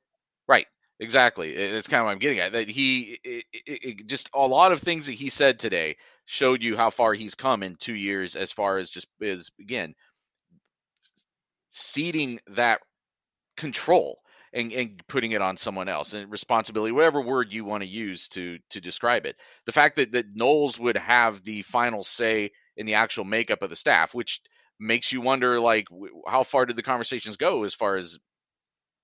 Right. 0.47 0.67
Exactly. 1.01 1.53
It's 1.53 1.87
kind 1.87 2.01
of 2.01 2.05
what 2.07 2.11
I'm 2.11 2.19
getting 2.19 2.39
at. 2.39 2.51
That 2.51 2.67
he 2.67 3.19
it, 3.23 3.45
it, 3.53 4.07
just 4.07 4.29
a 4.33 4.39
lot 4.39 4.73
of 4.73 4.81
things 4.81 5.05
that 5.05 5.13
he 5.13 5.29
said 5.29 5.57
today 5.57 5.95
showed 6.25 6.61
you 6.61 6.75
how 6.75 6.89
far 6.89 7.13
he's 7.13 7.35
come 7.35 7.63
in 7.63 7.75
two 7.75 7.95
years, 7.95 8.35
as 8.35 8.51
far 8.51 8.77
as 8.77 8.89
just 8.89 9.07
is 9.21 9.49
again 9.61 9.95
ceding 11.69 12.39
that 12.47 12.81
control 13.55 14.19
and, 14.53 14.71
and 14.71 15.01
putting 15.07 15.31
it 15.31 15.41
on 15.41 15.57
someone 15.57 15.89
else 15.89 16.13
and 16.13 16.31
responsibility, 16.31 16.91
whatever 16.91 17.21
word 17.21 17.51
you 17.51 17.65
want 17.65 17.83
to 17.83 17.89
use 17.89 18.27
to 18.29 18.57
to 18.71 18.81
describe 18.81 19.25
it. 19.25 19.35
The 19.65 19.71
fact 19.71 19.95
that 19.97 20.11
that 20.13 20.35
Knowles 20.35 20.79
would 20.79 20.97
have 20.97 21.43
the 21.43 21.61
final 21.63 22.03
say 22.03 22.51
in 22.77 22.85
the 22.85 22.95
actual 22.95 23.25
makeup 23.25 23.61
of 23.61 23.69
the 23.69 23.75
staff, 23.75 24.13
which 24.13 24.41
makes 24.79 25.11
you 25.11 25.21
wonder, 25.21 25.59
like, 25.59 25.87
how 26.27 26.43
far 26.43 26.65
did 26.65 26.75
the 26.75 26.83
conversations 26.83 27.37
go 27.37 27.63
as 27.63 27.73
far 27.73 27.97
as 27.97 28.17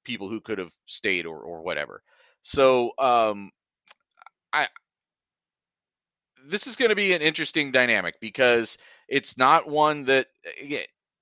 people 0.05 0.29
who 0.29 0.39
could 0.41 0.57
have 0.59 0.71
stayed 0.85 1.25
or 1.25 1.39
or 1.39 1.63
whatever. 1.63 2.01
So, 2.41 2.91
um, 2.99 3.51
I 4.53 4.67
this 6.47 6.67
is 6.67 6.75
going 6.75 6.89
to 6.89 6.95
be 6.95 7.13
an 7.13 7.21
interesting 7.21 7.71
dynamic 7.71 8.15
because 8.19 8.77
it's 9.07 9.37
not 9.37 9.67
one 9.67 10.05
that 10.05 10.27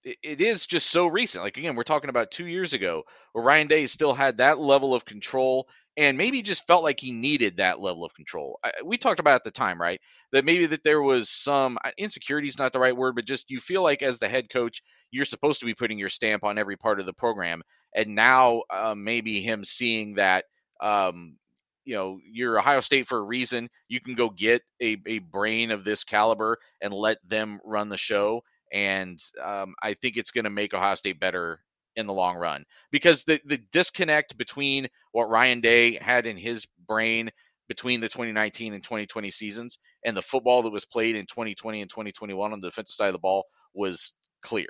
it 0.04 0.41
is 0.41 0.66
just 0.66 0.89
so 0.89 1.08
recent. 1.08 1.43
Like 1.43 1.58
again, 1.58 1.76
we're 1.76 1.84
talking 1.84 2.10
about 2.10 2.32
two 2.32 2.47
years 2.47 2.74
ago, 2.74 3.04
where 3.32 3.43
Ryan 3.43 3.68
Day 3.68 3.88
still 3.88 4.14
had 4.14 4.38
that 4.38 4.60
level 4.60 4.93
of 4.93 5.06
control, 5.06 5.68
and 5.97 6.18
maybe 6.18 6.41
just 6.41 6.68
felt 6.68 6.84
like 6.84 6.99
he 6.99 7.12
needed 7.12 7.58
that 7.58 7.80
level 7.80 8.04
of 8.04 8.14
control. 8.14 8.60
I, 8.64 8.72
we 8.84 8.97
talked 8.97 9.20
about 9.20 9.36
at 9.36 9.43
the 9.43 9.51
time, 9.51 9.80
right? 9.82 10.01
That 10.32 10.45
maybe 10.45 10.66
that 10.68 10.84
there 10.84 11.01
was 11.01 11.30
some 11.30 11.78
insecurity 11.97 12.47
is 12.47 12.58
not 12.58 12.74
the 12.74 12.80
right 12.80 12.95
word, 12.95 13.16
but 13.16 13.26
just 13.26 13.49
you 13.49 13.60
feel 13.60 13.84
like 13.84 14.01
as 14.01 14.20
the 14.20 14.30
head 14.30 14.49
coach, 14.49 14.82
you're 15.12 15.26
supposed 15.26 15.60
to 15.62 15.66
be 15.66 15.76
putting 15.76 15.99
your 15.99 16.10
stamp 16.10 16.43
on 16.43 16.58
every 16.58 16.78
part 16.78 16.99
of 16.99 17.06
the 17.06 17.14
program, 17.14 17.62
and 17.95 18.16
now 18.16 18.64
uh, 18.70 18.95
maybe 18.95 19.41
him 19.41 19.64
seeing 19.64 20.16
that. 20.16 20.45
Um, 20.82 21.38
you 21.86 21.95
know 21.95 22.18
you're 22.24 22.58
Ohio 22.58 22.80
State 22.80 23.08
for 23.08 23.18
a 23.18 23.24
reason. 23.24 23.70
You 23.89 23.99
can 23.99 24.16
go 24.16 24.30
get 24.30 24.62
a, 24.82 24.97
a 25.06 25.20
brain 25.20 25.70
of 25.70 25.84
this 25.84 26.06
caliber 26.06 26.58
and 26.82 26.93
let 26.93 27.18
them 27.28 27.60
run 27.66 27.89
the 27.89 27.97
show 27.97 28.41
and 28.74 29.19
um, 29.41 29.76
I 29.82 29.93
think 29.93 30.17
it's 30.17 30.32
going 30.32 30.43
to 30.43 30.49
make 30.49 30.74
Ohio 30.74 30.95
State 30.95 31.19
better 31.19 31.59
in 31.95 32.07
the 32.07 32.13
long 32.13 32.36
run 32.36 32.65
because 32.91 33.24
the 33.24 33.39
the 33.45 33.59
disconnect 33.71 34.38
between 34.38 34.88
what 35.11 35.30
Ryan 35.30 35.61
Day 35.61 35.93
had 36.01 36.26
in 36.26 36.38
his 36.38 36.65
brain 36.88 37.30
between 37.67 38.01
the 38.01 38.09
2019 38.09 38.74
and 38.74 38.84
2020 38.84 39.32
seasons 39.32 39.80
and 40.03 40.17
the 40.17 40.21
football 40.21 40.63
that 40.63 40.74
was 40.74 40.86
played 40.86 41.15
in 41.15 41.26
2020 41.26 41.82
and 41.82 41.89
2021 41.89 42.51
on 42.51 42.59
the 42.59 42.67
defensive 42.67 42.93
side 42.93 43.07
of 43.07 43.13
the 43.13 43.19
ball 43.19 43.45
was 43.74 44.13
clear. 44.41 44.67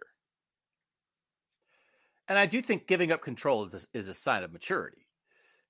And 2.28 2.38
I 2.38 2.45
do 2.45 2.62
think 2.62 2.88
giving 2.88 3.12
up 3.12 3.22
control 3.22 3.66
is 3.66 3.74
a, 3.74 3.97
is 3.97 4.08
a 4.08 4.14
sign 4.14 4.43
of 4.43 4.54
maturity. 4.54 5.08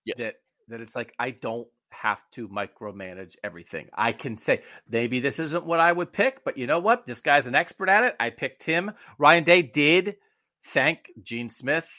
Yes. 0.05 0.17
That 0.17 0.35
that 0.67 0.81
it's 0.81 0.95
like 0.95 1.13
I 1.19 1.31
don't 1.31 1.67
have 1.93 2.21
to 2.31 2.47
micromanage 2.47 3.35
everything. 3.43 3.87
I 3.93 4.11
can 4.11 4.37
say 4.37 4.61
maybe 4.89 5.19
this 5.19 5.39
isn't 5.39 5.65
what 5.65 5.79
I 5.79 5.91
would 5.91 6.11
pick, 6.11 6.43
but 6.43 6.57
you 6.57 6.67
know 6.67 6.79
what? 6.79 7.05
This 7.05 7.21
guy's 7.21 7.47
an 7.47 7.55
expert 7.55 7.89
at 7.89 8.03
it. 8.03 8.15
I 8.19 8.29
picked 8.29 8.63
him. 8.63 8.91
Ryan 9.17 9.43
Day 9.43 9.61
did 9.61 10.17
thank 10.65 11.11
Gene 11.21 11.49
Smith 11.49 11.89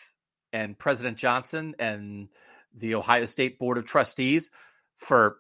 and 0.53 0.79
President 0.79 1.17
Johnson 1.17 1.75
and 1.79 2.29
the 2.75 2.95
Ohio 2.95 3.25
State 3.25 3.59
Board 3.59 3.79
of 3.79 3.85
Trustees 3.85 4.51
for 4.97 5.39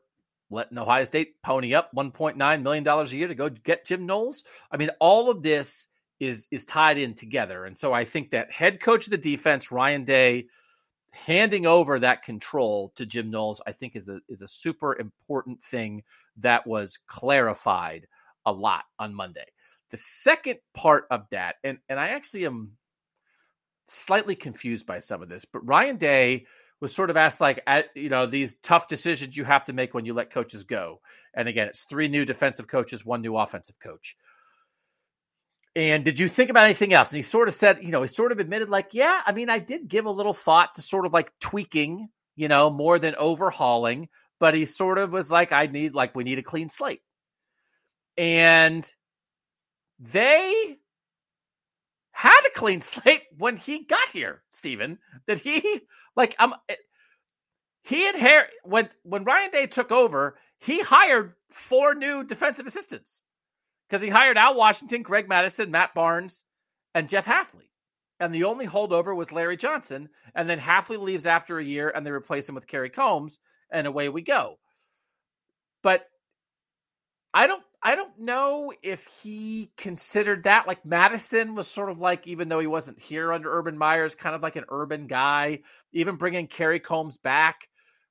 letting 0.50 0.78
Ohio 0.78 1.05
State 1.05 1.42
pony 1.42 1.74
up 1.74 1.90
$1.9 1.94 2.62
million 2.62 2.88
a 2.88 3.05
year 3.07 3.28
to 3.28 3.34
go 3.34 3.48
get 3.48 3.84
Jim 3.84 4.07
Knowles. 4.07 4.44
I 4.70 4.76
mean, 4.76 4.90
all 5.00 5.30
of 5.30 5.42
this 5.42 5.88
is 6.20 6.46
is 6.50 6.64
tied 6.64 6.98
in 6.98 7.14
together. 7.14 7.64
And 7.64 7.76
so 7.76 7.92
I 7.92 8.05
think 8.05 8.30
that 8.30 8.52
head 8.52 8.80
coach 8.80 9.07
of 9.07 9.11
the 9.11 9.18
defense, 9.18 9.72
Ryan 9.72 10.05
Day, 10.05 10.46
handing 11.15 11.65
over 11.65 11.99
that 11.99 12.23
control 12.25 12.93
to 12.97 13.07
Jim 13.07 13.31
Knowles, 13.31 13.61
I 13.67 13.73
think 13.73 13.97
is 13.97 14.09
a 14.09 14.21
is 14.29 14.43
a 14.43 14.49
super 14.49 14.99
important 14.99 15.62
thing 15.62 16.03
that 16.39 16.67
was 16.67 16.99
clarified 17.07 18.07
a 18.45 18.53
lot 18.53 18.85
on 18.99 19.15
Monday. 19.15 19.47
The 19.91 19.97
second 19.97 20.59
part 20.75 21.07
of 21.11 21.27
that, 21.31 21.57
and 21.62 21.79
and 21.89 21.99
I 21.99 22.09
actually 22.09 22.47
am 22.47 22.73
slightly 23.89 24.35
confused 24.35 24.87
by 24.87 25.01
some 25.01 25.23
of 25.23 25.29
this, 25.29 25.45
but 25.45 25.67
Ryan 25.67 25.97
Day 25.97 26.47
was 26.81 26.95
sort 26.95 27.11
of 27.11 27.17
asked 27.17 27.41
like 27.41 27.62
at 27.67 27.87
you 27.95 28.09
know 28.09 28.27
these 28.27 28.57
tough 28.57 28.89
decisions 28.89 29.37
you 29.37 29.45
have 29.45 29.65
to 29.67 29.73
make 29.73 29.95
when 29.95 30.05
you 30.05 30.15
let 30.15 30.33
coaches 30.33 30.65
go. 30.65 31.01
And 31.33 31.49
again, 31.49 31.69
it's 31.69 31.85
three 31.85 32.09
new 32.09 32.25
defensive 32.25 32.67
coaches, 32.67 33.07
one 33.07 33.23
new 33.23 33.37
offensive 33.37 33.79
coach. 33.79 34.17
And 35.77 36.05
did 36.05 36.20
you 36.20 36.29
think 36.29 36.51
about 36.51 36.64
anything 36.64 36.93
else? 36.93 37.11
And 37.11 37.16
he 37.16 37.22
sort 37.22 37.49
of 37.49 37.55
said, 37.55 37.79
you 37.83 37.91
know, 37.91 38.01
he 38.01 38.07
sort 38.07 38.31
of 38.31 38.39
admitted, 38.39 38.68
like, 38.68 38.91
yeah, 38.93 39.22
I 39.27 39.33
mean, 39.33 39.51
I 39.51 39.59
did 39.59 39.89
give 39.89 40.07
a 40.07 40.11
little 40.11 40.35
thought 40.35 40.77
to 40.77 40.83
sort 40.83 41.05
of 41.05 41.12
like 41.12 41.33
tweaking, 41.41 42.09
you 42.37 42.47
know, 42.47 42.70
more 42.70 42.99
than 42.99 43.16
overhauling. 43.16 44.09
But 44.39 44.55
he 44.55 44.66
sort 44.66 44.99
of 44.99 45.11
was 45.11 45.33
like, 45.33 45.53
I 45.53 45.66
need, 45.66 45.95
like, 45.95 46.14
we 46.14 46.22
need 46.22 46.39
a 46.39 46.43
clean 46.43 46.68
slate. 46.68 47.01
And 48.16 48.89
they 49.99 50.77
had 52.12 52.41
a 52.47 52.57
clean 52.57 52.81
slate 52.81 53.22
when 53.37 53.57
he 53.57 53.85
got 53.85 54.09
here, 54.12 54.43
Stephen. 54.53 54.99
That 55.27 55.41
he, 55.41 55.81
like, 56.14 56.37
I'm, 56.39 56.55
eh, 56.68 56.77
he 57.83 58.07
inherit 58.09 58.51
when 58.62 58.89
when 59.03 59.25
Ryan 59.25 59.51
Day 59.51 59.66
took 59.66 59.91
over, 59.91 60.39
he 60.61 60.81
hired 60.81 61.35
four 61.51 61.95
new 61.95 62.22
defensive 62.22 62.66
assistants 62.66 63.24
because 63.95 64.03
he 64.03 64.11
hired 64.11 64.36
Al 64.36 64.57
Washington, 64.57 65.03
Greg 65.03 65.28
Mattison, 65.28 65.70
Matt 65.70 65.95
Barnes, 65.95 66.42
and 66.97 67.09
Jeff 67.09 67.24
Hafley. 67.24 67.68
And 68.18 68.34
the 68.34 68.42
only 68.42 68.66
holdover 68.66 69.14
was 69.14 69.30
Larry 69.30 69.57
Johnson. 69.57 70.09
And 70.34 70.51
then 70.51 70.59
Hafley 70.59 70.99
leaves 70.99 71.26
after 71.26 71.61
a 71.61 71.64
year 71.64 71.92
and 71.95 72.05
they 72.05 72.11
replace 72.11 72.49
him 72.49 72.57
with 72.57 72.66
Kerry 72.66 72.90
Coombs, 72.90 73.38
and 73.70 73.86
away 73.86 74.09
we 74.09 74.22
go. 74.22 74.59
But 75.84 76.09
I 77.32 77.47
don't 77.47 77.62
I 77.84 77.95
don't 77.95 78.18
know 78.18 78.72
if 78.82 79.07
he 79.22 79.70
considered 79.76 80.42
that. 80.42 80.66
Like 80.66 80.84
Mattison 80.84 81.55
was 81.55 81.68
sort 81.68 81.88
of 81.88 82.01
like, 82.01 82.26
even 82.26 82.49
though 82.49 82.59
he 82.59 82.66
wasn't 82.66 82.99
here 82.99 83.32
under 83.32 83.57
Urban 83.57 83.78
Meyers, 83.78 84.16
kind 84.16 84.34
of 84.34 84.42
like 84.42 84.57
an 84.57 84.64
urban 84.70 85.07
guy. 85.07 85.61
Even 85.92 86.16
bringing 86.16 86.49
Kerry 86.49 86.80
Coombs 86.80 87.16
back 87.16 87.68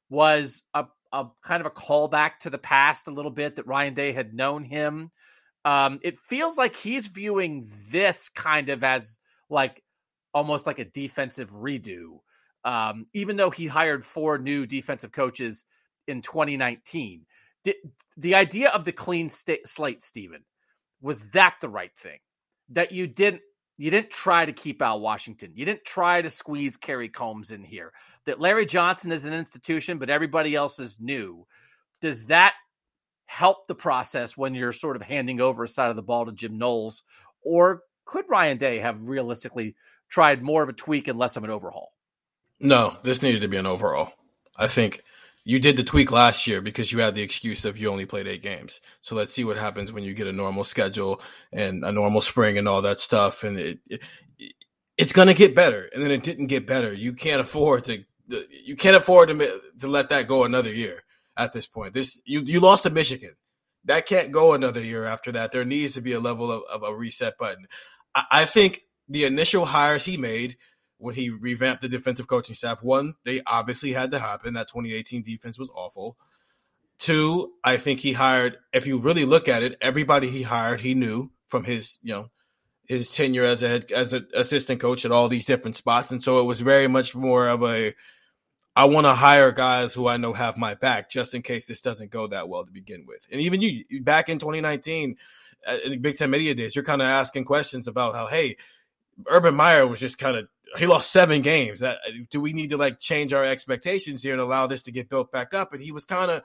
was 0.09 0.63
a, 0.73 0.85
a 1.11 1.25
kind 1.43 1.59
of 1.59 1.65
a 1.65 1.71
callback 1.71 2.37
to 2.43 2.49
the 2.49 2.57
past 2.57 3.09
a 3.09 3.13
little 3.13 3.31
bit 3.31 3.57
that 3.57 3.67
Ryan 3.67 3.93
Day 3.93 4.13
had 4.13 4.33
known 4.33 4.63
him. 4.63 5.11
Um, 5.65 5.99
it 6.03 6.19
feels 6.19 6.57
like 6.57 6.75
he's 6.75 7.07
viewing 7.07 7.67
this 7.89 8.29
kind 8.29 8.69
of 8.69 8.83
as 8.83 9.17
like 9.49 9.81
almost 10.33 10.67
like 10.67 10.79
a 10.79 10.85
defensive 10.85 11.51
redo. 11.51 12.19
Um, 12.65 13.07
even 13.13 13.35
though 13.35 13.49
he 13.49 13.67
hired 13.67 14.05
four 14.05 14.37
new 14.37 14.65
defensive 14.65 15.11
coaches 15.11 15.65
in 16.07 16.21
2019, 16.21 17.25
Did, 17.63 17.75
the 18.17 18.35
idea 18.35 18.69
of 18.69 18.85
the 18.85 18.91
clean 18.91 19.29
st- 19.29 19.67
slate, 19.67 20.01
Stephen, 20.01 20.43
was 21.01 21.25
that 21.31 21.55
the 21.61 21.69
right 21.69 21.95
thing? 21.97 22.19
That 22.69 22.91
you 22.91 23.07
didn't 23.07 23.41
you 23.77 23.89
didn't 23.89 24.11
try 24.11 24.45
to 24.45 24.53
keep 24.53 24.81
Al 24.81 24.99
Washington. 24.99 25.51
You 25.55 25.65
didn't 25.65 25.83
try 25.83 26.21
to 26.21 26.29
squeeze 26.29 26.77
Kerry 26.77 27.09
Coombs 27.09 27.51
in 27.51 27.63
here. 27.63 27.91
That 28.25 28.39
Larry 28.39 28.65
Johnson 28.65 29.11
is 29.11 29.25
an 29.25 29.33
institution, 29.33 29.97
but 29.97 30.11
everybody 30.11 30.55
else 30.55 30.79
is 30.79 30.97
new. 30.99 31.45
Does 31.99 32.27
that 32.27 32.53
help 33.33 33.65
the 33.65 33.73
process 33.73 34.37
when 34.37 34.53
you're 34.53 34.71
sort 34.71 34.95
of 34.95 35.01
handing 35.01 35.41
over 35.41 35.63
a 35.63 35.67
side 35.67 35.89
of 35.89 35.95
the 35.95 36.03
ball 36.03 36.25
to 36.25 36.31
Jim 36.31 36.59
Knowles? 36.59 37.01
Or 37.41 37.81
could 38.05 38.25
Ryan 38.29 38.57
Day 38.57 38.77
have 38.77 39.07
realistically 39.07 39.75
tried 40.07 40.43
more 40.43 40.61
of 40.61 40.69
a 40.69 40.73
tweak 40.73 41.07
and 41.07 41.17
less 41.17 41.35
of 41.35 41.43
an 41.43 41.49
overhaul? 41.49 41.93
No, 42.59 42.95
this 43.03 43.23
needed 43.23 43.41
to 43.41 43.47
be 43.47 43.57
an 43.57 43.65
overhaul. 43.65 44.13
I 44.55 44.67
think 44.67 45.01
you 45.43 45.59
did 45.59 45.77
the 45.77 45.83
tweak 45.83 46.11
last 46.11 46.45
year 46.45 46.61
because 46.61 46.91
you 46.91 46.99
had 46.99 47.15
the 47.15 47.23
excuse 47.23 47.65
of 47.65 47.75
you 47.75 47.89
only 47.89 48.05
played 48.05 48.27
eight 48.27 48.43
games. 48.43 48.79
So 49.01 49.15
let's 49.15 49.33
see 49.33 49.43
what 49.43 49.57
happens 49.57 49.91
when 49.91 50.03
you 50.03 50.13
get 50.13 50.27
a 50.27 50.31
normal 50.31 50.63
schedule 50.63 51.19
and 51.51 51.83
a 51.83 51.91
normal 51.91 52.21
spring 52.21 52.59
and 52.59 52.67
all 52.67 52.83
that 52.83 52.99
stuff. 52.99 53.43
And 53.43 53.59
it, 53.59 53.79
it 53.87 54.03
it's 54.95 55.11
going 55.11 55.27
to 55.27 55.33
get 55.33 55.55
better. 55.55 55.89
And 55.91 56.03
then 56.03 56.11
it 56.11 56.21
didn't 56.21 56.47
get 56.47 56.67
better. 56.67 56.93
You 56.93 57.13
can't 57.13 57.41
afford 57.41 57.85
to 57.85 58.05
you 58.63 58.75
can't 58.75 58.95
afford 58.95 59.29
to 59.29 59.61
to 59.81 59.87
let 59.87 60.09
that 60.09 60.27
go 60.27 60.43
another 60.43 60.71
year 60.71 61.03
at 61.37 61.53
this 61.53 61.67
point. 61.67 61.93
This 61.93 62.21
you 62.25 62.41
you 62.41 62.59
lost 62.59 62.83
to 62.83 62.89
Michigan. 62.89 63.35
That 63.85 64.05
can't 64.05 64.31
go 64.31 64.53
another 64.53 64.79
year 64.79 65.05
after 65.05 65.31
that. 65.33 65.51
There 65.51 65.65
needs 65.65 65.93
to 65.93 66.01
be 66.01 66.13
a 66.13 66.19
level 66.19 66.51
of, 66.51 66.63
of 66.71 66.83
a 66.83 66.95
reset 66.95 67.37
button. 67.37 67.67
I, 68.15 68.23
I 68.31 68.45
think 68.45 68.81
the 69.09 69.25
initial 69.25 69.65
hires 69.65 70.05
he 70.05 70.17
made 70.17 70.57
when 70.97 71.15
he 71.15 71.29
revamped 71.29 71.81
the 71.81 71.89
defensive 71.89 72.27
coaching 72.27 72.55
staff. 72.55 72.81
One, 72.81 73.15
they 73.25 73.41
obviously 73.45 73.91
had 73.91 74.11
to 74.11 74.19
happen. 74.19 74.53
That 74.53 74.69
2018 74.69 75.23
defense 75.23 75.59
was 75.59 75.69
awful. 75.75 76.17
Two, 76.97 77.53
I 77.63 77.75
think 77.75 77.99
he 77.99 78.13
hired, 78.13 78.57
if 78.71 78.87
you 78.87 78.97
really 78.97 79.25
look 79.25 79.49
at 79.49 79.63
it, 79.63 79.77
everybody 79.81 80.29
he 80.29 80.43
hired, 80.43 80.79
he 80.79 80.93
knew 80.93 81.31
from 81.47 81.65
his, 81.65 81.99
you 82.01 82.13
know, 82.13 82.29
his 82.87 83.09
tenure 83.09 83.43
as 83.43 83.63
a 83.63 83.81
as 83.93 84.13
an 84.13 84.27
assistant 84.33 84.79
coach 84.79 85.03
at 85.05 85.11
all 85.11 85.27
these 85.27 85.45
different 85.45 85.75
spots. 85.75 86.11
And 86.11 86.23
so 86.23 86.39
it 86.39 86.43
was 86.43 86.61
very 86.61 86.87
much 86.87 87.15
more 87.15 87.47
of 87.47 87.63
a, 87.63 87.93
I 88.75 88.85
want 88.85 89.05
to 89.05 89.13
hire 89.13 89.51
guys 89.51 89.93
who 89.93 90.07
I 90.07 90.17
know 90.17 90.33
have 90.33 90.57
my 90.57 90.73
back 90.73 91.09
just 91.09 91.35
in 91.35 91.41
case 91.43 91.67
this 91.67 91.81
doesn't 91.81 92.09
go 92.09 92.27
that 92.27 92.49
well 92.49 92.65
to 92.65 92.71
begin 92.71 93.05
with. 93.05 93.27
And 93.31 93.39
even 93.39 93.61
you, 93.61 93.85
back 94.01 94.29
in 94.29 94.39
2019, 94.39 95.17
uh, 95.67 95.77
in 95.85 96.01
Big 96.01 96.17
Ten 96.17 96.31
Media 96.31 96.55
Days, 96.55 96.75
you're 96.75 96.83
kind 96.83 97.01
of 97.01 97.07
asking 97.07 97.45
questions 97.45 97.87
about 97.87 98.15
how, 98.15 98.27
hey, 98.27 98.57
Urban 99.27 99.53
Meyer 99.53 99.85
was 99.85 99.99
just 99.99 100.17
kind 100.17 100.37
of 100.37 100.47
he 100.77 100.87
lost 100.87 101.11
seven 101.11 101.41
games. 101.41 101.81
That, 101.81 101.99
do 102.31 102.41
we 102.41 102.53
need 102.53 102.71
to 102.71 102.77
like 102.77 102.99
change 102.99 103.33
our 103.33 103.43
expectations 103.43 104.23
here 104.23 104.33
and 104.33 104.41
allow 104.41 104.67
this 104.67 104.83
to 104.83 104.91
get 104.91 105.09
built 105.09 105.31
back 105.31 105.53
up? 105.53 105.73
And 105.73 105.81
he 105.81 105.91
was 105.91 106.05
kind 106.05 106.31
of, 106.31 106.43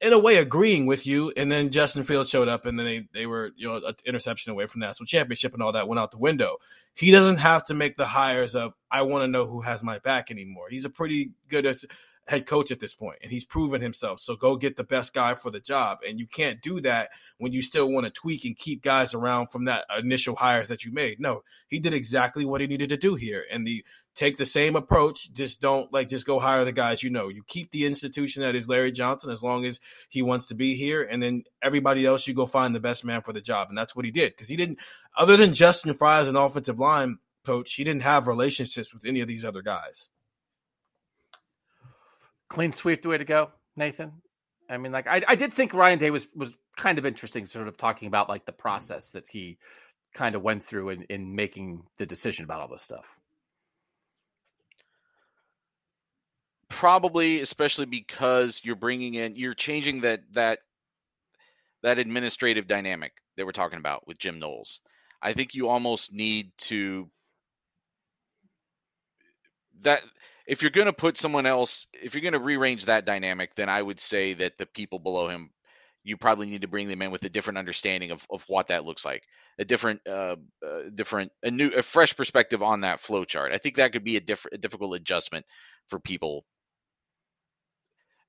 in 0.00 0.12
a 0.12 0.18
way, 0.18 0.36
agreeing 0.36 0.86
with 0.86 1.06
you. 1.06 1.32
And 1.36 1.50
then 1.50 1.70
Justin 1.70 2.04
Fields 2.04 2.30
showed 2.30 2.48
up, 2.48 2.66
and 2.66 2.78
then 2.78 2.86
they 2.86 3.08
they 3.12 3.26
were 3.26 3.52
you 3.56 3.68
know 3.68 3.76
an 3.86 3.94
interception 4.04 4.52
away 4.52 4.66
from 4.66 4.80
national 4.80 5.06
championship, 5.06 5.54
and 5.54 5.62
all 5.62 5.72
that 5.72 5.88
went 5.88 5.98
out 5.98 6.10
the 6.10 6.18
window. 6.18 6.58
He 6.94 7.10
doesn't 7.10 7.38
have 7.38 7.64
to 7.66 7.74
make 7.74 7.96
the 7.96 8.06
hires 8.06 8.54
of 8.54 8.74
I 8.90 9.02
want 9.02 9.22
to 9.22 9.28
know 9.28 9.46
who 9.46 9.62
has 9.62 9.82
my 9.82 9.98
back 9.98 10.30
anymore. 10.30 10.66
He's 10.70 10.84
a 10.84 10.90
pretty 10.90 11.32
good 11.48 11.66
head 12.28 12.46
coach 12.46 12.70
at 12.70 12.80
this 12.80 12.94
point, 12.94 13.18
and 13.22 13.32
he's 13.32 13.44
proven 13.44 13.80
himself. 13.80 14.20
So 14.20 14.36
go 14.36 14.56
get 14.56 14.76
the 14.76 14.84
best 14.84 15.14
guy 15.14 15.34
for 15.34 15.50
the 15.50 15.60
job. 15.60 15.98
And 16.06 16.18
you 16.18 16.26
can't 16.26 16.60
do 16.60 16.80
that 16.82 17.10
when 17.38 17.52
you 17.52 17.62
still 17.62 17.90
want 17.90 18.04
to 18.04 18.10
tweak 18.10 18.44
and 18.44 18.56
keep 18.56 18.82
guys 18.82 19.14
around 19.14 19.48
from 19.48 19.64
that 19.64 19.86
initial 19.98 20.36
hires 20.36 20.68
that 20.68 20.84
you 20.84 20.92
made. 20.92 21.18
No, 21.20 21.42
he 21.66 21.80
did 21.80 21.94
exactly 21.94 22.44
what 22.44 22.60
he 22.60 22.66
needed 22.66 22.90
to 22.90 22.96
do 22.96 23.14
here. 23.14 23.44
And 23.50 23.66
the 23.66 23.84
take 24.18 24.36
the 24.36 24.46
same 24.46 24.76
approach. 24.76 25.32
Just 25.32 25.60
don't 25.60 25.92
like 25.92 26.08
just 26.08 26.26
go 26.26 26.40
hire 26.40 26.64
the 26.64 26.72
guys 26.72 27.02
you 27.02 27.10
know. 27.10 27.28
You 27.28 27.42
keep 27.46 27.70
the 27.70 27.86
institution 27.86 28.42
that 28.42 28.54
is 28.54 28.68
Larry 28.68 28.92
Johnson 28.92 29.30
as 29.30 29.42
long 29.42 29.64
as 29.64 29.80
he 30.08 30.22
wants 30.22 30.46
to 30.46 30.54
be 30.54 30.74
here, 30.74 31.02
and 31.02 31.22
then 31.22 31.44
everybody 31.62 32.04
else 32.04 32.26
you 32.26 32.34
go 32.34 32.46
find 32.46 32.74
the 32.74 32.80
best 32.80 33.04
man 33.04 33.22
for 33.22 33.32
the 33.32 33.40
job. 33.40 33.68
And 33.68 33.78
that's 33.78 33.94
what 33.96 34.04
he 34.04 34.10
did 34.10 34.32
because 34.32 34.48
he 34.48 34.56
didn't, 34.56 34.78
other 35.16 35.36
than 35.36 35.54
Justin 35.54 35.94
Frye 35.94 36.20
as 36.20 36.28
an 36.28 36.36
offensive 36.36 36.78
line 36.78 37.18
coach, 37.44 37.74
he 37.74 37.84
didn't 37.84 38.02
have 38.02 38.26
relationships 38.26 38.92
with 38.92 39.04
any 39.04 39.20
of 39.20 39.28
these 39.28 39.44
other 39.44 39.62
guys 39.62 40.10
clean 42.48 42.72
sweep 42.72 43.02
the 43.02 43.08
way 43.08 43.18
to 43.18 43.24
go, 43.24 43.50
Nathan? 43.76 44.12
I 44.68 44.76
mean, 44.76 44.92
like 44.92 45.06
I, 45.06 45.22
I 45.26 45.34
did 45.34 45.52
think 45.52 45.72
Ryan 45.72 45.98
Day 45.98 46.10
was 46.10 46.28
was 46.34 46.54
kind 46.76 46.98
of 46.98 47.06
interesting, 47.06 47.46
sort 47.46 47.68
of 47.68 47.76
talking 47.76 48.08
about 48.08 48.28
like 48.28 48.44
the 48.44 48.52
process 48.52 49.10
that 49.12 49.24
he 49.28 49.58
kind 50.14 50.34
of 50.34 50.42
went 50.42 50.62
through 50.62 50.90
in, 50.90 51.02
in 51.04 51.34
making 51.34 51.82
the 51.98 52.06
decision 52.06 52.44
about 52.44 52.60
all 52.60 52.68
this 52.68 52.82
stuff. 52.82 53.06
Probably, 56.78 57.40
especially 57.40 57.86
because 57.86 58.60
you're 58.62 58.76
bringing 58.76 59.14
in, 59.14 59.34
you're 59.34 59.52
changing 59.52 60.02
that 60.02 60.20
that 60.34 60.60
that 61.82 61.98
administrative 61.98 62.68
dynamic 62.68 63.14
that 63.36 63.44
we're 63.44 63.50
talking 63.50 63.80
about 63.80 64.06
with 64.06 64.16
Jim 64.16 64.38
Knowles. 64.38 64.78
I 65.20 65.32
think 65.32 65.54
you 65.54 65.68
almost 65.68 66.12
need 66.12 66.52
to 66.58 67.10
that 69.80 70.02
if 70.46 70.62
you're 70.62 70.70
going 70.70 70.86
to 70.86 70.92
put 70.92 71.16
someone 71.16 71.46
else, 71.46 71.88
if 71.92 72.14
you're 72.14 72.22
going 72.22 72.34
to 72.34 72.38
rearrange 72.38 72.84
that 72.84 73.04
dynamic, 73.04 73.56
then 73.56 73.68
I 73.68 73.82
would 73.82 73.98
say 73.98 74.34
that 74.34 74.56
the 74.56 74.66
people 74.66 75.00
below 75.00 75.28
him, 75.28 75.50
you 76.04 76.16
probably 76.16 76.46
need 76.46 76.62
to 76.62 76.68
bring 76.68 76.86
them 76.86 77.02
in 77.02 77.10
with 77.10 77.24
a 77.24 77.28
different 77.28 77.58
understanding 77.58 78.12
of, 78.12 78.24
of 78.30 78.44
what 78.46 78.68
that 78.68 78.84
looks 78.84 79.04
like, 79.04 79.24
a 79.58 79.64
different, 79.64 80.00
uh, 80.08 80.36
uh, 80.64 80.90
different, 80.94 81.32
a 81.42 81.50
new, 81.50 81.70
a 81.70 81.82
fresh 81.82 82.16
perspective 82.16 82.62
on 82.62 82.82
that 82.82 83.00
flow 83.00 83.24
chart. 83.24 83.50
I 83.50 83.58
think 83.58 83.74
that 83.74 83.92
could 83.92 84.04
be 84.04 84.16
a 84.16 84.20
different, 84.20 84.54
a 84.54 84.58
difficult 84.58 84.94
adjustment 84.94 85.44
for 85.88 85.98
people. 85.98 86.44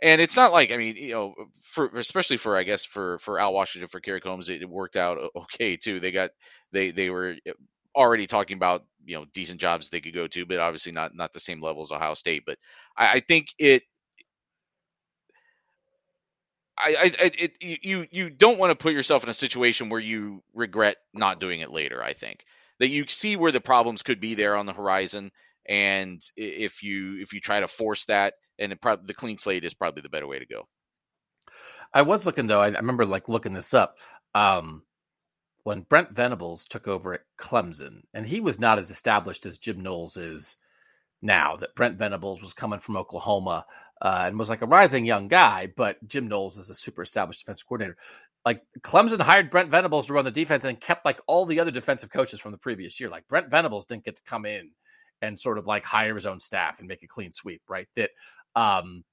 And 0.02 0.22
it's 0.22 0.36
not 0.36 0.54
like 0.54 0.72
I 0.72 0.78
mean, 0.78 0.96
you 0.96 1.12
know, 1.12 1.34
for 1.62 1.88
especially 1.98 2.38
for 2.38 2.56
I 2.56 2.64
guess 2.64 2.86
for 2.86 3.20
for 3.20 3.40
Al 3.40 3.54
Washington 3.54 3.90
for 3.90 4.00
Kerry 4.00 4.22
Coombs, 4.22 4.48
it, 4.50 4.68
worked 4.70 4.96
out 4.96 5.18
okay 5.36 5.76
too. 5.76 6.00
They 6.00 6.12
got 6.12 6.32
they 6.72 6.92
they 6.92 7.10
were 7.10 7.36
eh, 7.46 7.52
already 7.96 8.26
talking 8.26 8.56
about 8.56 8.86
you 9.06 9.18
know 9.18 9.26
decent 9.34 9.60
jobs 9.60 9.90
they 9.90 10.00
could 10.00 10.14
go 10.14 10.28
to, 10.28 10.46
but 10.46 10.60
obviously 10.60 10.94
not 10.94 11.16
not 11.16 11.34
the 11.34 11.40
same 11.42 11.62
level 11.62 11.84
as 11.84 11.92
Ohio 11.92 12.14
State. 12.14 12.44
But 12.46 12.58
I, 12.96 13.14
I 13.14 13.20
think 13.20 13.48
it. 13.58 13.84
I, 16.78 17.12
I, 17.20 17.32
it, 17.38 17.52
you, 17.84 18.08
you 18.10 18.30
don't 18.30 18.58
want 18.58 18.72
to 18.72 18.76
put 18.76 18.94
yourself 18.94 19.24
in 19.24 19.30
a 19.30 19.34
situation 19.34 19.90
where 19.90 20.00
you 20.00 20.42
regret 20.54 20.96
not 21.14 21.40
doing 21.42 21.60
it 21.60 21.72
later. 21.72 22.02
I 22.02 22.14
think 22.14 22.46
that 22.80 22.88
you 22.88 23.06
see 23.08 23.36
where 23.36 23.52
the 23.52 23.60
problems 23.60 24.02
could 24.02 24.22
be 24.22 24.34
there 24.34 24.56
on 24.56 24.66
the 24.66 24.72
horizon, 24.74 25.32
and 25.68 26.22
if 26.38 26.82
you, 26.82 27.20
if 27.20 27.34
you 27.34 27.42
try 27.42 27.60
to 27.60 27.68
force 27.68 28.06
that, 28.06 28.36
and 28.60 28.72
it 28.72 28.80
the 29.06 29.14
clean 29.14 29.38
slate 29.38 29.64
is 29.64 29.74
probably 29.74 30.02
the 30.02 30.10
better 30.10 30.28
way 30.28 30.40
to 30.40 30.46
go. 30.46 30.68
I 31.94 32.04
was 32.04 32.26
looking 32.26 32.48
though. 32.48 32.62
I, 32.62 32.68
I 32.68 32.80
remember 32.80 33.06
like 33.06 33.30
looking 33.30 33.54
this 33.54 33.74
up. 33.74 33.96
Um, 34.36 34.84
when 35.64 35.82
Brent 35.82 36.12
Venables 36.12 36.66
took 36.66 36.88
over 36.88 37.14
at 37.14 37.22
Clemson, 37.38 38.02
and 38.14 38.26
he 38.26 38.40
was 38.40 38.60
not 38.60 38.80
as 38.80 38.92
established 38.92 39.46
as 39.46 39.58
Jim 39.58 39.82
Knowles 39.82 40.18
is 40.18 40.58
now. 41.22 41.58
That 41.58 41.76
Brent 41.76 41.98
Venables 41.98 42.42
was 42.42 42.54
coming 42.54 42.80
from 42.80 42.98
Oklahoma 42.98 43.66
uh, 44.02 44.24
and 44.26 44.40
was 44.40 44.50
like 44.50 44.62
a 44.62 44.68
rising 44.68 45.06
young 45.06 45.28
guy, 45.28 45.72
but 45.76 46.06
Jim 46.08 46.28
Knowles 46.28 46.58
is 46.58 46.70
a 46.70 46.76
super 46.76 47.02
established 47.02 47.42
defensive 47.42 47.68
coordinator. 47.68 47.98
Like 48.46 48.62
Clemson 48.82 49.20
hired 49.20 49.52
Brent 49.52 49.70
Venables 49.70 50.08
to 50.08 50.14
run 50.14 50.26
the 50.26 50.32
defense 50.32 50.64
and 50.64 50.80
kept 50.80 51.06
like 51.06 51.20
all 51.28 51.46
the 51.46 51.60
other 51.60 51.72
defensive 51.72 52.10
coaches 52.10 52.40
from 52.40 52.52
the 52.52 52.58
previous 52.58 53.00
year. 53.00 53.10
Like 53.10 53.28
Brent 53.28 53.52
Venables 53.52 53.86
didn't 53.86 54.06
get 54.06 54.16
to 54.16 54.24
come 54.24 54.46
in 54.46 54.72
and 55.22 55.38
sort 55.38 55.58
of 55.58 55.68
like 55.68 55.84
hire 55.84 56.16
his 56.16 56.26
own 56.26 56.40
staff 56.40 56.80
and 56.80 56.88
make 56.88 57.04
a 57.04 57.08
clean 57.08 57.34
sweep, 57.34 57.62
right? 57.68 57.88
That 57.98 58.12
um, 58.56 59.04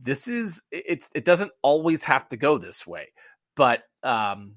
this 0.00 0.28
is 0.28 0.62
it's 0.70 1.10
it 1.14 1.24
doesn't 1.24 1.52
always 1.62 2.04
have 2.04 2.28
to 2.30 2.36
go 2.36 2.58
this 2.58 2.86
way, 2.86 3.08
but 3.56 3.82
um, 4.02 4.56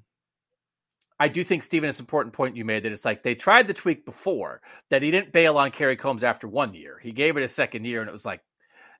I 1.18 1.28
do 1.28 1.44
think 1.44 1.62
Stephen, 1.62 1.88
it's 1.88 1.98
an 1.98 2.04
important 2.04 2.34
point 2.34 2.56
you 2.56 2.64
made 2.64 2.82
that 2.84 2.92
it's 2.92 3.04
like 3.04 3.22
they 3.22 3.34
tried 3.34 3.66
the 3.66 3.74
tweak 3.74 4.04
before 4.04 4.60
that 4.90 5.02
he 5.02 5.10
didn't 5.10 5.32
bail 5.32 5.56
on 5.56 5.70
Kerry 5.70 5.96
Coombs 5.96 6.24
after 6.24 6.46
one 6.46 6.74
year. 6.74 6.98
He 7.02 7.12
gave 7.12 7.36
it 7.36 7.42
a 7.42 7.48
second 7.48 7.86
year, 7.86 8.00
and 8.00 8.08
it 8.08 8.12
was 8.12 8.26
like 8.26 8.42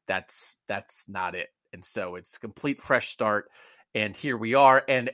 that's 0.06 0.56
that's 0.66 1.06
not 1.08 1.34
it. 1.34 1.48
And 1.72 1.84
so 1.84 2.14
it's 2.14 2.38
complete 2.38 2.80
fresh 2.80 3.10
start. 3.10 3.50
And 3.94 4.16
here 4.16 4.36
we 4.36 4.54
are. 4.54 4.82
And 4.88 5.10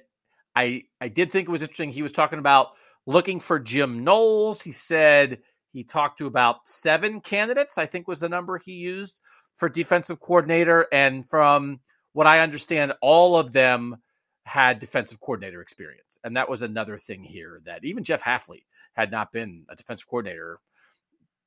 I 0.54 0.84
I 1.00 1.08
did 1.08 1.32
think 1.32 1.48
it 1.48 1.52
was 1.52 1.62
interesting. 1.62 1.90
He 1.90 2.02
was 2.02 2.12
talking 2.12 2.38
about 2.38 2.68
looking 3.06 3.40
for 3.40 3.58
Jim 3.58 4.04
Knowles. 4.04 4.62
He 4.62 4.72
said 4.72 5.40
he 5.72 5.82
talked 5.82 6.18
to 6.18 6.26
about 6.26 6.68
seven 6.68 7.20
candidates. 7.20 7.78
I 7.78 7.86
think 7.86 8.06
was 8.06 8.20
the 8.20 8.28
number 8.28 8.58
he 8.58 8.72
used 8.72 9.20
for 9.56 9.68
defensive 9.68 10.20
coordinator. 10.20 10.86
And 10.92 11.26
from 11.28 11.80
what 12.12 12.26
I 12.26 12.40
understand, 12.40 12.94
all 13.00 13.36
of 13.36 13.52
them 13.52 13.96
had 14.44 14.78
defensive 14.78 15.20
coordinator 15.20 15.62
experience. 15.62 16.18
And 16.24 16.36
that 16.36 16.50
was 16.50 16.62
another 16.62 16.98
thing 16.98 17.22
here 17.22 17.60
that 17.64 17.84
even 17.84 18.04
Jeff 18.04 18.22
Hafley 18.22 18.64
had 18.94 19.10
not 19.10 19.32
been 19.32 19.64
a 19.68 19.76
defensive 19.76 20.08
coordinator 20.08 20.58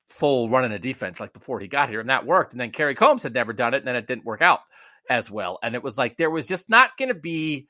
full 0.08 0.48
running 0.50 0.72
a 0.72 0.80
defense 0.80 1.20
like 1.20 1.34
before 1.34 1.60
he 1.60 1.68
got 1.68 1.90
here. 1.90 2.00
And 2.00 2.10
that 2.10 2.26
worked. 2.26 2.54
And 2.54 2.60
then 2.60 2.72
Kerry 2.72 2.96
Coombs 2.96 3.24
had 3.24 3.34
never 3.34 3.54
done 3.54 3.74
it. 3.74 3.78
And 3.78 3.88
then 3.88 3.96
it 3.96 4.08
didn't 4.08 4.26
work 4.26 4.42
out 4.42 4.62
as 5.10 5.30
well. 5.30 5.60
And 5.62 5.76
it 5.76 5.84
was 5.84 5.98
like 5.98 6.18
there 6.18 6.30
was 6.30 6.48
just 6.48 6.70
not 6.70 6.98
going 6.98 7.10
to 7.10 7.16
be 7.16 7.68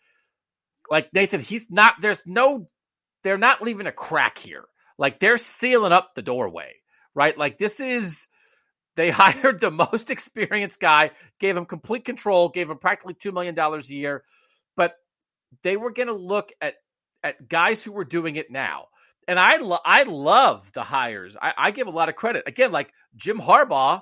like 0.90 1.12
Nathan, 1.14 1.40
he's 1.40 1.72
not, 1.72 1.96
there's 2.02 2.24
no, 2.26 2.68
they're 3.24 3.38
not 3.38 3.62
leaving 3.62 3.88
a 3.88 3.92
crack 3.92 4.38
here. 4.38 4.66
Like 4.98 5.20
they're 5.20 5.38
sealing 5.38 5.92
up 5.92 6.14
the 6.14 6.22
doorway, 6.22 6.76
right? 7.14 7.38
Like 7.38 7.58
this 7.58 7.80
is, 7.80 8.28
they 8.96 9.10
hired 9.12 9.60
the 9.60 9.72
most 9.72 10.12
experienced 10.12 10.80
guy, 10.80 11.12
gave 11.40 11.58
him 11.58 11.66
complete 11.66 12.06
control, 12.06 12.50
gave 12.50 12.70
him 12.70 12.78
practically 12.78 13.14
$2 13.14 13.34
million 13.34 13.58
a 13.58 13.80
year. 13.82 14.24
But 14.76 14.96
they 15.64 15.78
were 15.78 15.92
going 15.92 16.08
to 16.08 16.14
look 16.14 16.52
at 16.62 16.76
at 17.24 17.50
guys 17.50 17.82
who 17.82 17.92
were 17.92 18.06
doing 18.06 18.36
it 18.36 18.52
now 18.52 18.86
and 19.28 19.40
I 19.40 19.58
lo- 19.58 19.80
I 19.84 20.04
love 20.04 20.72
the 20.74 20.84
hires. 20.84 21.36
I, 21.42 21.54
I 21.58 21.72
give 21.72 21.88
a 21.88 21.92
lot 21.92 22.10
of 22.10 22.16
credit. 22.16 22.44
Again, 22.48 22.72
like 22.72 22.92
Jim 23.16 23.40
Harbaugh, 23.40 24.02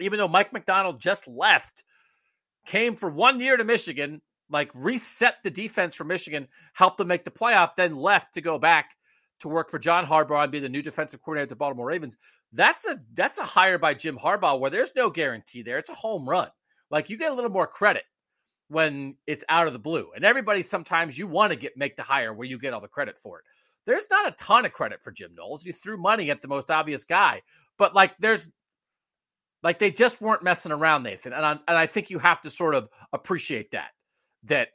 even 0.00 0.18
though 0.18 0.28
Mike 0.28 0.52
Macdonald 0.52 1.00
just 1.00 1.26
left, 1.26 1.84
came 2.66 2.96
for 2.96 3.08
one 3.08 3.40
year 3.40 3.56
to 3.56 3.64
Michigan, 3.64 4.20
like 4.50 4.70
reset 4.74 5.36
the 5.42 5.50
defense 5.50 5.94
for 5.94 6.04
Michigan, 6.04 6.48
helped 6.72 6.98
them 6.98 7.08
make 7.08 7.24
the 7.24 7.30
playoff, 7.30 7.76
then 7.76 7.96
left 7.96 8.34
to 8.34 8.40
go 8.40 8.58
back 8.58 8.90
to 9.40 9.48
work 9.48 9.70
for 9.70 9.78
John 9.78 10.06
Harbaugh 10.06 10.42
and 10.42 10.52
be 10.52 10.60
the 10.60 10.68
new 10.68 10.82
defensive 10.82 11.22
coordinator 11.22 11.44
at 11.44 11.48
the 11.48 11.56
Baltimore 11.56 11.86
Ravens. 11.86 12.16
That's 12.54 12.86
a 12.86 13.00
that's 13.14 13.38
a 13.38 13.44
hire 13.44 13.78
by 13.78 13.94
Jim 13.94 14.16
Harbaugh 14.16 14.58
where 14.58 14.70
there's 14.70 14.92
no 14.94 15.10
guarantee 15.10 15.62
there. 15.62 15.78
It's 15.78 15.88
a 15.88 15.94
home 15.94 16.28
run. 16.28 16.48
Like 16.90 17.10
you 17.10 17.16
get 17.16 17.32
a 17.32 17.34
little 17.34 17.50
more 17.50 17.66
credit 17.66 18.04
when 18.68 19.16
it's 19.26 19.44
out 19.48 19.66
of 19.66 19.72
the 19.72 19.78
blue. 19.78 20.10
And 20.14 20.24
everybody 20.24 20.62
sometimes 20.62 21.18
you 21.18 21.26
want 21.26 21.52
to 21.52 21.58
get 21.58 21.76
make 21.76 21.96
the 21.96 22.02
hire 22.02 22.32
where 22.32 22.46
you 22.46 22.58
get 22.58 22.72
all 22.72 22.80
the 22.80 22.88
credit 22.88 23.18
for 23.18 23.40
it. 23.40 23.44
There's 23.86 24.06
not 24.10 24.28
a 24.28 24.36
ton 24.36 24.64
of 24.64 24.72
credit 24.72 25.02
for 25.02 25.10
Jim 25.10 25.34
Knowles. 25.34 25.64
You 25.64 25.72
threw 25.72 25.96
money 25.96 26.30
at 26.30 26.40
the 26.40 26.48
most 26.48 26.70
obvious 26.70 27.04
guy, 27.04 27.42
but 27.76 27.94
like 27.94 28.16
there's 28.18 28.48
like 29.62 29.78
they 29.78 29.90
just 29.90 30.20
weren't 30.20 30.44
messing 30.44 30.72
around, 30.72 31.02
Nathan. 31.02 31.32
And 31.32 31.44
I, 31.44 31.52
and 31.52 31.76
I 31.76 31.86
think 31.86 32.10
you 32.10 32.18
have 32.20 32.40
to 32.42 32.50
sort 32.50 32.74
of 32.74 32.88
appreciate 33.12 33.72
that 33.72 33.90
that 34.44 34.68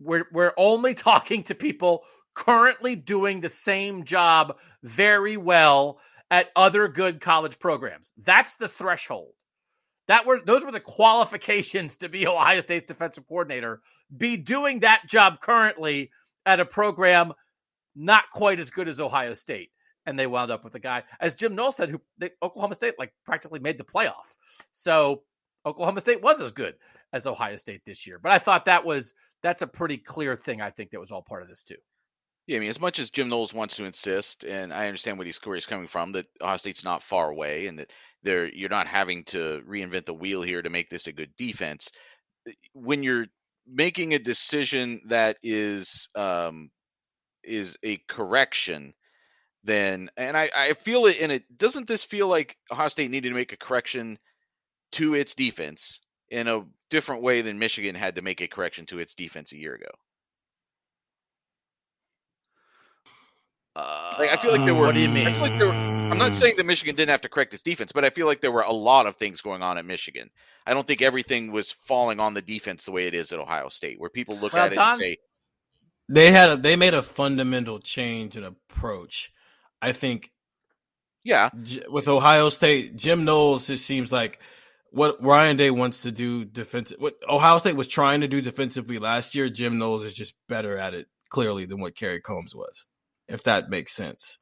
we're 0.00 0.26
we're 0.32 0.54
only 0.56 0.94
talking 0.94 1.42
to 1.44 1.54
people 1.54 2.04
currently 2.34 2.96
doing 2.96 3.40
the 3.40 3.48
same 3.48 4.04
job 4.04 4.56
very 4.82 5.36
well 5.36 5.98
at 6.32 6.48
other 6.56 6.88
good 6.88 7.20
college 7.20 7.58
programs. 7.58 8.10
That's 8.16 8.54
the 8.54 8.66
threshold. 8.66 9.34
That 10.08 10.26
were 10.26 10.40
those 10.44 10.64
were 10.64 10.72
the 10.72 10.80
qualifications 10.80 11.98
to 11.98 12.08
be 12.08 12.26
Ohio 12.26 12.60
State's 12.60 12.86
defensive 12.86 13.28
coordinator. 13.28 13.82
Be 14.16 14.36
doing 14.36 14.80
that 14.80 15.02
job 15.06 15.40
currently 15.40 16.10
at 16.44 16.58
a 16.58 16.64
program 16.64 17.34
not 17.94 18.24
quite 18.32 18.58
as 18.58 18.70
good 18.70 18.88
as 18.88 18.98
Ohio 18.98 19.34
State. 19.34 19.70
And 20.06 20.18
they 20.18 20.26
wound 20.26 20.50
up 20.50 20.64
with 20.64 20.74
a 20.74 20.80
guy, 20.80 21.04
as 21.20 21.36
Jim 21.36 21.54
Knowles 21.54 21.76
said, 21.76 21.90
who 21.90 22.00
they, 22.18 22.30
Oklahoma 22.42 22.74
State 22.74 22.94
like 22.98 23.12
practically 23.24 23.60
made 23.60 23.78
the 23.78 23.84
playoff. 23.84 24.34
So 24.72 25.18
Oklahoma 25.66 26.00
State 26.00 26.22
was 26.22 26.40
as 26.40 26.50
good 26.50 26.74
as 27.12 27.26
Ohio 27.26 27.56
State 27.56 27.82
this 27.86 28.06
year. 28.06 28.18
But 28.18 28.32
I 28.32 28.38
thought 28.38 28.64
that 28.64 28.84
was 28.84 29.12
that's 29.42 29.62
a 29.62 29.66
pretty 29.66 29.98
clear 29.98 30.34
thing. 30.34 30.60
I 30.62 30.70
think 30.70 30.90
that 30.90 31.00
was 31.00 31.12
all 31.12 31.22
part 31.22 31.42
of 31.42 31.48
this 31.48 31.62
too. 31.62 31.76
Yeah, 32.46 32.56
I 32.56 32.60
mean, 32.60 32.70
as 32.70 32.80
much 32.80 32.98
as 32.98 33.10
Jim 33.10 33.28
Knowles 33.28 33.54
wants 33.54 33.76
to 33.76 33.84
insist, 33.84 34.42
and 34.44 34.72
I 34.72 34.86
understand 34.86 35.16
where 35.18 35.26
he's, 35.26 35.38
where 35.44 35.54
he's 35.54 35.66
coming 35.66 35.86
from, 35.86 36.12
that 36.12 36.26
Ohio 36.40 36.56
State's 36.56 36.84
not 36.84 37.02
far 37.02 37.30
away, 37.30 37.66
and 37.68 37.78
that 37.78 37.92
there 38.22 38.48
you're 38.48 38.68
not 38.68 38.86
having 38.88 39.24
to 39.26 39.62
reinvent 39.66 40.06
the 40.06 40.14
wheel 40.14 40.42
here 40.42 40.60
to 40.62 40.70
make 40.70 40.90
this 40.90 41.06
a 41.06 41.12
good 41.12 41.34
defense. 41.36 41.90
Eh, 42.48 42.52
when 42.74 43.02
you're 43.02 43.26
making 43.66 44.14
a 44.14 44.18
decision 44.18 45.02
that 45.08 45.36
is 45.42 46.08
um, 46.16 46.70
is 47.44 47.76
a 47.84 47.98
correction, 48.08 48.94
then 49.64 50.10
and 50.16 50.36
I, 50.36 50.50
I 50.56 50.72
feel 50.74 51.06
it, 51.06 51.18
and 51.20 51.32
it 51.32 51.44
doesn't 51.58 51.88
this 51.88 52.04
feel 52.04 52.28
like 52.28 52.56
Ohio 52.72 52.88
State 52.88 53.10
needed 53.10 53.30
to 53.30 53.36
make 53.36 53.52
a 53.52 53.56
correction 53.58 54.18
to 54.92 55.14
its 55.14 55.34
defense 55.34 56.00
in 56.30 56.48
a 56.48 56.64
different 56.90 57.22
way 57.22 57.42
than 57.42 57.58
Michigan 57.58 57.94
had 57.96 58.16
to 58.16 58.22
make 58.22 58.40
a 58.42 58.48
correction 58.48 58.86
to 58.86 59.00
its 59.00 59.14
defense 59.14 59.52
a 59.52 59.58
year 59.58 59.74
ago. 59.74 59.90
Uh, 63.74 64.14
like 64.18 64.30
I 64.30 64.36
feel 64.36 64.52
like 64.52 64.64
there 64.66 64.74
were. 64.74 64.86
What 64.86 64.94
do 64.94 65.00
you 65.00 65.08
mean? 65.08 65.26
I 65.26 65.32
feel 65.32 65.42
like 65.42 65.56
there 65.56 65.66
were, 65.66 65.72
I'm 65.72 66.18
not 66.18 66.34
saying 66.34 66.56
that 66.56 66.66
Michigan 66.66 66.94
didn't 66.94 67.10
have 67.10 67.22
to 67.22 67.28
correct 67.30 67.54
its 67.54 67.62
defense, 67.62 67.90
but 67.90 68.04
I 68.04 68.10
feel 68.10 68.26
like 68.26 68.42
there 68.42 68.52
were 68.52 68.62
a 68.62 68.72
lot 68.72 69.06
of 69.06 69.16
things 69.16 69.40
going 69.40 69.62
on 69.62 69.78
at 69.78 69.86
Michigan. 69.86 70.30
I 70.66 70.74
don't 70.74 70.86
think 70.86 71.00
everything 71.00 71.52
was 71.52 71.72
falling 71.72 72.20
on 72.20 72.34
the 72.34 72.42
defense 72.42 72.84
the 72.84 72.92
way 72.92 73.06
it 73.06 73.14
is 73.14 73.32
at 73.32 73.38
Ohio 73.38 73.70
State, 73.70 73.98
where 73.98 74.10
people 74.10 74.36
look 74.36 74.52
well, 74.52 74.66
at 74.66 74.72
it 74.72 74.76
Don, 74.76 74.90
and 74.90 74.98
say 74.98 75.16
they 76.10 76.32
had 76.32 76.50
a, 76.50 76.56
they 76.58 76.76
made 76.76 76.92
a 76.92 77.02
fundamental 77.02 77.78
change 77.78 78.36
in 78.36 78.44
approach. 78.44 79.32
I 79.80 79.92
think. 79.92 80.30
Yeah, 81.24 81.50
with 81.88 82.08
Ohio 82.08 82.48
State, 82.50 82.96
Jim 82.96 83.24
Knowles 83.24 83.68
just 83.68 83.86
seems 83.86 84.12
like 84.12 84.40
what 84.90 85.22
Ryan 85.22 85.56
Day 85.56 85.70
wants 85.70 86.02
to 86.02 86.10
do 86.10 86.44
defensive. 86.44 87.00
What 87.00 87.14
Ohio 87.26 87.58
State 87.58 87.76
was 87.76 87.88
trying 87.88 88.20
to 88.20 88.28
do 88.28 88.42
defensively 88.42 88.98
last 88.98 89.34
year, 89.34 89.48
Jim 89.48 89.78
Knowles 89.78 90.04
is 90.04 90.14
just 90.14 90.34
better 90.48 90.76
at 90.76 90.94
it 90.94 91.06
clearly 91.30 91.64
than 91.64 91.80
what 91.80 91.96
Kerry 91.96 92.20
Coombs 92.20 92.54
was 92.54 92.86
if 93.32 93.44
that 93.44 93.70
makes 93.70 93.92
sense. 93.92 94.38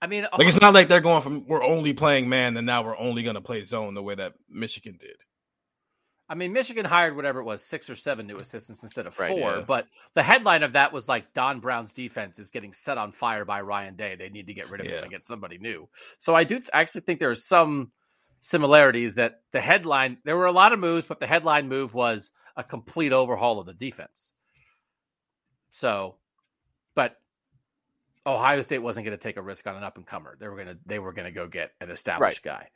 I 0.00 0.06
mean, 0.06 0.26
like 0.36 0.46
it's 0.46 0.60
not 0.60 0.74
like 0.74 0.88
they're 0.88 1.00
going 1.00 1.22
from 1.22 1.46
we're 1.46 1.62
only 1.62 1.92
playing 1.92 2.28
man 2.28 2.56
and 2.56 2.66
now 2.66 2.82
we're 2.82 2.98
only 2.98 3.22
going 3.24 3.34
to 3.34 3.40
play 3.40 3.62
zone 3.62 3.94
the 3.94 4.02
way 4.02 4.14
that 4.14 4.34
Michigan 4.48 4.96
did. 4.98 5.24
I 6.30 6.34
mean, 6.34 6.52
Michigan 6.52 6.84
hired 6.84 7.16
whatever 7.16 7.40
it 7.40 7.44
was, 7.44 7.64
six 7.64 7.88
or 7.88 7.96
seven 7.96 8.26
new 8.26 8.36
assistants 8.36 8.82
instead 8.82 9.06
of 9.06 9.18
right, 9.18 9.30
four. 9.30 9.38
Yeah. 9.56 9.64
But 9.66 9.86
the 10.14 10.22
headline 10.22 10.62
of 10.62 10.72
that 10.72 10.92
was 10.92 11.08
like 11.08 11.32
Don 11.32 11.60
Brown's 11.60 11.94
defense 11.94 12.38
is 12.38 12.50
getting 12.50 12.74
set 12.74 12.98
on 12.98 13.12
fire 13.12 13.46
by 13.46 13.62
Ryan 13.62 13.96
Day. 13.96 14.14
They 14.14 14.28
need 14.28 14.48
to 14.48 14.54
get 14.54 14.70
rid 14.70 14.82
of 14.82 14.86
yeah. 14.86 14.98
him 14.98 15.04
and 15.04 15.10
get 15.10 15.26
somebody 15.26 15.56
new. 15.56 15.88
So 16.18 16.34
I 16.34 16.44
do 16.44 16.56
th- 16.56 16.68
actually 16.72 17.00
think 17.00 17.18
there 17.18 17.30
are 17.30 17.34
some 17.34 17.92
similarities 18.40 19.14
that 19.14 19.40
the 19.52 19.60
headline, 19.60 20.18
there 20.24 20.36
were 20.36 20.46
a 20.46 20.52
lot 20.52 20.74
of 20.74 20.78
moves, 20.78 21.06
but 21.06 21.18
the 21.18 21.26
headline 21.26 21.66
move 21.68 21.94
was 21.94 22.30
a 22.56 22.62
complete 22.62 23.14
overhaul 23.14 23.58
of 23.58 23.66
the 23.66 23.72
defense. 23.72 24.34
So, 25.70 26.16
but 26.94 27.16
Ohio 28.26 28.60
State 28.60 28.78
wasn't 28.78 29.06
going 29.06 29.16
to 29.16 29.22
take 29.22 29.36
a 29.36 29.42
risk 29.42 29.66
on 29.66 29.76
an 29.76 29.82
up 29.82 29.96
and 29.96 30.06
comer. 30.06 30.36
They 30.38 30.48
were 30.48 30.56
going 30.56 30.68
to 30.68 30.78
they 30.86 30.98
were 30.98 31.12
going 31.12 31.26
to 31.26 31.32
go 31.32 31.46
get 31.46 31.72
an 31.80 31.90
established 31.90 32.44
right. 32.44 32.60
guy. 32.60 32.68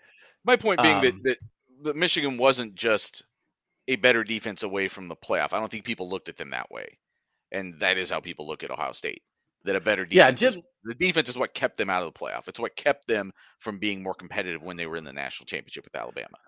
My 0.45 0.57
point 0.57 0.83
being 0.83 0.97
um, 0.97 1.03
that, 1.03 1.23
that 1.25 1.37
that 1.83 1.97
Michigan 1.97 2.37
wasn't 2.37 2.75
just 2.75 3.25
a 3.89 3.97
better 3.97 4.25
defense 4.25 4.63
away 4.63 4.89
from 4.89 5.09
the 5.09 5.17
playoff. 5.17 5.53
I 5.53 5.59
don't 5.59 5.71
think 5.71 5.85
people 5.85 6.09
looked 6.09 6.29
at 6.29 6.37
them 6.37 6.51
that 6.51 6.71
way, 6.71 6.99
and 7.51 7.79
that 7.81 7.99
is 7.99 8.11
how 8.11 8.21
people 8.21 8.47
look 8.47 8.63
at 8.63 8.71
Ohio 8.71 8.93
State. 8.93 9.23
That 9.65 9.77
a 9.77 9.81
better 9.81 10.05
defense, 10.05 10.17
yeah, 10.17 10.31
just, 10.33 10.57
is, 10.57 10.63
the 10.83 10.95
defense 10.95 11.29
is 11.29 11.39
what 11.39 11.55
kept 11.55 11.77
them 11.77 11.89
out 11.89 12.03
of 12.03 12.13
the 12.13 12.19
playoff. 12.19 12.49
It's 12.49 12.59
what 12.59 12.75
kept 12.75 13.07
them 13.07 13.33
from 13.61 13.79
being 13.79 14.03
more 14.03 14.15
competitive 14.15 14.63
when 14.63 14.77
they 14.77 14.87
were 14.87 14.97
in 14.97 15.05
the 15.05 15.13
national 15.13 15.47
championship 15.47 15.85
with 15.85 15.95
Alabama. 15.95 16.39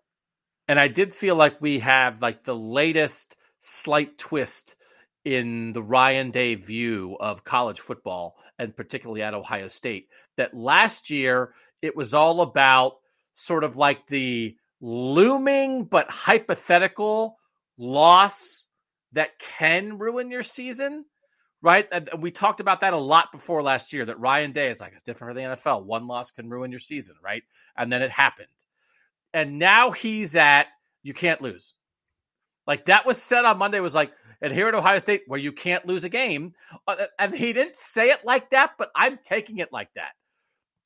And 0.67 0.81
I 0.81 0.89
did 0.89 1.13
feel 1.13 1.37
like 1.37 1.61
we 1.61 1.79
have 1.79 2.23
like 2.23 2.43
the 2.43 2.57
latest 2.57 3.37
slight 3.61 4.19
twist 4.19 4.75
in 5.25 5.73
the 5.73 5.83
Ryan 5.83 6.31
Day 6.31 6.55
view 6.55 7.17
of 7.19 7.45
college 7.45 7.81
football 7.81 8.37
and 8.59 8.77
particularly 8.77 9.23
at 9.23 9.35
Ohio 9.35 9.69
State 9.69 10.09
that 10.37 10.55
last 10.55 11.11
year 11.11 11.55
it 11.83 11.97
was 11.97 12.15
all 12.15 12.41
about 12.41 12.95
sort 13.35 13.65
of 13.65 13.77
like 13.77 14.07
the 14.07 14.57
looming 14.81 15.85
but 15.85 16.11
hypothetical 16.11 17.39
loss 17.79 18.67
that 19.13 19.39
can 19.39 19.99
ruin 19.99 20.31
your 20.31 20.43
season, 20.43 21.05
right? 21.63 21.89
And 21.91 22.09
we 22.19 22.31
talked 22.31 22.61
about 22.61 22.81
that 22.83 22.93
a 22.93 22.99
lot 22.99 23.33
before 23.33 23.63
last 23.63 23.93
year 23.93 24.05
that 24.05 24.21
Ryan 24.21 24.53
Day 24.53 24.69
is 24.69 24.81
like, 24.81 24.93
it's 24.93 25.03
different 25.03 25.35
for 25.35 25.41
the 25.41 25.47
NFL. 25.47 25.85
One 25.85 26.07
loss 26.07 26.31
can 26.31 26.51
ruin 26.51 26.71
your 26.71 26.81
season, 26.81 27.17
right? 27.23 27.43
And 27.77 27.91
then 27.91 28.03
it 28.03 28.11
happened. 28.11 28.49
And 29.33 29.59
now 29.59 29.91
he's 29.91 30.37
at, 30.37 30.67
you 31.03 31.15
can't 31.15 31.41
lose. 31.41 31.75
Like 32.67 32.87
that 32.87 33.07
was 33.07 33.21
said 33.21 33.45
on 33.45 33.59
Monday 33.59 33.81
was 33.81 33.95
like, 33.95 34.13
and 34.45 34.53
here 34.53 34.69
at 34.69 34.75
Ohio 34.75 34.99
State, 34.99 35.23
where 35.27 35.41
you 35.41 35.53
can't 35.53 35.87
lose 35.87 36.05
a 36.05 36.09
game, 36.11 36.53
uh, 36.87 36.97
uh, 37.01 37.07
and 37.19 37.35
he 37.35 37.55
didn't 37.55 37.77
say 37.77 38.11
it 38.11 38.21
like 38.25 38.51
that, 38.51 38.73
but 38.77 38.91
I'm 38.95 39.19
taking 39.25 39.59
it 39.59 39.73
like 39.73 39.89
that. 39.97 40.13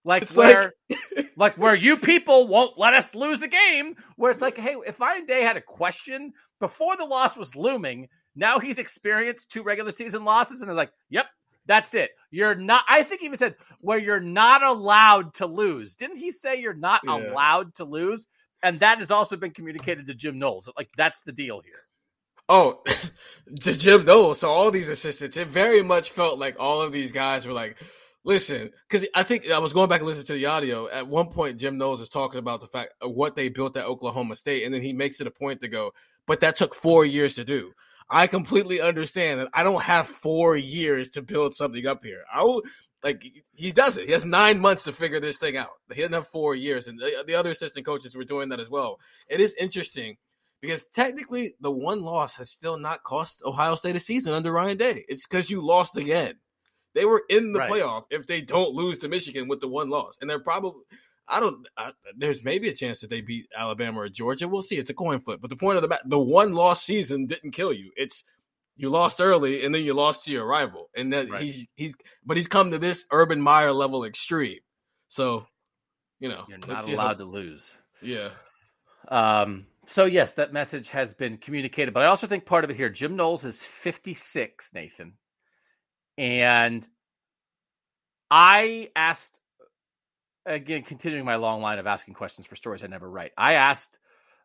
Like 0.05 0.23
it's 0.23 0.37
where, 0.37 0.75
like... 0.89 1.33
like 1.37 1.59
where 1.59 1.75
you 1.75 1.97
people 1.97 2.47
won't 2.47 2.79
let 2.79 2.95
us 2.95 3.17
lose 3.17 3.43
a 3.43 3.49
game. 3.49 3.97
Where 4.17 4.31
it's 4.31 4.41
like, 4.41 4.57
hey, 4.57 4.77
if 4.87 5.01
Ryan 5.01 5.27
Day 5.27 5.43
had 5.43 5.57
a 5.57 5.61
question 5.61 6.33
before 6.61 6.97
the 6.97 7.05
loss 7.05 7.37
was 7.37 7.57
looming, 7.57 8.09
now 8.37 8.61
he's 8.61 8.79
experienced 8.79 9.51
two 9.51 9.65
regular 9.65 9.91
season 9.91 10.25
losses, 10.25 10.63
and 10.63 10.71
is 10.71 10.77
like, 10.77 10.93
yep, 11.11 11.27
that's 11.67 11.95
it. 11.95 12.11
You're 12.31 12.55
not. 12.55 12.85
I 12.89 13.03
think 13.03 13.21
he 13.21 13.27
even 13.27 13.39
said 13.39 13.57
where 13.81 13.99
you're 13.99 14.21
not 14.21 14.63
allowed 14.63 15.35
to 15.35 15.47
lose. 15.47 15.97
Didn't 15.97 16.19
he 16.19 16.31
say 16.31 16.61
you're 16.61 16.75
not 16.75 17.01
yeah. 17.05 17.17
allowed 17.17 17.75
to 17.75 17.85
lose? 17.85 18.29
And 18.63 18.79
that 18.81 18.99
has 18.99 19.11
also 19.11 19.37
been 19.37 19.51
communicated 19.51 20.07
to 20.07 20.15
Jim 20.15 20.39
Knowles. 20.39 20.71
Like 20.77 20.91
that's 20.97 21.25
the 21.25 21.33
deal 21.33 21.61
here. 21.61 21.88
Oh, 22.49 22.83
to 23.61 23.73
Jim 23.77 24.05
Knowles. 24.05 24.41
So 24.41 24.49
all 24.49 24.71
these 24.71 24.89
assistants, 24.89 25.37
it 25.37 25.49
very 25.49 25.83
much 25.83 26.11
felt 26.11 26.39
like 26.39 26.57
all 26.59 26.81
of 26.81 26.93
these 26.93 27.13
guys 27.13 27.47
were 27.47 27.53
like, 27.53 27.77
listen, 28.25 28.71
because 28.89 29.07
I 29.15 29.23
think 29.23 29.51
I 29.51 29.59
was 29.59 29.73
going 29.73 29.89
back 29.89 30.01
and 30.01 30.07
listening 30.07 30.27
to 30.27 30.33
the 30.35 30.47
audio. 30.47 30.89
At 30.89 31.09
one 31.09 31.29
point, 31.29 31.59
Jim 31.59 31.79
Knowles 31.79 32.01
is 32.01 32.09
talking 32.09 32.39
about 32.39 32.61
the 32.61 32.67
fact 32.67 32.95
what 33.03 33.37
they 33.37 33.49
built 33.49 33.77
at 33.77 33.87
Oklahoma 33.87 34.37
State, 34.37 34.65
and 34.65 34.73
then 34.73 34.83
he 34.83 34.93
makes 34.93 35.21
it 35.21 35.27
a 35.27 35.31
point 35.31 35.61
to 35.63 35.69
go, 35.69 35.93
but 36.27 36.41
that 36.41 36.57
took 36.57 36.75
four 36.75 37.05
years 37.05 37.35
to 37.35 37.45
do. 37.45 37.73
I 38.11 38.27
completely 38.27 38.81
understand 38.81 39.41
that 39.41 39.49
I 39.53 39.63
don't 39.63 39.83
have 39.83 40.09
four 40.09 40.57
years 40.57 41.11
to 41.11 41.23
build 41.23 41.55
something 41.55 41.87
up 41.87 42.05
here. 42.05 42.23
I 42.33 42.43
will 42.43 42.63
like 43.03 43.23
he 43.53 43.71
does 43.71 43.97
it. 43.97 44.07
He 44.07 44.13
has 44.13 44.25
nine 44.25 44.61
months 44.61 44.85
to 44.85 44.93
figure 44.93 45.21
this 45.21 45.39
thing 45.39 45.57
out. 45.57 45.71
He 45.93 46.01
doesn't 46.01 46.15
have 46.15 46.29
four 46.29 46.55
years, 46.55 46.89
and 46.89 46.99
the, 46.99 47.25
the 47.27 47.35
other 47.35 47.51
assistant 47.51 47.87
coaches 47.87 48.17
were 48.17 48.25
doing 48.25 48.49
that 48.49 48.61
as 48.61 48.71
well. 48.71 48.99
It 49.29 49.41
is 49.41 49.55
interesting 49.61 50.17
because 50.61 50.87
technically 50.87 51.55
the 51.61 51.71
one 51.71 52.03
loss 52.03 52.37
has 52.37 52.51
still 52.51 52.79
not 52.79 53.03
cost 53.03 53.43
Ohio 53.45 53.77
State 53.77 53.97
a 53.97 54.01
season 54.01 54.33
under 54.33 54.53
Ryan 54.53 54.77
Day. 54.77 55.05
It's 55.09 55.27
because 55.27 55.51
you 55.51 55.61
lost 55.61 55.97
again. 55.97 56.35
They 56.95 57.05
were 57.05 57.23
in 57.29 57.53
the 57.53 57.61
right. 57.61 57.71
playoff 57.71 58.05
if 58.11 58.27
they 58.27 58.41
don't 58.41 58.75
lose 58.75 58.99
to 58.99 59.09
Michigan 59.09 59.47
with 59.47 59.61
the 59.61 59.69
one 59.69 59.89
loss, 59.91 60.19
and 60.21 60.29
they're 60.29 60.41
probably. 60.41 60.83
I 61.29 61.41
don't. 61.41 61.69
I, 61.77 61.93
there's 62.17 62.43
maybe 62.43 62.69
a 62.71 62.75
chance 62.75 63.01
that 63.01 63.11
they 63.11 63.21
beat 63.21 63.49
Alabama 63.57 64.01
or 64.01 64.09
Georgia. 64.09 64.49
We'll 64.49 64.63
see. 64.63 64.79
It's 64.79 64.91
a 64.91 64.95
coin 64.95 65.21
flip. 65.21 65.41
But 65.41 65.51
the 65.51 65.57
point 65.57 65.77
of 65.77 65.89
the 65.89 66.01
the 66.07 66.19
one 66.19 66.55
loss 66.55 66.83
season 66.83 67.27
didn't 67.27 67.53
kill 67.53 67.73
you. 67.73 67.93
It's 67.97 68.25
you 68.79 68.89
lost 68.91 69.21
early, 69.21 69.65
and 69.65 69.75
then 69.75 69.83
you 69.83 69.93
lost 69.93 70.25
to 70.25 70.33
your 70.33 70.47
rival, 70.47 70.89
and 70.97 71.13
that 71.13 71.29
right. 71.29 71.43
he's 71.43 71.67
he's 71.75 71.97
but 72.25 72.37
he's 72.37 72.47
come 72.47 72.71
to 72.71 72.79
this 72.79 73.07
Urban 73.13 73.43
Meyer 73.43 73.73
level 73.73 74.05
extreme. 74.05 74.61
So, 75.09 75.47
you 76.21 76.29
know, 76.29 76.45
you're 76.49 76.59
not 76.59 76.89
allowed 76.89 77.07
how, 77.07 77.13
to 77.15 77.25
lose. 77.25 77.77
Yeah. 78.01 78.31
Um. 79.09 79.67
So 79.89 80.05
yes, 80.05 80.35
that 80.35 80.53
message 80.53 80.91
has 80.91 81.15
been 81.15 81.39
communicated, 81.39 81.95
but 81.95 82.03
I 82.03 82.07
also 82.07 82.27
think 82.27 82.45
part 82.45 82.63
of 82.63 82.69
it 82.69 82.77
here, 82.77 82.91
Jim 82.91 83.17
Knowles 83.17 83.47
is 83.47 83.65
56, 83.65 84.75
Nathan, 84.75 85.15
and 86.19 86.87
I 88.31 88.91
asked 88.95 89.41
again, 90.45 90.83
continuing 90.83 91.25
my 91.25 91.37
long 91.37 91.63
line 91.63 91.79
of 91.79 91.87
asking 91.87 92.15
questions 92.15 92.47
for 92.47 92.55
stories 92.55 92.83
I 92.83 92.87
never 92.87 93.11
write. 93.11 93.33
I 93.39 93.55
asked 93.55 93.99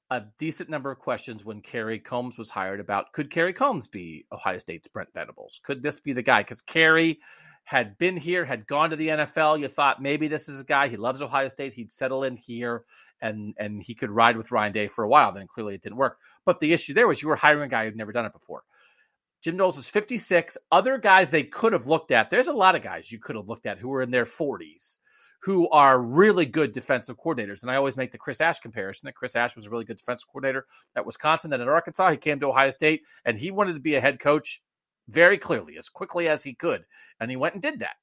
a 0.10 0.24
decent 0.38 0.70
number 0.70 0.92
of 0.92 1.00
questions 1.00 1.44
when 1.44 1.62
Kerry 1.62 2.00
Coombs 2.00 2.38
was 2.38 2.50
hired 2.50 2.80
about 2.80 3.12
could 3.12 3.30
Kerry 3.30 3.52
Coombs 3.52 3.88
be 3.88 4.26
Ohio 4.32 4.60
State's 4.60 4.88
Brent 4.88 5.10
Venables? 5.14 5.60
Could 5.66 5.84
this 5.84 6.00
be 6.00 6.14
the 6.14 6.22
guy? 6.22 6.42
Because 6.42 6.62
Kerry 6.62 7.20
had 7.66 7.98
been 7.98 8.16
here, 8.16 8.46
had 8.46 8.66
gone 8.66 8.92
to 8.92 8.96
the 8.96 9.10
NFL. 9.10 9.60
You 9.60 9.68
thought 9.68 10.02
maybe 10.02 10.30
this 10.30 10.48
is 10.48 10.62
a 10.62 10.66
guy. 10.66 10.88
He 10.88 10.96
loves 10.96 11.22
Ohio 11.22 11.50
State. 11.50 11.74
He'd 11.74 11.92
settle 11.92 12.24
in 12.24 12.38
here 12.38 12.86
and 13.24 13.56
and 13.58 13.82
he 13.82 13.96
could 13.96 14.12
ride 14.12 14.38
with 14.38 14.52
Ryan 14.52 14.74
Day 14.74 14.88
for 14.88 15.04
a 15.04 15.10
while. 15.10 15.32
Then 15.32 15.48
clearly 15.48 15.74
it 15.74 15.82
didn't 15.82 15.98
work. 15.98 16.20
But 16.46 16.60
the 16.60 16.72
issue 16.72 16.94
there 16.94 17.08
was 17.08 17.22
you 17.22 17.30
were 17.30 17.36
hiring 17.36 17.64
a 17.64 17.68
guy 17.68 17.86
who'd 17.86 17.96
never 17.96 18.12
done 18.12 18.26
it 18.26 18.34
before. 18.34 18.64
Jim 19.42 19.58
Knowles 19.58 19.76
was 19.76 19.88
56. 19.88 20.58
Other 20.72 20.98
guys 20.98 21.30
they 21.30 21.44
could 21.44 21.74
have 21.74 21.88
looked 21.88 22.12
at. 22.12 22.30
There's 22.30 22.48
a 22.48 22.54
lot 22.54 22.76
of 22.76 22.82
guys 22.84 23.12
you 23.12 23.20
could 23.20 23.36
have 23.36 23.50
looked 23.50 23.66
at 23.66 23.80
who 23.80 23.90
were 23.90 24.02
in 24.02 24.12
their 24.12 24.26
40s 24.26 25.00
who 25.44 25.68
are 25.70 26.02
really 26.02 26.46
good 26.46 26.72
defensive 26.72 27.18
coordinators. 27.18 27.64
And 27.64 27.72
I 27.72 27.76
always 27.76 27.98
make 27.98 28.12
the 28.12 28.18
Chris 28.18 28.40
Ash 28.40 28.62
comparison 28.62 29.08
that 29.08 29.16
Chris 29.16 29.36
Ash 29.36 29.58
was 29.58 29.66
a 29.66 29.70
really 29.70 29.84
good 29.84 29.98
defensive 29.98 30.28
coordinator 30.30 30.66
at 30.96 31.06
Wisconsin 31.06 31.52
and 31.52 31.62
at 31.62 31.68
Arkansas. 31.68 32.12
He 32.12 32.18
came 32.18 32.40
to 32.40 32.48
Ohio 32.48 32.70
State 32.70 33.02
and 33.26 33.38
he 33.38 33.52
wanted 33.52 33.74
to 33.74 33.82
be 33.82 33.96
a 33.96 34.02
head 34.02 34.22
coach 34.22 34.62
very 35.10 35.38
clearly, 35.38 35.78
as 35.78 35.90
quickly 35.90 36.30
as 36.30 36.44
he 36.44 36.54
could. 36.54 36.86
And 37.20 37.30
he 37.30 37.36
went 37.36 37.56
and 37.56 37.62
did 37.62 37.80
that. 37.80 37.96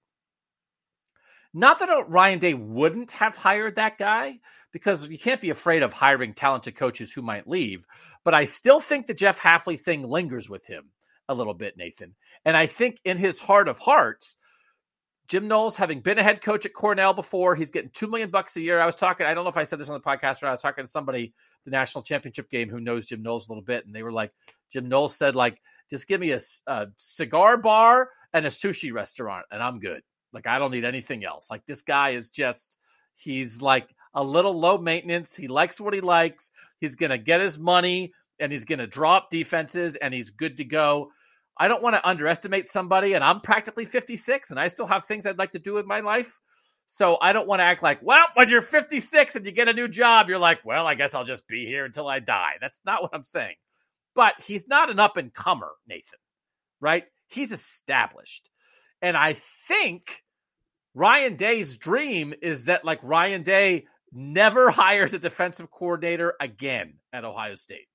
Not 1.52 1.78
that 1.80 1.90
uh, 1.90 2.04
Ryan 2.04 2.38
Day 2.38 2.54
wouldn't 2.54 3.12
have 3.12 3.36
hired 3.36 3.76
that 3.76 3.98
guy, 3.98 4.38
because 4.72 5.08
you 5.08 5.18
can't 5.18 5.40
be 5.40 5.50
afraid 5.50 5.82
of 5.82 5.92
hiring 5.92 6.34
talented 6.34 6.76
coaches 6.76 7.12
who 7.12 7.22
might 7.22 7.48
leave. 7.48 7.84
But 8.24 8.34
I 8.34 8.44
still 8.44 8.80
think 8.80 9.06
the 9.06 9.14
Jeff 9.14 9.38
Hafley 9.38 9.78
thing 9.78 10.08
lingers 10.08 10.48
with 10.48 10.66
him 10.66 10.90
a 11.28 11.34
little 11.34 11.54
bit, 11.54 11.76
Nathan. 11.76 12.14
And 12.44 12.56
I 12.56 12.66
think 12.66 13.00
in 13.04 13.16
his 13.16 13.38
heart 13.38 13.68
of 13.68 13.78
hearts, 13.78 14.36
Jim 15.28 15.46
Knowles, 15.46 15.76
having 15.76 16.00
been 16.00 16.18
a 16.18 16.22
head 16.22 16.40
coach 16.40 16.66
at 16.66 16.72
Cornell 16.72 17.14
before, 17.14 17.54
he's 17.54 17.70
getting 17.70 17.90
two 17.90 18.08
million 18.08 18.30
bucks 18.30 18.56
a 18.56 18.60
year. 18.60 18.80
I 18.80 18.86
was 18.86 18.96
talking, 18.96 19.26
I 19.26 19.34
don't 19.34 19.44
know 19.44 19.50
if 19.50 19.56
I 19.56 19.62
said 19.62 19.78
this 19.78 19.88
on 19.88 19.94
the 19.94 20.00
podcast 20.00 20.42
or 20.42 20.46
I 20.46 20.50
was 20.50 20.60
talking 20.60 20.84
to 20.84 20.90
somebody 20.90 21.32
the 21.64 21.70
national 21.70 22.02
championship 22.02 22.50
game 22.50 22.68
who 22.68 22.80
knows 22.80 23.06
Jim 23.06 23.22
Knowles 23.22 23.48
a 23.48 23.52
little 23.52 23.62
bit, 23.62 23.86
and 23.86 23.94
they 23.94 24.02
were 24.02 24.12
like, 24.12 24.32
Jim 24.72 24.88
Knowles 24.88 25.16
said, 25.16 25.36
like, 25.36 25.60
just 25.88 26.08
give 26.08 26.20
me 26.20 26.32
a, 26.32 26.40
a 26.66 26.88
cigar 26.96 27.56
bar 27.56 28.10
and 28.32 28.46
a 28.46 28.50
sushi 28.50 28.92
restaurant, 28.92 29.46
and 29.50 29.62
I'm 29.62 29.78
good. 29.78 30.02
Like, 30.32 30.46
I 30.46 30.58
don't 30.58 30.70
need 30.70 30.84
anything 30.84 31.24
else. 31.24 31.50
Like, 31.50 31.64
this 31.66 31.82
guy 31.82 32.10
is 32.10 32.30
just, 32.30 32.76
he's 33.16 33.60
like 33.60 33.88
a 34.14 34.22
little 34.22 34.58
low 34.58 34.78
maintenance. 34.78 35.36
He 35.36 35.48
likes 35.48 35.80
what 35.80 35.94
he 35.94 36.00
likes. 36.00 36.50
He's 36.80 36.96
gonna 36.96 37.18
get 37.18 37.40
his 37.40 37.58
money 37.58 38.12
and 38.38 38.50
he's 38.50 38.64
gonna 38.64 38.86
drop 38.86 39.30
defenses 39.30 39.96
and 39.96 40.14
he's 40.14 40.30
good 40.30 40.56
to 40.58 40.64
go. 40.64 41.10
I 41.58 41.68
don't 41.68 41.82
want 41.82 41.94
to 41.94 42.08
underestimate 42.08 42.66
somebody, 42.66 43.12
and 43.12 43.22
I'm 43.22 43.42
practically 43.42 43.84
56, 43.84 44.50
and 44.50 44.58
I 44.58 44.68
still 44.68 44.86
have 44.86 45.04
things 45.04 45.26
I'd 45.26 45.36
like 45.36 45.52
to 45.52 45.58
do 45.58 45.76
in 45.76 45.86
my 45.86 46.00
life. 46.00 46.38
So 46.86 47.18
I 47.20 47.32
don't 47.32 47.46
want 47.46 47.60
to 47.60 47.64
act 47.64 47.82
like, 47.82 48.00
well, 48.02 48.26
when 48.34 48.48
you're 48.48 48.62
56 48.62 49.36
and 49.36 49.46
you 49.46 49.52
get 49.52 49.68
a 49.68 49.72
new 49.72 49.86
job, 49.86 50.28
you're 50.28 50.38
like, 50.38 50.58
well, 50.64 50.88
I 50.88 50.94
guess 50.96 51.14
I'll 51.14 51.22
just 51.22 51.46
be 51.46 51.66
here 51.66 51.84
until 51.84 52.08
I 52.08 52.18
die. 52.18 52.52
That's 52.60 52.80
not 52.84 53.02
what 53.02 53.12
I'm 53.12 53.22
saying. 53.22 53.54
But 54.14 54.34
he's 54.40 54.66
not 54.66 54.90
an 54.90 54.98
up 54.98 55.16
and 55.16 55.32
comer, 55.32 55.70
Nathan, 55.86 56.18
right? 56.80 57.04
He's 57.28 57.52
established. 57.52 58.49
And 59.02 59.16
I 59.16 59.36
think 59.66 60.22
Ryan 60.94 61.36
Day's 61.36 61.76
dream 61.76 62.34
is 62.42 62.66
that, 62.66 62.84
like, 62.84 63.00
Ryan 63.02 63.42
Day 63.42 63.86
never 64.12 64.70
hires 64.70 65.14
a 65.14 65.18
defensive 65.18 65.70
coordinator 65.70 66.34
again 66.40 66.94
at 67.12 67.24
Ohio 67.24 67.54
State 67.54 67.86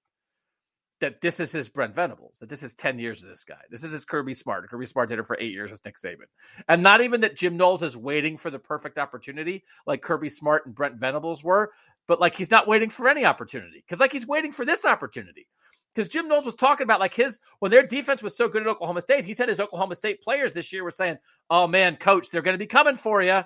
that 1.01 1.21
this 1.21 1.39
is 1.39 1.51
his 1.51 1.69
Brent 1.69 1.93
Venables, 1.93 2.35
that 2.39 2.49
this 2.49 2.63
is 2.63 2.73
10 2.73 2.99
years 2.99 3.21
of 3.21 3.29
this 3.29 3.43
guy. 3.43 3.59
This 3.69 3.83
is 3.83 3.91
his 3.91 4.05
Kirby 4.05 4.33
Smart. 4.33 4.69
Kirby 4.69 4.85
Smart 4.85 5.09
did 5.09 5.19
it 5.19 5.27
for 5.27 5.37
eight 5.39 5.51
years 5.51 5.71
with 5.71 5.83
Nick 5.85 5.97
Saban. 5.97 6.27
And 6.69 6.81
not 6.81 7.01
even 7.01 7.21
that 7.21 7.35
Jim 7.35 7.57
Knowles 7.57 7.83
is 7.83 7.97
waiting 7.97 8.37
for 8.37 8.49
the 8.49 8.59
perfect 8.59 8.97
opportunity 8.97 9.63
like 9.85 10.01
Kirby 10.01 10.29
Smart 10.29 10.65
and 10.65 10.73
Brent 10.73 10.95
Venables 10.95 11.43
were, 11.43 11.71
but 12.07 12.21
like 12.21 12.33
he's 12.33 12.51
not 12.51 12.67
waiting 12.67 12.89
for 12.89 13.09
any 13.09 13.25
opportunity 13.25 13.83
because 13.85 13.99
like 13.99 14.13
he's 14.13 14.27
waiting 14.27 14.51
for 14.51 14.65
this 14.65 14.85
opportunity. 14.85 15.47
Because 15.95 16.09
Jim 16.09 16.27
Knowles 16.27 16.45
was 16.45 16.55
talking 16.55 16.83
about 16.83 16.99
like 16.99 17.13
his 17.13 17.39
when 17.59 17.71
their 17.71 17.85
defense 17.85 18.21
was 18.21 18.35
so 18.35 18.49
good 18.49 18.61
at 18.61 18.67
Oklahoma 18.67 19.01
State, 19.01 19.23
he 19.23 19.33
said 19.33 19.47
his 19.47 19.61
Oklahoma 19.61 19.95
State 19.95 20.21
players 20.21 20.53
this 20.53 20.73
year 20.73 20.83
were 20.83 20.91
saying, 20.91 21.17
"Oh 21.49 21.67
man, 21.67 21.95
coach, 21.95 22.29
they're 22.29 22.41
going 22.41 22.55
to 22.55 22.59
be 22.59 22.67
coming 22.67 22.97
for 22.97 23.21
you. 23.21 23.41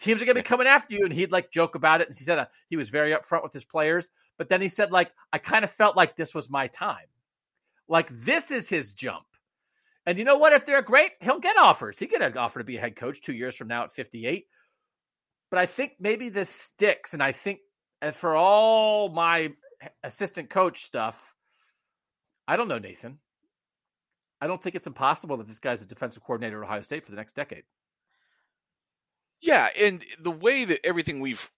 Teams 0.00 0.22
are 0.22 0.24
going 0.24 0.36
to 0.36 0.42
be 0.42 0.48
coming 0.48 0.66
after 0.66 0.94
you." 0.94 1.04
And 1.04 1.12
he'd 1.12 1.32
like 1.32 1.50
joke 1.50 1.74
about 1.74 2.00
it, 2.00 2.08
and 2.08 2.16
he 2.16 2.24
said 2.24 2.38
uh, 2.38 2.46
he 2.70 2.76
was 2.76 2.88
very 2.88 3.12
upfront 3.12 3.42
with 3.42 3.52
his 3.52 3.64
players. 3.64 4.10
But 4.38 4.48
then 4.48 4.60
he 4.60 4.68
said, 4.68 4.90
like, 4.90 5.12
I 5.32 5.38
kind 5.38 5.64
of 5.64 5.70
felt 5.70 5.96
like 5.96 6.16
this 6.16 6.34
was 6.34 6.50
my 6.50 6.66
time. 6.68 7.06
Like, 7.88 8.08
this 8.10 8.50
is 8.50 8.68
his 8.68 8.92
jump. 8.92 9.24
And 10.04 10.18
you 10.18 10.24
know 10.24 10.38
what? 10.38 10.52
If 10.52 10.66
they're 10.66 10.82
great, 10.82 11.12
he'll 11.20 11.40
get 11.40 11.56
offers. 11.56 11.98
He 11.98 12.06
get 12.06 12.22
an 12.22 12.36
offer 12.36 12.60
to 12.60 12.64
be 12.64 12.76
a 12.76 12.80
head 12.80 12.96
coach 12.96 13.20
two 13.20 13.32
years 13.32 13.56
from 13.56 13.68
now 13.68 13.84
at 13.84 13.92
58. 13.92 14.46
But 15.50 15.58
I 15.58 15.66
think 15.66 15.92
maybe 15.98 16.28
this 16.28 16.50
sticks. 16.50 17.12
And 17.14 17.22
I 17.22 17.32
think 17.32 17.60
for 18.12 18.36
all 18.36 19.08
my 19.08 19.52
assistant 20.04 20.50
coach 20.50 20.84
stuff, 20.84 21.34
I 22.48 22.56
don't 22.56 22.68
know, 22.68 22.78
Nathan. 22.78 23.18
I 24.40 24.46
don't 24.46 24.62
think 24.62 24.76
it's 24.76 24.86
impossible 24.86 25.38
that 25.38 25.46
this 25.46 25.58
guy's 25.58 25.82
a 25.82 25.86
defensive 25.86 26.22
coordinator 26.22 26.62
at 26.62 26.66
Ohio 26.66 26.80
State 26.82 27.04
for 27.04 27.10
the 27.10 27.16
next 27.16 27.34
decade. 27.34 27.64
Yeah, 29.40 29.68
and 29.80 30.04
the 30.20 30.30
way 30.30 30.64
that 30.64 30.84
everything 30.84 31.20
we've 31.20 31.50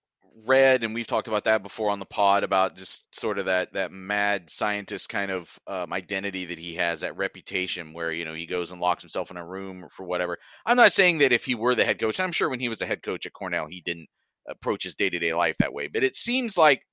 read 0.45 0.83
and 0.83 0.93
we've 0.93 1.07
talked 1.07 1.27
about 1.27 1.45
that 1.45 1.63
before 1.63 1.89
on 1.89 1.99
the 1.99 2.05
pod 2.05 2.43
about 2.43 2.75
just 2.75 3.03
sort 3.13 3.39
of 3.39 3.45
that 3.45 3.73
that 3.73 3.91
mad 3.91 4.49
scientist 4.49 5.09
kind 5.09 5.31
of 5.31 5.49
um, 5.67 5.91
identity 5.91 6.45
that 6.45 6.59
he 6.59 6.75
has 6.75 7.01
that 7.01 7.17
reputation 7.17 7.93
where 7.93 8.11
you 8.11 8.25
know 8.25 8.33
he 8.33 8.45
goes 8.45 8.71
and 8.71 8.79
locks 8.79 9.03
himself 9.03 9.31
in 9.31 9.37
a 9.37 9.45
room 9.45 9.87
for 9.89 10.05
whatever 10.05 10.37
i'm 10.65 10.77
not 10.77 10.93
saying 10.93 11.17
that 11.17 11.33
if 11.33 11.43
he 11.43 11.55
were 11.55 11.75
the 11.75 11.83
head 11.83 11.99
coach 11.99 12.19
i'm 12.19 12.31
sure 12.31 12.49
when 12.49 12.59
he 12.59 12.69
was 12.69 12.81
a 12.81 12.85
head 12.85 13.03
coach 13.03 13.25
at 13.25 13.33
cornell 13.33 13.67
he 13.67 13.81
didn't 13.81 14.07
approach 14.47 14.83
his 14.83 14.95
day-to-day 14.95 15.33
life 15.33 15.57
that 15.57 15.73
way 15.73 15.87
but 15.87 16.03
it 16.03 16.15
seems 16.15 16.57
like 16.57 16.85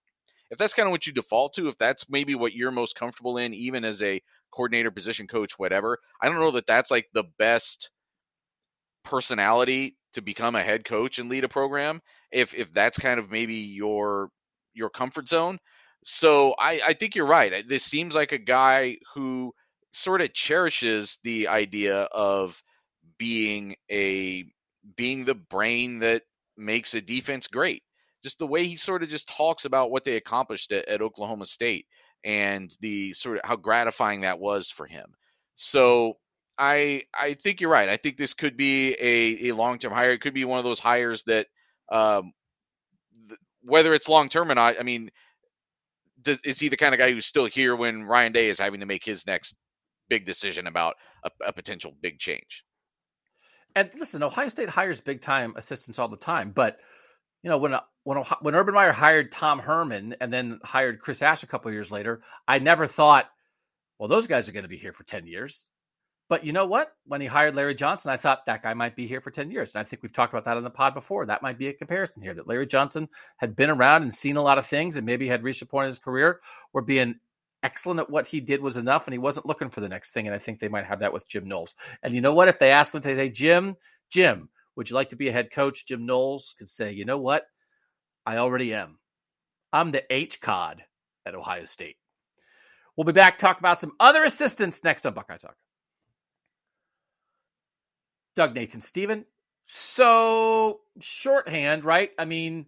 if 0.50 0.58
that's 0.58 0.74
kind 0.74 0.86
of 0.86 0.90
what 0.92 1.06
you 1.06 1.12
default 1.12 1.54
to 1.54 1.68
if 1.68 1.78
that's 1.78 2.08
maybe 2.10 2.34
what 2.34 2.52
you're 2.52 2.70
most 2.70 2.94
comfortable 2.96 3.38
in 3.38 3.54
even 3.54 3.84
as 3.84 4.02
a 4.02 4.20
coordinator 4.52 4.90
position 4.90 5.26
coach 5.26 5.58
whatever 5.58 5.98
i 6.22 6.28
don't 6.28 6.38
know 6.38 6.50
that 6.52 6.66
that's 6.66 6.90
like 6.90 7.08
the 7.12 7.24
best 7.38 7.90
personality 9.04 9.96
to 10.12 10.20
become 10.20 10.54
a 10.54 10.62
head 10.62 10.84
coach 10.84 11.18
and 11.18 11.30
lead 11.30 11.44
a 11.44 11.48
program 11.48 12.00
if 12.32 12.54
if 12.54 12.72
that's 12.72 12.98
kind 12.98 13.20
of 13.20 13.30
maybe 13.30 13.54
your 13.54 14.30
your 14.74 14.90
comfort 14.90 15.28
zone. 15.28 15.58
So 16.04 16.54
I, 16.58 16.80
I 16.88 16.92
think 16.94 17.14
you're 17.14 17.26
right. 17.26 17.66
This 17.68 17.84
seems 17.84 18.14
like 18.14 18.32
a 18.32 18.38
guy 18.38 18.98
who 19.14 19.52
sort 19.92 20.20
of 20.20 20.32
cherishes 20.34 21.18
the 21.22 21.48
idea 21.48 22.02
of 22.02 22.62
being 23.18 23.76
a 23.90 24.44
being 24.96 25.24
the 25.24 25.34
brain 25.34 26.00
that 26.00 26.22
makes 26.56 26.94
a 26.94 27.00
defense 27.00 27.46
great. 27.46 27.82
Just 28.22 28.38
the 28.38 28.46
way 28.46 28.66
he 28.66 28.76
sort 28.76 29.02
of 29.02 29.08
just 29.08 29.28
talks 29.28 29.64
about 29.64 29.90
what 29.90 30.04
they 30.04 30.16
accomplished 30.16 30.72
at, 30.72 30.88
at 30.88 31.02
Oklahoma 31.02 31.46
State 31.46 31.86
and 32.24 32.74
the 32.80 33.12
sort 33.12 33.36
of 33.36 33.42
how 33.44 33.56
gratifying 33.56 34.22
that 34.22 34.38
was 34.38 34.70
for 34.70 34.86
him. 34.86 35.06
So 35.54 36.14
I 36.58 37.02
I 37.14 37.34
think 37.34 37.60
you're 37.60 37.70
right. 37.70 37.88
I 37.88 37.96
think 37.96 38.16
this 38.16 38.34
could 38.34 38.56
be 38.56 38.94
a, 38.94 39.48
a 39.48 39.54
long 39.54 39.78
term 39.78 39.92
hire. 39.92 40.12
It 40.12 40.20
could 40.20 40.34
be 40.34 40.44
one 40.44 40.58
of 40.58 40.64
those 40.64 40.80
hires 40.80 41.22
that 41.24 41.46
um, 41.90 42.32
th- 43.28 43.40
whether 43.62 43.94
it's 43.94 44.08
long 44.08 44.28
term 44.28 44.50
or 44.50 44.54
not, 44.54 44.76
I 44.78 44.82
mean, 44.82 45.10
does, 46.22 46.38
is 46.40 46.58
he 46.58 46.68
the 46.68 46.76
kind 46.76 46.94
of 46.94 46.98
guy 46.98 47.12
who's 47.12 47.26
still 47.26 47.46
here 47.46 47.76
when 47.76 48.04
Ryan 48.04 48.32
Day 48.32 48.48
is 48.48 48.58
having 48.58 48.80
to 48.80 48.86
make 48.86 49.04
his 49.04 49.26
next 49.26 49.54
big 50.08 50.24
decision 50.24 50.66
about 50.66 50.94
a, 51.24 51.30
a 51.46 51.52
potential 51.52 51.92
big 52.00 52.18
change? 52.18 52.64
And 53.74 53.90
listen, 53.98 54.22
Ohio 54.22 54.48
State 54.48 54.70
hires 54.70 55.00
big 55.00 55.20
time 55.20 55.52
assistants 55.56 55.98
all 55.98 56.08
the 56.08 56.16
time, 56.16 56.50
but 56.50 56.78
you 57.46 57.50
know 57.50 57.58
when 57.58 57.74
uh, 57.74 57.80
when 58.02 58.18
when 58.40 58.56
Urban 58.56 58.74
Meyer 58.74 58.90
hired 58.90 59.30
Tom 59.30 59.60
Herman 59.60 60.16
and 60.20 60.32
then 60.32 60.58
hired 60.64 60.98
Chris 60.98 61.22
Ash 61.22 61.44
a 61.44 61.46
couple 61.46 61.70
years 61.70 61.92
later, 61.92 62.22
I 62.48 62.58
never 62.58 62.88
thought, 62.88 63.26
well, 64.00 64.08
those 64.08 64.26
guys 64.26 64.48
are 64.48 64.52
going 64.52 64.64
to 64.64 64.68
be 64.68 64.76
here 64.76 64.92
for 64.92 65.04
ten 65.04 65.28
years. 65.28 65.68
But 66.28 66.44
you 66.44 66.52
know 66.52 66.66
what? 66.66 66.96
When 67.06 67.20
he 67.20 67.28
hired 67.28 67.54
Larry 67.54 67.76
Johnson, 67.76 68.10
I 68.10 68.16
thought 68.16 68.46
that 68.46 68.64
guy 68.64 68.74
might 68.74 68.96
be 68.96 69.06
here 69.06 69.20
for 69.20 69.30
10 69.30 69.48
years. 69.52 69.72
And 69.72 69.80
I 69.80 69.84
think 69.84 70.02
we've 70.02 70.12
talked 70.12 70.34
about 70.34 70.44
that 70.46 70.56
on 70.56 70.64
the 70.64 70.70
pod 70.70 70.92
before. 70.92 71.24
That 71.24 71.40
might 71.40 71.56
be 71.56 71.68
a 71.68 71.72
comparison 71.72 72.20
here 72.20 72.34
that 72.34 72.48
Larry 72.48 72.66
Johnson 72.66 73.08
had 73.36 73.54
been 73.54 73.70
around 73.70 74.02
and 74.02 74.12
seen 74.12 74.36
a 74.36 74.42
lot 74.42 74.58
of 74.58 74.66
things 74.66 74.96
and 74.96 75.06
maybe 75.06 75.28
had 75.28 75.44
reached 75.44 75.62
a 75.62 75.66
point 75.66 75.84
in 75.84 75.90
his 75.90 76.00
career 76.00 76.40
where 76.72 76.82
being 76.82 77.14
excellent 77.62 78.00
at 78.00 78.10
what 78.10 78.26
he 78.26 78.40
did 78.40 78.60
was 78.60 78.76
enough 78.76 79.06
and 79.06 79.14
he 79.14 79.20
wasn't 79.20 79.46
looking 79.46 79.70
for 79.70 79.80
the 79.80 79.88
next 79.88 80.10
thing. 80.10 80.26
And 80.26 80.34
I 80.34 80.38
think 80.38 80.58
they 80.58 80.66
might 80.66 80.84
have 80.84 80.98
that 80.98 81.12
with 81.12 81.28
Jim 81.28 81.46
Knowles. 81.46 81.76
And 82.02 82.12
you 82.12 82.20
know 82.20 82.34
what? 82.34 82.48
If 82.48 82.58
they 82.58 82.72
ask 82.72 82.92
him, 82.92 83.02
they 83.02 83.14
say, 83.14 83.30
Jim, 83.30 83.76
Jim, 84.10 84.48
would 84.76 84.90
you 84.90 84.94
like 84.94 85.08
to 85.10 85.16
be 85.16 85.28
a 85.28 85.32
head 85.32 85.50
coach? 85.50 85.86
Jim 85.86 86.06
Knowles 86.06 86.54
could 86.58 86.68
say, 86.68 86.92
you 86.92 87.04
know 87.04 87.18
what? 87.18 87.44
I 88.24 88.36
already 88.36 88.74
am. 88.74 88.98
I'm 89.72 89.90
the 89.90 90.04
H 90.12 90.40
cod 90.40 90.82
at 91.24 91.34
Ohio 91.34 91.64
State. 91.64 91.96
We'll 92.96 93.04
be 93.04 93.12
back 93.12 93.38
talk 93.38 93.58
about 93.58 93.78
some 93.78 93.92
other 94.00 94.24
assistants 94.24 94.82
next 94.84 95.04
on 95.06 95.14
Buckeye 95.14 95.36
Talk. 95.36 95.56
Doug 98.36 98.54
Nathan 98.54 98.80
Steven. 98.80 99.24
So 99.66 100.80
shorthand, 101.00 101.84
right? 101.84 102.10
I 102.18 102.24
mean, 102.24 102.66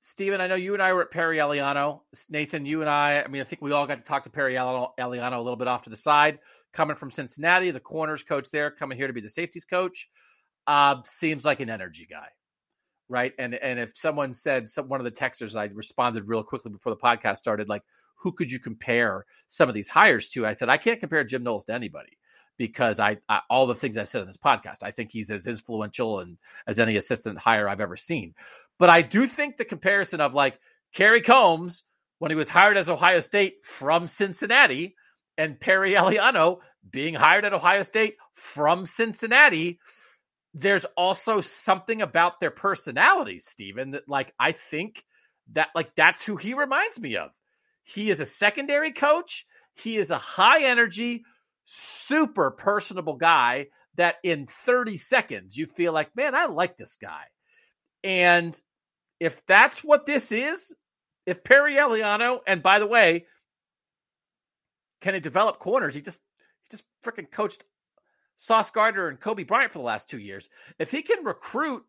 Steven, 0.00 0.40
I 0.40 0.46
know 0.46 0.54
you 0.54 0.74
and 0.74 0.82
I 0.82 0.92
were 0.92 1.02
at 1.02 1.10
Perry 1.10 1.38
Eliano. 1.38 2.00
Nathan, 2.30 2.66
you 2.66 2.80
and 2.80 2.90
I, 2.90 3.22
I 3.22 3.28
mean, 3.28 3.40
I 3.40 3.44
think 3.44 3.62
we 3.62 3.72
all 3.72 3.86
got 3.86 3.98
to 3.98 4.04
talk 4.04 4.24
to 4.24 4.30
Perry 4.30 4.54
Eliano 4.54 4.90
a 4.98 5.38
little 5.38 5.56
bit 5.56 5.68
off 5.68 5.82
to 5.82 5.90
the 5.90 5.96
side. 5.96 6.38
Coming 6.72 6.96
from 6.96 7.10
Cincinnati, 7.10 7.70
the 7.70 7.80
corners 7.80 8.22
coach 8.22 8.50
there, 8.50 8.70
coming 8.70 8.98
here 8.98 9.06
to 9.06 9.12
be 9.12 9.20
the 9.20 9.28
safeties 9.28 9.64
coach. 9.64 10.08
Uh, 10.68 10.96
seems 11.04 11.46
like 11.46 11.60
an 11.60 11.70
energy 11.70 12.06
guy, 12.08 12.28
right? 13.08 13.32
And 13.38 13.54
and 13.54 13.78
if 13.78 13.96
someone 13.96 14.34
said 14.34 14.68
some, 14.68 14.88
one 14.88 15.00
of 15.00 15.04
the 15.04 15.10
texters, 15.10 15.56
I 15.56 15.64
responded 15.74 16.28
real 16.28 16.44
quickly 16.44 16.70
before 16.70 16.92
the 16.92 17.00
podcast 17.00 17.38
started, 17.38 17.68
like, 17.70 17.82
who 18.16 18.32
could 18.32 18.52
you 18.52 18.60
compare 18.60 19.24
some 19.46 19.68
of 19.68 19.74
these 19.74 19.88
hires 19.88 20.28
to? 20.30 20.46
I 20.46 20.52
said 20.52 20.68
I 20.68 20.76
can't 20.76 21.00
compare 21.00 21.24
Jim 21.24 21.42
Knowles 21.42 21.64
to 21.64 21.72
anybody 21.72 22.18
because 22.58 23.00
I, 23.00 23.16
I, 23.30 23.40
all 23.48 23.66
the 23.66 23.74
things 23.74 23.96
I 23.96 24.04
said 24.04 24.20
in 24.20 24.26
this 24.26 24.36
podcast, 24.36 24.82
I 24.82 24.90
think 24.90 25.10
he's 25.10 25.30
as 25.30 25.46
influential 25.46 26.20
and 26.20 26.36
as 26.66 26.78
any 26.78 26.96
assistant 26.96 27.38
hire 27.38 27.68
I've 27.68 27.80
ever 27.80 27.96
seen. 27.96 28.34
But 28.78 28.90
I 28.90 29.00
do 29.00 29.26
think 29.26 29.56
the 29.56 29.64
comparison 29.64 30.20
of 30.20 30.34
like 30.34 30.58
Kerry 30.92 31.22
Coombs 31.22 31.84
when 32.18 32.30
he 32.30 32.36
was 32.36 32.48
hired 32.48 32.76
as 32.76 32.90
Ohio 32.90 33.20
State 33.20 33.64
from 33.64 34.06
Cincinnati 34.06 34.96
and 35.38 35.58
Perry 35.58 35.92
Eliano 35.92 36.58
being 36.90 37.14
hired 37.14 37.44
at 37.44 37.54
Ohio 37.54 37.82
State 37.82 38.16
from 38.34 38.84
Cincinnati, 38.84 39.78
there's 40.60 40.84
also 40.96 41.40
something 41.40 42.02
about 42.02 42.40
their 42.40 42.50
personalities, 42.50 43.46
Stephen, 43.46 43.92
that 43.92 44.08
like 44.08 44.32
I 44.38 44.52
think 44.52 45.04
that 45.52 45.68
like 45.74 45.94
that's 45.94 46.24
who 46.24 46.36
he 46.36 46.54
reminds 46.54 47.00
me 47.00 47.16
of. 47.16 47.30
He 47.84 48.10
is 48.10 48.20
a 48.20 48.26
secondary 48.26 48.92
coach. 48.92 49.46
He 49.74 49.96
is 49.96 50.10
a 50.10 50.18
high 50.18 50.64
energy, 50.64 51.24
super 51.64 52.50
personable 52.50 53.16
guy 53.16 53.66
that 53.96 54.16
in 54.22 54.46
30 54.46 54.96
seconds 54.96 55.56
you 55.56 55.66
feel 55.66 55.92
like, 55.92 56.14
man, 56.16 56.34
I 56.34 56.46
like 56.46 56.76
this 56.76 56.96
guy. 56.96 57.22
And 58.02 58.58
if 59.20 59.44
that's 59.46 59.82
what 59.82 60.06
this 60.06 60.32
is, 60.32 60.74
if 61.26 61.44
Perry 61.44 61.74
Eliano, 61.74 62.40
and 62.46 62.62
by 62.62 62.78
the 62.78 62.86
way, 62.86 63.26
can 65.00 65.14
he 65.14 65.20
develop 65.20 65.58
corners? 65.58 65.94
He 65.94 66.00
just 66.00 66.22
he 66.62 66.76
just 66.76 66.84
freaking 67.04 67.30
coached 67.30 67.64
Sauce 68.38 68.70
Gardner 68.70 69.08
and 69.08 69.20
Coby 69.20 69.44
Bryant 69.44 69.72
for 69.72 69.80
the 69.80 69.84
last 69.84 70.08
two 70.08 70.18
years. 70.18 70.48
If 70.78 70.92
he 70.92 71.02
can 71.02 71.24
recruit 71.24 71.84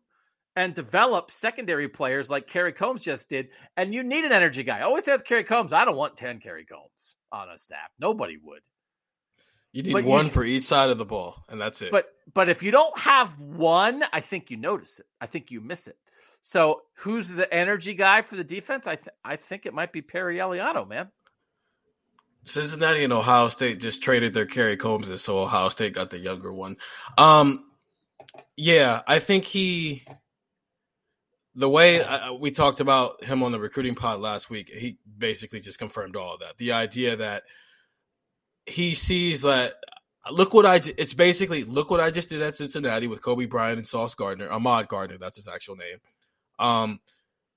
and 0.56 0.74
develop 0.74 1.30
secondary 1.30 1.88
players 1.88 2.28
like 2.28 2.48
Kerry 2.48 2.72
Coombs 2.72 3.02
just 3.02 3.28
did, 3.28 3.50
and 3.76 3.94
you 3.94 4.02
need 4.02 4.24
an 4.24 4.32
energy 4.32 4.64
guy. 4.64 4.80
I 4.80 4.82
always 4.82 5.04
say 5.04 5.12
with 5.12 5.24
Kerry 5.24 5.44
Coombs, 5.44 5.72
I 5.72 5.84
don't 5.84 5.96
want 5.96 6.16
10 6.16 6.40
Kerry 6.40 6.64
Coombs 6.64 7.14
on 7.30 7.48
a 7.48 7.56
staff. 7.56 7.88
Nobody 8.00 8.36
would. 8.42 8.62
You 9.72 9.84
need 9.84 9.92
but 9.92 10.02
one 10.02 10.24
you 10.24 10.30
for 10.32 10.42
each 10.42 10.64
side 10.64 10.90
of 10.90 10.98
the 10.98 11.04
ball, 11.04 11.44
and 11.48 11.60
that's 11.60 11.80
it. 11.82 11.92
But 11.92 12.08
but 12.34 12.48
if 12.48 12.64
you 12.64 12.72
don't 12.72 12.98
have 12.98 13.38
one, 13.38 14.02
I 14.12 14.18
think 14.20 14.50
you 14.50 14.56
notice 14.56 14.98
it. 14.98 15.06
I 15.20 15.26
think 15.26 15.52
you 15.52 15.60
miss 15.60 15.86
it. 15.86 15.96
So 16.40 16.82
who's 16.96 17.28
the 17.28 17.52
energy 17.54 17.94
guy 17.94 18.22
for 18.22 18.34
the 18.34 18.42
defense? 18.42 18.88
I 18.88 18.96
th- 18.96 19.14
I 19.24 19.36
think 19.36 19.66
it 19.66 19.74
might 19.74 19.92
be 19.92 20.02
Perry 20.02 20.38
Eliano, 20.38 20.88
man. 20.88 21.12
Cincinnati 22.44 23.04
and 23.04 23.12
Ohio 23.12 23.48
State 23.48 23.80
just 23.80 24.02
traded 24.02 24.34
their 24.34 24.46
Kerry 24.46 24.76
Coombs, 24.76 25.10
and 25.10 25.20
so 25.20 25.38
Ohio 25.40 25.68
State 25.68 25.94
got 25.94 26.10
the 26.10 26.18
younger 26.18 26.52
one. 26.52 26.76
Um, 27.18 27.64
yeah, 28.56 29.02
I 29.06 29.18
think 29.18 29.44
he. 29.44 30.04
The 31.54 31.68
way 31.68 32.02
I, 32.02 32.30
we 32.30 32.52
talked 32.52 32.80
about 32.80 33.24
him 33.24 33.42
on 33.42 33.52
the 33.52 33.60
recruiting 33.60 33.94
pod 33.94 34.20
last 34.20 34.48
week, 34.48 34.70
he 34.70 34.98
basically 35.18 35.60
just 35.60 35.78
confirmed 35.78 36.16
all 36.16 36.38
that. 36.38 36.56
The 36.58 36.72
idea 36.72 37.16
that 37.16 37.42
he 38.66 38.94
sees 38.94 39.42
that 39.42 39.74
look 40.30 40.54
what 40.54 40.66
I 40.66 40.76
it's 40.76 41.14
basically 41.14 41.64
look 41.64 41.90
what 41.90 42.00
I 42.00 42.10
just 42.10 42.28
did 42.28 42.42
at 42.42 42.56
Cincinnati 42.56 43.06
with 43.06 43.22
Coby 43.22 43.48
Bryant 43.48 43.78
and 43.78 43.86
Sauce 43.86 44.14
Gardner, 44.14 44.50
Ahmad 44.50 44.88
Gardner, 44.88 45.18
that's 45.18 45.36
his 45.36 45.48
actual 45.48 45.76
name. 45.76 45.98
Um, 46.58 47.00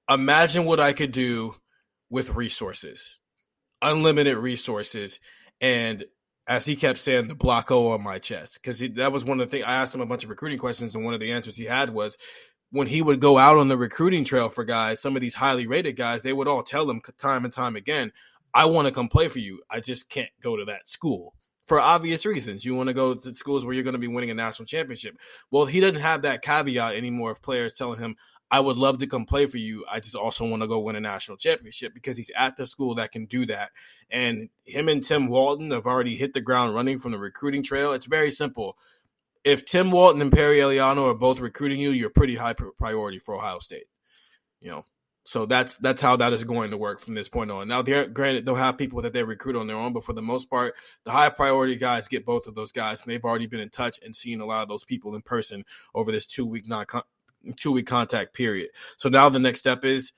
imagine 0.10 0.65
what 0.65 0.80
I 0.80 0.93
could 0.93 1.11
do 1.11 1.55
with 2.10 2.30
resources, 2.30 3.19
unlimited 3.84 4.38
resources, 4.38 5.19
and 5.61 6.05
as 6.47 6.65
he 6.65 6.76
kept 6.76 6.99
saying, 6.99 7.27
the 7.27 7.35
block 7.35 7.72
O 7.72 7.89
on 7.89 8.03
my 8.03 8.19
chest 8.19 8.60
because 8.61 8.80
that 8.80 9.11
was 9.11 9.23
one 9.23 9.39
of 9.39 9.47
the 9.49 9.51
things 9.51 9.65
I 9.65 9.76
asked 9.76 9.95
him 9.95 10.01
a 10.01 10.05
bunch 10.05 10.23
of 10.23 10.30
recruiting 10.30 10.60
questions, 10.60 10.95
and 10.95 11.05
one 11.05 11.14
of 11.14 11.19
the 11.19 11.31
answers 11.31 11.55
he 11.55 11.65
had 11.65 11.93
was 11.93 12.18
when 12.72 12.88
he 12.88 13.03
would 13.03 13.19
go 13.19 13.38
out 13.38 13.57
on 13.57 13.68
the 13.68 13.77
recruiting 13.77 14.23
trail 14.23 14.49
for 14.49 14.64
guys, 14.64 14.99
some 14.99 15.15
of 15.15 15.22
these 15.22 15.35
highly 15.35 15.68
rated 15.68 15.95
guys, 15.95 16.23
they 16.23 16.34
would 16.34 16.47
all 16.47 16.64
tell 16.64 16.89
him 16.89 17.01
time 17.19 17.45
and 17.45 17.53
time 17.53 17.76
again, 17.76 18.11
I 18.51 18.65
want 18.65 18.88
to 18.88 18.93
come 18.93 19.10
play 19.10 19.27
for 19.27 19.38
you. 19.38 19.61
I 19.69 19.80
just 19.80 20.10
can't 20.10 20.31
go 20.41 20.57
to 20.57 20.65
that 20.65 20.88
school 20.88 21.35
for 21.65 21.80
obvious 21.80 22.26
reasons. 22.26 22.65
You 22.65 22.76
want 22.76 22.88
to 22.88 22.93
go 22.93 23.14
to 23.14 23.34
schools 23.34 23.64
where 23.64 23.76
you're 23.76 23.84
going 23.84 23.93
to 23.93 23.99
be 23.99 24.07
winning 24.07 24.31
a 24.31 24.34
national 24.34 24.65
championship. 24.65 25.18
Well, 25.51 25.65
he 25.65 25.80
doesn't 25.80 26.01
have 26.01 26.23
that 26.23 26.41
caveat 26.41 26.95
anymore 26.95 27.31
of 27.31 27.41
players 27.41 27.73
telling 27.73 27.99
him, 27.99 28.15
I 28.51 28.59
would 28.59 28.77
love 28.77 28.99
to 28.99 29.07
come 29.07 29.25
play 29.25 29.47
for 29.47 29.57
you. 29.57 29.85
I 29.91 29.99
just 29.99 30.15
also 30.15 30.47
want 30.47 30.61
to 30.61 30.67
go 30.67 30.79
win 30.79 30.95
a 30.95 31.01
national 31.01 31.37
championship 31.37 31.93
because 31.93 32.17
he's 32.17 32.31
at 32.35 32.55
the 32.55 32.67
school 32.67 32.95
that 32.95 33.11
can 33.11 33.25
do 33.25 33.45
that. 33.47 33.71
And 34.11 34.49
him 34.65 34.89
and 34.89 35.03
Tim 35.03 35.27
Walton 35.27 35.71
have 35.71 35.87
already 35.87 36.15
hit 36.15 36.33
the 36.33 36.41
ground 36.41 36.75
running 36.75 36.99
from 36.99 37.13
the 37.13 37.17
recruiting 37.17 37.63
trail. 37.63 37.93
It's 37.93 38.05
very 38.05 38.29
simple. 38.29 38.77
If 39.43 39.65
Tim 39.65 39.91
Walton 39.91 40.21
and 40.21 40.31
Perry 40.31 40.57
Eliano 40.57 41.11
are 41.11 41.15
both 41.15 41.39
recruiting 41.39 41.79
you, 41.79 41.89
you're 41.89 42.09
pretty 42.09 42.35
high 42.35 42.53
priority 42.53 43.19
for 43.19 43.35
Ohio 43.35 43.59
State. 43.59 43.87
You 44.61 44.69
know, 44.69 44.85
so 45.25 45.45
that's 45.45 45.77
that's 45.77 46.01
how 46.01 46.17
that 46.17 46.33
is 46.33 46.43
going 46.43 46.71
to 46.71 46.77
work 46.77 46.99
from 46.99 47.13
this 47.13 47.29
point 47.29 47.49
on. 47.49 47.67
Now, 47.69 47.81
granted, 47.81 48.45
they'll 48.45 48.55
have 48.55 48.77
people 48.77 49.01
that 49.01 49.13
they 49.13 49.23
recruit 49.23 49.55
on 49.55 49.67
their 49.67 49.77
own, 49.77 49.93
but 49.93 50.03
for 50.03 50.11
the 50.11 50.21
most 50.21 50.49
part, 50.49 50.75
the 51.05 51.11
high 51.11 51.29
priority 51.29 51.77
guys 51.77 52.09
get 52.09 52.25
both 52.25 52.45
of 52.45 52.55
those 52.55 52.73
guys, 52.73 53.01
and 53.01 53.11
they've 53.11 53.23
already 53.23 53.47
been 53.47 53.61
in 53.61 53.69
touch 53.69 53.99
and 54.03 54.15
seen 54.15 54.41
a 54.41 54.45
lot 54.45 54.63
of 54.63 54.67
those 54.67 54.83
people 54.83 55.15
in 55.15 55.21
person 55.21 55.63
over 55.95 56.11
this 56.11 56.27
two 56.27 56.45
week 56.45 56.67
non 56.67 56.85
two 57.55 57.71
week 57.71 57.87
contact 57.87 58.33
period. 58.33 58.69
So 58.97 59.09
now 59.09 59.29
the 59.29 59.39
next 59.39 59.59
step 59.59 59.83
is 59.85 60.13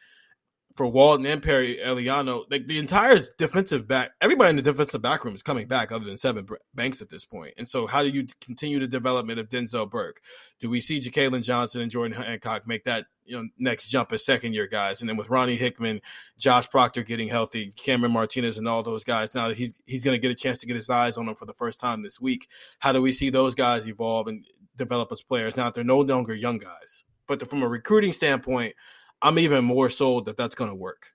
for 0.76 0.86
Walton 0.86 1.26
and 1.26 1.42
Perry 1.42 1.80
Eliano, 1.84 2.44
like 2.52 2.68
the 2.68 2.80
entire 2.80 3.18
defensive 3.38 3.88
back, 3.88 4.12
everybody 4.20 4.50
in 4.50 4.56
the 4.58 4.62
defensive 4.62 5.02
back 5.02 5.24
room 5.24 5.34
is 5.34 5.42
coming 5.42 5.68
back 5.68 5.92
other 5.92 6.04
than 6.04 6.16
Sevyn 6.16 6.48
Banks 6.74 7.02
at 7.02 7.10
this 7.10 7.24
point. 7.24 7.54
And 7.58 7.68
so, 7.68 7.88
how 7.88 8.04
do 8.04 8.10
you 8.10 8.28
continue 8.42 8.80
the 8.80 8.88
development 8.88 9.40
of 9.40 9.48
Denzel 9.48 9.90
Burke? 9.90 10.20
Do 10.60 10.70
we 10.70 10.82
see 10.82 11.00
Jakailin 11.00 11.44
Johnson 11.44 11.82
and 11.82 11.90
Jordan 11.90 12.22
Hancock 12.22 12.68
make 12.68 12.84
that 12.84 13.06
you 13.24 13.38
know 13.38 13.48
next 13.58 13.88
jump 13.88 14.12
as 14.12 14.26
second 14.26 14.54
year 14.54 14.68
guys? 14.68 15.00
And 15.00 15.10
then 15.10 15.16
with 15.16 15.30
Ronnie 15.30 15.56
Hickman, 15.56 16.02
Josh 16.38 16.70
Proctor 16.70 17.04
getting 17.04 17.30
healthy, 17.30 17.72
Cameron 17.78 18.12
Martinez, 18.12 18.58
and 18.58 18.68
all 18.68 18.84
those 18.84 19.06
guys, 19.06 19.34
now 19.34 19.48
that 19.48 19.58
he's 19.58 19.80
he's 19.86 20.04
going 20.04 20.16
to 20.16 20.22
get 20.22 20.32
a 20.32 20.36
chance 20.36 20.60
to 20.60 20.68
get 20.68 20.76
his 20.76 20.90
eyes 20.90 21.16
on 21.16 21.26
them 21.26 21.36
for 21.36 21.46
the 21.46 21.54
first 21.54 21.80
time 21.80 22.04
this 22.04 22.20
week, 22.20 22.50
how 22.80 22.92
do 22.92 23.02
we 23.02 23.14
see 23.14 23.30
those 23.30 23.56
guys 23.56 23.88
evolve 23.88 24.28
and 24.28 24.46
develop 24.76 25.10
as 25.14 25.22
players? 25.22 25.56
Now 25.56 25.66
that 25.66 25.76
they're 25.76 25.86
no 25.86 26.02
longer 26.02 26.36
young 26.36 26.58
guys, 26.58 27.06
but 27.28 27.50
from 27.50 27.64
a 27.64 27.68
recruiting 27.68 28.14
standpoint 28.14 28.76
I'm 29.22 29.40
even 29.40 29.64
more 29.64 29.90
sold 29.90 30.26
that 30.26 30.38
that's 30.38 30.56
going 30.56 30.70
to 30.70 30.76
work. 30.76 31.12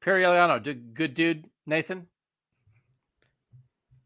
Perry 0.00 0.22
Eliano, 0.22 0.62
good 0.94 1.14
dude, 1.14 1.46
Nathan. 1.66 2.06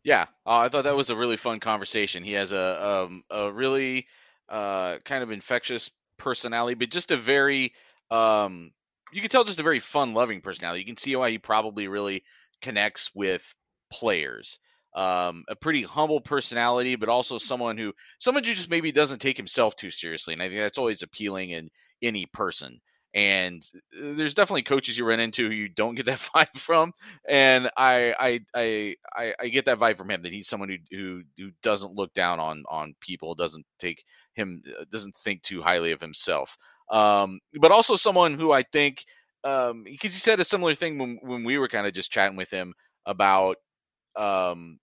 Yeah, 0.05 0.27
uh, 0.47 0.59
I 0.59 0.69
thought 0.69 0.85
that 0.85 0.97
was 0.97 1.11
a 1.11 1.17
really 1.17 1.37
fun 1.37 1.59
conversation. 1.59 2.23
He 2.23 2.33
has 2.33 2.53
a 2.53 2.87
um, 2.87 3.25
a 3.31 3.51
really 3.51 4.07
uh, 4.49 4.99
kind 5.05 5.23
of 5.23 5.31
infectious 5.31 5.91
personality, 6.17 6.75
but 6.75 6.91
just 6.91 7.11
a 7.11 7.17
very 7.17 7.75
um, 8.11 8.71
you 9.13 9.21
can 9.21 9.31
tell 9.31 9.45
just 9.45 9.59
a 9.59 9.65
very 9.65 9.81
fun 9.81 10.15
loving 10.15 10.41
personality. 10.41 10.81
You 10.81 10.87
can 10.87 10.97
see 10.97 11.17
why 11.17 11.31
he 11.31 11.39
probably 11.39 11.89
really 11.89 12.23
connects 12.63 13.11
with 13.15 13.43
players. 13.91 14.59
Um, 14.97 15.45
a 15.49 15.55
pretty 15.57 15.83
humble 15.83 16.23
personality, 16.23 16.97
but 16.97 17.11
also 17.11 17.37
someone 17.39 17.77
who 17.77 17.93
someone 18.19 18.45
who 18.45 18.55
just 18.55 18.71
maybe 18.71 18.93
doesn't 18.93 19.21
take 19.21 19.37
himself 19.37 19.77
too 19.77 19.91
seriously, 19.91 20.33
and 20.33 20.43
I 20.43 20.49
think 20.49 20.59
that's 20.61 20.79
always 20.79 21.03
appealing 21.03 21.51
in 21.51 21.69
any 22.03 22.25
person. 22.27 22.81
And 23.15 23.63
uh, 23.95 24.15
there's 24.17 24.35
definitely 24.35 24.63
coaches 24.63 24.97
you 24.99 25.05
run 25.07 25.21
into 25.21 25.47
who 25.49 25.55
you 25.55 25.69
don't 25.69 25.97
get 25.97 26.07
that 26.07 26.19
vibe 26.35 26.57
from, 26.59 26.93
and 27.29 27.69
I 27.77 28.41
I 28.55 28.95
I 29.15 29.35
I, 29.39 29.49
get 29.49 29.67
that 29.67 29.79
vibe 29.79 29.99
from 29.99 30.11
him 30.11 30.23
that 30.23 30.33
he's 30.33 30.49
someone 30.49 30.71
who, 30.71 30.77
who 30.91 31.23
who 31.37 31.51
doesn't 31.63 31.95
look 31.95 32.15
down 32.15 32.41
on 32.41 32.65
on 32.71 32.95
people, 33.01 33.35
doesn't 33.35 33.67
take 33.79 34.03
him, 34.35 34.63
uh, 34.81 34.85
doesn't 34.91 35.17
think 35.17 35.43
too 35.43 35.61
highly 35.63 35.93
of 35.93 36.01
himself, 36.01 36.57
um, 36.91 37.39
but 37.61 37.71
also 37.73 37.97
someone 37.97 38.35
who 38.35 38.51
I 38.53 38.63
think 38.63 39.05
um, 39.45 39.85
because 39.85 40.15
he 40.15 40.21
said 40.21 40.41
a 40.41 40.45
similar 40.45 40.75
thing 40.75 40.99
when 40.99 41.19
when 41.23 41.45
we 41.45 41.59
were 41.59 41.69
kind 41.69 41.87
of 41.87 41.93
just 41.93 42.11
chatting 42.13 42.37
with 42.37 42.51
him 42.51 42.75
about 43.07 43.57
um, 44.17 44.79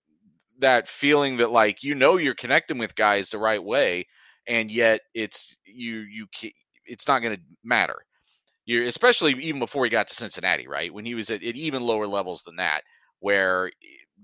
that 0.60 0.88
feeling 0.88 1.38
that 1.38 1.50
like 1.50 1.82
you 1.82 1.94
know 1.94 2.16
you're 2.16 2.34
connecting 2.34 2.78
with 2.78 2.94
guys 2.94 3.30
the 3.30 3.38
right 3.38 3.62
way 3.62 4.06
and 4.46 4.70
yet 4.70 5.00
it's 5.14 5.56
you 5.66 5.98
you 6.00 6.26
it's 6.86 7.08
not 7.08 7.20
going 7.20 7.36
to 7.36 7.42
matter. 7.62 7.96
You're 8.66 8.84
especially 8.86 9.32
even 9.44 9.60
before 9.60 9.84
he 9.84 9.90
got 9.90 10.08
to 10.08 10.14
Cincinnati, 10.14 10.66
right? 10.68 10.92
When 10.92 11.04
he 11.04 11.14
was 11.14 11.30
at, 11.30 11.42
at 11.42 11.56
even 11.56 11.82
lower 11.82 12.06
levels 12.06 12.42
than 12.44 12.56
that, 12.56 12.82
where 13.20 13.70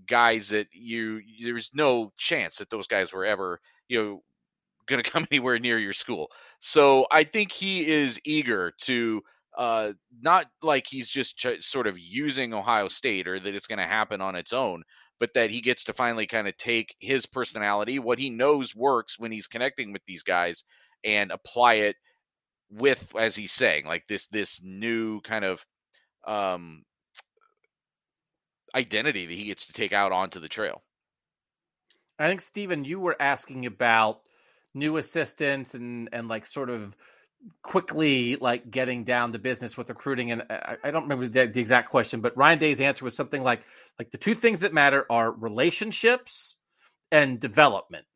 guys 0.09 0.51
that 0.51 0.69
you 0.73 1.21
there's 1.43 1.71
no 1.75 2.13
chance 2.17 2.59
that 2.59 2.71
those 2.71 2.87
guys 2.87 3.13
were 3.13 3.25
ever 3.25 3.61
you 3.89 4.03
know 4.03 4.23
going 4.87 5.03
to 5.03 5.11
come 5.11 5.27
anywhere 5.31 5.59
near 5.59 5.79
your 5.79 5.93
school. 5.93 6.29
So 6.61 7.07
I 7.11 7.25
think 7.25 7.53
he 7.53 7.87
is 7.87 8.21
eager 8.25 8.73
to 8.83 9.23
uh, 9.57 9.93
not 10.23 10.47
like 10.63 10.87
he's 10.89 11.11
just 11.11 11.37
ch- 11.37 11.63
sort 11.63 11.87
of 11.87 11.99
using 11.99 12.55
Ohio 12.55 12.89
State 12.89 13.29
or 13.29 13.39
that 13.39 13.55
it's 13.55 13.67
going 13.67 13.79
to 13.79 13.87
happen 13.87 14.21
on 14.21 14.37
its 14.37 14.53
own, 14.53 14.83
but 15.21 15.35
that 15.35 15.51
he 15.51 15.61
gets 15.61 15.85
to 15.85 15.93
finally 15.93 16.27
kind 16.27 16.49
of 16.49 16.57
take 16.57 16.97
his 16.99 17.27
personality, 17.27 17.99
what 17.99 18.19
he 18.19 18.31
knows 18.31 18.75
works 18.75 19.19
when 19.19 19.31
he's 19.31 19.47
connecting 19.47 19.93
with 19.93 20.03
these 20.07 20.23
guys, 20.23 20.65
and 21.05 21.31
apply 21.31 21.75
it 21.75 21.97
with, 22.71 23.15
as 23.15 23.37
he's 23.37 23.53
saying, 23.53 23.85
like 23.87 24.05
this 24.09 24.27
this 24.29 24.61
new 24.65 25.21
kind 25.21 25.45
of 25.45 25.65
um, 26.27 26.83
identity 28.75 29.27
that 29.27 29.35
he 29.35 29.45
gets 29.45 29.67
to 29.67 29.73
take 29.75 29.93
out 29.93 30.11
onto 30.11 30.41
the 30.41 30.49
trail. 30.49 30.83
I 32.19 32.29
think 32.29 32.41
Stephen, 32.41 32.85
you 32.85 32.99
were 32.99 33.17
asking 33.21 33.67
about 33.67 34.21
new 34.75 34.97
assistants 34.97 35.75
and 35.75 36.09
and 36.13 36.29
like 36.29 36.47
sort 36.47 36.71
of 36.71 36.97
quickly 37.63 38.37
like 38.37 38.71
getting 38.71 39.05
down 39.05 39.33
to 39.33 39.39
business 39.39 39.77
with 39.77 39.89
recruiting 39.89 40.31
and 40.31 40.43
uh, 40.43 40.45
I, 40.51 40.77
I 40.85 40.91
don't 40.91 41.05
remember 41.05 41.27
the, 41.27 41.47
the, 41.47 41.61
exact 41.61 41.89
question 41.89 42.21
but 42.21 42.37
ryan 42.37 42.59
day's 42.59 42.83
answer 42.83 43.05
was 43.05 43.17
something 43.17 43.43
like 43.43 43.63
like 43.99 44.11
the 44.11 44.19
two 44.19 44.35
things 44.35 44.61
that 44.61 44.75
matter 44.75 45.07
are 45.11 45.31
relationships 45.31 46.57
and 47.11 47.41
development. 47.41 48.07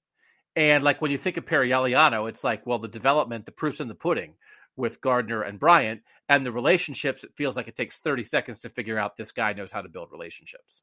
And 0.56 0.84
like 0.84 1.02
when 1.02 1.10
you 1.10 1.18
think 1.18 1.36
of 1.36 1.46
perry 1.46 1.70
eliano 1.70 2.28
it's 2.28 2.44
like 2.44 2.66
well 2.66 2.78
the 2.78 2.88
development 2.88 3.44
the 3.44 3.52
proof's 3.52 3.80
in 3.80 3.88
the 3.88 3.94
pudding 3.94 4.34
with 4.76 5.00
gardner 5.00 5.42
and 5.42 5.58
bryant 5.58 6.02
and 6.28 6.46
the 6.46 6.52
relationships 6.52 7.24
it 7.24 7.32
feels 7.36 7.56
like 7.56 7.68
it 7.68 7.76
takes 7.76 7.98
30 7.98 8.24
seconds 8.24 8.58
to 8.60 8.68
figure 8.68 8.98
out 8.98 9.16
this 9.16 9.32
guy 9.32 9.52
knows 9.52 9.72
how 9.72 9.82
to 9.82 9.88
build 9.88 10.10
relationships. 10.12 10.82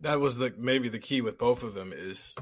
That 0.00 0.20
was 0.20 0.36
the 0.36 0.52
maybe 0.58 0.88
the 0.88 0.98
key 0.98 1.22
with 1.22 1.38
both 1.38 1.62
of 1.62 1.74
them 1.74 1.92
is 1.96 2.34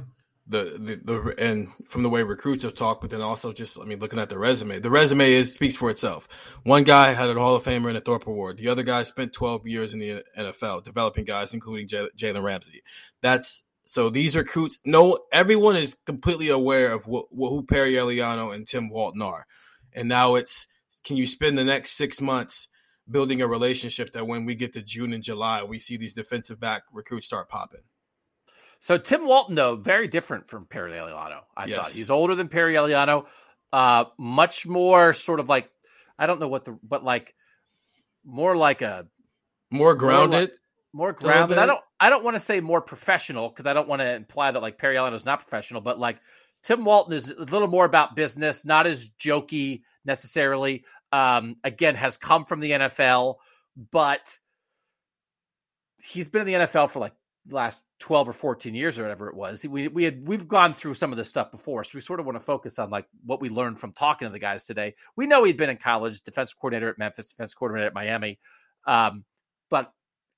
the, 0.47 0.77
the 0.79 0.97
the 0.97 1.35
and 1.39 1.69
from 1.87 2.03
the 2.03 2.11
way 2.11 2.23
recruits 2.23 2.63
have 2.65 2.75
talked, 2.75 3.01
but 3.01 3.11
then 3.11 3.23
also 3.23 3.53
just 3.53 3.79
I 3.79 3.85
mean 3.85 3.99
looking 3.99 4.19
at 4.19 4.29
the 4.29 4.39
resume, 4.39 4.79
the 4.79 4.91
resume 4.91 5.33
is 5.33 5.55
speaks 5.55 5.77
for 5.77 5.91
itself. 5.91 6.29
One 6.65 6.85
guy 6.85 7.13
had 7.13 7.31
a 7.31 7.35
Hall 7.35 7.57
of 7.57 7.65
Famer 7.65 7.89
and 7.89 7.97
a 7.97 8.01
Thorpe 8.01 8.27
Award. 8.27 8.59
The 8.59 8.69
other 8.69 8.83
guy 8.83 9.03
spent 9.05 9.33
12 9.33 9.67
years 9.67 9.95
in 9.95 10.01
the 10.01 10.23
NFL 10.37 10.85
developing 10.85 11.25
guys, 11.25 11.55
including 11.55 11.89
Jalen 11.89 12.43
Ramsey. 12.43 12.83
That's 13.23 13.63
so 13.87 14.11
these 14.11 14.37
recruits. 14.37 14.79
No, 14.85 15.19
everyone 15.33 15.77
is 15.77 15.97
completely 16.05 16.51
aware 16.51 16.93
of 16.93 17.05
who 17.05 17.63
Perry 17.63 17.95
Eliano 17.95 18.55
and 18.55 18.67
Tim 18.67 18.91
Walton 18.91 19.23
are, 19.23 19.47
and 19.95 20.09
now 20.09 20.35
it's 20.35 20.67
can 21.05 21.17
you 21.17 21.27
spend 21.27 21.57
the 21.57 21.65
next 21.65 21.93
six 21.93 22.21
months 22.21 22.69
building 23.11 23.41
a 23.41 23.47
relationship 23.47 24.13
that 24.13 24.27
when 24.27 24.45
we 24.45 24.55
get 24.55 24.73
to 24.75 24.83
June 24.83 25.13
and 25.13 25.23
July, 25.23 25.63
we 25.63 25.79
see 25.79 25.97
these 25.97 26.15
defensive 26.15 26.61
back 26.61 26.83
recruits 26.93 27.27
start 27.27 27.49
popping. 27.49 27.83
So 28.85 28.99
Tim 28.99 29.25
Walton, 29.25 29.55
though, 29.55 29.77
very 29.77 30.09
different 30.09 30.51
from 30.51 30.67
Perry 30.67 30.93
Eliano. 30.93 31.39
I 31.57 31.65
yes. 31.65 31.77
thought 31.79 31.89
he's 31.93 32.11
older 32.11 32.35
than 32.35 32.49
Perry 32.49 32.75
Eliano, 32.75 33.25
uh, 33.73 34.05
much 34.19 34.67
more 34.67 35.15
sort 35.15 35.41
of 35.41 35.49
like 35.49 35.71
I 36.19 36.27
don't 36.27 36.39
know 36.39 36.49
what 36.49 36.67
the 36.67 36.79
but 36.83 37.03
like 37.03 37.35
more 38.27 38.55
like 38.55 38.83
a 38.83 39.07
more 39.71 39.95
grounded, 39.95 40.51
more, 40.93 41.09
like, 41.09 41.23
more 41.23 41.31
grounded. 41.31 41.57
I 41.57 41.65
don't 41.65 41.81
I 41.99 42.11
don't 42.11 42.23
want 42.25 42.35
to 42.35 42.41
say 42.41 42.61
more 42.61 42.83
professional 42.83 43.49
because 43.49 43.65
I 43.65 43.73
don't 43.73 43.89
want 43.89 44.01
to 44.01 44.17
imply 44.17 44.51
that 44.51 44.61
like 44.61 44.77
Perry 44.77 44.97
Eliano 44.97 45.15
is 45.15 45.25
not 45.25 45.41
professional, 45.41 45.81
but 45.81 45.99
like 45.99 46.19
Tim 46.63 46.85
Walton 46.85 47.15
is 47.15 47.31
a 47.31 47.41
little 47.41 47.69
more 47.69 47.87
about 47.87 48.15
business, 48.15 48.67
not 48.67 48.87
as 48.87 49.09
jokey 49.19 49.81
necessarily. 50.05 50.85
Um, 51.11 51.57
again, 51.65 51.95
has 51.95 52.19
come 52.19 52.45
from 52.45 52.61
the 52.61 52.73
NFL, 52.73 53.37
but 53.91 54.39
he's 56.03 56.29
been 56.29 56.47
in 56.47 56.47
the 56.61 56.67
NFL 56.67 56.91
for 56.91 56.99
like 56.99 57.15
last 57.51 57.83
12 58.01 58.31
or 58.31 58.33
14 58.33 58.75
years 58.75 58.99
or 58.99 59.03
whatever 59.03 59.29
it 59.29 59.35
was 59.35 59.67
we, 59.67 59.89
we 59.89 60.05
had 60.05 60.27
we've 60.27 60.49
gone 60.49 60.73
through 60.73 60.95
some 60.95 61.11
of 61.11 61.19
this 61.19 61.29
stuff 61.29 61.51
before. 61.51 61.85
So 61.85 61.91
we 61.95 62.01
sort 62.01 62.21
of 62.21 62.27
want 62.27 62.37
to 62.37 62.45
focus 62.45 62.79
on 62.79 62.91
like 62.91 63.07
what 63.25 63.41
we 63.41 63.51
learned 63.51 63.79
from 63.79 63.93
talking 63.93 64.27
to 64.27 64.33
the 64.33 64.39
guys 64.39 64.65
today. 64.65 64.95
We 65.17 65.27
know 65.27 65.45
he'd 65.45 65.59
been 65.59 65.71
in 65.71 65.77
college 65.77 66.23
defensive 66.23 66.57
coordinator 66.59 66.89
at 66.89 66.99
memphis 66.99 67.27
defensive 67.27 67.59
coordinator 67.59 67.87
at 67.87 67.95
miami 67.95 68.39
um, 68.87 69.25
but 69.71 69.93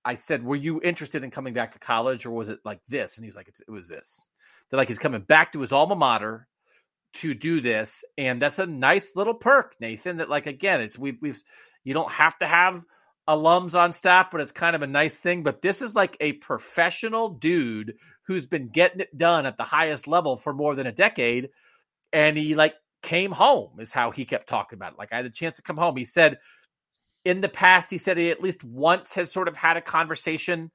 i 0.04 0.14
said 0.14 0.44
were 0.44 0.56
you 0.56 0.80
interested 0.82 1.22
in 1.24 1.30
coming 1.30 1.54
back 1.54 1.72
to 1.72 1.78
college 1.78 2.26
or 2.26 2.30
was 2.30 2.48
it 2.48 2.58
like 2.64 2.80
this? 2.88 3.16
And 3.16 3.24
he 3.24 3.28
was 3.28 3.36
like 3.36 3.48
it 3.48 3.70
was 3.70 3.88
this. 3.88 4.26
They're 4.70 4.78
like 4.78 4.88
he's 4.88 4.98
coming 4.98 5.22
back 5.22 5.52
to 5.52 5.60
his 5.60 5.72
alma 5.72 5.96
mater 5.96 6.48
to 7.14 7.34
do 7.34 7.60
this 7.60 8.04
and 8.18 8.42
that's 8.42 8.58
a 8.58 8.66
nice 8.66 9.16
little 9.16 9.32
perk 9.32 9.74
nathan 9.80 10.18
that 10.18 10.28
like 10.28 10.46
again 10.46 10.82
it's 10.82 10.98
we've, 10.98 11.16
we've 11.22 11.42
you 11.82 11.94
don't 11.94 12.10
have 12.10 12.36
to 12.38 12.46
have 12.46 12.82
alums 13.28 13.74
on 13.74 13.92
staff, 13.92 14.30
but 14.30 14.40
it's 14.40 14.52
kind 14.52 14.76
of 14.76 14.82
a 14.82 14.86
nice 14.86 15.18
thing. 15.18 15.42
But 15.42 15.62
this 15.62 15.82
is 15.82 15.94
like 15.94 16.16
a 16.20 16.34
professional 16.34 17.30
dude 17.30 17.94
who's 18.22 18.46
been 18.46 18.68
getting 18.68 19.00
it 19.00 19.16
done 19.16 19.46
at 19.46 19.56
the 19.56 19.64
highest 19.64 20.06
level 20.06 20.36
for 20.36 20.52
more 20.52 20.74
than 20.74 20.86
a 20.86 20.92
decade. 20.92 21.50
And 22.12 22.36
he 22.36 22.54
like 22.54 22.74
came 23.02 23.32
home, 23.32 23.78
is 23.78 23.92
how 23.92 24.10
he 24.10 24.24
kept 24.24 24.48
talking 24.48 24.76
about 24.76 24.92
it. 24.92 24.98
Like 24.98 25.12
I 25.12 25.16
had 25.16 25.26
a 25.26 25.30
chance 25.30 25.56
to 25.56 25.62
come 25.62 25.76
home. 25.76 25.96
He 25.96 26.04
said 26.04 26.38
in 27.24 27.40
the 27.40 27.48
past, 27.48 27.90
he 27.90 27.98
said 27.98 28.16
he 28.16 28.30
at 28.30 28.42
least 28.42 28.64
once 28.64 29.14
has 29.14 29.32
sort 29.32 29.48
of 29.48 29.56
had 29.56 29.76
a 29.76 29.82
conversation, 29.82 30.70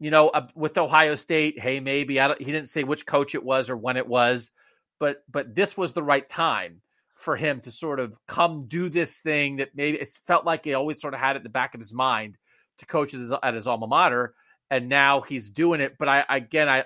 you 0.00 0.10
know, 0.10 0.28
uh, 0.28 0.46
with 0.54 0.78
Ohio 0.78 1.14
State. 1.14 1.58
Hey, 1.58 1.80
maybe 1.80 2.20
I 2.20 2.28
don't, 2.28 2.40
he 2.40 2.52
didn't 2.52 2.68
say 2.68 2.84
which 2.84 3.06
coach 3.06 3.34
it 3.34 3.44
was 3.44 3.70
or 3.70 3.76
when 3.76 3.96
it 3.96 4.06
was, 4.06 4.50
but 4.98 5.22
but 5.30 5.54
this 5.54 5.76
was 5.76 5.92
the 5.92 6.02
right 6.02 6.28
time 6.28 6.82
for 7.16 7.34
him 7.34 7.60
to 7.60 7.70
sort 7.70 7.98
of 7.98 8.18
come 8.26 8.60
do 8.60 8.88
this 8.88 9.20
thing 9.20 9.56
that 9.56 9.70
maybe 9.74 9.98
it 9.98 10.08
felt 10.26 10.44
like 10.44 10.64
he 10.64 10.74
always 10.74 11.00
sort 11.00 11.14
of 11.14 11.20
had 11.20 11.34
it 11.34 11.38
in 11.38 11.42
the 11.42 11.48
back 11.48 11.74
of 11.74 11.80
his 11.80 11.94
mind 11.94 12.38
to 12.78 12.86
coach 12.86 13.12
his, 13.12 13.32
at 13.42 13.54
his 13.54 13.66
alma 13.66 13.86
mater, 13.86 14.34
and 14.70 14.88
now 14.88 15.22
he's 15.22 15.50
doing 15.50 15.80
it. 15.80 15.96
But 15.98 16.08
I 16.08 16.24
again, 16.28 16.68
I 16.68 16.84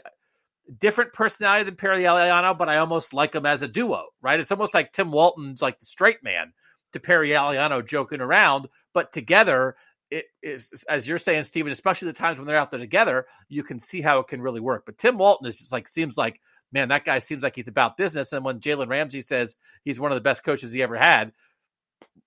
different 0.78 1.12
personality 1.12 1.65
than 1.65 1.74
Perry 1.74 2.05
Eliano, 2.05 2.57
but 2.57 2.69
I 2.69 2.77
almost 2.77 3.12
like 3.12 3.35
him 3.35 3.44
as 3.44 3.62
a 3.62 3.69
duo, 3.69 4.07
right? 4.23 4.39
It's 4.39 4.52
almost 4.52 4.73
like 4.73 4.93
Tim 4.93 5.11
Walton's 5.11 5.61
like 5.61 5.81
the 5.81 5.86
straight 5.86 6.23
man 6.23 6.52
to 6.93 7.01
Perry 7.01 7.31
Eliano 7.31 7.85
joking 7.85 8.20
around, 8.20 8.69
but 8.94 9.12
together 9.12 9.74
it 10.11 10.27
is 10.43 10.85
as 10.89 11.09
you're 11.09 11.19
saying, 11.19 11.43
Stephen, 11.44 11.73
especially 11.73 12.07
the 12.07 12.12
times 12.12 12.39
when 12.39 12.47
they're 12.47 12.57
out 12.57 12.70
there 12.70 12.81
together, 12.81 13.27
you 13.48 13.62
can 13.62 13.78
see 13.78 14.01
how 14.01 14.19
it 14.19 14.28
can 14.28 14.43
really 14.43 14.61
work. 14.61 14.85
But 14.86 14.98
Tim 14.98 15.19
Walton 15.19 15.48
is 15.48 15.59
just 15.59 15.73
like 15.73 15.89
seems 15.89 16.16
like 16.16 16.40
man, 16.72 16.88
that 16.88 17.05
guy 17.05 17.18
seems 17.18 17.42
like 17.42 17.56
he's 17.56 17.68
about 17.68 17.97
business. 17.97 18.32
And 18.32 18.44
when 18.44 18.60
Jalen 18.60 18.88
Ramsey 18.88 19.20
says 19.20 19.56
he's 19.84 20.01
one 20.01 20.12
of 20.12 20.16
the 20.16 20.22
best 20.22 20.44
coaches 20.44 20.72
he 20.72 20.82
ever 20.82 20.97
had, 20.97 21.32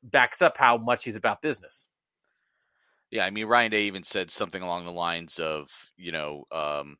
backs 0.03 0.41
up 0.41 0.57
how 0.57 0.77
much 0.77 1.05
he's 1.05 1.15
about 1.15 1.41
business. 1.41 1.87
Yeah, 3.11 3.25
I 3.25 3.29
mean 3.29 3.45
Ryan 3.45 3.71
Day 3.71 3.83
even 3.83 4.03
said 4.03 4.31
something 4.31 4.61
along 4.61 4.85
the 4.85 4.91
lines 4.91 5.37
of, 5.39 5.69
you 5.97 6.11
know, 6.11 6.45
um, 6.51 6.97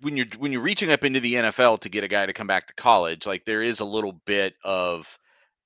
when 0.00 0.16
you're 0.16 0.26
when 0.38 0.52
you're 0.52 0.62
reaching 0.62 0.92
up 0.92 1.04
into 1.04 1.20
the 1.20 1.34
NFL 1.34 1.80
to 1.80 1.88
get 1.88 2.04
a 2.04 2.08
guy 2.08 2.26
to 2.26 2.32
come 2.32 2.46
back 2.46 2.68
to 2.68 2.74
college, 2.74 3.26
like 3.26 3.44
there 3.44 3.62
is 3.62 3.80
a 3.80 3.84
little 3.84 4.12
bit 4.24 4.54
of 4.64 5.18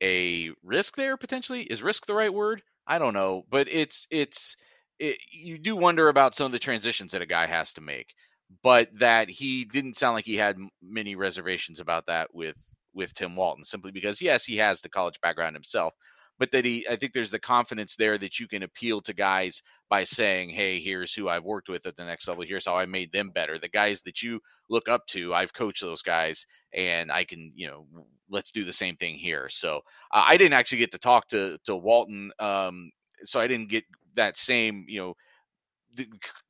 a 0.02 0.52
risk 0.62 0.96
there 0.96 1.16
potentially. 1.16 1.62
Is 1.62 1.82
risk 1.82 2.06
the 2.06 2.14
right 2.14 2.32
word? 2.32 2.62
I 2.86 2.98
don't 2.98 3.14
know, 3.14 3.44
but 3.50 3.68
it's 3.68 4.06
it's 4.10 4.56
it, 4.98 5.18
you 5.30 5.58
do 5.58 5.76
wonder 5.76 6.08
about 6.08 6.34
some 6.34 6.46
of 6.46 6.52
the 6.52 6.58
transitions 6.58 7.12
that 7.12 7.22
a 7.22 7.26
guy 7.26 7.46
has 7.46 7.74
to 7.74 7.80
make 7.80 8.14
but 8.62 8.88
that 8.98 9.28
he 9.28 9.64
didn't 9.64 9.96
sound 9.96 10.14
like 10.14 10.24
he 10.24 10.36
had 10.36 10.56
many 10.82 11.14
reservations 11.16 11.80
about 11.80 12.06
that 12.06 12.28
with 12.34 12.56
with 12.94 13.12
Tim 13.14 13.36
Walton 13.36 13.64
simply 13.64 13.92
because 13.92 14.20
yes 14.20 14.44
he 14.44 14.56
has 14.56 14.80
the 14.80 14.88
college 14.88 15.20
background 15.20 15.54
himself 15.56 15.94
but 16.38 16.50
that 16.52 16.64
he 16.64 16.86
I 16.88 16.96
think 16.96 17.12
there's 17.12 17.30
the 17.30 17.38
confidence 17.38 17.96
there 17.96 18.18
that 18.18 18.38
you 18.38 18.48
can 18.48 18.62
appeal 18.62 19.00
to 19.02 19.12
guys 19.14 19.62
by 19.88 20.04
saying 20.04 20.50
hey 20.50 20.80
here's 20.80 21.12
who 21.12 21.28
I've 21.28 21.44
worked 21.44 21.68
with 21.68 21.86
at 21.86 21.96
the 21.96 22.04
next 22.04 22.28
level. 22.28 22.44
Here's 22.44 22.66
how 22.66 22.76
I 22.76 22.86
made 22.86 23.12
them 23.12 23.30
better. 23.30 23.58
The 23.58 23.68
guys 23.68 24.02
that 24.02 24.22
you 24.22 24.40
look 24.68 24.88
up 24.88 25.06
to 25.08 25.34
I've 25.34 25.54
coached 25.54 25.82
those 25.82 26.02
guys 26.02 26.46
and 26.74 27.10
I 27.10 27.24
can 27.24 27.52
you 27.54 27.66
know 27.68 27.86
let's 28.30 28.50
do 28.50 28.64
the 28.64 28.72
same 28.72 28.96
thing 28.96 29.14
here. 29.14 29.48
So 29.50 29.78
uh, 30.12 30.24
I 30.26 30.36
didn't 30.36 30.54
actually 30.54 30.78
get 30.78 30.92
to 30.92 30.98
talk 30.98 31.28
to 31.28 31.58
to 31.64 31.76
Walton 31.76 32.30
um 32.38 32.90
so 33.24 33.40
I 33.40 33.46
didn't 33.46 33.70
get 33.70 33.84
that 34.14 34.36
same 34.36 34.84
you 34.88 35.00
know 35.00 35.14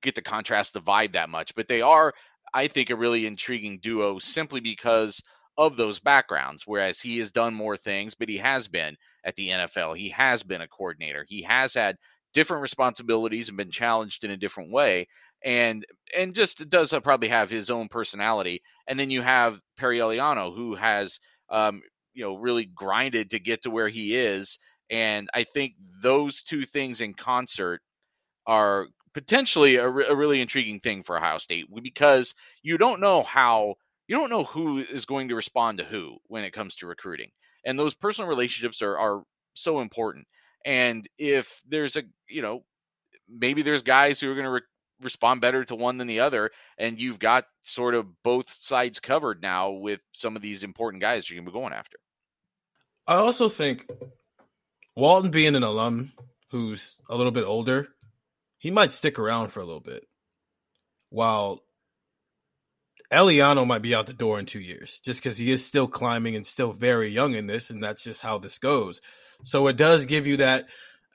get 0.03 0.15
to 0.17 0.23
contrast 0.23 0.73
the 0.75 0.81
vibe 0.81 1.13
that 1.13 1.31
much, 1.31 1.55
but 1.55 1.69
they 1.69 1.83
are, 1.83 2.13
I 2.55 2.69
think, 2.69 2.91
a 2.91 2.97
really 2.97 3.27
intriguing 3.27 3.79
duo 3.83 4.19
simply 4.19 4.61
because 4.61 5.21
of 5.59 5.77
those 5.77 6.01
backgrounds. 6.01 6.65
Whereas 6.67 7.01
he 7.01 7.19
has 7.19 7.31
done 7.33 7.55
more 7.55 7.77
things, 7.77 8.15
but 8.15 8.29
he 8.29 8.39
has 8.39 8.69
been 8.69 8.97
at 9.25 9.37
the 9.37 9.51
NFL, 9.51 9.95
he 9.95 10.11
has 10.11 10.43
been 10.43 10.61
a 10.61 10.69
coordinator, 10.69 11.25
he 11.29 11.43
has 11.43 11.75
had 11.75 11.97
different 12.35 12.63
responsibilities 12.63 13.49
and 13.49 13.57
been 13.57 13.71
challenged 13.71 14.23
in 14.25 14.31
a 14.31 14.37
different 14.37 14.71
way. 14.71 15.09
And 15.45 15.85
and 16.17 16.35
just 16.35 16.69
does 16.69 16.93
probably 17.03 17.29
have 17.29 17.51
his 17.51 17.71
own 17.71 17.89
personality. 17.89 18.63
And 18.87 18.99
then 18.99 19.11
you 19.11 19.23
have 19.23 19.61
Perry 19.77 19.99
Eliano, 19.99 20.55
who 20.55 20.75
has 20.75 21.19
um, 21.51 21.83
you 22.15 22.25
know 22.25 22.37
really 22.37 22.65
grinded 22.67 23.31
to 23.31 23.39
get 23.39 23.63
to 23.63 23.71
where 23.71 23.89
he 23.89 24.17
is. 24.17 24.59
And 24.91 25.29
I 25.35 25.45
think 25.45 25.75
those 26.03 26.43
two 26.43 26.65
things 26.65 27.01
in 27.01 27.15
concert 27.15 27.81
are 28.47 28.89
potentially 29.17 29.77
a, 29.77 29.89
re- 29.89 30.05
a 30.07 30.15
really 30.15 30.43
intriguing 30.43 30.79
thing 30.79 31.03
for 31.03 31.17
Ohio 31.17 31.39
State 31.39 31.65
because 31.83 32.35
you 32.63 32.77
don't 32.77 33.01
know 33.01 33.23
how 33.23 33.77
you 34.09 34.15
don't 34.15 34.29
know 34.29 34.45
who 34.45 34.77
is 34.77 35.07
going 35.07 35.29
to 35.29 35.35
respond 35.35 35.79
to 35.79 35.85
who 35.85 36.19
when 36.27 36.45
it 36.45 36.51
comes 36.51 36.77
to 36.77 36.87
recruiting, 36.87 37.31
and 37.65 37.79
those 37.79 37.95
personal 37.95 38.29
relationships 38.29 38.83
are 38.83 38.99
are 38.99 39.23
so 39.55 39.81
important. 39.81 40.27
And 40.67 41.09
if 41.17 41.63
there's 41.67 41.97
a 41.97 42.03
you 42.29 42.43
know 42.43 42.63
maybe 43.27 43.63
there's 43.63 43.83
guys 43.83 44.21
who 44.21 44.31
are 44.31 44.35
going 44.35 44.45
to 44.45 44.51
re- 44.51 44.61
respond 45.01 45.41
better 45.41 45.65
to 45.65 45.75
one 45.75 45.97
than 45.97 46.09
the 46.09 46.21
other, 46.21 46.51
and 46.77 47.01
you've 47.01 47.19
got 47.19 47.47
sort 47.63 47.95
of 47.95 48.05
both 48.23 48.51
sides 48.51 49.01
covered 49.01 49.41
now 49.41 49.71
with 49.71 50.01
some 50.13 50.37
of 50.37 50.43
these 50.43 50.63
important 50.63 51.01
guys 51.01 51.31
you're 51.31 51.37
going 51.37 51.47
to 51.47 51.53
be 51.53 51.59
going 51.59 51.73
after. 51.73 51.97
I 53.07 53.15
also 53.15 53.49
think 53.49 53.89
Walton 54.95 55.31
being 55.31 55.55
an 55.55 55.63
alum 55.63 56.13
who's 56.51 56.97
a 57.09 57.17
little 57.17 57.33
bit 57.33 57.45
older, 57.45 57.89
he 58.59 58.71
might 58.71 58.93
stick 58.93 59.19
around 59.19 59.49
for 59.49 59.61
a 59.61 59.65
little 59.65 59.81
bit. 59.81 60.07
While 61.11 61.63
Eliano 63.13 63.67
might 63.67 63.83
be 63.83 63.95
out 63.95 64.07
the 64.07 64.13
door 64.13 64.39
in 64.39 64.47
two 64.47 64.61
years, 64.61 65.01
just 65.05 65.23
because 65.23 65.39
he 65.39 65.51
is 65.51 65.65
still 65.65 65.87
climbing 65.87 66.35
and 66.35 66.47
still 66.47 66.73
very 66.73 67.09
young 67.09 67.35
in 67.35 67.47
this, 67.47 67.71
and 67.71 67.83
that's 67.83 68.03
just 68.03 68.23
how 68.23 68.39
this 68.39 68.59
goes. 68.59 69.01
So 69.45 69.67
it 69.69 69.77
does 69.77 70.07
give 70.07 70.27
you 70.27 70.39
that 70.39 70.69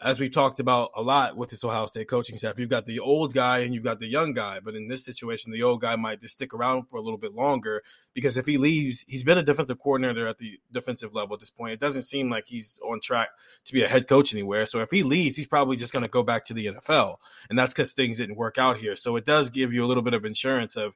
as 0.03 0.19
we 0.19 0.29
talked 0.29 0.59
about 0.59 0.89
a 0.95 1.03
lot 1.03 1.37
with 1.37 1.51
this 1.51 1.63
Ohio 1.63 1.85
State 1.85 2.07
coaching 2.07 2.35
staff, 2.35 2.57
you've 2.57 2.71
got 2.71 2.87
the 2.87 2.99
old 2.99 3.35
guy 3.35 3.59
and 3.59 3.71
you've 3.71 3.83
got 3.83 3.99
the 3.99 4.07
young 4.07 4.33
guy. 4.33 4.59
But 4.59 4.73
in 4.73 4.87
this 4.87 5.05
situation, 5.05 5.51
the 5.51 5.61
old 5.61 5.79
guy 5.81 5.95
might 5.95 6.19
just 6.19 6.33
stick 6.33 6.55
around 6.55 6.89
for 6.89 6.97
a 6.97 7.01
little 7.01 7.19
bit 7.19 7.33
longer 7.33 7.83
because 8.15 8.35
if 8.35 8.47
he 8.47 8.57
leaves, 8.57 9.05
he's 9.07 9.23
been 9.23 9.37
a 9.37 9.43
defensive 9.43 9.77
coordinator 9.79 10.25
at 10.25 10.39
the 10.39 10.59
defensive 10.71 11.13
level 11.13 11.35
at 11.35 11.39
this 11.39 11.51
point. 11.51 11.73
It 11.73 11.79
doesn't 11.79 12.03
seem 12.03 12.31
like 12.31 12.47
he's 12.47 12.79
on 12.83 12.99
track 12.99 13.29
to 13.65 13.73
be 13.73 13.83
a 13.83 13.87
head 13.87 14.07
coach 14.07 14.33
anywhere. 14.33 14.65
So 14.65 14.79
if 14.79 14.89
he 14.89 15.03
leaves, 15.03 15.35
he's 15.35 15.45
probably 15.45 15.77
just 15.77 15.93
going 15.93 16.03
to 16.03 16.09
go 16.09 16.23
back 16.23 16.45
to 16.45 16.55
the 16.55 16.65
NFL. 16.65 17.17
And 17.51 17.59
that's 17.59 17.73
because 17.73 17.93
things 17.93 18.17
didn't 18.17 18.37
work 18.37 18.57
out 18.57 18.77
here. 18.77 18.95
So 18.95 19.15
it 19.17 19.25
does 19.25 19.51
give 19.51 19.71
you 19.71 19.85
a 19.85 19.87
little 19.87 20.03
bit 20.03 20.15
of 20.15 20.25
insurance 20.25 20.75
of 20.75 20.95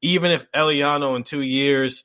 even 0.00 0.30
if 0.30 0.50
Eliano 0.52 1.16
in 1.16 1.24
two 1.24 1.42
years, 1.42 2.04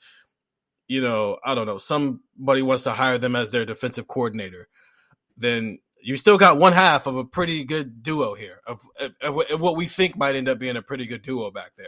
you 0.87 1.01
know, 1.01 1.37
I 1.45 1.53
don't 1.53 1.67
know, 1.67 1.77
somebody 1.77 2.63
wants 2.63 2.85
to 2.85 2.91
hire 2.93 3.19
them 3.19 3.35
as 3.35 3.51
their 3.51 3.65
defensive 3.65 4.07
coordinator, 4.07 4.67
then 5.37 5.77
you 6.01 6.17
still 6.17 6.37
got 6.37 6.57
one 6.57 6.73
half 6.73 7.07
of 7.07 7.15
a 7.15 7.23
pretty 7.23 7.63
good 7.63 8.03
duo 8.03 8.33
here 8.33 8.61
of, 8.65 8.81
of, 8.99 9.37
of, 9.51 9.61
what 9.61 9.75
we 9.75 9.85
think 9.85 10.17
might 10.17 10.35
end 10.35 10.47
up 10.47 10.59
being 10.59 10.77
a 10.77 10.81
pretty 10.81 11.05
good 11.05 11.21
duo 11.21 11.51
back 11.51 11.71
there. 11.77 11.87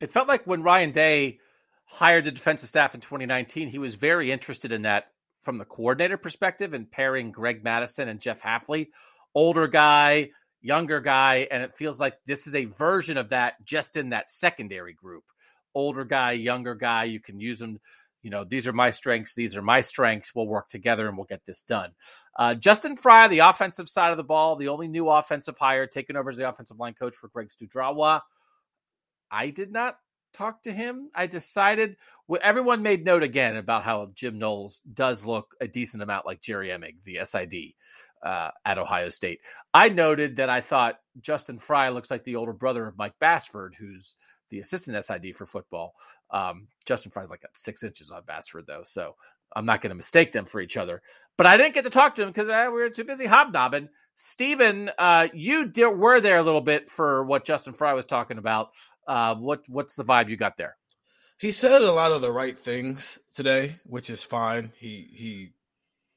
It 0.00 0.12
felt 0.12 0.28
like 0.28 0.46
when 0.46 0.62
Ryan 0.62 0.90
Day 0.90 1.38
hired 1.84 2.24
the 2.24 2.30
defensive 2.30 2.68
staff 2.68 2.94
in 2.94 3.00
2019, 3.00 3.68
he 3.68 3.78
was 3.78 3.94
very 3.94 4.30
interested 4.30 4.72
in 4.72 4.82
that 4.82 5.06
from 5.42 5.58
the 5.58 5.64
coordinator 5.64 6.16
perspective 6.16 6.74
and 6.74 6.90
pairing 6.90 7.30
Greg 7.30 7.62
Mattison 7.62 8.08
and 8.08 8.20
Jeff 8.20 8.42
Hafley, 8.42 8.88
older 9.34 9.68
guy, 9.68 10.30
younger 10.60 11.00
guy, 11.00 11.46
and 11.50 11.62
it 11.62 11.74
feels 11.74 12.00
like 12.00 12.14
this 12.26 12.46
is 12.46 12.54
a 12.54 12.64
version 12.64 13.16
of 13.16 13.30
that 13.30 13.54
just 13.64 13.96
in 13.96 14.10
that 14.10 14.30
secondary 14.30 14.92
group. 14.92 15.24
Older 15.74 16.04
guy, 16.04 16.32
younger 16.32 16.74
guy, 16.74 17.04
you 17.04 17.20
can 17.20 17.38
use 17.38 17.58
them 17.58 17.78
you 18.26 18.30
know, 18.30 18.42
these 18.42 18.66
are 18.66 18.72
my 18.72 18.90
strengths, 18.90 19.36
these 19.36 19.56
are 19.56 19.62
my 19.62 19.80
strengths. 19.82 20.34
We'll 20.34 20.48
work 20.48 20.66
together 20.66 21.06
and 21.06 21.16
we'll 21.16 21.26
get 21.26 21.44
this 21.46 21.62
done. 21.62 21.92
Uh, 22.38 22.54
Justin 22.54 22.96
Frye, 22.96 23.28
the 23.28 23.38
offensive 23.40 23.88
side 23.88 24.10
of 24.10 24.18
the 24.18 24.24
ball, 24.24 24.56
the 24.56 24.68
only 24.68 24.88
new 24.88 25.08
offensive 25.08 25.56
hire, 25.56 25.86
taken 25.86 26.16
over 26.16 26.30
as 26.30 26.36
the 26.36 26.48
offensive 26.48 26.78
line 26.78 26.94
coach 26.94 27.16
for 27.16 27.28
Greg 27.28 27.48
Studrawa. 27.48 28.20
I 29.30 29.50
did 29.50 29.72
not 29.72 29.96
talk 30.32 30.62
to 30.62 30.72
him. 30.72 31.10
I 31.14 31.26
decided 31.26 31.96
well, 32.28 32.40
everyone 32.42 32.82
made 32.82 33.04
note 33.04 33.22
again 33.22 33.56
about 33.56 33.84
how 33.84 34.10
Jim 34.14 34.38
Knowles 34.38 34.80
does 34.92 35.24
look 35.24 35.54
a 35.60 35.68
decent 35.68 36.02
amount 36.02 36.26
like 36.26 36.42
Jerry 36.42 36.68
Emig, 36.68 36.96
the 37.04 37.20
SID 37.24 37.74
uh, 38.22 38.50
at 38.64 38.78
Ohio 38.78 39.08
State. 39.08 39.40
I 39.72 39.88
noted 39.88 40.36
that 40.36 40.50
I 40.50 40.60
thought 40.60 41.00
Justin 41.20 41.58
Frye 41.58 41.88
looks 41.88 42.10
like 42.10 42.24
the 42.24 42.36
older 42.36 42.52
brother 42.52 42.86
of 42.86 42.98
Mike 42.98 43.14
Bassford, 43.20 43.74
who's 43.78 44.16
the 44.50 44.58
assistant 44.60 45.02
SID 45.04 45.34
for 45.34 45.46
football. 45.46 45.94
Um, 46.30 46.68
Justin 46.84 47.12
Frye's 47.12 47.30
like 47.30 47.42
six 47.54 47.82
inches 47.82 48.10
on 48.10 48.22
Bassford, 48.26 48.64
though, 48.66 48.82
so 48.84 49.14
I'm 49.54 49.66
not 49.66 49.80
going 49.80 49.90
to 49.90 49.96
mistake 49.96 50.32
them 50.32 50.44
for 50.44 50.60
each 50.60 50.76
other. 50.76 51.02
But 51.36 51.46
I 51.46 51.56
didn't 51.56 51.74
get 51.74 51.84
to 51.84 51.90
talk 51.90 52.14
to 52.16 52.22
him 52.22 52.28
because 52.28 52.48
uh, 52.48 52.66
we 52.66 52.80
were 52.80 52.90
too 52.90 53.04
busy 53.04 53.26
hobnobbing. 53.26 53.88
Stephen, 54.14 54.90
uh, 54.98 55.28
you 55.34 55.66
did, 55.68 55.88
were 55.88 56.20
there 56.20 56.38
a 56.38 56.42
little 56.42 56.62
bit 56.62 56.88
for 56.88 57.24
what 57.24 57.44
Justin 57.44 57.74
Frye 57.74 57.92
was 57.92 58.06
talking 58.06 58.38
about. 58.38 58.70
Uh, 59.06 59.34
what 59.36 59.62
what's 59.68 59.94
the 59.94 60.04
vibe 60.04 60.28
you 60.28 60.36
got 60.36 60.56
there? 60.56 60.76
He 61.38 61.52
said 61.52 61.82
a 61.82 61.92
lot 61.92 62.12
of 62.12 62.22
the 62.22 62.32
right 62.32 62.58
things 62.58 63.18
today, 63.34 63.76
which 63.84 64.08
is 64.08 64.22
fine. 64.22 64.72
He 64.78 65.08
he 65.12 65.52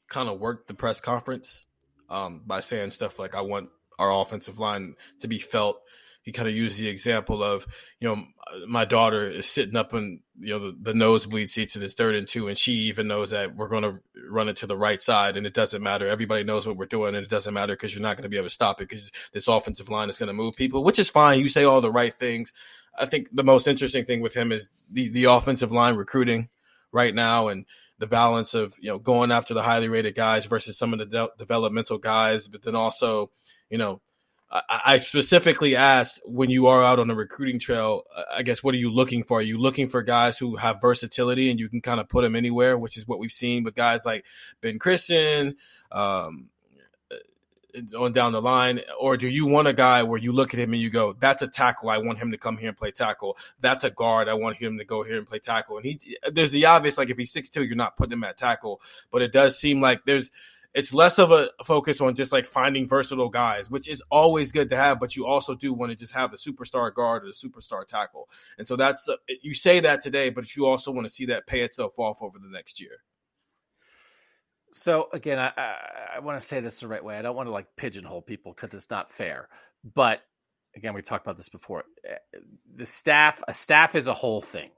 kind 0.07 0.29
of 0.29 0.39
worked 0.39 0.67
the 0.67 0.73
press 0.73 1.01
conference 1.01 1.65
um, 2.09 2.41
by 2.47 2.61
saying 2.61 2.91
stuff 2.91 3.19
like, 3.19 3.35
"I 3.35 3.41
want 3.41 3.69
our 3.99 4.11
offensive 4.11 4.57
line 4.57 4.95
to 5.19 5.27
be 5.27 5.37
felt 5.37 5.81
he 6.29 6.31
kind 6.31 6.47
of 6.47 6.53
used 6.53 6.77
the 6.77 6.87
example 6.87 7.43
of, 7.43 7.65
you 7.99 8.07
know, 8.07 8.23
my 8.67 8.85
daughter 8.85 9.27
is 9.27 9.47
sitting 9.47 9.75
up 9.75 9.95
in, 9.95 10.19
you 10.39 10.53
know, 10.53 10.67
the, 10.67 10.77
the 10.79 10.93
nosebleed 10.93 11.49
seats 11.49 11.75
in 11.75 11.81
this 11.81 11.95
third 11.95 12.13
and 12.13 12.27
two, 12.27 12.47
and 12.47 12.55
she 12.55 12.73
even 12.73 13.07
knows 13.07 13.31
that 13.31 13.55
we're 13.55 13.67
going 13.67 13.81
to 13.81 13.99
run 14.29 14.47
it 14.47 14.57
to 14.57 14.67
the 14.67 14.77
right 14.77 15.01
side, 15.01 15.37
and 15.37 15.47
it 15.47 15.55
doesn't 15.55 15.81
matter. 15.81 16.07
Everybody 16.07 16.43
knows 16.43 16.67
what 16.67 16.77
we're 16.77 16.85
doing, 16.85 17.15
and 17.15 17.25
it 17.25 17.31
doesn't 17.31 17.51
matter 17.51 17.73
because 17.73 17.95
you're 17.95 18.03
not 18.03 18.15
going 18.15 18.25
to 18.25 18.29
be 18.29 18.37
able 18.37 18.45
to 18.45 18.53
stop 18.53 18.79
it 18.79 18.89
because 18.89 19.11
this 19.33 19.47
offensive 19.47 19.89
line 19.89 20.07
is 20.07 20.19
going 20.19 20.27
to 20.27 20.33
move 20.33 20.55
people, 20.55 20.83
which 20.83 20.99
is 20.99 21.09
fine. 21.09 21.39
You 21.39 21.49
say 21.49 21.63
all 21.63 21.81
the 21.81 21.91
right 21.91 22.13
things. 22.13 22.53
I 22.95 23.07
think 23.07 23.29
the 23.33 23.43
most 23.43 23.67
interesting 23.67 24.05
thing 24.05 24.21
with 24.21 24.35
him 24.35 24.51
is 24.51 24.69
the 24.91 25.09
the 25.09 25.23
offensive 25.25 25.71
line 25.71 25.95
recruiting 25.95 26.49
right 26.91 27.15
now 27.15 27.47
and 27.47 27.65
the 27.97 28.07
balance 28.07 28.53
of 28.53 28.75
you 28.79 28.91
know 28.91 28.99
going 28.99 29.31
after 29.31 29.55
the 29.55 29.63
highly 29.63 29.89
rated 29.89 30.13
guys 30.13 30.45
versus 30.45 30.77
some 30.77 30.93
of 30.93 30.99
the 30.99 31.07
de- 31.07 31.29
developmental 31.39 31.97
guys, 31.97 32.47
but 32.47 32.61
then 32.61 32.75
also 32.75 33.31
you 33.71 33.79
know 33.79 33.99
I 34.51 34.97
specifically 34.97 35.75
asked 35.75 36.21
when 36.25 36.49
you 36.49 36.67
are 36.67 36.83
out 36.83 36.97
on 36.97 37.07
the 37.07 37.13
recruiting 37.13 37.59
trail, 37.59 38.05
I 38.31 38.41
guess, 38.41 38.63
what 38.63 38.73
are 38.73 38.79
you 38.79 38.89
looking 38.89 39.23
for? 39.23 39.37
Are 39.37 39.43
you 39.43 39.59
looking 39.59 39.89
for 39.89 40.01
guys 40.01 40.39
who 40.39 40.55
have 40.55 40.81
versatility 40.81 41.51
and 41.51 41.59
you 41.59 41.69
can 41.69 41.81
kind 41.81 41.99
of 41.99 42.09
put 42.09 42.23
them 42.23 42.35
anywhere, 42.35 42.75
which 42.75 42.97
is 42.97 43.07
what 43.07 43.19
we've 43.19 43.31
seen 43.31 43.63
with 43.63 43.75
guys 43.75 44.05
like 44.07 44.25
Ben 44.59 44.79
Christman, 44.79 45.55
um, 45.91 46.49
uh, 47.11 47.95
on 47.95 48.11
down 48.11 48.31
the 48.31 48.41
line? 48.41 48.81
Or 48.99 49.17
do 49.17 49.27
you 49.27 49.45
want 49.45 49.67
a 49.67 49.73
guy 49.73 50.01
where 50.01 50.19
you 50.19 50.31
look 50.31 50.55
at 50.55 50.59
him 50.59 50.73
and 50.73 50.81
you 50.81 50.89
go, 50.89 51.13
that's 51.13 51.43
a 51.43 51.47
tackle. 51.47 51.91
I 51.91 51.99
want 51.99 52.17
him 52.17 52.31
to 52.31 52.37
come 52.39 52.57
here 52.57 52.69
and 52.69 52.77
play 52.77 52.89
tackle. 52.89 53.37
That's 53.59 53.83
a 53.83 53.91
guard. 53.91 54.27
I 54.27 54.33
want 54.33 54.57
him 54.57 54.79
to 54.79 54.83
go 54.83 55.03
here 55.03 55.19
and 55.19 55.27
play 55.27 55.37
tackle. 55.37 55.77
And 55.77 55.85
he, 55.85 55.99
there's 56.27 56.51
the 56.51 56.65
obvious, 56.65 56.97
like 56.97 57.11
if 57.11 57.17
he's 57.17 57.31
6'2, 57.31 57.67
you're 57.67 57.75
not 57.75 57.97
putting 57.97 58.13
him 58.13 58.23
at 58.23 58.37
tackle, 58.37 58.81
but 59.11 59.21
it 59.21 59.31
does 59.31 59.59
seem 59.59 59.79
like 59.79 60.05
there's, 60.05 60.31
it's 60.73 60.93
less 60.93 61.17
of 61.17 61.31
a 61.31 61.49
focus 61.65 61.99
on 61.99 62.13
just 62.13 62.31
like 62.31 62.45
finding 62.45 62.87
versatile 62.87 63.29
guys, 63.29 63.69
which 63.69 63.89
is 63.89 64.03
always 64.11 64.51
good 64.51 64.69
to 64.69 64.75
have, 64.75 64.99
but 64.99 65.15
you 65.15 65.25
also 65.25 65.55
do 65.55 65.73
want 65.73 65.91
to 65.91 65.95
just 65.95 66.13
have 66.13 66.31
the 66.31 66.37
superstar 66.37 66.93
guard 66.93 67.23
or 67.23 67.27
the 67.27 67.33
superstar 67.33 67.85
tackle. 67.85 68.29
And 68.57 68.67
so 68.67 68.75
that's 68.75 69.07
uh, 69.09 69.15
you 69.41 69.53
say 69.53 69.79
that 69.79 70.01
today, 70.01 70.29
but 70.29 70.55
you 70.55 70.67
also 70.67 70.91
want 70.91 71.07
to 71.07 71.13
see 71.13 71.25
that 71.25 71.47
pay 71.47 71.61
itself 71.61 71.97
off 71.97 72.21
over 72.21 72.37
the 72.37 72.49
next 72.49 72.79
year. 72.79 73.03
So 74.71 75.07
again, 75.11 75.39
I, 75.39 75.51
I, 75.57 75.75
I 76.17 76.19
want 76.19 76.39
to 76.39 76.45
say 76.45 76.59
this 76.59 76.79
the 76.79 76.87
right 76.87 77.03
way. 77.03 77.17
I 77.17 77.23
don't 77.23 77.35
want 77.35 77.47
to 77.47 77.53
like 77.53 77.75
pigeonhole 77.75 78.21
people 78.21 78.53
because 78.53 78.73
it's 78.75 78.91
not 78.91 79.09
fair. 79.09 79.49
But 79.95 80.21
again, 80.75 80.93
we've 80.93 81.05
talked 81.05 81.25
about 81.25 81.37
this 81.37 81.49
before. 81.49 81.85
Eh, 82.07 82.15
the 82.75 82.85
staff, 82.85 83.41
a 83.47 83.53
staff 83.53 83.95
is 83.95 84.07
a 84.07 84.13
whole 84.13 84.43
thing 84.43 84.69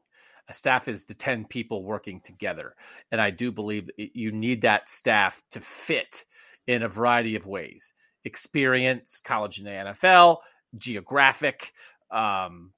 staff 0.52 0.88
is 0.88 1.06
the 1.06 1.14
10 1.14 1.46
people 1.46 1.84
working 1.84 2.22
together. 2.22 2.76
And 3.12 3.20
I 3.20 3.32
do 3.32 3.52
believe 3.52 3.90
you 3.98 4.32
need 4.32 4.62
that 4.62 4.90
staff 4.90 5.42
to 5.52 5.60
fit 5.60 6.26
in 6.68 6.84
a 6.84 6.90
variety 6.90 7.36
of 7.36 7.46
ways 7.46 7.94
experience, 8.24 9.20
college 9.24 9.58
and 9.58 9.68
the 9.68 9.72
NFL, 9.72 10.38
geographic, 10.78 11.74
um, 12.12 12.72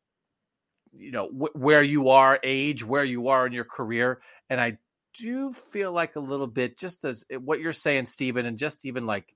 you 0.94 1.12
know, 1.12 1.28
wh- 1.28 1.56
where 1.56 1.84
you 1.84 2.10
are, 2.10 2.40
age, 2.44 2.84
where 2.84 3.04
you 3.04 3.28
are 3.28 3.46
in 3.46 3.54
your 3.54 3.66
career. 3.66 4.22
And 4.50 4.62
I 4.62 4.78
do 5.20 5.54
feel 5.72 5.92
like 5.92 6.16
a 6.16 6.22
little 6.22 6.48
bit 6.48 6.78
just 6.78 7.04
as 7.06 7.26
eh, 7.30 7.36
what 7.36 7.60
you're 7.60 7.74
saying, 7.74 8.06
Stephen, 8.06 8.46
and 8.46 8.58
just 8.58 8.86
even 8.86 9.06
like 9.06 9.34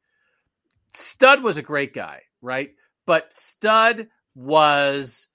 Stud 0.91 1.43
was 1.43 1.57
a 1.57 1.61
great 1.61 1.93
guy, 1.93 2.21
right? 2.41 2.71
But 3.05 3.33
Stud 3.33 4.07
was 4.35 5.27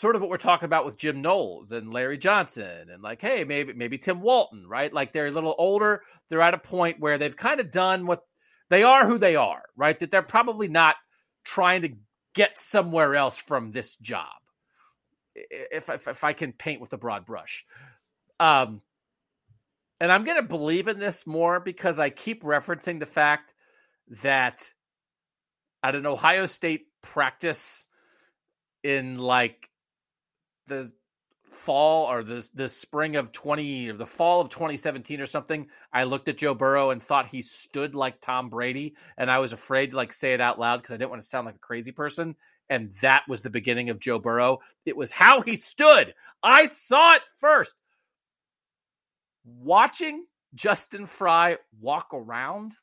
sort 0.00 0.16
of 0.16 0.22
what 0.22 0.30
we're 0.30 0.38
talking 0.38 0.64
about 0.64 0.86
with 0.86 0.96
Jim 0.96 1.20
Knowles 1.20 1.72
and 1.72 1.92
Larry 1.92 2.16
Johnson 2.16 2.88
and 2.90 3.02
like, 3.02 3.20
hey, 3.20 3.44
maybe 3.44 3.74
maybe 3.74 3.98
Tim 3.98 4.22
Walton, 4.22 4.66
right? 4.66 4.90
Like 4.90 5.12
they're 5.12 5.26
a 5.26 5.30
little 5.30 5.54
older. 5.58 6.00
They're 6.30 6.40
at 6.40 6.54
a 6.54 6.58
point 6.58 7.00
where 7.00 7.18
they've 7.18 7.36
kind 7.36 7.60
of 7.60 7.70
done 7.70 8.06
what 8.06 8.22
they 8.70 8.82
are 8.82 9.06
who 9.06 9.18
they 9.18 9.36
are, 9.36 9.62
right? 9.76 9.98
That 9.98 10.10
they're 10.10 10.22
probably 10.22 10.68
not 10.68 10.96
trying 11.44 11.82
to 11.82 11.90
get 12.34 12.56
somewhere 12.56 13.14
else 13.14 13.38
from 13.40 13.72
this 13.72 13.96
job. 13.96 14.24
If 15.34 15.90
if, 15.90 16.08
if 16.08 16.24
I 16.24 16.32
can 16.32 16.54
paint 16.54 16.80
with 16.80 16.94
a 16.94 16.98
broad 16.98 17.26
brush. 17.26 17.66
Um 18.40 18.80
and 20.02 20.10
I'm 20.10 20.24
going 20.24 20.38
to 20.38 20.42
believe 20.42 20.88
in 20.88 20.98
this 20.98 21.26
more 21.26 21.60
because 21.60 21.98
I 21.98 22.08
keep 22.08 22.42
referencing 22.42 23.00
the 23.00 23.04
fact 23.04 23.52
that 24.22 24.72
at 25.82 25.94
an 25.94 26.06
Ohio 26.06 26.46
State 26.46 26.86
practice 27.02 27.86
in 28.82 29.18
like 29.18 29.69
the 30.70 30.90
fall 31.50 32.10
or 32.10 32.22
the 32.22 32.48
the 32.54 32.68
spring 32.68 33.16
of 33.16 33.32
20 33.32 33.90
or 33.90 33.96
the 33.96 34.06
fall 34.06 34.40
of 34.40 34.48
2017 34.50 35.20
or 35.20 35.26
something 35.26 35.66
i 35.92 36.04
looked 36.04 36.28
at 36.28 36.38
joe 36.38 36.54
burrow 36.54 36.90
and 36.90 37.02
thought 37.02 37.26
he 37.26 37.42
stood 37.42 37.94
like 37.94 38.20
tom 38.20 38.48
brady 38.48 38.94
and 39.18 39.28
i 39.28 39.38
was 39.38 39.52
afraid 39.52 39.90
to 39.90 39.96
like 39.96 40.12
say 40.12 40.32
it 40.32 40.40
out 40.40 40.60
loud 40.60 40.76
because 40.76 40.94
i 40.94 40.96
didn't 40.96 41.10
want 41.10 41.20
to 41.20 41.28
sound 41.28 41.44
like 41.44 41.56
a 41.56 41.58
crazy 41.58 41.90
person 41.90 42.36
and 42.70 42.92
that 43.00 43.24
was 43.28 43.42
the 43.42 43.50
beginning 43.50 43.90
of 43.90 43.98
joe 43.98 44.18
burrow. 44.18 44.60
It 44.86 44.96
was 44.96 45.10
how 45.10 45.42
he 45.42 45.56
stood. 45.56 46.14
I 46.42 46.66
saw 46.66 47.14
it 47.14 47.22
first. 47.38 47.74
Watching 49.44 50.24
justin 50.54 51.06
frye 51.06 51.56
walk 51.80 52.08
around 52.12 52.74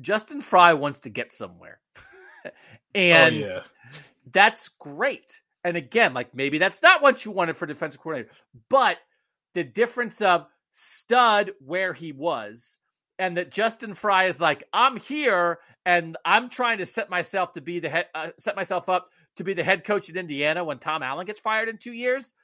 justin 0.00 0.40
frye 0.40 0.72
wants 0.74 1.00
to 1.00 1.10
get 1.10 1.32
somewhere. 1.32 1.80
Oh, 2.92 2.98
and 2.98 3.36
oh, 3.36 3.38
yeah. 3.38 3.62
that's 4.32 4.68
great 4.80 5.42
and 5.64 5.76
again, 5.76 6.14
like 6.14 6.34
maybe 6.34 6.58
that's 6.58 6.82
not 6.82 7.02
what 7.02 7.24
you 7.24 7.30
wanted 7.30 7.56
for 7.56 7.66
defensive 7.66 8.00
coordinator, 8.00 8.32
but 8.68 8.98
the 9.54 9.64
difference 9.64 10.22
of 10.22 10.46
stud 10.70 11.50
where 11.64 11.92
he 11.92 12.12
was 12.12 12.78
and 13.18 13.36
that 13.36 13.50
Justin 13.50 13.94
Frye 13.94 14.26
is 14.26 14.40
like, 14.40 14.64
I'm 14.72 14.96
here 14.96 15.58
and 15.84 16.16
I'm 16.24 16.48
trying 16.48 16.78
to 16.78 16.86
set 16.86 17.10
myself 17.10 17.52
to 17.52 17.60
be 17.60 17.80
the 17.80 17.88
head, 17.88 18.06
uh, 18.14 18.30
set 18.38 18.56
myself 18.56 18.88
up 18.88 19.10
to 19.36 19.44
be 19.44 19.54
the 19.54 19.64
head 19.64 19.84
coach 19.84 20.08
at 20.08 20.16
Indiana 20.16 20.64
when 20.64 20.78
Tom 20.78 21.02
Allen 21.02 21.26
gets 21.26 21.40
fired 21.40 21.68
in 21.68 21.76
two 21.76 21.92
years. 21.92 22.34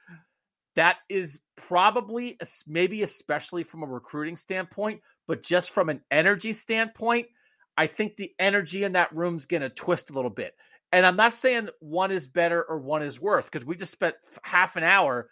That 0.75 0.97
is 1.09 1.41
probably, 1.55 2.37
maybe 2.67 3.01
especially 3.01 3.63
from 3.63 3.81
a 3.81 3.87
recruiting 3.87 4.37
standpoint, 4.37 5.01
but 5.27 5.41
just 5.41 5.71
from 5.71 5.89
an 5.89 6.01
energy 6.11 6.53
standpoint, 6.53 7.27
I 7.75 7.87
think 7.87 8.15
the 8.15 8.33
energy 8.37 8.83
in 8.83 8.93
that 8.93 9.15
room's 9.15 9.45
going 9.45 9.61
to 9.61 9.69
twist 9.69 10.11
a 10.11 10.13
little 10.13 10.29
bit. 10.29 10.55
And 10.91 11.05
I'm 11.05 11.17
not 11.17 11.33
saying 11.33 11.69
one 11.79 12.11
is 12.11 12.27
better 12.27 12.63
or 12.63 12.77
one 12.77 13.03
is 13.03 13.19
worse 13.19 13.45
because 13.45 13.65
we 13.65 13.75
just 13.75 13.91
spent 13.91 14.15
half 14.41 14.77
an 14.77 14.83
hour 14.83 15.29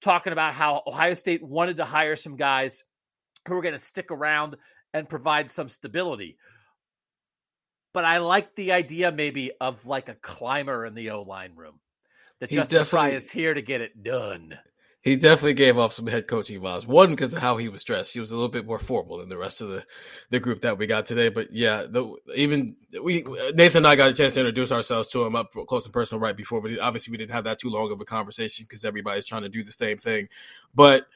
talking 0.00 0.32
about 0.32 0.52
how 0.52 0.82
Ohio 0.86 1.14
State 1.14 1.42
wanted 1.42 1.76
to 1.76 1.84
hire 1.84 2.16
some 2.16 2.36
guys 2.36 2.82
who 3.46 3.54
were 3.54 3.62
going 3.62 3.74
to 3.74 3.78
stick 3.78 4.10
around 4.10 4.56
and 4.92 5.08
provide 5.08 5.50
some 5.50 5.68
stability. 5.68 6.36
But 7.94 8.04
I 8.04 8.18
like 8.18 8.54
the 8.54 8.72
idea 8.72 9.12
maybe 9.12 9.52
of 9.60 9.86
like 9.86 10.08
a 10.08 10.14
climber 10.14 10.84
in 10.84 10.94
the 10.94 11.10
O 11.10 11.22
line 11.22 11.52
room. 11.54 11.80
That 12.40 12.50
he 12.50 12.56
Justin 12.56 12.84
Frye 12.84 13.10
is 13.10 13.30
here 13.30 13.54
to 13.54 13.62
get 13.62 13.80
it 13.80 14.02
done. 14.02 14.58
He 15.06 15.14
definitely 15.14 15.54
gave 15.54 15.78
off 15.78 15.92
some 15.92 16.08
head 16.08 16.26
coaching 16.26 16.60
vibes. 16.60 16.84
One 16.84 17.10
because 17.10 17.32
of 17.32 17.40
how 17.40 17.58
he 17.58 17.68
was 17.68 17.84
dressed. 17.84 18.12
He 18.12 18.18
was 18.18 18.32
a 18.32 18.34
little 18.34 18.48
bit 18.48 18.66
more 18.66 18.80
formal 18.80 19.18
than 19.18 19.28
the 19.28 19.38
rest 19.38 19.60
of 19.60 19.68
the, 19.68 19.86
the 20.30 20.40
group 20.40 20.62
that 20.62 20.78
we 20.78 20.88
got 20.88 21.06
today. 21.06 21.28
But 21.28 21.52
yeah, 21.52 21.84
the, 21.88 22.16
even 22.34 22.74
we 23.00 23.22
Nathan 23.54 23.78
and 23.78 23.86
I 23.86 23.94
got 23.94 24.10
a 24.10 24.12
chance 24.12 24.34
to 24.34 24.40
introduce 24.40 24.72
ourselves 24.72 25.08
to 25.10 25.24
him 25.24 25.36
up 25.36 25.52
close 25.68 25.84
and 25.84 25.94
personal 25.94 26.20
right 26.20 26.36
before. 26.36 26.60
But 26.60 26.80
obviously, 26.80 27.12
we 27.12 27.18
didn't 27.18 27.34
have 27.34 27.44
that 27.44 27.60
too 27.60 27.70
long 27.70 27.92
of 27.92 28.00
a 28.00 28.04
conversation 28.04 28.66
because 28.68 28.84
everybody's 28.84 29.26
trying 29.26 29.42
to 29.42 29.48
do 29.48 29.62
the 29.62 29.70
same 29.70 29.96
thing. 29.96 30.28
But 30.74 31.06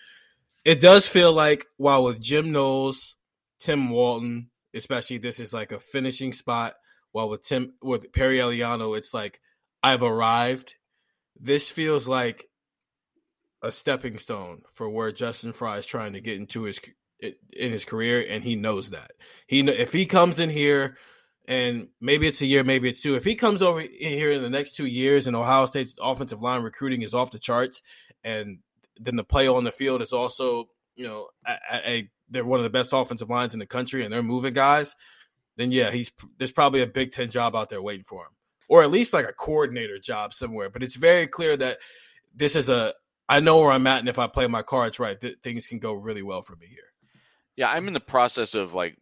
it 0.65 0.81
does 0.81 1.05
feel 1.09 1.33
like 1.33 1.67
while 1.77 2.05
with 2.05 2.21
Jim 2.21 2.53
Knowles, 2.53 3.17
Tim 3.59 3.91
Walton, 3.91 4.51
especially 4.73 5.19
this 5.19 5.41
is 5.41 5.53
like 5.53 5.73
a 5.73 5.81
finishing 5.81 6.33
spot. 6.33 6.77
While 7.11 7.29
with 7.29 7.43
Tim 7.43 7.73
with 7.83 8.13
Perry 8.13 8.39
Eliano, 8.39 8.97
it's 8.97 9.13
like 9.13 9.41
I've 9.83 10.05
arrived. 10.05 10.75
This 11.41 11.69
feels 11.69 12.07
like 12.07 12.50
a 13.63 13.71
stepping 13.71 14.19
stone 14.19 14.63
for 14.73 14.89
where 14.89 15.13
Justin 15.13 15.53
Frye 15.53 15.79
is 15.79 15.87
trying 15.87 16.15
to 16.15 16.21
get 16.21 16.39
into 16.39 16.63
his 16.63 16.81
in 17.21 17.71
his 17.71 17.85
career, 17.85 18.25
and 18.29 18.45
he 18.45 18.57
knows 18.57 18.91
that. 18.91 19.13
He 19.47 19.61
if 19.61 19.93
he 19.93 20.07
comes 20.07 20.41
in 20.41 20.51
here, 20.51 20.97
and 21.47 21.89
maybe 22.01 22.27
it's 22.27 22.41
a 22.41 22.47
year, 22.47 22.65
maybe 22.65 22.89
it's 22.89 23.03
two. 23.03 23.15
If 23.15 23.25
he 23.25 23.35
comes 23.35 23.63
over 23.63 23.81
in 23.81 23.89
here 23.91 24.33
in 24.33 24.43
the 24.43 24.51
next 24.51 24.77
two 24.77 24.87
years, 24.87 25.27
and 25.27 25.37
Ohio 25.37 25.67
State's 25.67 25.97
offensive 26.01 26.41
line 26.41 26.63
recruiting 26.63 27.03
is 27.03 27.15
off 27.15 27.31
the 27.31 27.39
charts, 27.39 27.83
and 28.25 28.59
then 28.99 29.17
the 29.17 29.25
play 29.25 29.49
on 29.49 29.65
the 29.65 29.73
field 29.73 30.03
is 30.03 30.13
also, 30.13 30.69
you 30.95 31.07
know, 31.07 31.29
a, 31.47 31.91
a, 31.91 32.11
they're 32.29 32.45
one 32.45 32.61
of 32.61 32.65
the 32.65 32.71
best 32.71 32.93
offensive 32.93 33.31
lines 33.31 33.55
in 33.55 33.61
the 33.61 33.67
country, 33.67 34.05
and 34.05 34.13
they're 34.13 34.23
moving 34.23 34.55
guys. 34.55 34.95
Then 35.57 35.73
yeah, 35.73 35.91
he's 35.91 36.11
there's 36.39 36.53
probably 36.53 36.83
a 36.83 36.87
Big 36.87 37.13
Ten 37.13 37.29
job 37.29 37.55
out 37.55 37.69
there 37.69 37.83
waiting 37.83 38.05
for 38.05 38.23
him, 38.23 38.33
or 38.69 38.83
at 38.83 38.91
least 38.91 39.13
like 39.13 39.29
a 39.29 39.33
coordinator 39.33 39.99
job 39.99 40.33
somewhere. 40.33 40.71
But 40.71 40.83
it's 40.83 40.95
very 40.95 41.27
clear 41.27 41.57
that 41.57 41.79
this 42.35 42.57
is 42.57 42.69
a 42.69 42.95
I 43.31 43.39
know 43.39 43.61
where 43.61 43.71
I'm 43.71 43.87
at, 43.87 44.01
and 44.01 44.09
if 44.09 44.19
I 44.19 44.27
play 44.27 44.49
my 44.49 44.63
cards 44.63 44.99
right, 44.99 45.19
th- 45.19 45.39
things 45.45 45.69
can 45.69 45.79
go 45.79 45.93
really 45.93 46.23
well 46.23 46.43
for 46.43 46.57
me 46.57 46.67
here. 46.67 46.93
Yeah, 47.55 47.71
I'm 47.71 47.87
in 47.87 47.95
the 47.95 48.01
process 48.01 48.57
of 48.57 48.75
like 48.75 48.97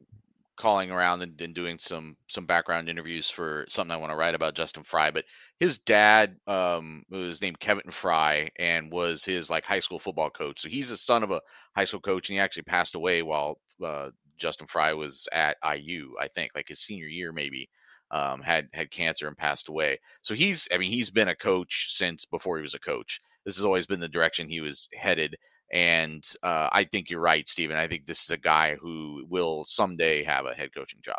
calling 0.55 0.91
around 0.91 1.23
and, 1.23 1.41
and, 1.41 1.55
doing 1.55 1.79
some 1.79 2.15
some 2.27 2.45
background 2.45 2.91
interviews 2.91 3.31
for 3.31 3.65
something 3.69 3.91
I 3.91 3.97
want 3.97 4.11
to 4.11 4.17
write 4.17 4.35
about 4.35 4.55
Justin 4.55 4.83
Frye. 4.83 5.13
But 5.13 5.25
his 5.59 5.79
dad 5.79 6.37
um, 6.47 7.05
was 7.09 7.41
named 7.41 7.59
Kevin 7.59 7.91
Frye 7.91 8.51
and 8.59 8.93
was 8.93 9.25
his 9.25 9.49
like 9.49 9.65
high 9.65 9.79
school 9.79 9.99
football 9.99 10.29
coach. 10.29 10.61
So 10.61 10.69
he's 10.69 10.91
a 10.91 10.99
son 10.99 11.23
of 11.23 11.31
a 11.31 11.41
high 11.75 11.87
school 11.87 12.01
coach, 12.01 12.29
and 12.29 12.37
he 12.37 12.41
actually 12.41 12.65
passed 12.65 12.97
away 12.97 13.23
while 13.23 13.59
uh, 13.83 14.11
Justin 14.37 14.67
Frye 14.67 14.93
was 14.93 15.27
at 15.33 15.57
IU. 15.65 16.13
I 16.21 16.29
think 16.29 16.51
like 16.55 16.69
his 16.69 16.81
senior 16.81 17.07
year 17.07 17.33
maybe. 17.33 17.71
Um, 18.11 18.41
had 18.41 18.69
had 18.73 18.91
cancer 18.91 19.29
and 19.29 19.37
passed 19.37 19.69
away. 19.69 19.99
So 20.23 20.35
he's, 20.35 20.67
I 20.73 20.79
mean, 20.79 20.91
he's 20.91 21.11
been 21.11 21.29
a 21.29 21.37
coach 21.37 21.89
since 21.91 22.25
before 22.25 22.57
he 22.57 22.63
was 22.63 22.73
a 22.73 22.79
coach 22.79 23.21
this 23.49 23.57
has 23.57 23.65
always 23.65 23.87
been 23.87 23.99
the 23.99 24.11
direction 24.11 24.47
he 24.47 24.61
was 24.61 24.91
headed. 24.95 25.35
And 25.73 26.23
uh, 26.43 26.69
I 26.70 26.85
think 26.85 27.09
you're 27.09 27.19
right, 27.19 27.49
Stephen. 27.49 27.79
I 27.79 27.89
think 27.89 28.05
this 28.07 28.23
is 28.23 28.29
a 28.29 28.37
guy 28.37 28.75
who 28.75 29.25
will 29.31 29.65
someday 29.65 30.23
have 30.23 30.45
a 30.45 30.53
head 30.53 30.69
coaching 30.75 31.01
job. 31.03 31.16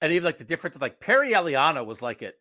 And 0.00 0.12
even 0.12 0.24
like 0.24 0.38
the 0.38 0.44
difference, 0.44 0.76
like 0.80 0.98
Perry 0.98 1.30
Eliano 1.30 1.86
was 1.86 2.02
like 2.02 2.24
at 2.24 2.34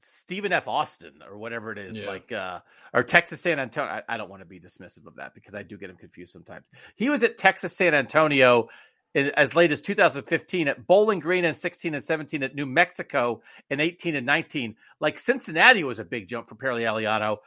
Stephen 0.00 0.52
F. 0.52 0.66
Austin 0.66 1.20
or 1.24 1.38
whatever 1.38 1.70
it 1.70 1.78
is, 1.78 2.02
yeah. 2.02 2.08
like 2.08 2.32
uh, 2.32 2.58
or 2.92 3.04
Texas 3.04 3.40
San 3.40 3.60
Antonio. 3.60 3.88
I, 3.92 4.14
I 4.14 4.16
don't 4.16 4.28
want 4.28 4.42
to 4.42 4.46
be 4.46 4.58
dismissive 4.58 5.06
of 5.06 5.14
that 5.14 5.32
because 5.32 5.54
I 5.54 5.62
do 5.62 5.78
get 5.78 5.90
him 5.90 5.96
confused 5.96 6.32
sometimes. 6.32 6.66
He 6.96 7.08
was 7.08 7.22
at 7.22 7.38
Texas 7.38 7.76
San 7.76 7.94
Antonio 7.94 8.68
in, 9.14 9.30
as 9.30 9.54
late 9.54 9.72
as 9.72 9.80
2015 9.80 10.68
at 10.68 10.86
Bowling 10.86 11.20
Green 11.20 11.44
and 11.44 11.54
16 11.54 11.94
and 11.94 12.02
17 12.02 12.42
at 12.42 12.54
New 12.54 12.66
Mexico 12.66 13.40
and 13.70 13.80
18 13.80 14.16
and 14.16 14.26
19. 14.26 14.76
Like 15.00 15.18
Cincinnati 15.18 15.84
was 15.84 15.98
a 15.98 16.04
big 16.04 16.28
jump 16.28 16.48
for 16.48 16.54
Perry 16.54 16.82
Eliano. 16.82 17.38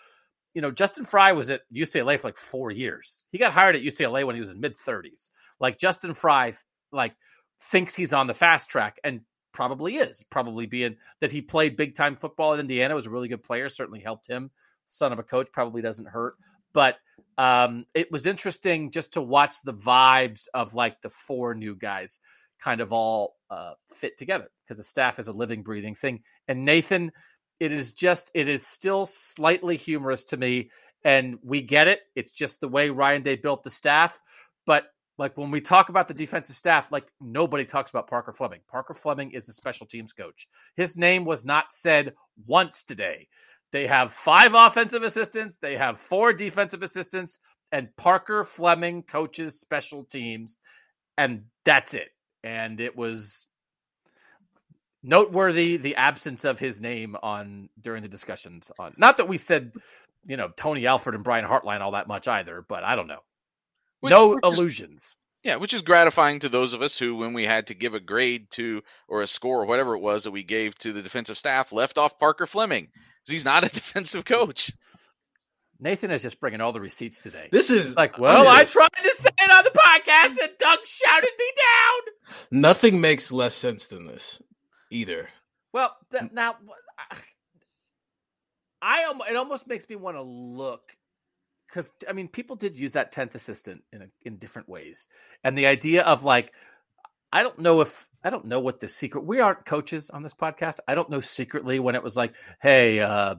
You 0.54 0.62
know, 0.62 0.72
Justin 0.72 1.06
Frye 1.06 1.34
was 1.34 1.50
at 1.50 1.62
UCLA 1.74 2.20
for 2.20 2.28
like 2.28 2.38
four 2.38 2.72
years. 2.72 3.24
He 3.32 3.38
got 3.38 3.54
hired 3.54 3.76
at 3.76 3.82
UCLA 3.82 4.26
when 4.26 4.36
he 4.36 4.42
was 4.42 4.52
in 4.52 4.60
mid 4.60 4.78
30s. 4.78 5.32
Like 5.60 5.78
Justin 5.78 6.14
Frye, 6.14 6.54
like 6.92 7.16
thinks 7.60 7.96
he's 7.96 8.14
on 8.14 8.28
the 8.28 8.34
fast 8.34 8.70
track 8.70 9.00
and 9.04 9.22
probably 9.54 9.98
is. 9.98 10.24
Probably 10.30 10.66
being 10.66 10.96
that 11.22 11.32
he 11.32 11.42
played 11.42 11.78
big 11.78 11.96
time 11.96 12.16
football 12.16 12.54
at 12.54 12.60
Indiana 12.60 12.96
was 12.96 13.06
a 13.06 13.10
really 13.10 13.28
good 13.28 13.44
player. 13.44 13.70
Certainly 13.70 14.02
helped 14.02 14.28
him. 14.28 14.52
Son 14.88 15.12
of 15.12 15.20
a 15.20 15.24
coach 15.24 15.48
probably 15.52 15.82
doesn't 15.82 16.08
hurt, 16.08 16.36
but 16.76 16.98
um, 17.38 17.86
it 17.94 18.12
was 18.12 18.28
interesting 18.28 18.92
just 18.92 19.14
to 19.14 19.22
watch 19.22 19.56
the 19.64 19.74
vibes 19.74 20.48
of 20.54 20.76
like 20.76 21.02
the 21.02 21.10
four 21.10 21.56
new 21.56 21.74
guys 21.74 22.20
kind 22.62 22.82
of 22.82 22.92
all 22.92 23.36
uh, 23.50 23.72
fit 23.94 24.18
together 24.18 24.50
because 24.64 24.78
the 24.78 24.84
staff 24.84 25.18
is 25.18 25.30
a 25.30 25.34
living, 25.34 25.64
breathing 25.64 25.96
thing. 25.96 26.22
And 26.50 26.66
Nathan, 26.66 27.12
it 27.60 27.72
is 27.72 27.94
just, 27.94 28.30
it 28.34 28.50
is 28.50 28.68
still 28.68 29.06
slightly 29.06 29.78
humorous 29.78 30.26
to 30.26 30.38
me. 30.38 30.70
And 31.06 31.38
we 31.42 31.62
get 31.62 31.88
it. 31.88 32.02
It's 32.14 32.32
just 32.32 32.60
the 32.60 32.68
way 32.68 32.90
Ryan 32.90 33.22
Day 33.22 33.36
built 33.38 33.64
the 33.64 33.70
staff. 33.70 34.20
But 34.66 34.86
like 35.18 35.38
when 35.38 35.52
we 35.52 35.62
talk 35.62 35.88
about 35.88 36.10
the 36.10 36.14
defensive 36.14 36.56
staff, 36.58 36.92
like 36.92 37.08
nobody 37.22 37.64
talks 37.64 37.90
about 37.90 38.10
Parker 38.10 38.34
Fleming. 38.34 38.62
Parker 38.70 38.94
Fleming 38.94 39.32
is 39.32 39.46
the 39.46 39.54
special 39.54 39.86
teams 39.86 40.12
coach. 40.12 40.48
His 40.76 40.98
name 40.98 41.24
was 41.24 41.46
not 41.46 41.72
said 41.72 42.16
once 42.46 42.84
today. 42.84 43.28
They 43.72 43.88
have 43.88 44.14
five 44.14 44.54
offensive 44.54 45.04
assistants, 45.04 45.58
they 45.58 45.76
have 45.76 46.00
four 46.00 46.34
defensive 46.34 46.84
assistants, 46.84 47.40
and 47.72 47.96
Parker 47.98 48.44
Fleming 48.44 49.04
coaches 49.04 49.60
special 49.60 50.06
teams, 50.06 50.58
and 51.18 51.44
that's 51.66 51.94
it. 51.94 52.10
And 52.44 52.80
it 52.80 52.96
was 52.96 53.48
noteworthy 55.04 55.78
the 55.78 55.96
absence 55.96 56.46
of 56.46 56.60
his 56.60 56.82
name 56.82 57.16
on 57.22 57.70
during 57.82 58.02
the 58.02 58.10
discussions 58.10 58.72
on 58.80 58.92
not 58.98 59.18
that 59.18 59.28
we 59.28 59.38
said 59.38 59.72
you 60.26 60.38
know 60.38 60.50
Tony 60.58 60.88
Alford 60.88 61.16
and 61.16 61.24
Brian 61.24 61.46
Hartline 61.46 61.82
all 61.82 61.92
that 61.92 62.08
much 62.08 62.28
either, 62.28 62.66
but 62.68 62.84
I 62.84 62.96
don't 62.96 63.08
know. 63.08 63.20
Which, 64.00 64.12
no 64.12 64.38
illusions. 64.44 65.16
Is, 65.46 65.50
yeah, 65.50 65.56
which 65.58 65.74
is 65.74 65.82
gratifying 65.82 66.40
to 66.40 66.50
those 66.50 66.74
of 66.74 66.82
us 66.82 66.98
who, 66.98 67.16
when 67.16 67.34
we 67.34 67.46
had 67.46 67.68
to 67.68 67.74
give 67.74 67.94
a 67.94 68.00
grade 68.00 68.50
to 68.52 68.82
or 69.08 69.22
a 69.22 69.28
score 69.28 69.62
or 69.62 69.66
whatever 69.66 69.96
it 69.96 70.00
was 70.00 70.24
that 70.24 70.32
we 70.32 70.44
gave 70.44 70.76
to 70.80 70.92
the 70.92 71.02
defensive 71.02 71.38
staff, 71.38 71.72
left 71.72 71.98
off 71.98 72.20
Parker 72.20 72.46
Fleming 72.46 72.88
because 72.92 73.32
he's 73.32 73.46
not 73.46 73.64
a 73.64 73.70
defensive 73.74 74.26
coach. 74.26 74.72
Nathan 75.80 76.10
is 76.10 76.22
just 76.22 76.40
bringing 76.40 76.62
all 76.62 76.72
the 76.72 76.80
receipts 76.80 77.22
today. 77.22 77.50
This 77.52 77.70
is 77.70 77.98
like, 77.98 78.18
well, 78.18 78.48
I 78.48 78.64
tried 78.64 78.90
to 79.04 79.12
say 79.12 79.30
it 79.38 79.52
on 79.52 79.64
the 79.66 79.72
podcast, 79.72 80.42
and 80.42 80.52
Doug 80.58 80.80
shouted 80.86 81.32
me 81.38 81.46
down. 81.58 82.62
Nothing 82.62 83.02
makes 83.02 83.32
less 83.32 83.56
sense 83.56 83.86
than 83.86 84.08
this, 84.08 84.42
either. 84.90 85.30
Well, 85.74 85.96
th- 86.12 86.32
now 86.32 86.56
I 88.82 89.12
it 89.30 89.36
almost 89.36 89.68
makes 89.68 89.90
me 89.90 89.96
want 89.98 90.16
to 90.16 90.22
look 90.22 90.96
because 91.68 91.90
I 92.08 92.14
mean, 92.14 92.28
people 92.28 92.56
did 92.56 92.78
use 92.78 92.94
that 92.94 93.12
tenth 93.12 93.36
assistant 93.36 93.84
in 93.92 94.04
a, 94.04 94.08
in 94.24 94.38
different 94.38 94.70
ways, 94.70 95.08
and 95.44 95.58
the 95.58 95.66
idea 95.66 96.04
of 96.04 96.24
like 96.24 96.54
I 97.36 97.44
don't 97.44 97.60
know 97.60 97.82
if 97.82 98.08
I 98.24 98.30
don't 98.30 98.46
know 98.46 98.62
what 98.62 98.80
the 98.80 98.88
secret. 98.88 99.26
We 99.26 99.42
aren't 99.42 99.66
coaches 99.66 100.10
on 100.10 100.24
this 100.24 100.34
podcast. 100.34 100.76
I 100.88 100.96
don't 100.96 101.10
know 101.10 101.20
secretly 101.20 101.80
when 101.80 101.94
it 101.94 102.02
was 102.02 102.16
like, 102.16 102.34
"Hey, 102.62 103.02
uh, 103.02 103.36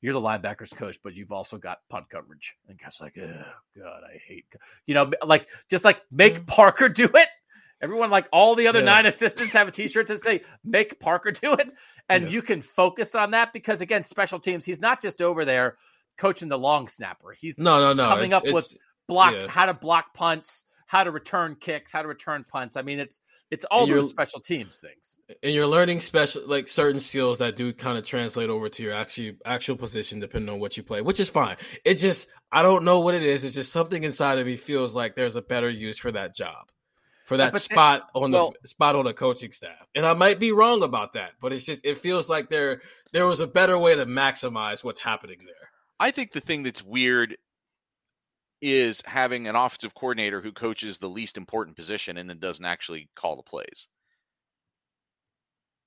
you're 0.00 0.14
the 0.14 0.20
linebackers 0.20 0.74
coach, 0.74 0.98
but 1.04 1.14
you've 1.14 1.30
also 1.30 1.56
got 1.56 1.78
punt 1.88 2.10
coverage." 2.10 2.56
And 2.68 2.76
guys 2.76 2.98
like, 3.00 3.16
"Oh 3.16 3.44
God, 3.78 4.02
I 4.02 4.18
hate," 4.26 4.46
you 4.86 4.94
know, 4.94 5.12
like 5.24 5.48
just 5.70 5.84
like 5.84 6.00
make 6.10 6.34
mm-hmm. 6.34 6.44
Parker 6.46 6.88
do 6.90 7.08
it. 7.14 7.28
Everyone, 7.80 8.10
like 8.10 8.26
all 8.32 8.56
the 8.56 8.66
other 8.66 8.80
yeah. 8.80 8.86
nine 8.86 9.06
assistants, 9.06 9.52
have 9.52 9.68
a 9.68 9.70
T-shirt 9.70 10.08
to 10.08 10.18
say 10.18 10.42
"Make 10.64 10.98
Parker 10.98 11.30
do 11.30 11.52
it," 11.52 11.70
and 12.08 12.24
yeah. 12.24 12.30
you 12.30 12.42
can 12.42 12.62
focus 12.62 13.14
on 13.14 13.30
that 13.30 13.52
because 13.52 13.80
again, 13.80 14.02
special 14.02 14.40
teams. 14.40 14.64
He's 14.64 14.80
not 14.80 15.00
just 15.00 15.22
over 15.22 15.44
there 15.44 15.76
coaching 16.16 16.48
the 16.48 16.58
long 16.58 16.88
snapper. 16.88 17.32
He's 17.32 17.58
no, 17.58 17.80
no, 17.80 17.92
no. 17.92 18.08
coming 18.08 18.26
it's, 18.26 18.34
up 18.34 18.44
it's, 18.44 18.52
with 18.52 18.76
block 19.06 19.34
yeah. 19.34 19.46
how 19.48 19.66
to 19.66 19.74
block 19.74 20.14
punts, 20.14 20.64
how 20.86 21.04
to 21.04 21.10
return 21.10 21.56
kicks, 21.58 21.92
how 21.92 22.02
to 22.02 22.08
return 22.08 22.44
punts. 22.48 22.76
I 22.76 22.82
mean, 22.82 22.98
it's 22.98 23.20
it's 23.50 23.64
all 23.66 23.86
those 23.86 24.10
special 24.10 24.40
teams 24.40 24.80
things. 24.80 25.20
And 25.42 25.54
you're 25.54 25.66
learning 25.66 26.00
special 26.00 26.42
like 26.46 26.68
certain 26.68 27.00
skills 27.00 27.38
that 27.38 27.56
do 27.56 27.72
kind 27.72 27.96
of 27.96 28.04
translate 28.04 28.50
over 28.50 28.68
to 28.68 28.82
your 28.82 28.92
actual 28.92 29.32
actual 29.44 29.76
position 29.76 30.18
depending 30.18 30.52
on 30.52 30.60
what 30.60 30.76
you 30.76 30.82
play, 30.82 31.00
which 31.00 31.20
is 31.20 31.28
fine. 31.28 31.56
It 31.84 31.94
just 31.94 32.28
I 32.50 32.62
don't 32.62 32.84
know 32.84 33.00
what 33.00 33.14
it 33.14 33.22
is. 33.22 33.44
It's 33.44 33.54
just 33.54 33.72
something 33.72 34.02
inside 34.02 34.38
of 34.38 34.46
me 34.46 34.56
feels 34.56 34.94
like 34.94 35.14
there's 35.14 35.36
a 35.36 35.42
better 35.42 35.70
use 35.70 35.98
for 35.98 36.10
that 36.12 36.34
job. 36.34 36.70
for 37.24 37.36
that 37.36 37.52
but 37.52 37.60
spot 37.60 38.08
on 38.14 38.32
well- 38.32 38.54
the 38.62 38.68
spot 38.68 38.96
on 38.96 39.04
the 39.04 39.14
coaching 39.14 39.52
staff. 39.52 39.88
And 39.94 40.06
I 40.06 40.14
might 40.14 40.38
be 40.38 40.52
wrong 40.52 40.82
about 40.82 41.12
that, 41.14 41.32
but 41.40 41.52
it's 41.52 41.64
just 41.64 41.84
it 41.84 41.98
feels 41.98 42.28
like 42.28 42.48
there 42.50 42.80
there 43.12 43.26
was 43.26 43.40
a 43.40 43.46
better 43.46 43.78
way 43.78 43.94
to 43.94 44.06
maximize 44.06 44.82
what's 44.82 45.00
happening 45.00 45.38
there. 45.44 45.65
I 45.98 46.10
think 46.10 46.32
the 46.32 46.40
thing 46.40 46.62
that's 46.62 46.82
weird 46.82 47.36
is 48.62 49.02
having 49.04 49.48
an 49.48 49.56
offensive 49.56 49.94
coordinator 49.94 50.40
who 50.40 50.52
coaches 50.52 50.98
the 50.98 51.08
least 51.08 51.36
important 51.36 51.76
position 51.76 52.16
and 52.16 52.28
then 52.28 52.38
doesn't 52.38 52.64
actually 52.64 53.08
call 53.14 53.36
the 53.36 53.42
plays. 53.42 53.88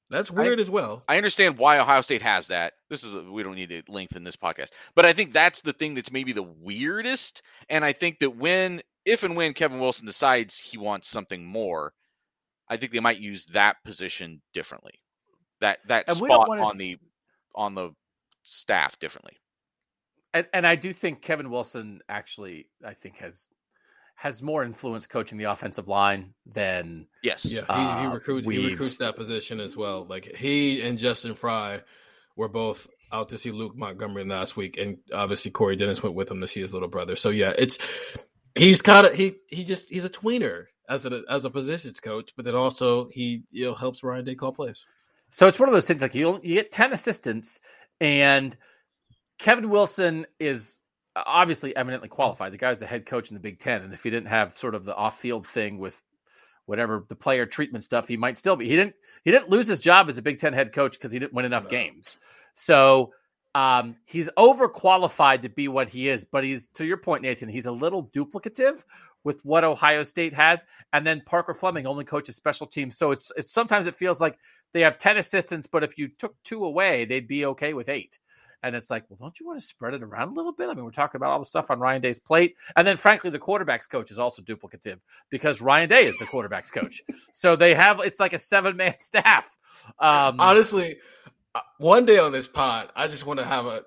That's 0.09 0.31
weird 0.31 0.59
as 0.59 0.69
well. 0.71 1.03
I 1.07 1.17
understand 1.17 1.59
why 1.59 1.77
Ohio 1.77 2.01
State 2.01 2.23
has 2.23 2.47
that. 2.47 2.73
This 2.89 3.03
is 3.03 3.13
a, 3.13 3.21
we 3.21 3.43
don't 3.43 3.55
need 3.55 3.69
to 3.69 3.83
lengthen 3.87 4.23
this 4.23 4.35
podcast, 4.35 4.69
but 4.95 5.05
I 5.05 5.13
think 5.13 5.31
that's 5.31 5.61
the 5.61 5.73
thing 5.73 5.93
that's 5.93 6.11
maybe 6.11 6.33
the 6.33 6.41
weirdest. 6.43 7.43
And 7.69 7.85
I 7.85 7.93
think 7.93 8.19
that 8.19 8.35
when, 8.35 8.81
if 9.05 9.21
and 9.23 9.35
when 9.35 9.53
Kevin 9.53 9.79
Wilson 9.79 10.07
decides 10.07 10.57
he 10.57 10.79
wants 10.79 11.07
something 11.07 11.45
more, 11.45 11.93
I 12.67 12.77
think 12.77 12.91
they 12.91 12.99
might 12.99 13.19
use 13.19 13.45
that 13.47 13.77
position 13.85 14.41
differently. 14.51 14.93
That 15.61 15.79
that 15.87 16.07
And 16.07 16.17
spot 16.17 16.49
on 16.49 16.71
s- 16.71 16.77
the 16.77 16.97
on 17.53 17.75
the 17.75 17.91
staff 18.43 18.97
differently. 18.97 19.37
And, 20.33 20.45
and 20.53 20.67
I 20.67 20.75
do 20.75 20.93
think 20.93 21.21
Kevin 21.21 21.49
Wilson 21.49 22.01
actually, 22.07 22.67
I 22.85 22.93
think 22.93 23.17
has 23.17 23.47
has 24.15 24.43
more 24.43 24.65
influence 24.65 25.07
coaching 25.07 25.37
the 25.37 25.45
offensive 25.45 25.87
line 25.87 26.33
than 26.45 27.07
Yes. 27.23 27.45
Yeah, 27.45 27.61
he, 27.61 27.65
Uh, 27.69 28.01
he 28.01 28.07
recruits 28.07 28.47
he 28.47 28.69
recruits 28.69 28.97
that 28.97 29.15
position 29.15 29.61
as 29.61 29.77
well. 29.77 30.05
Like 30.05 30.25
he 30.25 30.81
and 30.81 30.97
Justin 30.97 31.35
Frye 31.35 31.81
were 32.35 32.49
both 32.49 32.87
out 33.11 33.29
to 33.29 33.37
see 33.37 33.51
Luke 33.51 33.75
Montgomery 33.75 34.25
last 34.25 34.55
week, 34.55 34.77
and 34.77 34.97
obviously 35.13 35.51
Corey 35.51 35.75
Dennis 35.75 36.03
went 36.03 36.15
with 36.15 36.29
him 36.29 36.41
to 36.41 36.47
see 36.47 36.59
his 36.59 36.73
little 36.73 36.89
brother. 36.89 37.15
So 37.15 37.29
yeah, 37.29 37.53
it's 37.57 37.77
he's 38.55 38.81
kind 38.81 39.07
of 39.07 39.13
he 39.13 39.37
he 39.47 39.63
just 39.63 39.89
he's 39.89 40.05
a 40.05 40.09
tweener 40.09 40.65
as 40.89 41.05
a 41.05 41.23
as 41.29 41.45
a 41.45 41.49
positions 41.49 41.99
coach, 41.99 42.33
but 42.35 42.45
then 42.45 42.55
also 42.55 43.07
he 43.07 43.43
you 43.51 43.65
know 43.65 43.73
helps 43.73 44.03
Ryan 44.03 44.25
Day 44.25 44.35
call 44.35 44.51
plays. 44.51 44.85
So 45.29 45.47
it's 45.47 45.59
one 45.59 45.69
of 45.69 45.73
those 45.73 45.87
things 45.87 46.01
like 46.01 46.13
you 46.13 46.39
you 46.43 46.55
get 46.55 46.71
ten 46.71 46.91
assistants, 46.91 47.61
and 48.01 48.55
Kevin 49.39 49.69
Wilson 49.69 50.25
is 50.39 50.79
obviously 51.15 51.75
eminently 51.75 52.09
qualified. 52.09 52.53
The 52.53 52.57
guy's 52.57 52.77
the 52.77 52.85
head 52.85 53.05
coach 53.05 53.29
in 53.29 53.33
the 53.33 53.39
Big 53.39 53.59
Ten, 53.59 53.81
and 53.81 53.93
if 53.93 54.03
he 54.03 54.09
didn't 54.09 54.27
have 54.29 54.55
sort 54.55 54.75
of 54.75 54.85
the 54.85 54.95
off 54.95 55.19
field 55.19 55.47
thing 55.47 55.79
with 55.79 56.01
whatever 56.65 57.05
the 57.09 57.15
player 57.15 57.45
treatment 57.45 57.83
stuff, 57.83 58.07
he 58.07 58.17
might 58.17 58.37
still 58.37 58.55
be. 58.55 58.67
He 58.67 58.75
didn't 58.75 58.93
he 59.23 59.31
didn't 59.31 59.49
lose 59.49 59.67
his 59.67 59.79
job 59.79 60.09
as 60.09 60.17
a 60.17 60.21
Big 60.21 60.37
Ten 60.37 60.53
head 60.53 60.73
coach 60.73 60.93
because 60.93 61.11
he 61.11 61.19
didn't 61.19 61.33
win 61.33 61.45
enough 61.45 61.63
No. 61.63 61.69
games. 61.69 62.17
So 62.53 63.11
um, 63.55 63.95
he's 64.05 64.29
overqualified 64.37 65.41
to 65.41 65.49
be 65.49 65.67
what 65.67 65.89
he 65.89 66.09
is. 66.09 66.23
But 66.25 66.43
he's 66.43 66.67
to 66.69 66.85
your 66.85 66.97
point, 66.97 67.23
Nathan. 67.23 67.49
He's 67.49 67.65
a 67.65 67.71
little 67.71 68.07
duplicative 68.09 68.83
with 69.23 69.43
what 69.43 69.63
Ohio 69.63 70.03
State 70.03 70.33
has, 70.33 70.63
and 70.93 71.05
then 71.05 71.21
Parker 71.25 71.53
Fleming 71.53 71.87
only 71.87 72.05
coaches 72.05 72.35
special 72.35 72.67
teams. 72.67 72.97
So 72.97 73.11
it's, 73.11 73.31
it's 73.35 73.51
sometimes 73.51 73.85
it 73.85 73.95
feels 73.95 74.21
like 74.21 74.37
they 74.73 74.81
have 74.81 74.97
10 74.97 75.17
assistants, 75.17 75.67
but 75.67 75.83
if 75.83 75.97
you 75.97 76.07
took 76.07 76.35
two 76.43 76.63
away, 76.63 77.03
they'd 77.05 77.27
be 77.27 77.45
okay 77.47 77.73
with 77.73 77.89
eight. 77.89 78.17
And 78.61 78.75
it's 78.75 78.89
like, 78.89 79.05
well, 79.09 79.17
don't 79.19 79.39
you 79.39 79.45
want 79.45 79.59
to 79.59 79.65
spread 79.65 79.93
it 79.93 80.03
around 80.03 80.29
a 80.29 80.33
little 80.33 80.51
bit? 80.51 80.69
I 80.69 80.73
mean, 80.73 80.83
we're 80.83 80.91
talking 80.91 81.17
about 81.17 81.31
all 81.31 81.39
the 81.39 81.45
stuff 81.45 81.71
on 81.71 81.79
Ryan 81.79 82.01
Day's 82.01 82.19
plate. 82.19 82.55
And 82.75 82.85
then, 82.85 82.97
frankly, 82.97 83.29
the 83.29 83.39
quarterback's 83.39 83.85
coach 83.85 84.11
is 84.11 84.19
also 84.19 84.41
duplicative 84.41 84.99
because 85.29 85.61
Ryan 85.61 85.87
Day 85.89 86.05
is 86.05 86.17
the 86.17 86.25
quarterback's 86.25 86.71
coach. 86.71 87.01
So 87.31 87.55
they 87.55 87.73
have, 87.73 87.99
it's 87.99 88.19
like 88.19 88.33
a 88.33 88.37
seven 88.37 88.75
man 88.75 88.95
staff. 88.99 89.49
Um, 89.99 90.39
Honestly, 90.39 90.97
uh, 91.55 91.61
one 91.77 92.05
day 92.05 92.17
on 92.17 92.31
this 92.31 92.47
pod, 92.47 92.89
I 92.95 93.07
just 93.07 93.25
want 93.25 93.39
to 93.39 93.45
have 93.45 93.65
a 93.65 93.83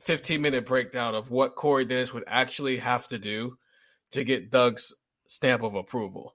15 0.00 0.42
minute 0.42 0.66
breakdown 0.66 1.14
of 1.14 1.30
what 1.30 1.54
Corey 1.54 1.84
Dennis 1.84 2.12
would 2.12 2.24
actually 2.26 2.78
have 2.78 3.08
to 3.08 3.18
do 3.18 3.56
to 4.12 4.24
get 4.24 4.50
Doug's 4.50 4.94
stamp 5.26 5.62
of 5.62 5.74
approval. 5.74 6.34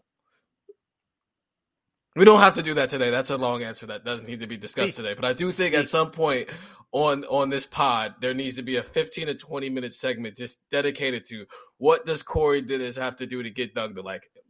We 2.16 2.26
don't 2.26 2.42
have 2.42 2.56
to 2.56 2.64
do 2.64 2.74
that 2.74 2.90
today. 2.90 3.12
That's 3.12 3.30
a 3.30 3.38
long 3.38 3.64
answer 3.64 3.86
that 3.86 4.04
doesn't 4.04 4.28
need 4.28 4.40
to 4.40 4.48
be 4.48 4.58
discussed 4.58 4.96
today. 4.96 5.14
But 5.14 5.26
I 5.26 5.34
do 5.34 5.52
think 5.52 5.76
at 5.76 5.88
some 5.88 6.12
point 6.12 6.50
on 6.92 7.24
on 7.26 7.50
this 7.50 7.66
pod, 7.66 8.16
there 8.22 8.34
needs 8.34 8.56
to 8.56 8.64
be 8.64 8.78
a 8.78 8.84
15 8.84 9.28
to 9.28 9.36
20 9.36 9.70
minute 9.70 9.94
segment 9.94 10.36
just 10.38 10.60
dedicated 10.72 11.26
to 11.26 11.46
what 11.78 12.06
does 12.06 12.24
Corey 12.24 12.62
Dennis 12.62 12.96
have 12.96 13.16
to 13.18 13.26
do 13.26 13.44
to 13.44 13.50
get 13.50 13.76
Doug 13.76 13.96
to 13.96 14.02
like 14.02 14.24
him. 14.24 14.44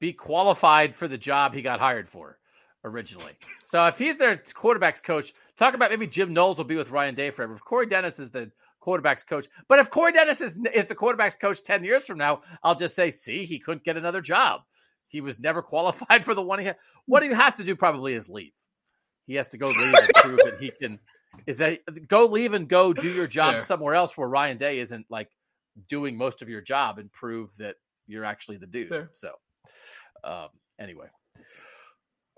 be 0.00 0.12
qualified 0.12 0.94
for 0.94 1.08
the 1.08 1.18
job 1.18 1.54
he 1.54 1.62
got 1.62 1.80
hired 1.80 2.08
for 2.08 2.38
originally. 2.84 3.32
So 3.62 3.86
if 3.86 3.98
he's 3.98 4.16
their 4.18 4.40
quarterback's 4.54 5.00
coach, 5.00 5.32
talk 5.56 5.74
about 5.74 5.90
maybe 5.90 6.06
Jim 6.06 6.32
Knowles 6.32 6.58
will 6.58 6.64
be 6.64 6.76
with 6.76 6.90
Ryan 6.90 7.14
Day 7.14 7.30
forever. 7.30 7.54
If 7.54 7.64
Corey 7.64 7.86
Dennis 7.86 8.18
is 8.18 8.30
the 8.30 8.50
quarterback's 8.80 9.22
coach, 9.22 9.46
but 9.68 9.78
if 9.78 9.90
Corey 9.90 10.12
Dennis 10.12 10.40
is 10.40 10.58
is 10.74 10.88
the 10.88 10.94
quarterback's 10.94 11.36
coach 11.36 11.62
ten 11.62 11.84
years 11.84 12.04
from 12.04 12.18
now, 12.18 12.42
I'll 12.62 12.74
just 12.74 12.94
say, 12.94 13.10
see, 13.10 13.44
he 13.44 13.58
couldn't 13.58 13.84
get 13.84 13.96
another 13.96 14.20
job. 14.20 14.62
He 15.08 15.20
was 15.20 15.40
never 15.40 15.62
qualified 15.62 16.24
for 16.24 16.34
the 16.34 16.42
one 16.42 16.60
he 16.60 16.66
had. 16.66 16.76
What 17.06 17.22
he 17.22 17.30
has 17.30 17.56
to 17.56 17.64
do 17.64 17.74
probably 17.74 18.14
is 18.14 18.28
leave. 18.28 18.52
He 19.26 19.34
has 19.34 19.48
to 19.48 19.58
go 19.58 19.66
leave 19.66 19.94
and 19.94 20.10
prove 20.14 20.38
that 20.44 20.58
he 20.60 20.70
can. 20.70 20.98
Is 21.46 21.58
that 21.58 21.80
go 22.08 22.26
leave 22.26 22.54
and 22.54 22.68
go 22.68 22.92
do 22.92 23.08
your 23.08 23.26
job 23.28 23.54
Fair. 23.54 23.62
somewhere 23.62 23.94
else 23.94 24.16
where 24.16 24.28
Ryan 24.28 24.56
Day 24.56 24.78
isn't 24.78 25.06
like 25.10 25.30
doing 25.88 26.16
most 26.16 26.42
of 26.42 26.48
your 26.48 26.60
job 26.60 26.98
and 26.98 27.10
prove 27.10 27.56
that 27.56 27.76
you're 28.06 28.24
actually 28.24 28.58
the 28.58 28.66
dude. 28.66 28.88
Fair. 28.88 29.10
So, 29.12 29.32
um, 30.24 30.48
anyway. 30.78 31.06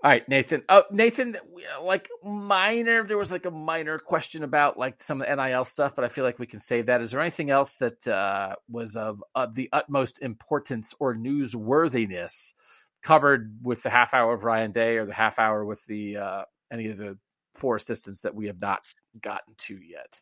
All 0.03 0.11
right, 0.11 0.27
Nathan. 0.29 0.61
Oh, 0.69 0.83
Nathan, 0.91 1.37
like 1.81 2.09
minor, 2.23 3.03
there 3.05 3.17
was 3.17 3.31
like 3.31 3.45
a 3.45 3.51
minor 3.51 3.97
question 3.97 4.43
about 4.43 4.77
like 4.77 5.01
some 5.01 5.21
of 5.21 5.27
the 5.27 5.35
NIL 5.35 5.65
stuff, 5.65 5.93
but 5.95 6.05
I 6.05 6.09
feel 6.09 6.23
like 6.23 6.37
we 6.37 6.45
can 6.45 6.59
save 6.59 6.85
that. 6.87 7.01
Is 7.01 7.11
there 7.11 7.21
anything 7.21 7.49
else 7.49 7.77
that 7.77 8.07
uh, 8.07 8.55
was 8.69 8.95
of, 8.95 9.23
of 9.33 9.55
the 9.55 9.67
utmost 9.73 10.21
importance 10.21 10.93
or 10.99 11.15
newsworthiness 11.15 12.53
covered 13.01 13.57
with 13.63 13.81
the 13.81 13.89
half 13.89 14.13
hour 14.13 14.33
of 14.33 14.43
Ryan 14.43 14.71
Day 14.71 14.97
or 14.97 15.05
the 15.05 15.13
half 15.13 15.39
hour 15.39 15.65
with 15.65 15.83
the 15.85 16.17
uh, 16.17 16.43
any 16.71 16.87
of 16.89 16.97
the 16.97 17.17
four 17.55 17.75
assistants 17.75 18.21
that 18.21 18.35
we 18.35 18.45
have 18.47 18.61
not 18.61 18.85
gotten 19.21 19.53
to 19.57 19.77
yet? 19.77 20.21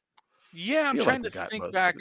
Yeah, 0.53 0.89
I'm 0.89 0.99
trying 0.99 1.23
like 1.23 1.33
to 1.33 1.45
think 1.47 1.71
back. 1.71 1.95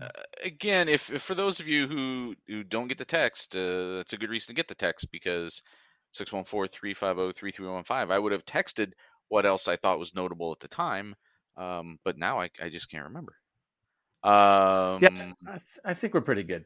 Uh, 0.00 0.08
again, 0.44 0.88
if, 0.88 1.10
if 1.10 1.22
for 1.22 1.34
those 1.34 1.60
of 1.60 1.66
you 1.68 1.88
who 1.88 2.34
who 2.46 2.62
don't 2.62 2.88
get 2.88 2.98
the 2.98 3.04
text, 3.04 3.56
uh, 3.56 3.96
that's 3.96 4.12
a 4.12 4.16
good 4.16 4.30
reason 4.30 4.54
to 4.54 4.56
get 4.56 4.68
the 4.68 4.74
text 4.74 5.10
because 5.10 5.62
614-350-3315. 6.14 8.10
I 8.10 8.18
would 8.18 8.32
have 8.32 8.44
texted 8.44 8.92
what 9.28 9.46
else 9.46 9.68
I 9.68 9.76
thought 9.76 9.98
was 9.98 10.14
notable 10.14 10.52
at 10.52 10.60
the 10.60 10.68
time, 10.68 11.14
um, 11.56 11.98
but 12.04 12.18
now 12.18 12.40
I, 12.40 12.50
I 12.60 12.68
just 12.68 12.90
can't 12.90 13.04
remember. 13.04 13.34
Um, 14.22 15.02
yeah, 15.02 15.32
I, 15.46 15.52
th- 15.52 15.80
I 15.84 15.94
think 15.94 16.14
we're 16.14 16.20
pretty 16.20 16.42
good. 16.42 16.64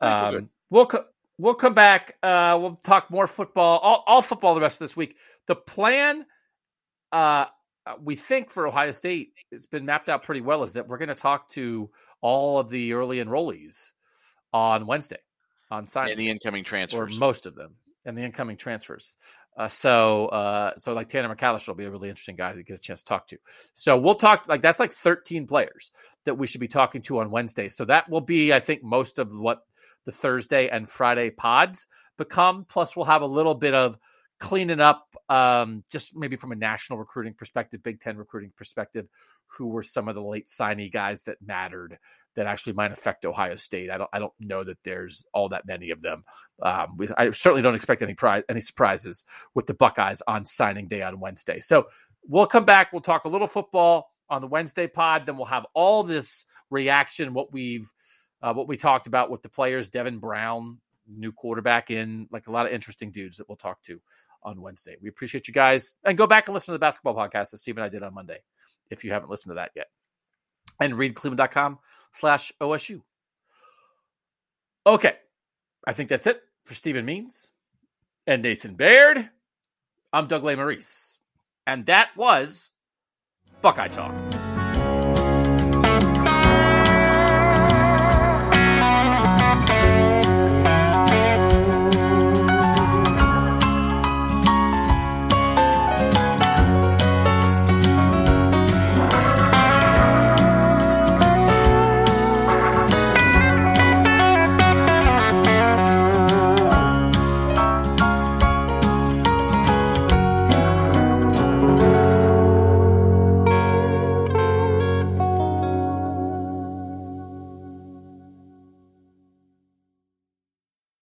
We're 0.00 0.08
Um, 0.08 0.34
good. 0.34 0.48
we'll 0.70 0.86
co- 0.86 1.06
we'll 1.38 1.54
come 1.54 1.74
back. 1.74 2.16
Uh, 2.22 2.58
we'll 2.60 2.76
talk 2.76 3.10
more 3.10 3.26
football, 3.26 3.78
all, 3.78 4.04
all 4.06 4.22
football 4.22 4.54
the 4.54 4.60
rest 4.60 4.80
of 4.80 4.84
this 4.86 4.96
week. 4.96 5.16
The 5.46 5.56
plan, 5.56 6.26
uh, 7.12 7.46
uh, 7.86 7.94
we 8.02 8.16
think 8.16 8.50
for 8.50 8.66
Ohio 8.66 8.90
State, 8.90 9.32
it's 9.50 9.66
been 9.66 9.84
mapped 9.84 10.08
out 10.08 10.22
pretty 10.22 10.40
well. 10.40 10.62
Is 10.64 10.74
that 10.74 10.86
we're 10.86 10.98
going 10.98 11.08
to 11.08 11.14
talk 11.14 11.48
to 11.50 11.90
all 12.20 12.58
of 12.58 12.68
the 12.70 12.92
early 12.92 13.18
enrollees 13.18 13.92
on 14.52 14.86
Wednesday 14.86 15.18
on 15.70 15.88
signing 15.88 16.12
and 16.12 16.20
the 16.20 16.28
incoming 16.28 16.64
transfers, 16.64 17.16
or 17.16 17.18
most 17.18 17.46
of 17.46 17.54
them, 17.54 17.74
and 18.04 18.16
the 18.16 18.22
incoming 18.22 18.56
transfers. 18.56 19.16
Uh, 19.56 19.68
so, 19.68 20.26
uh, 20.26 20.72
so 20.76 20.94
like 20.94 21.08
Tanner 21.08 21.34
McCalister 21.34 21.68
will 21.68 21.74
be 21.74 21.84
a 21.84 21.90
really 21.90 22.08
interesting 22.08 22.36
guy 22.36 22.52
to 22.52 22.62
get 22.62 22.76
a 22.76 22.78
chance 22.78 23.02
to 23.02 23.06
talk 23.06 23.26
to. 23.28 23.38
So 23.74 23.98
we'll 23.98 24.14
talk 24.14 24.46
like 24.48 24.62
that's 24.62 24.80
like 24.80 24.92
13 24.92 25.46
players 25.46 25.90
that 26.24 26.36
we 26.36 26.46
should 26.46 26.60
be 26.60 26.68
talking 26.68 27.02
to 27.02 27.18
on 27.20 27.30
Wednesday. 27.30 27.68
So 27.68 27.84
that 27.86 28.08
will 28.08 28.20
be, 28.20 28.52
I 28.52 28.60
think, 28.60 28.82
most 28.82 29.18
of 29.18 29.32
what 29.32 29.64
the 30.06 30.12
Thursday 30.12 30.68
and 30.68 30.88
Friday 30.88 31.30
pods 31.30 31.88
become. 32.16 32.64
Plus, 32.68 32.96
we'll 32.96 33.06
have 33.06 33.22
a 33.22 33.26
little 33.26 33.54
bit 33.54 33.74
of 33.74 33.98
cleaning 34.40 34.80
up, 34.80 35.06
um, 35.28 35.84
just 35.90 36.16
maybe 36.16 36.34
from 36.34 36.50
a 36.50 36.56
national 36.56 36.98
recruiting 36.98 37.34
perspective, 37.34 37.82
Big 37.82 38.00
Ten 38.00 38.16
recruiting 38.16 38.52
perspective, 38.56 39.06
who 39.46 39.68
were 39.68 39.82
some 39.82 40.08
of 40.08 40.14
the 40.14 40.22
late 40.22 40.46
signee 40.46 40.90
guys 40.90 41.22
that 41.22 41.36
mattered 41.44 41.98
that 42.36 42.46
actually 42.46 42.72
might 42.72 42.92
affect 42.92 43.24
Ohio 43.24 43.56
State. 43.56 43.90
I 43.90 43.98
don't, 43.98 44.10
I 44.12 44.18
don't 44.18 44.32
know 44.40 44.64
that 44.64 44.78
there's 44.82 45.26
all 45.34 45.48
that 45.50 45.66
many 45.66 45.90
of 45.90 46.00
them. 46.00 46.24
Um, 46.62 46.96
we, 46.96 47.08
I 47.18 47.30
certainly 47.32 47.62
don't 47.62 47.74
expect 47.74 48.02
any 48.02 48.14
prize, 48.14 48.44
any 48.48 48.60
surprises 48.60 49.24
with 49.54 49.66
the 49.66 49.74
Buckeyes 49.74 50.22
on 50.26 50.44
signing 50.44 50.86
day 50.86 51.02
on 51.02 51.20
Wednesday. 51.20 51.60
So 51.60 51.88
we'll 52.26 52.46
come 52.46 52.64
back. 52.64 52.92
We'll 52.92 53.02
talk 53.02 53.24
a 53.24 53.28
little 53.28 53.48
football 53.48 54.12
on 54.28 54.40
the 54.40 54.46
Wednesday 54.46 54.86
pod. 54.86 55.26
Then 55.26 55.36
we'll 55.36 55.46
have 55.46 55.66
all 55.74 56.02
this 56.02 56.46
reaction, 56.70 57.34
what 57.34 57.52
we've, 57.52 57.92
uh, 58.42 58.54
what 58.54 58.68
we 58.68 58.76
talked 58.76 59.08
about 59.08 59.30
with 59.30 59.42
the 59.42 59.48
players, 59.48 59.88
Devin 59.88 60.18
Brown, 60.18 60.78
new 61.08 61.32
quarterback 61.32 61.90
in, 61.90 62.28
like 62.30 62.46
a 62.46 62.52
lot 62.52 62.64
of 62.64 62.72
interesting 62.72 63.10
dudes 63.10 63.36
that 63.38 63.48
we'll 63.48 63.56
talk 63.56 63.82
to 63.82 64.00
on 64.42 64.60
Wednesday. 64.60 64.96
We 65.00 65.08
appreciate 65.08 65.48
you 65.48 65.54
guys, 65.54 65.94
and 66.04 66.18
go 66.18 66.26
back 66.26 66.48
and 66.48 66.54
listen 66.54 66.72
to 66.72 66.76
the 66.76 66.78
basketball 66.78 67.14
podcast 67.14 67.50
that 67.50 67.58
Steve 67.58 67.76
and 67.76 67.84
I 67.84 67.88
did 67.88 68.02
on 68.02 68.14
Monday, 68.14 68.38
if 68.90 69.04
you 69.04 69.12
haven't 69.12 69.30
listened 69.30 69.50
to 69.50 69.56
that 69.56 69.72
yet, 69.74 69.88
and 70.80 70.96
read 70.96 71.14
cleveland.com 71.14 71.78
slash 72.12 72.52
OSU. 72.60 73.02
Okay. 74.86 75.14
I 75.86 75.92
think 75.92 76.08
that's 76.08 76.26
it 76.26 76.40
for 76.64 76.74
Stephen 76.74 77.04
Means 77.04 77.50
and 78.26 78.42
Nathan 78.42 78.74
Baird. 78.74 79.28
I'm 80.12 80.26
Doug 80.26 80.42
Lesmerises, 80.42 81.20
and 81.66 81.86
that 81.86 82.10
was 82.16 82.72
Buckeye 83.62 83.88
Talk. 83.88 84.39